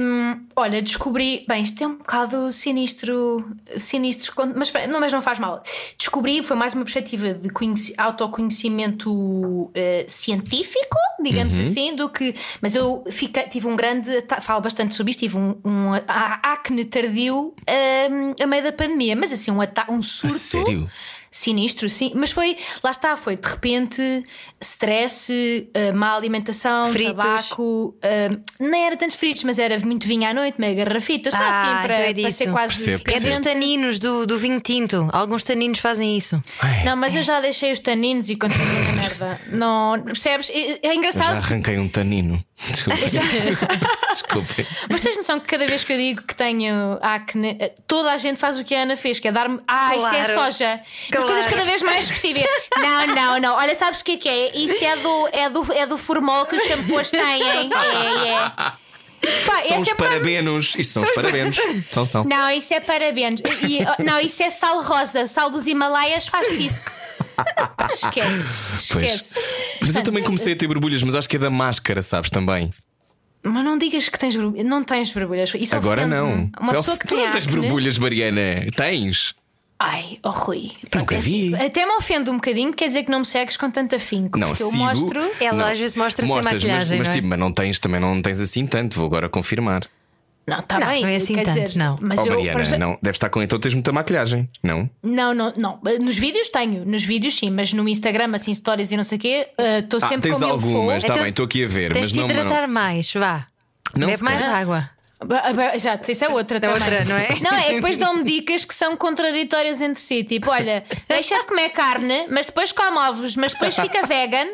Hum, 0.00 0.46
olha, 0.56 0.80
descobri. 0.82 1.44
Bem, 1.48 1.62
isto 1.62 1.82
é 1.82 1.86
um 1.86 1.96
bocado 1.96 2.50
sinistro, 2.52 3.44
sinistro, 3.78 4.32
mas 4.54 4.72
não, 4.88 5.00
mas 5.00 5.12
não 5.12 5.22
faz 5.22 5.38
mal. 5.38 5.62
Descobri, 5.98 6.42
foi 6.42 6.56
mais 6.56 6.74
uma 6.74 6.84
perspectiva 6.84 7.34
de 7.34 7.48
conheci- 7.50 7.94
autoconhecimento 7.98 9.70
eh, 9.74 10.04
científico, 10.08 10.96
digamos 11.22 11.54
assim, 11.62 11.94
do 11.94 12.08
que. 12.08 12.34
Mas 12.60 12.74
eu 12.74 13.04
fiquei, 13.10 13.44
tive 13.44 13.66
um 13.66 13.76
grande. 13.76 14.10
Falo 14.42 14.60
bastante 14.60 14.94
sobre 14.94 15.10
isto, 15.10 15.20
tive 15.20 15.36
um, 15.38 15.56
um 15.64 15.94
a- 16.06 16.40
acne 16.42 16.84
tardio 16.84 17.54
hum, 18.10 18.34
a 18.40 18.46
meio 18.46 18.62
da 18.62 18.72
pandemia, 18.72 19.16
mas 19.16 19.32
assim, 19.32 19.50
um, 19.50 19.58
um 19.88 20.02
surto. 20.02 20.38
sério? 20.38 20.90
Sinistro, 21.36 21.90
sim, 21.90 22.12
mas 22.14 22.30
foi, 22.30 22.56
lá 22.80 22.92
está, 22.92 23.16
foi 23.16 23.34
de 23.36 23.48
repente 23.48 24.24
stress, 24.60 25.68
eh, 25.74 25.90
má 25.90 26.14
alimentação, 26.14 26.92
Fritos. 26.92 27.12
tabaco, 27.16 27.96
eh, 28.00 28.30
nem 28.60 28.86
era 28.86 28.96
tantos 28.96 29.16
fritos, 29.16 29.42
mas 29.42 29.58
era 29.58 29.76
muito 29.80 30.06
vinho 30.06 30.28
à 30.28 30.32
noite, 30.32 30.60
meia 30.60 30.74
garrafita, 30.84 31.32
só 31.32 31.36
Ah, 31.40 31.50
assim 31.60 31.70
então 31.70 31.82
para, 31.82 31.94
é 32.10 32.14
para 32.14 32.30
ser 32.30 32.50
quase 32.52 32.84
Percebo, 32.84 33.10
É 33.10 33.18
dos 33.20 33.38
taninos 33.40 33.98
do, 33.98 34.24
do 34.26 34.38
vinho 34.38 34.60
tinto. 34.60 35.08
Alguns 35.12 35.42
taninos 35.42 35.80
fazem 35.80 36.16
isso. 36.16 36.40
Não, 36.84 36.94
mas 36.96 37.16
eu 37.16 37.22
já 37.24 37.40
deixei 37.40 37.72
os 37.72 37.80
taninos 37.80 38.28
e 38.30 38.36
continuo 38.36 38.66
na 38.66 38.92
merda. 39.02 39.40
Não, 39.48 40.00
percebes? 40.04 40.48
É, 40.50 40.54
é 40.54 40.74
Eu 40.74 40.78
já 40.84 40.94
engraçado. 40.94 41.36
arranquei 41.36 41.78
um 41.78 41.88
tanino. 41.88 42.42
Desculpem. 42.70 43.02
Desculpem. 44.08 44.66
Mas 44.90 45.00
tens 45.00 45.16
noção 45.16 45.40
que 45.40 45.46
cada 45.46 45.66
vez 45.66 45.82
que 45.82 45.92
eu 45.92 45.96
digo 45.98 46.22
que 46.22 46.34
tenho 46.36 46.98
acne, 47.02 47.56
eh, 47.58 47.74
toda 47.86 48.12
a 48.12 48.16
gente 48.16 48.38
faz 48.38 48.58
o 48.58 48.64
que 48.64 48.74
a 48.74 48.82
Ana 48.82 48.96
fez, 48.96 49.18
que 49.18 49.26
é 49.28 49.32
dar-me. 49.32 49.58
Ah, 49.66 49.96
isso 49.96 50.06
é 50.06 50.24
Claro. 50.24 50.32
soja. 50.52 50.80
Claro. 51.10 51.23
Coisas 51.26 51.46
cada 51.46 51.64
vez 51.64 51.82
mais 51.82 52.10
possíveis. 52.10 52.46
Não, 52.76 53.06
não, 53.14 53.40
não. 53.40 53.54
Olha, 53.56 53.74
sabes 53.74 54.00
o 54.00 54.04
que 54.04 54.12
é 54.12 54.16
que 54.16 54.28
é? 54.28 54.56
Isso 54.56 54.84
é 54.84 54.96
do, 54.96 55.28
é 55.32 55.50
do, 55.50 55.72
é 55.72 55.86
do 55.86 55.96
formol 55.98 56.46
que 56.46 56.56
os 56.56 56.62
shampoos 56.62 57.10
têm. 57.10 57.20
É, 57.42 58.28
é. 58.28 58.50
Pá, 59.46 59.60
São 59.66 59.78
os 59.78 59.88
é 59.88 59.94
parabenos. 59.94 60.74
Isto 60.78 60.92
são 60.92 61.02
os 61.02 61.10
parabenos. 61.12 61.56
São, 61.90 62.04
são. 62.04 62.24
Não, 62.24 62.50
isso 62.50 62.74
é 62.74 62.80
parabéns. 62.80 63.40
E, 63.66 63.78
oh, 63.82 64.02
não, 64.02 64.20
isso 64.20 64.42
é 64.42 64.50
sal 64.50 64.82
rosa. 64.82 65.26
Sal 65.26 65.48
dos 65.50 65.66
Himalaias 65.66 66.26
faz 66.26 66.52
isso. 66.60 66.84
Pá, 67.76 67.88
esquece. 67.90 68.60
Pois. 68.70 68.80
Esquece. 68.80 69.44
Mas 69.80 69.96
eu 69.96 70.02
também 70.02 70.22
comecei 70.22 70.52
a 70.52 70.56
ter 70.56 70.66
borbulhas, 70.68 71.02
mas 71.02 71.14
acho 71.14 71.28
que 71.28 71.36
é 71.36 71.38
da 71.38 71.48
máscara, 71.50 72.02
sabes 72.02 72.30
também. 72.30 72.70
Mas 73.42 73.64
não 73.64 73.76
digas 73.78 74.08
que 74.08 74.18
tens 74.18 74.36
borbulhas. 74.36 74.66
Não 74.66 74.84
tens 74.84 75.10
borbulhas. 75.12 75.52
Isso 75.54 75.74
Agora 75.74 76.02
ofende-me. 76.02 76.20
não. 76.20 76.50
Uma 76.60 76.72
Eu- 76.72 76.78
pessoa 76.80 76.96
que 76.98 77.06
tu 77.06 77.14
tem 77.14 77.24
não 77.24 77.30
tens 77.30 77.46
acne- 77.46 77.60
borbulhas, 77.60 77.96
Mariana. 77.98 78.66
Tens. 78.76 79.34
Ai, 79.78 80.18
oh 80.22 80.30
Rui. 80.30 80.70
nunca 80.94 81.18
vi. 81.18 81.54
Até 81.56 81.84
me 81.84 81.92
ofende 81.96 82.30
um 82.30 82.36
bocadinho, 82.36 82.72
quer 82.72 82.86
dizer 82.86 83.02
que 83.04 83.10
não 83.10 83.18
me 83.20 83.26
segues 83.26 83.56
com 83.56 83.70
tanto 83.70 83.94
afinco. 83.96 84.38
Não, 84.38 84.48
porque 84.48 84.62
eu 84.62 84.70
sigo- 84.70 84.82
mostro. 84.82 85.30
Ela 85.40 85.58
Não, 85.58 85.66
às 85.66 85.78
vezes 85.78 85.96
mostra 85.96 86.24
sem 86.24 86.34
maquilhagem, 86.42 86.70
Mas, 86.70 86.88
mas, 86.98 87.08
não 87.08 87.12
é? 87.12 87.16
tipo, 87.16 87.28
mas 87.28 87.38
não 87.38 87.52
tens, 87.52 87.80
também 87.80 88.00
não 88.00 88.22
tens 88.22 88.40
assim 88.40 88.66
tanto, 88.66 88.96
vou 88.96 89.06
agora 89.06 89.28
confirmar. 89.28 89.82
Não, 90.46 90.58
está 90.58 90.78
Não, 90.78 90.88
bem. 90.88 91.02
não 91.02 91.08
é 91.08 91.16
assim 91.16 91.34
quer 91.34 91.44
tanto, 91.44 91.60
dizer, 91.60 91.76
não. 91.78 91.98
Mas 92.02 92.20
oh, 92.20 92.26
eu, 92.26 92.30
Mariana, 92.36 92.64
para 92.68 92.78
não, 92.78 92.98
deve 93.02 93.16
estar 93.16 93.30
com 93.30 93.42
então 93.42 93.58
tens 93.58 93.72
muita 93.74 93.92
maquilhagem, 93.92 94.48
não? 94.62 94.88
Não, 95.02 95.32
não, 95.34 95.52
não. 95.56 95.80
Nos 96.00 96.16
vídeos 96.18 96.48
tenho, 96.50 96.84
nos 96.84 97.02
vídeos 97.02 97.34
sim, 97.36 97.50
mas 97.50 97.72
no 97.72 97.88
Instagram, 97.88 98.30
assim, 98.34 98.52
stories 98.54 98.92
e 98.92 98.96
não 98.96 99.04
sei 99.04 99.16
o 99.16 99.20
quê, 99.20 99.48
estou 99.58 99.98
Ah, 100.02 100.06
sempre 100.06 100.30
tens 100.30 100.42
algumas, 100.42 100.98
está 100.98 101.14
Então, 101.14 101.22
bem, 101.22 101.30
estou 101.30 101.46
aqui 101.46 101.64
a 101.64 101.68
ver, 101.68 101.92
Tens 101.92 102.08
mas 102.08 102.12
não. 102.16 102.26
hidratar 102.28 102.68
mais, 102.68 103.10
vá. 103.14 103.46
Não, 103.96 104.06
Bebe 104.06 104.22
mais 104.22 104.42
água. 104.42 104.90
Já, 105.78 105.98
isso 106.08 106.24
é 106.24 106.28
outra 106.28 106.60
também. 106.60 106.76
outra, 106.82 107.04
não 107.04 107.16
é? 107.16 107.28
Não, 107.40 107.54
é 107.54 107.64
que 107.68 107.74
depois 107.76 107.96
dão-me 107.96 108.22
dicas 108.22 108.64
que 108.64 108.74
são 108.74 108.96
contraditórias 108.96 109.80
entre 109.80 110.00
si. 110.00 110.24
Tipo, 110.24 110.50
olha, 110.50 110.84
deixa 111.08 111.36
de 111.38 111.44
comer 111.44 111.70
carne, 111.70 112.26
mas 112.30 112.46
depois 112.46 112.72
come 112.72 112.96
ovos, 112.98 113.36
mas 113.36 113.52
depois 113.52 113.74
fica 113.76 114.06
vegan. 114.06 114.46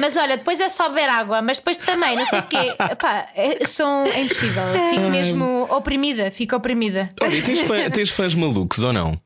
Mas 0.00 0.16
olha, 0.16 0.36
depois 0.36 0.60
é 0.60 0.68
só 0.68 0.88
beber 0.88 1.08
água, 1.08 1.40
mas 1.42 1.58
depois 1.58 1.76
também, 1.76 2.16
não 2.16 2.26
sei 2.26 2.38
o 2.38 2.42
quê. 2.44 2.74
Epá, 2.90 3.28
é, 3.34 3.66
são, 3.66 4.04
é 4.04 4.20
impossível. 4.22 4.62
Fico 4.90 5.08
mesmo 5.10 5.66
oprimida, 5.70 6.30
fico 6.30 6.56
oprimida. 6.56 7.10
Olha, 7.20 7.34
e 7.36 7.42
tens, 7.42 7.60
fã- 7.62 7.90
tens 7.90 8.10
fãs 8.10 8.34
malucos 8.34 8.80
ou 8.82 8.92
não? 8.92 9.20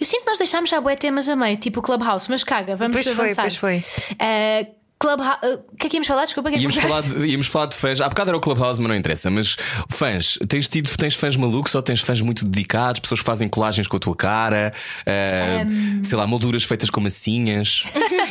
Eu 0.00 0.04
sinto 0.06 0.22
que 0.22 0.28
nós 0.28 0.38
deixámos 0.38 0.68
já 0.68 0.80
bué 0.80 0.96
temas 0.96 1.28
a 1.28 1.36
meio, 1.36 1.56
tipo 1.56 1.78
o 1.80 1.82
Clubhouse, 1.82 2.28
mas 2.28 2.42
caga, 2.42 2.74
vamos 2.76 2.94
Pois 2.96 3.06
foi, 3.16 3.24
avançar. 3.26 3.42
pois 3.42 3.56
foi. 3.56 3.84
Eh, 4.18 4.66
Clubhouse. 5.06 5.38
eh, 5.42 5.58
O 5.72 5.76
que 5.76 5.86
é 5.86 5.90
que 5.90 5.96
íamos 5.96 6.06
falar? 6.08 6.24
Desculpa, 6.24 6.48
que 6.50 6.54
é 6.56 6.58
que 6.58 6.62
Íamos 6.64 6.76
falar, 6.76 7.02
de, 7.02 7.26
íamos 7.26 7.46
falar 7.46 7.66
de 7.66 7.76
fãs. 7.76 8.00
Há 8.00 8.08
bocado 8.08 8.30
era 8.30 8.36
o 8.36 8.40
Clubhouse, 8.40 8.80
mas 8.80 8.88
não 8.88 8.96
interessa. 8.96 9.30
Mas 9.30 9.56
fãs, 9.90 10.38
tens 10.48 10.68
tido 10.68 10.88
tens 10.96 11.14
fãs 11.14 11.36
malucos 11.36 11.74
ou 11.74 11.82
tens 11.82 12.00
fãs 12.00 12.20
muito 12.20 12.44
dedicados, 12.44 13.00
pessoas 13.00 13.20
que 13.20 13.26
fazem 13.26 13.48
colagens 13.48 13.86
com 13.86 13.96
a 13.96 14.00
tua 14.00 14.16
cara, 14.16 14.72
ah, 15.06 15.66
sei 16.02 16.16
lá, 16.16 16.26
molduras 16.26 16.64
feitas 16.64 16.88
com 16.90 17.00
massinhas. 17.00 17.84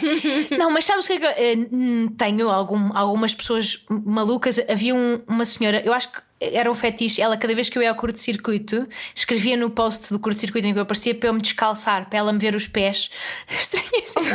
Não, 0.57 0.69
mas 0.71 0.85
sabes 0.85 1.05
o 1.05 1.07
que 1.07 1.13
é 1.13 1.19
que 1.19 1.25
eu, 1.25 1.29
eh, 1.29 1.55
tenho 2.17 2.49
algum- 2.49 2.95
algumas 2.95 3.33
pessoas 3.33 3.83
malucas. 3.89 4.59
Havia 4.69 4.95
um- 4.95 5.21
uma 5.27 5.45
senhora, 5.45 5.81
eu 5.85 5.93
acho 5.93 6.11
que 6.11 6.19
era 6.51 6.69
um 6.71 6.75
fetiche. 6.75 7.21
Ela, 7.21 7.37
cada 7.37 7.53
vez 7.53 7.69
que 7.69 7.77
eu 7.77 7.81
ia 7.81 7.89
ao 7.89 7.95
curto-circuito, 7.95 8.87
escrevia 9.15 9.55
no 9.55 9.69
post 9.69 10.11
do 10.11 10.19
curto-circuito 10.19 10.67
em 10.67 10.73
que 10.73 10.79
eu 10.79 10.83
aparecia 10.83 11.15
para 11.15 11.29
eu 11.29 11.33
me 11.33 11.41
descalçar, 11.41 12.09
para 12.09 12.19
ela 12.19 12.33
me 12.33 12.39
ver 12.39 12.55
os 12.55 12.67
pés. 12.67 13.09
Estranhíssimo. 13.49 14.25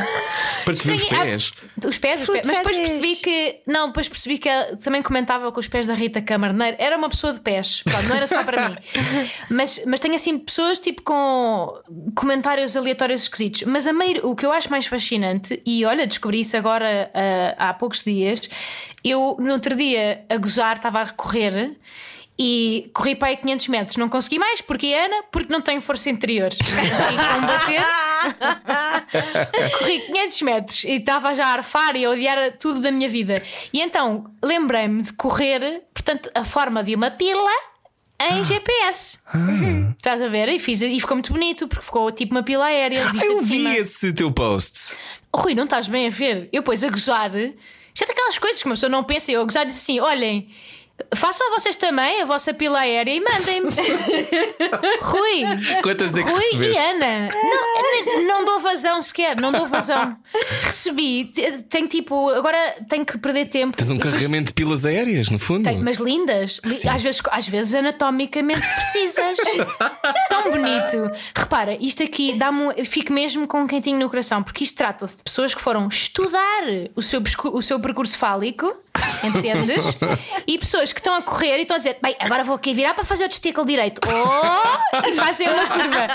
Para 0.64 0.74
te 0.74 0.86
ver 0.86 0.94
os 0.94 1.04
pés. 1.04 1.52
Ah, 1.58 1.88
Os 1.88 1.98
pés, 1.98 2.20
os 2.22 2.26
pés. 2.26 2.46
Mas 2.46 2.56
depois 2.58 2.76
percebi 2.76 3.16
que. 3.16 3.60
Não, 3.66 3.88
depois 3.88 4.08
percebi 4.08 4.38
que 4.38 4.48
ela 4.48 4.76
também 4.76 5.02
comentava 5.02 5.50
com 5.52 5.60
os 5.60 5.68
pés 5.68 5.86
da 5.86 5.94
Rita 5.94 6.20
Camarneiro. 6.22 6.76
Era 6.78 6.96
uma 6.96 7.08
pessoa 7.08 7.32
de 7.32 7.40
pés. 7.40 7.82
Pronto, 7.82 8.08
não 8.08 8.16
era 8.16 8.26
só 8.26 8.42
para 8.44 8.68
mim. 8.70 8.76
Mas, 9.50 9.82
mas 9.86 10.00
tenho 10.00 10.14
assim 10.14 10.38
pessoas 10.38 10.78
tipo 10.78 11.02
com 11.02 11.74
comentários 12.14 12.76
aleatórios 12.76 13.22
esquisitos. 13.22 13.62
Mas 13.62 13.86
a 13.86 13.92
meio, 13.92 14.26
o 14.26 14.34
que 14.34 14.44
eu 14.44 14.52
acho 14.52 14.70
mais 14.70 14.86
fascinante, 14.86 15.60
e 15.64 15.84
olha, 15.84 16.06
descobri 16.06 16.40
isso 16.40 16.56
agora 16.56 17.10
ah, 17.14 17.70
há 17.70 17.74
poucos 17.74 18.02
dias. 18.02 18.48
Eu, 19.08 19.36
no 19.38 19.52
outro 19.52 19.76
dia, 19.76 20.24
a 20.28 20.36
gozar, 20.36 20.76
estava 20.76 21.02
a 21.02 21.08
correr. 21.10 21.76
E 22.40 22.88
corri 22.94 23.16
para 23.16 23.28
aí 23.28 23.36
500 23.36 23.68
metros, 23.68 23.96
não 23.96 24.08
consegui 24.08 24.38
mais. 24.38 24.60
Porque 24.60 24.94
Ana? 24.94 25.24
Porque 25.32 25.52
não 25.52 25.60
tenho 25.60 25.80
força 25.80 26.08
interior. 26.08 26.50
Combater. 27.34 27.84
Corri 29.78 30.00
500 30.00 30.42
metros 30.42 30.84
e 30.84 30.92
estava 30.92 31.34
já 31.34 31.46
a 31.46 31.52
arfar 31.54 31.96
e 31.96 32.04
a 32.04 32.10
odiar 32.10 32.52
tudo 32.58 32.80
da 32.80 32.92
minha 32.92 33.08
vida. 33.08 33.42
E 33.72 33.80
então 33.80 34.30
lembrei-me 34.40 35.02
de 35.02 35.12
correr, 35.14 35.82
portanto, 35.92 36.30
a 36.32 36.44
forma 36.44 36.84
de 36.84 36.94
uma 36.94 37.10
pila 37.10 37.50
em 38.20 38.44
GPS. 38.44 39.20
Estás 39.96 40.22
a 40.22 40.28
ver? 40.28 40.48
E, 40.48 40.58
fiz, 40.58 40.80
e 40.80 41.00
ficou 41.00 41.16
muito 41.16 41.32
bonito, 41.32 41.66
porque 41.66 41.84
ficou 41.84 42.10
tipo 42.12 42.34
uma 42.34 42.42
pila 42.42 42.66
aérea, 42.66 43.10
vista 43.10 43.26
Eu 43.26 43.40
vi 43.40 43.66
esse 43.76 44.12
teu 44.12 44.30
post. 44.30 44.96
Rui, 45.34 45.54
não 45.54 45.64
estás 45.64 45.88
bem 45.88 46.06
a 46.06 46.10
ver? 46.10 46.48
Eu, 46.52 46.62
pois, 46.62 46.82
a 46.82 46.88
gozar. 46.88 47.32
Isto 47.98 48.04
é 48.04 48.06
daquelas 48.06 48.38
coisas 48.38 48.62
que 48.62 48.68
uma 48.68 48.76
pessoa 48.76 48.88
não 48.88 49.02
pensa. 49.02 49.32
Eu 49.32 49.44
gozar 49.44 49.66
disse 49.66 49.80
assim: 49.80 49.98
olhem. 49.98 50.48
Façam 51.14 51.50
vocês 51.50 51.76
também 51.76 52.22
a 52.22 52.24
vossa 52.24 52.52
pila 52.52 52.80
aérea 52.80 53.12
e 53.14 53.20
mandem-me. 53.20 53.70
Rui, 55.00 55.44
Quantas 55.82 56.14
é 56.16 56.22
que 56.22 56.28
Rui 56.30 56.42
e 56.52 56.56
recebeste? 56.56 56.78
Ana, 56.80 57.28
não, 57.32 58.24
não 58.26 58.44
dou 58.44 58.60
vazão 58.60 59.00
sequer, 59.00 59.40
não 59.40 59.52
dou 59.52 59.66
vazão. 59.66 60.16
Recebi, 60.62 61.26
te- 61.26 61.62
tenho 61.64 61.88
tipo, 61.88 62.28
agora 62.30 62.76
tenho 62.88 63.04
que 63.06 63.16
perder 63.18 63.46
tempo. 63.46 63.76
Tens 63.76 63.90
um 63.90 63.94
E 63.94 63.96
depois- 63.98 64.14
carregamento 64.14 64.46
de 64.48 64.52
pilas 64.54 64.84
aéreas, 64.84 65.30
no 65.30 65.38
fundo. 65.38 65.64
tenho- 65.64 65.82
mas 65.84 65.98
lindas, 65.98 66.60
li- 66.64 66.88
às 66.88 67.02
vezes, 67.02 67.20
às 67.30 67.48
vezes 67.48 67.74
anatomicamente 67.74 68.60
precisas. 68.60 69.38
Tão 70.28 70.44
bonito. 70.50 71.10
Repara, 71.34 71.76
isto 71.80 72.02
aqui 72.02 72.34
dá-me. 72.36 72.84
Fico 72.84 73.12
mesmo 73.12 73.46
com 73.46 73.62
um 73.62 73.66
quentinho 73.66 73.98
no 73.98 74.10
coração, 74.10 74.42
porque 74.42 74.64
isto 74.64 74.76
trata-se 74.76 75.16
de 75.16 75.22
pessoas 75.22 75.54
que 75.54 75.60
foram 75.62 75.88
estudar 75.88 76.62
o 76.94 77.02
seu, 77.02 77.22
o 77.52 77.62
seu 77.62 77.80
percurso 77.80 78.16
fálico, 78.18 78.76
entendes? 79.24 79.96
E 80.46 80.56
pessoas 80.58 80.87
que 80.92 81.00
estão 81.00 81.14
a 81.14 81.22
correr 81.22 81.58
e 81.58 81.62
estão 81.62 81.74
a 81.76 81.78
dizer: 81.78 81.96
bem, 82.02 82.16
agora 82.18 82.44
vou 82.44 82.54
aqui 82.56 82.72
virar 82.74 82.94
para 82.94 83.04
fazer 83.04 83.24
o 83.24 83.28
testículo 83.28 83.66
direito. 83.66 84.00
Oh! 84.06 85.08
E 85.08 85.12
fazem 85.14 85.48
uma 85.48 85.66
curva. 85.66 86.06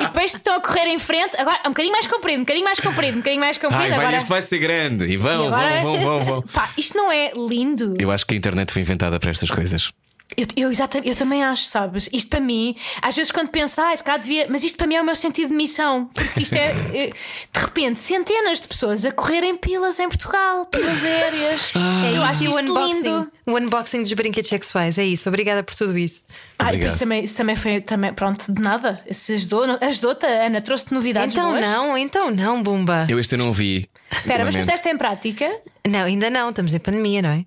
E 0.00 0.04
depois 0.06 0.34
estão 0.34 0.54
a 0.56 0.60
correr 0.60 0.86
em 0.86 0.98
frente, 0.98 1.36
agora 1.36 1.60
um 1.66 1.70
bocadinho 1.70 1.92
mais 1.92 2.06
comprido, 2.06 2.38
um 2.38 2.42
bocadinho 2.44 2.64
mais 2.64 2.80
comprido, 2.80 3.14
um 3.14 3.20
bocadinho 3.20 3.40
mais 3.40 3.58
comprido. 3.58 3.82
Ai, 3.82 3.90
vai, 3.90 3.98
agora... 4.00 4.16
este 4.18 4.28
vai 4.28 4.42
ser 4.42 4.58
grande. 4.58 5.06
E 5.06 5.16
vão, 5.16 5.44
E 5.44 5.46
agora- 5.48 5.80
vão, 5.82 5.94
vão, 5.94 6.00
vão, 6.00 6.20
vão. 6.20 6.42
Pá, 6.52 6.68
isto 6.76 6.96
não 6.96 7.10
é 7.10 7.32
lindo? 7.34 7.94
Eu 7.98 8.10
acho 8.10 8.26
que 8.26 8.34
a 8.34 8.36
internet 8.36 8.72
foi 8.72 8.82
inventada 8.82 9.18
para 9.18 9.30
estas 9.30 9.50
coisas. 9.50 9.90
Eu, 10.36 10.46
eu, 10.56 10.72
exata- 10.72 11.00
eu 11.04 11.14
também 11.14 11.42
acho, 11.42 11.64
sabes? 11.66 12.08
Isto 12.12 12.28
para 12.30 12.40
mim, 12.40 12.74
às 13.00 13.14
vezes 13.14 13.30
quando 13.30 13.48
penso, 13.48 13.80
ah, 13.80 13.92
esse 13.92 14.02
cara 14.04 14.18
devia. 14.18 14.46
Mas 14.48 14.62
isto 14.64 14.76
para 14.76 14.86
mim 14.86 14.94
é 14.96 15.02
o 15.02 15.04
meu 15.04 15.14
sentido 15.16 15.48
de 15.48 15.54
missão. 15.54 16.08
Porque 16.14 16.40
isto 16.42 16.54
é, 16.54 16.72
de 17.52 17.60
repente, 17.60 17.98
centenas 17.98 18.60
de 18.60 18.68
pessoas 18.68 19.04
a 19.04 19.12
correrem 19.12 19.56
pilas 19.56 19.98
em 19.98 20.08
Portugal, 20.08 20.66
pilas 20.66 21.04
aéreas. 21.04 21.72
É 21.76 22.16
eu 22.16 22.22
acho 22.22 22.44
o 22.44 22.48
isto 22.48 22.60
unboxing. 22.60 22.92
lindo. 23.02 23.32
O 23.46 23.56
unboxing 23.58 24.02
dos 24.02 24.12
brinquedos 24.12 24.48
sexuais, 24.48 24.98
é 24.98 25.04
isso. 25.04 25.28
Obrigada 25.28 25.62
por 25.62 25.74
tudo 25.74 25.96
isso. 25.98 26.22
Ah, 26.58 26.72
e 26.72 26.86
isso 26.86 26.98
também, 26.98 27.24
isso 27.24 27.36
também 27.36 27.56
foi. 27.56 27.80
Também, 27.80 28.12
pronto, 28.14 28.52
de 28.52 28.60
nada. 28.62 29.00
Isso 29.08 29.32
ajudou. 29.32 29.64
Ajudou-te, 29.80 30.24
Ana, 30.26 30.60
trouxe-te 30.60 30.94
novidades 30.94 31.34
Então 31.34 31.50
boas. 31.50 31.66
não, 31.66 31.98
então 31.98 32.30
não, 32.30 32.62
Bumba. 32.62 33.06
Eu 33.10 33.18
este 33.18 33.34
eu 33.34 33.38
não 33.38 33.52
vi. 33.52 33.88
Espera, 34.10 34.44
mas 34.44 34.54
puseste 34.56 34.88
em 34.88 34.96
prática? 34.96 35.50
Não, 35.88 36.04
ainda 36.04 36.30
não, 36.30 36.50
estamos 36.50 36.72
em 36.74 36.78
pandemia, 36.78 37.20
não 37.22 37.30
é? 37.30 37.44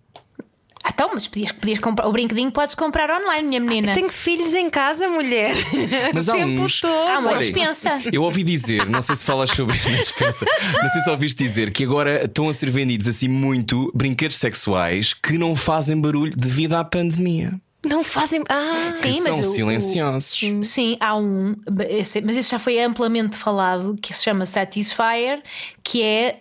Ah, 0.88 0.92
então, 0.94 1.10
mas 1.16 1.28
podias, 1.28 1.52
podias 1.52 1.80
comprar. 1.80 2.08
O 2.08 2.12
brinquedinho 2.12 2.52
podes 2.52 2.76
comprar 2.76 3.10
online, 3.10 3.48
minha 3.48 3.60
menina. 3.60 3.92
Tenho 3.92 4.08
filhos 4.12 4.54
em 4.54 4.70
casa, 4.70 5.08
mulher. 5.10 5.56
Mas 6.14 6.28
o 6.28 6.32
há 6.32 6.36
tempo 6.36 6.62
uns- 6.62 6.80
todo. 6.80 6.92
Há 6.94 7.18
uma 7.18 7.32
Olha, 7.32 7.40
dispensa. 7.40 8.00
Eu 8.14 8.22
ouvi 8.22 8.44
dizer, 8.44 8.86
não 8.86 9.02
sei 9.02 9.16
se 9.16 9.26
falas 9.26 9.50
sobre 9.50 9.76
na 9.76 9.98
dispensa, 9.98 10.46
não 10.84 10.90
sei 10.90 11.02
se 11.02 11.10
ouviste 11.10 11.44
dizer 11.44 11.72
que 11.72 11.84
agora 11.84 12.26
estão 12.26 12.48
a 12.50 12.54
ser 12.54 12.70
vendidos 12.70 13.08
assim 13.08 13.28
muito 13.28 13.92
brinquedos 13.96 14.38
sexuais 14.38 15.12
que 15.16 15.40
não 15.40 15.56
fazem 15.56 16.00
barulho 16.00 16.32
devido 16.38 16.76
à 16.76 16.84
pandemia. 16.84 17.54
Não 17.84 18.04
fazem. 18.04 18.44
Ah, 18.48 18.92
Que 18.94 18.98
Sim, 19.12 19.22
mas 19.22 19.36
são 19.38 19.46
o- 19.46 19.52
o- 19.52 19.54
silenciosos. 19.56 20.40
Sim, 20.64 20.98
há 21.00 21.16
um, 21.16 21.56
esse- 21.90 22.22
mas 22.22 22.38
esse 22.38 22.52
já 22.52 22.60
foi 22.60 22.80
amplamente 22.80 23.36
falado, 23.38 23.98
que 24.00 24.14
se 24.14 24.24
chama 24.24 24.46
Satisfyer, 24.46 25.42
que 25.84 26.02
é 26.04 26.40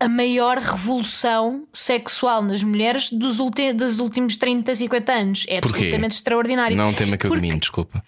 a, 0.00 0.08
maior 0.08 0.58
revolução 0.58 1.64
sexual 1.72 2.42
nas 2.42 2.62
mulheres 2.62 3.10
dos, 3.10 3.38
dos 3.38 3.98
últimos 3.98 4.36
30, 4.36 4.74
50 4.74 5.12
anos. 5.12 5.46
É 5.48 5.60
Porquê? 5.60 5.76
absolutamente 5.78 6.14
extraordinário. 6.16 6.76
Não 6.76 6.84
é 6.84 6.88
um 6.88 6.92
tema 6.94 7.16
que 7.16 7.26
eu 7.26 7.30
Porque- 7.30 7.40
domino, 7.40 7.60
desculpa. 7.60 8.02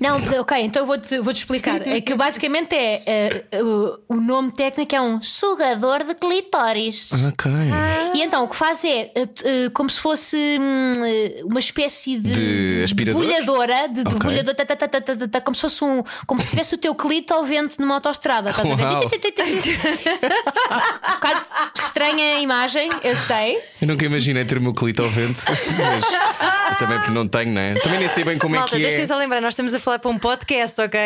Não, 0.00 0.16
ok, 0.40 0.58
então 0.60 0.82
eu 0.82 0.86
vou-te 0.86 1.18
vou 1.18 1.32
-te 1.32 1.36
explicar. 1.38 1.86
É 1.86 2.00
que 2.00 2.14
basicamente 2.14 2.74
é 2.74 3.02
eh, 3.52 3.62
o- 3.62 3.98
o 4.08 4.20
nome 4.20 4.52
técnico 4.52 4.94
é 4.94 5.00
um 5.00 5.20
sugador 5.22 6.04
de 6.04 6.14
clitóris. 6.14 7.12
Ok. 7.28 7.50
E 8.14 8.22
então 8.22 8.44
o 8.44 8.48
que 8.48 8.56
faz 8.56 8.84
é 8.84 9.10
eh, 9.14 9.68
como 9.72 9.88
se 9.90 10.00
fosse 10.00 10.36
hum, 10.60 10.92
uma 11.44 11.60
espécie 11.60 12.18
de, 12.18 12.30
De 12.78 12.82
aspirador? 12.84 13.22
debulhadora, 13.22 13.88
de 13.88 14.00
Ok. 14.00 14.12
debulhador, 14.12 14.54
tá, 15.30 15.40
como 15.40 15.54
se 15.54 15.60
fosse 15.60 15.84
um, 15.84 16.02
como 16.26 16.40
se 16.40 16.48
tivesse 16.48 16.74
o 16.74 16.78
teu 16.78 16.94
clito 16.94 17.32
ao 17.34 17.44
vento 17.44 17.76
numa 17.80 17.94
autoestrada, 17.96 18.50
estás 18.50 18.70
a 18.70 18.74
ver? 18.74 18.86
Um 18.86 19.00
bocado 21.14 21.40
estranha 21.76 22.36
a 22.36 22.40
imagem, 22.40 22.90
eu 23.02 23.16
sei. 23.16 23.58
Eu 23.80 23.88
nunca 23.88 24.04
imaginei 24.04 24.44
ter 24.44 24.58
o 24.58 24.60
meu 24.60 24.72
clito 24.72 25.02
ao 25.02 25.08
vento, 25.08 25.42
mas 25.46 26.78
também 26.78 26.98
porque 26.98 27.10
não 27.12 27.26
tenho, 27.28 27.52
não 27.52 27.60
é? 27.60 27.74
Também 27.74 27.98
nem 28.00 28.08
sei 28.08 28.24
bem 28.24 28.38
como 28.38 28.54
Malta, 28.56 28.76
é 28.76 28.78
que 28.78 28.84
é. 28.84 28.88
deixem 28.88 29.06
só 29.06 29.16
lembrar, 29.16 29.40
nós 29.40 29.54
estamos 29.60 29.74
a 29.74 29.78
falar 29.78 29.98
para 29.98 30.10
um 30.10 30.16
podcast, 30.18 30.80
ok? 30.80 30.98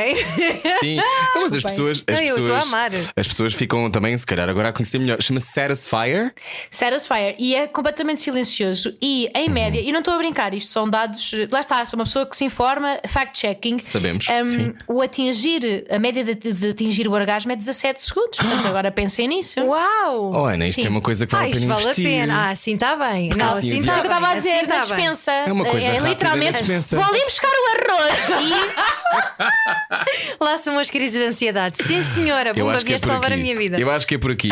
Sim, 0.79 0.97
Não, 0.97 1.43
mas 1.43 1.53
as 1.55 1.63
pessoas, 1.63 2.05
as 2.07 2.15
Não, 2.17 2.23
eu 2.25 2.37
estou 2.39 2.55
a 2.55 2.59
pessoas, 2.61 2.67
amar. 2.69 2.91
as 3.17 3.27
pessoas 3.29 3.53
ficam 3.55 3.91
também, 3.91 4.17
se 4.17 4.25
calhar, 4.25 4.49
agora 4.49 4.69
a 4.69 4.73
conhecer 4.73 4.99
melhor. 5.01 5.21
Chama-se 5.21 5.51
Satisfyer. 5.53 6.33
Satisfyer 6.71 7.35
e 7.39 7.55
é 7.57 7.67
completamente 7.67 8.21
silencioso 8.21 8.97
e 9.03 9.29
em 9.35 9.49
média, 9.49 9.81
e 9.81 9.91
não 9.91 9.99
estou 9.99 10.15
a 10.15 10.19
brincar, 10.19 10.55
isto 10.55 10.71
são 10.71 10.89
dados, 10.89 11.33
lá 11.51 11.59
está, 11.61 11.85
sou 11.87 11.99
uma 11.99 12.05
pessoa 12.05 12.27
que 12.27 12.37
se 12.37 12.45
informa, 12.45 12.99
fact-checking. 13.09 13.79
Sabemos, 13.81 14.27
Um, 14.29 14.75
o 14.95 15.03
atingir, 15.03 15.85
a 15.91 15.99
média 15.99 16.23
de, 16.25 16.35
de 16.35 16.69
atingir 16.71 17.09
o 17.09 17.13
orgasmo 17.13 17.51
é 17.51 17.57
17 17.57 18.03
segundos, 18.03 18.39
portanto 18.39 18.67
agora 18.69 18.93
pensem 18.93 19.27
nisso. 19.27 19.61
Uau! 19.63 20.33
Oh, 20.33 20.45
Ana, 20.47 20.65
isto 20.67 20.81
Sim. 20.81 20.87
é 20.87 20.91
uma 20.91 21.01
coisa 21.01 21.27
que 21.27 21.35
Ah, 21.35 21.39
vale 21.41 21.49
a 21.49 21.51
isto 21.57 21.61
pena 21.63 21.75
vale 21.75 21.87
a 21.87 21.91
investir. 21.91 22.05
pena. 22.05 22.51
Ah, 22.51 22.57
sim, 22.57 22.75
está 22.75 22.95
bem. 22.97 23.29
Não, 23.31 23.49
assim, 23.57 23.71
assim 23.71 23.77
é 23.77 23.81
está 23.81 23.93
o 23.93 23.95
que 23.95 24.01
eu 24.01 24.05
estava 24.13 24.27
a 24.27 24.29
bem, 24.31 24.37
dizer 24.37 24.51
assim 24.71 24.81
dispensa. 24.81 25.33
É 25.33 25.53
uma 25.53 25.65
coisa 25.65 25.87
é, 25.87 25.91
rápida 25.91 26.09
literalmente, 26.09 26.63
vou 26.63 27.05
ali 27.05 27.25
buscar 27.25 27.49
o 27.49 27.93
arroz 27.93 28.44
e 28.45 30.35
Lá 30.45 30.59
são 30.59 30.79
as 30.79 30.91
crises 30.91 31.19
de 31.19 31.27
ansiedade. 31.27 31.83
Sim, 31.83 32.03
senhora, 32.15 32.51
Eu 32.51 32.55
Bumba, 32.67 32.79
é 32.81 32.85
vieste 32.85 33.07
por 33.07 33.13
salvar 33.13 33.33
aqui. 33.33 33.41
a 33.41 33.43
minha 33.43 33.57
vida. 33.57 33.79
Eu 33.81 33.91
acho 33.91 34.07
que 34.07 34.15
é 34.15 34.19
por 34.19 34.31
aqui. 34.31 34.49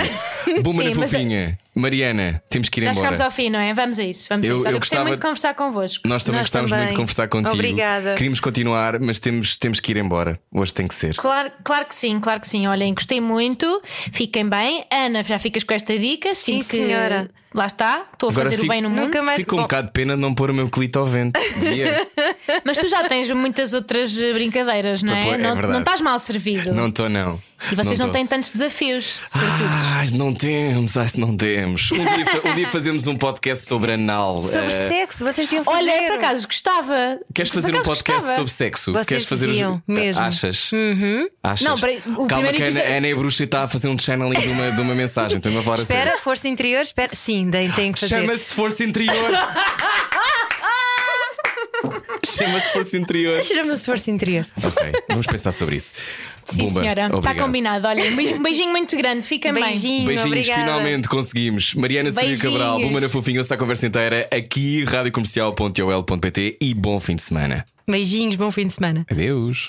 Bumba 0.63 0.83
Sim, 0.83 0.89
na 0.91 0.95
mas 0.97 1.13
é- 1.13 1.19
fofinha. 1.19 1.59
Mariana, 1.75 2.43
temos 2.51 2.69
que 2.69 2.81
ir 2.81 2.85
já 2.85 2.91
embora. 2.91 3.03
chegámos 3.07 3.21
ao 3.21 3.31
fim, 3.31 3.49
não 3.51 3.59
é? 3.59 3.73
Vamos 3.73 3.99
a 3.99 4.05
isso. 4.05 4.27
Vamos 4.29 4.47
Eu- 4.47 4.57
a 4.57 4.59
isso. 4.59 4.67
Olha, 4.69 4.75
eu 4.75 4.79
gostei 4.79 4.99
gostava 4.99 5.05
muito 5.09 5.21
de 5.21 5.27
conversar 5.27 5.55
convosco. 5.55 6.09
Nós 6.09 6.25
também 6.25 6.39
Nós 6.41 6.47
gostávamos 6.49 6.71
também. 6.71 6.85
muito 6.85 6.95
de 6.95 7.01
conversar 7.01 7.29
contigo. 7.29 7.55
Obrigada. 7.55 8.15
Queríamos 8.15 8.41
continuar, 8.41 8.99
mas 9.01 9.19
temos, 9.21 9.57
temos 9.57 9.81
que 9.81 9.91
ir 9.93 9.97
embora. 9.97 10.39
Hoje 10.53 10.75
tem 10.75 10.87
que 10.87 10.95
ser. 10.95 11.15
Claro, 11.17 11.51
claro 11.65 11.87
que 11.87 11.95
sim, 11.95 12.21
claro 12.21 12.41
que 12.41 12.49
sim. 12.49 12.67
Olhem, 12.67 12.93
gostei 12.95 13.21
muito. 13.21 13.81
Fiquem 13.85 14.49
bem. 14.49 14.85
Ana, 14.93 15.23
já 15.23 15.39
ficas 15.39 15.63
com 15.65 15.73
esta 15.75 15.99
dica. 15.99 16.35
Sim, 16.35 16.61
Sinto 16.61 16.71
que 16.71 16.77
senhora. 16.79 17.31
Lá 17.55 17.67
está, 17.67 18.07
estou 18.13 18.29
a 18.29 18.33
Agora 18.33 18.45
fazer 18.47 18.57
fico- 18.57 18.67
o 18.67 18.71
bem 18.71 18.81
no 18.83 18.89
mundo. 18.91 19.03
Nunca 19.03 19.23
mais. 19.23 19.37
Fico 19.37 19.57
um 19.57 19.63
bocado 19.63 19.89
de 19.89 19.93
pena 19.93 20.15
de 20.15 20.21
não 20.21 20.33
pôr 20.35 20.51
o 20.51 20.55
meu 20.55 20.69
clito 20.71 20.99
ao 20.99 21.07
vento. 21.07 21.39
Dizia. 21.55 22.07
Mas 22.65 22.79
tu 22.79 22.89
já 22.89 23.05
tens 23.09 23.31
muitas 23.31 23.73
outras 23.75 24.21
eh, 24.21 24.33
brincadeiras, 24.33 25.03
não 25.03 25.15
é? 25.15 25.29
É 25.31 25.39
não, 25.39 25.55
não 25.55 25.79
estás 25.81 26.01
mal 26.01 26.19
servido. 26.19 26.73
não 26.75 26.89
estou, 26.89 27.09
não. 27.09 27.41
E 27.71 27.77
vocês 27.77 27.97
não, 28.01 28.07
tô. 28.07 28.13
têm 28.15 28.27
tantos 28.27 28.51
desafios, 28.51 29.21
sortudos. 29.29 29.83
Ai, 29.95 30.09
não 30.15 30.35
temos, 30.35 30.97
ai, 30.97 31.07
se 31.07 31.21
não 31.21 31.37
temos. 31.37 31.93
Um 31.93 31.97
dia, 31.99 32.51
um 32.51 32.55
dia 32.57 32.69
fazemos 32.69 33.07
um 33.07 33.17
podcast 33.17 33.67
sobre 33.67 33.93
anal. 33.93 34.43
Sobre 34.43 34.73
Eh, 34.73 34.89
sexo, 34.89 35.25
vocês 35.25 35.47
deviam 35.47 35.63
fazer. 35.65 35.79
Olha, 35.79 36.03
por 36.09 36.17
acaso 36.17 36.45
gostava. 36.49 37.21
Queres 37.33 37.53
fazer 37.53 37.73
um 37.77 37.83
podcast 37.83 38.15
gostava. 38.21 38.35
sobre 38.37 38.53
sexo? 38.53 38.93
Vocês 38.93 39.07
Queres 39.07 39.25
fazer 39.27 39.49
os... 39.49 39.57
mesmo. 39.87 40.21
Achas? 40.21 40.71
Achas? 41.41 41.69
Não, 41.69 41.79
peraí, 41.79 41.99
o 41.99 42.27
Calma, 42.27 42.49
primeiro 42.49 42.57
que 42.57 42.63
a 42.63 42.67
Ana, 42.67 42.71
episódio- 42.79 42.93
a 42.93 42.97
Ana 42.97 43.07
é 43.07 43.15
bruxa 43.15 43.43
e 43.43 43.47
está 43.47 43.63
a 43.63 43.69
fazer 43.69 43.87
um 43.89 43.99
channeling 43.99 44.41
de 44.41 44.49
uma, 44.49 44.73
de 44.73 44.81
uma 44.81 44.95
mensagem. 44.97 45.37
Estou-me 45.37 45.59
a 45.59 45.63
falar 45.63 45.75
a 45.75 45.85
sério. 45.87 46.03
Espera, 46.03 46.19
força 46.21 46.49
interior, 46.49 46.81
espera. 46.83 47.15
Sim, 47.15 47.42
tem, 47.51 47.71
tem 47.73 47.93
que 47.93 48.01
fazer. 48.01 48.21
Chama-se 48.21 48.55
força 48.55 48.85
interior. 48.85 49.31
Chama-se 52.25 52.73
força 52.73 52.97
interior. 52.97 53.43
Chama-se 53.43 53.85
força 53.87 54.11
interior. 54.11 54.47
Ok, 54.65 54.93
vamos 55.09 55.27
pensar 55.27 55.53
sobre 55.53 55.77
isso. 55.77 55.93
Sim, 56.45 56.67
Bumba, 56.67 56.81
senhora, 56.81 57.11
está 57.15 57.35
combinado. 57.35 57.87
Olha, 57.89 58.05
um 58.05 58.17
beijinho, 58.17 58.39
um 58.39 58.43
beijinho 58.43 58.71
muito 58.71 58.97
grande, 58.97 59.23
fica 59.27 59.53
bem. 59.53 59.65
Beijinho, 59.65 60.07
Beijinhos, 60.07 60.27
obrigada. 60.27 60.61
finalmente 60.61 61.09
conseguimos. 61.09 61.75
Mariana 61.75 62.13
Silvia. 62.13 62.37
Cabral, 62.39 62.79
Buma 62.81 63.01
na 63.01 63.09
Fofinha, 63.09 63.41
ouça 63.41 63.55
a 63.55 63.57
conversa 63.57 63.87
inteira 63.87 64.29
aqui, 64.33 64.85
radiocomercial.ol.pt 64.85 66.59
e 66.61 66.75
bom 66.75 67.01
fim 67.01 67.17
de 67.17 67.23
semana. 67.23 67.67
Beijinhos, 67.89 68.37
bom 68.37 68.51
fim 68.51 68.67
de 68.67 68.75
semana. 68.75 69.05
Adeus. 69.11 69.69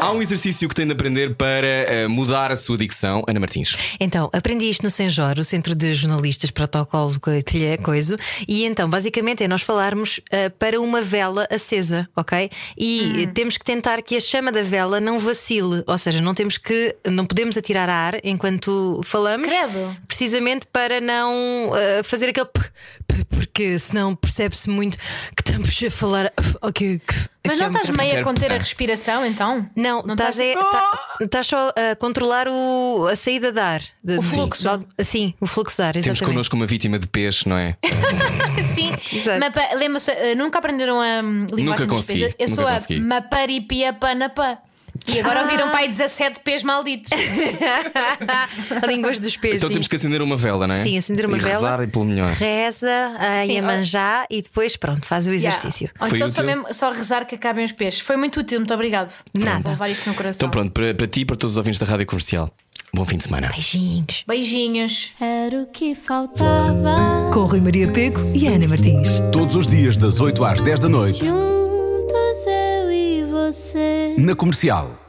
Há 0.00 0.12
um 0.12 0.22
exercício 0.22 0.66
que 0.66 0.74
tem 0.74 0.86
de 0.86 0.92
aprender 0.92 1.34
para 1.34 1.66
eh, 1.66 2.08
mudar 2.08 2.50
a 2.50 2.56
sua 2.56 2.78
dicção, 2.78 3.22
Ana 3.28 3.38
Martins. 3.38 3.76
Então, 4.00 4.30
aprendi 4.32 4.66
isto 4.66 4.82
no 4.82 4.88
Senjor, 4.88 5.38
o 5.38 5.44
Centro 5.44 5.74
de 5.74 5.92
Jornalistas 5.92 6.50
Protocolo 6.50 7.20
Coelho 7.20 7.44
Coiso, 7.82 8.16
e 8.48 8.64
então, 8.64 8.88
basicamente, 8.88 9.44
é 9.44 9.48
nós 9.48 9.60
falarmos 9.60 10.18
ah, 10.32 10.50
para 10.58 10.80
uma 10.80 11.02
vela 11.02 11.46
acesa, 11.50 12.08
ok? 12.16 12.50
E 12.78 13.24
eh, 13.24 13.26
temos 13.26 13.58
que 13.58 13.64
tentar 13.64 14.00
que 14.00 14.16
a 14.16 14.20
chama 14.20 14.50
da 14.50 14.62
vela 14.62 15.00
não 15.00 15.18
vacile, 15.18 15.84
ou 15.86 15.98
seja, 15.98 16.22
não 16.22 16.32
temos 16.32 16.56
que, 16.56 16.96
não 17.06 17.26
podemos 17.26 17.58
atirar 17.58 17.90
ar 17.90 18.18
enquanto 18.24 19.02
falamos, 19.04 19.48
Credo. 19.48 19.94
precisamente 20.08 20.66
para 20.72 20.98
não 20.98 21.72
ah, 21.74 22.02
fazer 22.02 22.30
aquele 22.30 22.46
p, 22.46 22.60
p, 23.06 23.19
porque 23.40 23.78
senão 23.78 24.14
percebe-se 24.14 24.68
muito 24.68 24.98
que 25.34 25.40
estamos 25.46 25.82
a 25.82 25.90
falar. 25.90 26.30
Ok, 26.62 27.00
Mas 27.46 27.58
é 27.58 27.62
não 27.62 27.70
estás 27.70 27.96
meio 27.96 28.20
a 28.20 28.22
conter 28.22 28.52
a 28.52 28.58
respiração, 28.58 29.24
então? 29.24 29.66
Não, 29.74 30.02
Não 30.02 30.12
estás, 30.14 30.38
estás- 30.38 30.38
é- 30.38 30.54
tá- 30.54 31.16
estás 31.22 31.46
só 31.46 31.68
a 31.70 31.96
controlar 31.96 32.46
o, 32.48 33.06
a 33.10 33.16
saída 33.16 33.50
de 33.50 33.58
ar. 33.58 33.80
De- 34.04 34.18
O 34.18 34.22
fluxo. 34.22 34.68
de- 34.98 35.04
sim, 35.04 35.32
o 35.40 35.46
fluxo 35.46 35.76
de 35.76 35.82
ar, 35.82 35.92
Temos 35.94 36.06
exatamente. 36.06 36.34
connosco 36.34 36.56
uma 36.56 36.66
vítima 36.66 36.98
de 36.98 37.06
peixe, 37.08 37.48
não 37.48 37.56
é? 37.56 37.76
Sim, 38.74 38.92
Exato. 39.12 39.40
Mapa- 39.40 39.74
lembra-se, 39.74 40.10
eh, 40.10 40.34
nunca 40.34 40.58
aprenderam 40.58 41.00
a 41.00 41.22
hum, 41.22 41.46
linguagem 41.52 41.64
Nunca 41.64 41.86
dos 41.86 41.94
consegui, 41.96 42.20
pés? 42.24 42.34
Eu 42.38 42.48
nunca 42.50 42.62
sou 42.62 42.70
consegui. 42.72 43.00
a 43.00 43.02
maparipia 43.04 43.92
panapá. 43.94 44.58
E 45.06 45.20
agora 45.20 45.42
ouviram 45.42 45.70
pai 45.70 45.88
17 45.88 46.40
pés 46.40 46.62
malditos. 46.62 47.10
a 48.82 48.86
língua 48.86 49.10
dos 49.12 49.36
peixes. 49.36 49.58
Então 49.58 49.68
sim. 49.68 49.74
temos 49.74 49.88
que 49.88 49.96
acender 49.96 50.22
uma 50.22 50.36
vela, 50.36 50.66
não 50.66 50.74
é? 50.74 50.82
Sim, 50.82 50.98
acender 50.98 51.26
uma 51.26 51.36
e 51.36 51.40
vela. 51.40 51.54
Rezar 51.54 51.82
e 51.82 51.86
pelo 51.86 52.04
melhor. 52.04 52.30
Reza 52.30 53.16
a 53.18 53.44
Sim, 53.44 53.52
Iemanjá 53.52 54.26
e 54.30 54.42
depois, 54.42 54.76
pronto, 54.76 55.06
faz 55.06 55.26
o 55.26 55.32
exercício. 55.32 55.84
Yeah. 55.84 56.04
Ou 56.04 56.08
Foi 56.08 56.18
então 56.18 56.28
só, 56.28 56.42
mesmo, 56.42 56.72
só 56.72 56.90
rezar 56.90 57.24
que 57.24 57.34
acabem 57.34 57.64
os 57.64 57.72
peixes. 57.72 58.00
Foi 58.00 58.16
muito 58.16 58.40
útil, 58.40 58.58
muito 58.58 58.74
obrigado. 58.74 59.12
Nada. 59.34 59.62
Vou 59.62 59.72
levar 59.72 59.88
isto 59.88 60.08
no 60.08 60.14
coração. 60.14 60.46
Então 60.46 60.50
pronto, 60.50 60.72
para, 60.72 60.94
para 60.94 61.06
ti 61.06 61.20
e 61.20 61.24
para 61.24 61.36
todos 61.36 61.54
os 61.54 61.58
ouvintes 61.58 61.80
da 61.80 61.86
Rádio 61.86 62.06
Comercial. 62.06 62.50
Bom 62.92 63.04
fim 63.04 63.16
de 63.16 63.24
semana. 63.24 63.48
Beijinhos. 63.48 64.24
Beijinhos. 64.26 65.12
Era 65.20 65.62
o 65.62 65.66
que 65.66 65.94
faltava. 65.94 67.30
Com 67.32 67.44
Rui 67.44 67.60
Maria 67.60 67.90
Pego 67.90 68.20
e 68.34 68.48
Ana 68.48 68.66
Martins. 68.66 69.20
Todos 69.32 69.54
os 69.54 69.66
dias, 69.66 69.96
das 69.96 70.20
8 70.20 70.44
às 70.44 70.60
10 70.60 70.80
da 70.80 70.88
noite, 70.88 71.24
Juntos 71.24 72.46
eu 72.46 72.90
e 72.90 73.24
você. 73.24 73.99
Na 74.24 74.34
comercial. 74.34 74.99